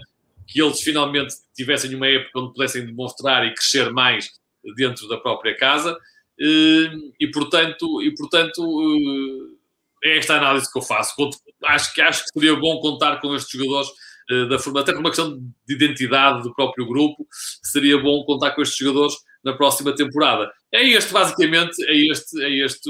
que 0.47 0.61
eles 0.61 0.81
finalmente 0.81 1.35
tivessem 1.55 1.93
uma 1.95 2.07
época 2.07 2.39
onde 2.39 2.53
pudessem 2.53 2.85
demonstrar 2.85 3.45
e 3.45 3.53
crescer 3.53 3.91
mais 3.91 4.31
dentro 4.75 5.07
da 5.07 5.17
própria 5.17 5.55
casa. 5.55 5.97
Eh, 6.39 6.91
e, 7.19 7.27
portanto, 7.31 8.01
e, 8.01 8.13
portanto 8.15 9.57
eh, 10.03 10.09
é 10.09 10.17
esta 10.17 10.35
análise 10.35 10.71
que 10.71 10.77
eu 10.77 10.81
faço. 10.81 11.15
Acho 11.65 11.93
que, 11.93 12.01
acho 12.01 12.23
que 12.23 12.39
seria 12.39 12.55
bom 12.55 12.79
contar 12.79 13.19
com 13.19 13.35
estes 13.35 13.59
jogadores 13.59 13.89
eh, 14.29 14.45
da 14.45 14.59
forma, 14.59 14.81
até 14.81 14.93
por 14.93 14.99
uma 14.99 15.09
questão 15.09 15.39
de 15.39 15.73
identidade 15.73 16.43
do 16.43 16.53
próprio 16.53 16.85
grupo, 16.85 17.25
seria 17.63 17.97
bom 17.97 18.23
contar 18.25 18.51
com 18.51 18.61
estes 18.61 18.77
jogadores 18.77 19.15
na 19.43 19.53
próxima 19.53 19.95
temporada. 19.95 20.51
É 20.71 20.87
este, 20.87 21.11
basicamente, 21.11 21.83
é, 21.85 21.95
este, 22.11 22.43
é, 22.43 22.65
este, 22.65 22.89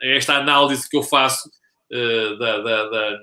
é 0.00 0.16
esta 0.16 0.36
análise 0.36 0.88
que 0.88 0.96
eu 0.96 1.02
faço 1.02 1.46
uh, 1.92 2.38
da, 2.38 2.58
da, 2.60 2.88
da, 2.88 3.18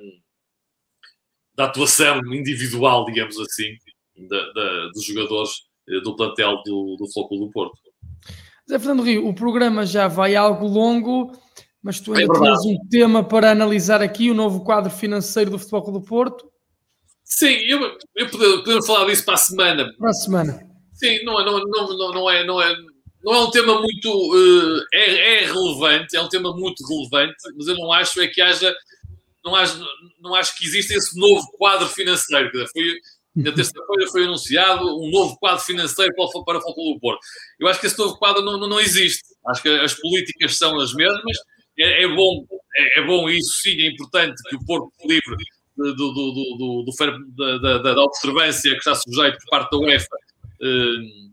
da, 1.55 1.65
atuação 1.65 2.19
individual, 2.33 3.05
digamos 3.05 3.39
assim, 3.39 3.75
da, 4.27 4.87
dos 4.93 5.03
jogadores 5.03 5.51
uh, 5.89 6.01
do 6.01 6.15
plantel 6.15 6.61
do, 6.63 6.97
do 6.99 7.11
Flóculo 7.11 7.47
do 7.47 7.51
Porto. 7.51 7.79
Zé 8.69 8.77
Fernando 8.77 9.01
Rio, 9.01 9.27
o 9.27 9.33
programa 9.33 9.87
já 9.87 10.07
vai 10.07 10.35
algo 10.35 10.67
longo, 10.67 11.31
mas 11.81 11.99
tu 11.99 12.13
ainda 12.13 12.37
é 12.37 12.41
tens 12.41 12.65
um 12.65 12.77
tema 12.89 13.23
para 13.23 13.51
analisar 13.51 14.01
aqui, 14.01 14.29
o 14.29 14.33
novo 14.33 14.63
quadro 14.63 14.91
financeiro 14.91 15.51
do 15.51 15.59
Futebol 15.59 15.91
do 15.91 16.01
Porto. 16.01 16.49
Sim, 17.23 17.53
eu, 17.67 17.97
eu 18.15 18.29
podemos 18.29 18.87
falar 18.87 19.05
disso 19.05 19.23
para 19.23 19.35
a 19.35 19.37
semana. 19.37 19.93
Para 19.97 20.09
a 20.09 20.13
semana. 20.13 20.69
Sim, 20.93 21.23
não, 21.23 21.33
não, 21.45 21.59
não, 21.59 22.13
não, 22.13 22.29
é, 22.29 22.43
não, 22.43 22.61
é, 22.61 22.75
não 23.23 23.33
é 23.33 23.39
um 23.39 23.51
tema 23.51 23.79
muito. 23.79 24.09
Uh, 24.09 24.83
é, 24.93 25.43
é 25.43 25.45
relevante, 25.45 26.15
é 26.15 26.21
um 26.21 26.27
tema 26.27 26.53
muito 26.55 26.83
relevante, 26.85 27.35
mas 27.55 27.67
eu 27.67 27.75
não 27.75 27.91
acho 27.93 28.19
é 28.21 28.27
que 28.27 28.41
haja. 28.41 28.75
Não 29.45 29.55
acho, 29.55 29.81
não 30.19 30.35
acho 30.35 30.57
que 30.57 30.65
exista 30.65 30.93
esse 30.93 31.17
novo 31.17 31.47
quadro 31.57 31.87
financeiro. 31.87 32.51
Foi, 32.51 32.83
na 33.35 33.51
terça-feira 33.53 34.11
foi 34.11 34.23
anunciado 34.25 34.85
um 34.99 35.09
novo 35.09 35.37
quadro 35.37 35.63
financeiro 35.63 36.13
para 36.13 36.25
o, 36.25 36.43
para 36.43 36.57
o 36.57 36.61
Futebol 36.61 36.93
do 36.95 36.99
Porto. 36.99 37.21
Eu 37.59 37.67
acho 37.67 37.79
que 37.79 37.87
esse 37.87 37.97
novo 37.97 38.17
quadro 38.17 38.41
não, 38.41 38.59
não, 38.59 38.79
existe. 38.79 39.23
Acho 39.47 39.61
que 39.61 39.69
as 39.69 39.93
políticas 39.93 40.57
são 40.57 40.77
as 40.79 40.93
mesmas. 40.93 41.37
É, 41.79 42.03
é 42.03 42.07
bom, 42.07 42.45
é, 42.75 42.99
é, 42.99 43.05
bom 43.05 43.29
isso, 43.29 43.61
sim, 43.61 43.81
é 43.81 43.87
importante 43.87 44.41
que 44.49 44.55
o 44.55 44.65
Porto 44.65 44.91
livre 45.05 45.35
do, 45.77 45.93
do, 45.95 46.13
do, 46.13 46.85
do, 46.85 47.57
da, 47.59 47.77
da, 47.77 47.93
da 47.93 48.03
observância 48.03 48.71
que 48.71 48.77
está 48.77 48.95
sujeito 48.95 49.37
por 49.39 49.49
parte 49.49 49.71
da 49.71 49.77
UEFA 49.77 50.17
eh, 50.61 51.29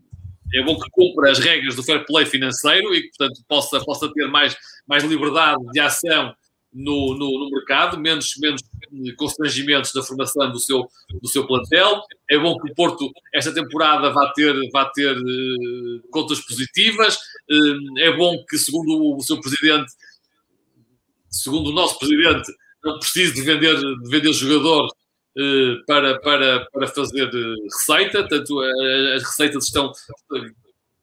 é 0.53 0.63
bom 0.63 0.79
que 0.79 0.89
cumpra 0.91 1.31
as 1.31 1.39
regras 1.39 1.75
do 1.75 1.83
fair 1.83 2.05
play 2.05 2.25
financeiro 2.25 2.95
e 2.95 3.01
que, 3.01 3.09
portanto, 3.17 3.43
possa, 3.47 3.79
possa 3.81 4.11
ter 4.13 4.27
mais, 4.27 4.55
mais 4.87 5.03
liberdade 5.03 5.61
de 5.73 5.79
ação 5.79 6.33
no, 6.73 7.13
no, 7.15 7.39
no, 7.39 7.49
mercado, 7.49 7.99
menos, 7.99 8.35
menos 8.39 8.61
constrangimentos 9.17 9.91
da 9.91 10.03
formação 10.03 10.49
do 10.51 10.59
seu, 10.59 10.87
do 11.21 11.27
seu 11.27 11.45
plantel. 11.45 12.01
É 12.29 12.37
bom 12.37 12.57
que 12.57 12.71
o 12.71 12.75
Porto, 12.75 13.11
esta 13.33 13.53
temporada, 13.53 14.09
vá 14.11 14.31
ter, 14.33 14.53
vá 14.71 14.85
ter 14.85 15.17
uh, 15.17 16.01
contas 16.11 16.39
positivas. 16.45 17.17
Uh, 17.49 17.99
é 17.99 18.15
bom 18.15 18.43
que, 18.47 18.57
segundo 18.57 19.15
o, 19.15 19.19
seu 19.21 19.41
presidente, 19.41 19.91
segundo 21.29 21.69
o 21.69 21.73
nosso 21.73 21.97
presidente, 21.99 22.51
não 22.83 22.99
precise 22.99 23.33
de 23.33 23.41
vender, 23.41 23.75
de 23.75 24.09
vender 24.09 24.33
jogadores 24.33 24.91
eh, 25.37 25.75
para, 25.85 26.19
para, 26.19 26.67
para 26.71 26.87
fazer 26.87 27.27
eh, 27.27 27.55
receita, 27.63 28.27
tanto 28.27 28.59
as 29.15 29.23
receitas 29.23 29.65
estão 29.65 29.91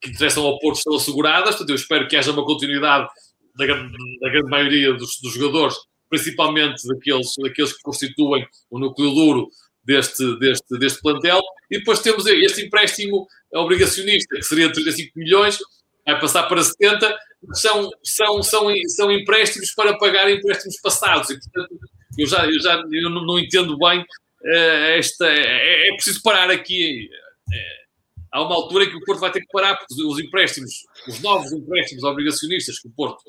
que 0.05 0.11
interessam 0.11 0.45
ao 0.45 0.59
Porto 0.59 0.77
estão 0.77 0.97
asseguradas, 0.97 1.51
portanto 1.51 1.71
eu 1.71 1.77
espero 1.77 2.07
que 2.07 2.17
haja 2.17 2.31
uma 2.31 2.45
continuidade 2.45 3.09
da, 3.57 3.67
da 3.67 4.31
grande 4.31 4.51
maioria 4.51 4.93
dos, 4.93 5.19
dos, 5.23 5.33
jogadores, 5.33 5.77
principalmente 6.11 6.87
daqueles, 6.87 7.33
daqueles 7.43 7.73
que 7.73 7.83
constituem 7.83 8.47
o 8.71 8.79
núcleo 8.79 9.11
duro 9.15 9.49
deste, 9.83 10.39
deste, 10.39 10.79
deste 10.79 11.01
plantel, 11.01 11.41
e 11.71 11.79
depois 11.79 12.01
temos 12.01 12.27
este 12.27 12.63
empréstimo 12.67 13.27
obrigacionista, 13.55 14.37
que 14.37 14.43
seria 14.43 14.69
de 14.69 14.75
35 14.75 15.13
milhões, 15.17 15.59
vai 16.05 16.21
passar 16.21 16.43
para 16.45 16.63
70, 16.63 17.17
são, 17.53 17.91
são, 18.03 18.43
são, 18.43 18.73
são 18.89 19.13
empréstimos 19.13 19.73
para 19.75 19.97
pagar 19.99 20.31
empréstimos 20.31 20.81
passados, 20.81 21.31
e 21.31 21.39
portanto 21.39 21.79
eu 22.19 22.27
já, 22.27 22.47
eu 22.47 22.61
já 22.61 22.83
eu 22.91 23.11
não, 23.11 23.25
não 23.25 23.39
entendo 23.39 23.77
bem 23.79 24.05
eh, 24.45 24.99
esta, 24.99 25.27
é, 25.27 25.89
é, 25.89 25.95
preciso 25.95 26.23
parar 26.23 26.51
aqui. 26.51 27.09
É, 27.53 27.85
há 28.33 28.43
uma 28.43 28.55
altura 28.55 28.85
em 28.85 28.91
que 28.91 28.97
o 28.97 29.05
Porto 29.05 29.21
vai 29.21 29.33
ter 29.33 29.41
que 29.41 29.53
parar, 29.53 29.77
porque 29.77 30.03
os 30.03 30.19
empréstimos, 30.19 30.85
os 31.09 31.21
novos 31.21 31.53
empréstimos 31.53 32.05
obrigacionistas 32.05 32.79
que 32.79 32.89
o 32.89 32.93
Porto 32.93 33.23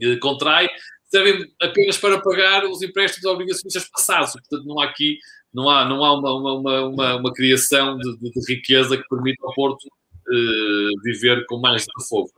eh, 0.00 0.16
contrai, 0.16 0.68
servem 1.10 1.46
apenas 1.60 1.98
para 1.98 2.20
pagar 2.20 2.64
os 2.64 2.82
empréstimos 2.82 3.24
obrigacionistas 3.26 3.88
passados. 3.90 4.32
Portanto, 4.32 4.64
não 4.66 4.80
há 4.80 4.86
aqui 4.86 5.18
não 5.52 5.68
há, 5.68 5.84
não 5.84 6.02
há 6.02 6.18
uma, 6.18 6.32
uma, 6.32 6.86
uma, 6.86 7.16
uma 7.16 7.32
criação 7.32 7.98
de, 7.98 8.16
de, 8.18 8.30
de, 8.30 8.54
riqueza 8.54 8.96
que 8.96 9.06
permita 9.08 9.44
ao 9.44 9.54
Porto 9.54 9.86
uh, 10.28 11.02
viver 11.02 11.44
com 11.46 11.58
mais 11.58 11.84
fogo. 12.08 12.30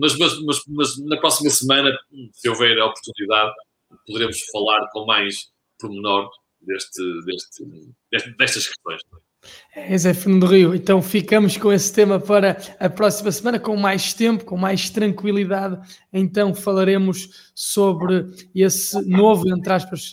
Mas, 0.00 0.16
mas, 0.18 0.40
mas, 0.42 0.60
mas, 0.68 1.04
na 1.04 1.16
próxima 1.18 1.50
semana, 1.50 1.96
se 2.32 2.48
houver 2.48 2.78
a 2.78 2.86
oportunidade, 2.86 3.52
poderemos 4.06 4.40
falar 4.52 4.88
com 4.92 5.06
mais 5.06 5.50
pormenor 5.78 6.30
deste, 6.60 7.02
deste, 7.24 7.64
destas 8.36 8.68
questões. 8.68 9.00
É, 9.74 9.96
Zé 9.96 10.12
Fernando 10.12 10.46
Rio, 10.46 10.74
então 10.74 11.00
ficamos 11.00 11.56
com 11.56 11.72
esse 11.72 11.92
tema 11.92 12.18
para 12.18 12.56
a 12.80 12.88
próxima 12.88 13.30
semana, 13.30 13.60
com 13.60 13.76
mais 13.76 14.12
tempo, 14.12 14.44
com 14.44 14.56
mais 14.56 14.90
tranquilidade. 14.90 15.78
Então 16.12 16.54
falaremos 16.54 17.50
sobre 17.54 18.26
esse 18.54 19.00
novo, 19.06 19.48
entre 19.48 19.72
aspas, 19.72 20.10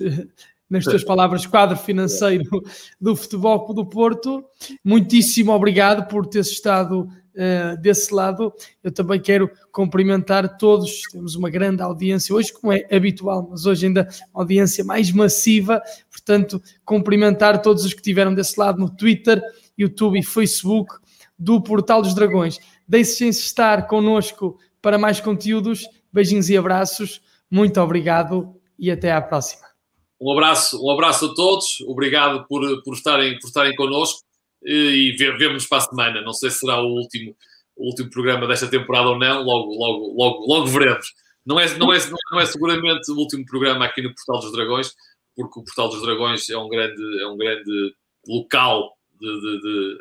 nas 0.74 0.86
tuas 0.86 1.04
palavras, 1.04 1.45
quadro 1.45 1.78
financeiro 1.78 2.64
do 3.00 3.16
Futebol 3.16 3.72
do 3.76 3.86
Porto. 3.86 4.44
Muitíssimo 4.84 5.52
obrigado 5.52 6.08
por 6.08 6.26
teres 6.26 6.48
estado 6.48 7.02
uh, 7.02 7.80
desse 7.80 8.12
lado. 8.12 8.52
Eu 8.84 8.91
também 8.91 9.20
quero 9.22 9.48
cumprimentar 9.72 10.58
todos. 10.58 11.04
Temos 11.12 11.36
uma 11.36 11.52
grande 11.52 11.84
audiência 11.84 12.34
hoje, 12.34 12.52
como 12.52 12.74
é 12.74 12.88
habitual, 12.91 13.48
mas 13.52 13.68
hoje 13.68 13.86
ainda 13.86 14.10
audiência 14.34 14.84
mais 14.84 15.12
massiva. 15.12 15.80
Portanto, 16.10 16.60
cumprimentar 16.84 17.62
todos 17.62 17.86
os 17.86 17.94
que 17.94 18.00
estiveram 18.00 18.34
desse 18.34 18.60
lado 18.60 18.80
no 18.80 18.90
Twitter, 18.90 19.40
YouTube 19.78 20.18
e 20.18 20.24
Facebook 20.24 20.95
do 21.38 21.62
Portal 21.62 22.02
dos 22.02 22.16
Dragões. 22.16 22.60
Deixem-se 22.88 23.41
estar 23.41 23.86
connosco 23.86 24.58
para 24.82 24.98
mais 24.98 25.20
conteúdos. 25.20 25.88
Beijinhos 26.12 26.50
e 26.50 26.58
abraços. 26.58 27.22
Muito 27.50 27.80
obrigado 27.80 28.56
e 28.80 28.90
até 28.90 29.12
à 29.12 29.22
próxima. 29.22 29.73
Um 30.19 30.31
abraço, 30.31 30.84
um 30.84 30.91
abraço 30.91 31.26
a 31.26 31.34
todos. 31.34 31.81
Obrigado 31.81 32.45
por, 32.48 32.84
por, 32.84 32.94
estarem, 32.94 33.38
por 33.40 33.48
estarem 33.48 33.76
connosco 33.76 34.22
e 34.64 35.15
vemos 35.18 35.68
para 35.68 35.80
a 35.80 35.81
semana. 35.81 36.22
Não 36.22 36.34
sei 36.34 36.49
se 36.49 36.60
será 36.60 36.81
o 36.81 36.88
último, 36.88 37.35
o 37.76 37.88
último 37.88 38.10
programa 38.10 38.48
desta 38.48 38.68
temporada 38.68 39.10
ou 39.10 39.19
não. 39.19 39.44
Logo, 39.44 39.73
logo, 39.73 40.14
logo, 40.15 40.45
logo 40.48 40.68
veremos. 40.68 41.07
Não 41.45 41.60
é, 41.60 41.77
não, 41.77 41.91
é, 41.91 41.98
não 42.31 42.40
é 42.40 42.45
seguramente 42.45 43.11
o 43.11 43.15
último 43.15 43.45
programa 43.45 43.85
aqui 43.85 44.02
no 44.02 44.14
Portal 44.15 44.40
dos 44.40 44.53
Dragões, 44.53 44.94
porque 45.35 45.60
o 45.60 45.64
Portal 45.64 45.90
dos 45.90 46.02
Dragões 46.02 46.49
é 46.49 46.57
um 46.57 46.69
grande, 46.69 47.22
é 47.22 47.27
um 47.27 47.35
grande 47.35 47.95
local 48.26 48.94
de, 49.19 49.41
de, 49.41 49.61
de, 49.61 49.98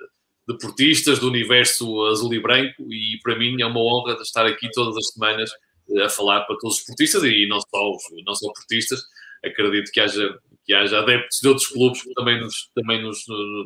de 0.48 0.58
portistas 0.58 1.18
do 1.18 1.28
universo 1.28 2.04
azul 2.06 2.32
e 2.32 2.40
branco 2.40 2.92
e 2.92 3.18
para 3.22 3.36
mim 3.36 3.60
é 3.60 3.66
uma 3.66 3.80
honra 3.80 4.16
estar 4.22 4.46
aqui 4.46 4.70
todas 4.72 4.96
as 4.96 5.12
semanas 5.12 5.50
eh, 5.90 6.02
a 6.02 6.08
falar 6.08 6.42
para 6.42 6.56
todos 6.58 6.78
os 6.78 6.84
portistas 6.84 7.22
e 7.24 7.46
não 7.48 7.60
só, 7.60 7.90
os, 7.90 8.02
não 8.24 8.34
só 8.34 8.52
portistas. 8.52 9.02
Acredito 9.44 9.90
que 9.90 10.00
haja, 10.00 10.38
que 10.64 10.74
haja 10.74 11.00
adeptos 11.00 11.38
de 11.40 11.48
outros 11.48 11.66
clubes 11.66 12.02
que 12.02 12.14
também 12.14 12.40
nos, 12.40 12.70
também 12.74 13.02
nos, 13.02 13.18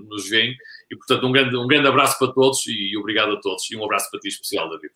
nos, 0.08 0.28
veem. 0.28 0.54
E, 0.90 0.96
portanto, 0.96 1.26
um 1.26 1.32
grande, 1.32 1.56
um 1.56 1.66
grande 1.66 1.88
abraço 1.88 2.18
para 2.18 2.32
todos 2.32 2.60
e 2.66 2.96
obrigado 2.96 3.32
a 3.32 3.40
todos. 3.40 3.70
E 3.70 3.76
um 3.76 3.84
abraço 3.84 4.10
para 4.10 4.20
ti 4.20 4.28
especial, 4.28 4.68
David. 4.70 4.92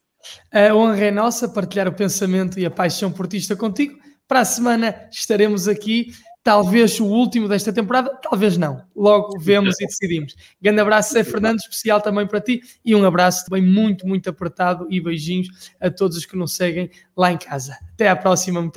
A 0.52 0.74
honra 0.74 1.04
é 1.04 1.10
nossa 1.10 1.48
partilhar 1.48 1.88
o 1.88 1.92
pensamento 1.92 2.58
e 2.58 2.66
a 2.66 2.70
paixão 2.70 3.10
portista 3.10 3.56
contigo. 3.56 3.98
Para 4.28 4.40
a 4.40 4.44
semana 4.44 5.08
estaremos 5.10 5.66
aqui, 5.66 6.12
talvez 6.42 7.00
o 7.00 7.06
último 7.06 7.48
desta 7.48 7.72
temporada, 7.72 8.14
talvez 8.22 8.56
não. 8.56 8.84
Logo 8.94 9.38
vemos 9.38 9.80
e 9.80 9.86
decidimos. 9.86 10.36
Grande 10.60 10.80
abraço, 10.80 11.12
Zé 11.12 11.24
Fernando, 11.24 11.58
especial 11.58 12.00
também 12.00 12.26
para 12.26 12.40
ti 12.40 12.60
e 12.84 12.94
um 12.94 13.04
abraço 13.04 13.46
também 13.46 13.62
muito, 13.62 14.06
muito 14.06 14.30
apertado 14.30 14.86
e 14.90 15.00
beijinhos 15.00 15.72
a 15.80 15.90
todos 15.90 16.16
os 16.16 16.26
que 16.26 16.36
nos 16.36 16.54
seguem 16.54 16.90
lá 17.16 17.32
em 17.32 17.38
casa. 17.38 17.76
Até 17.94 18.08
à 18.08 18.16
próxima. 18.16 18.60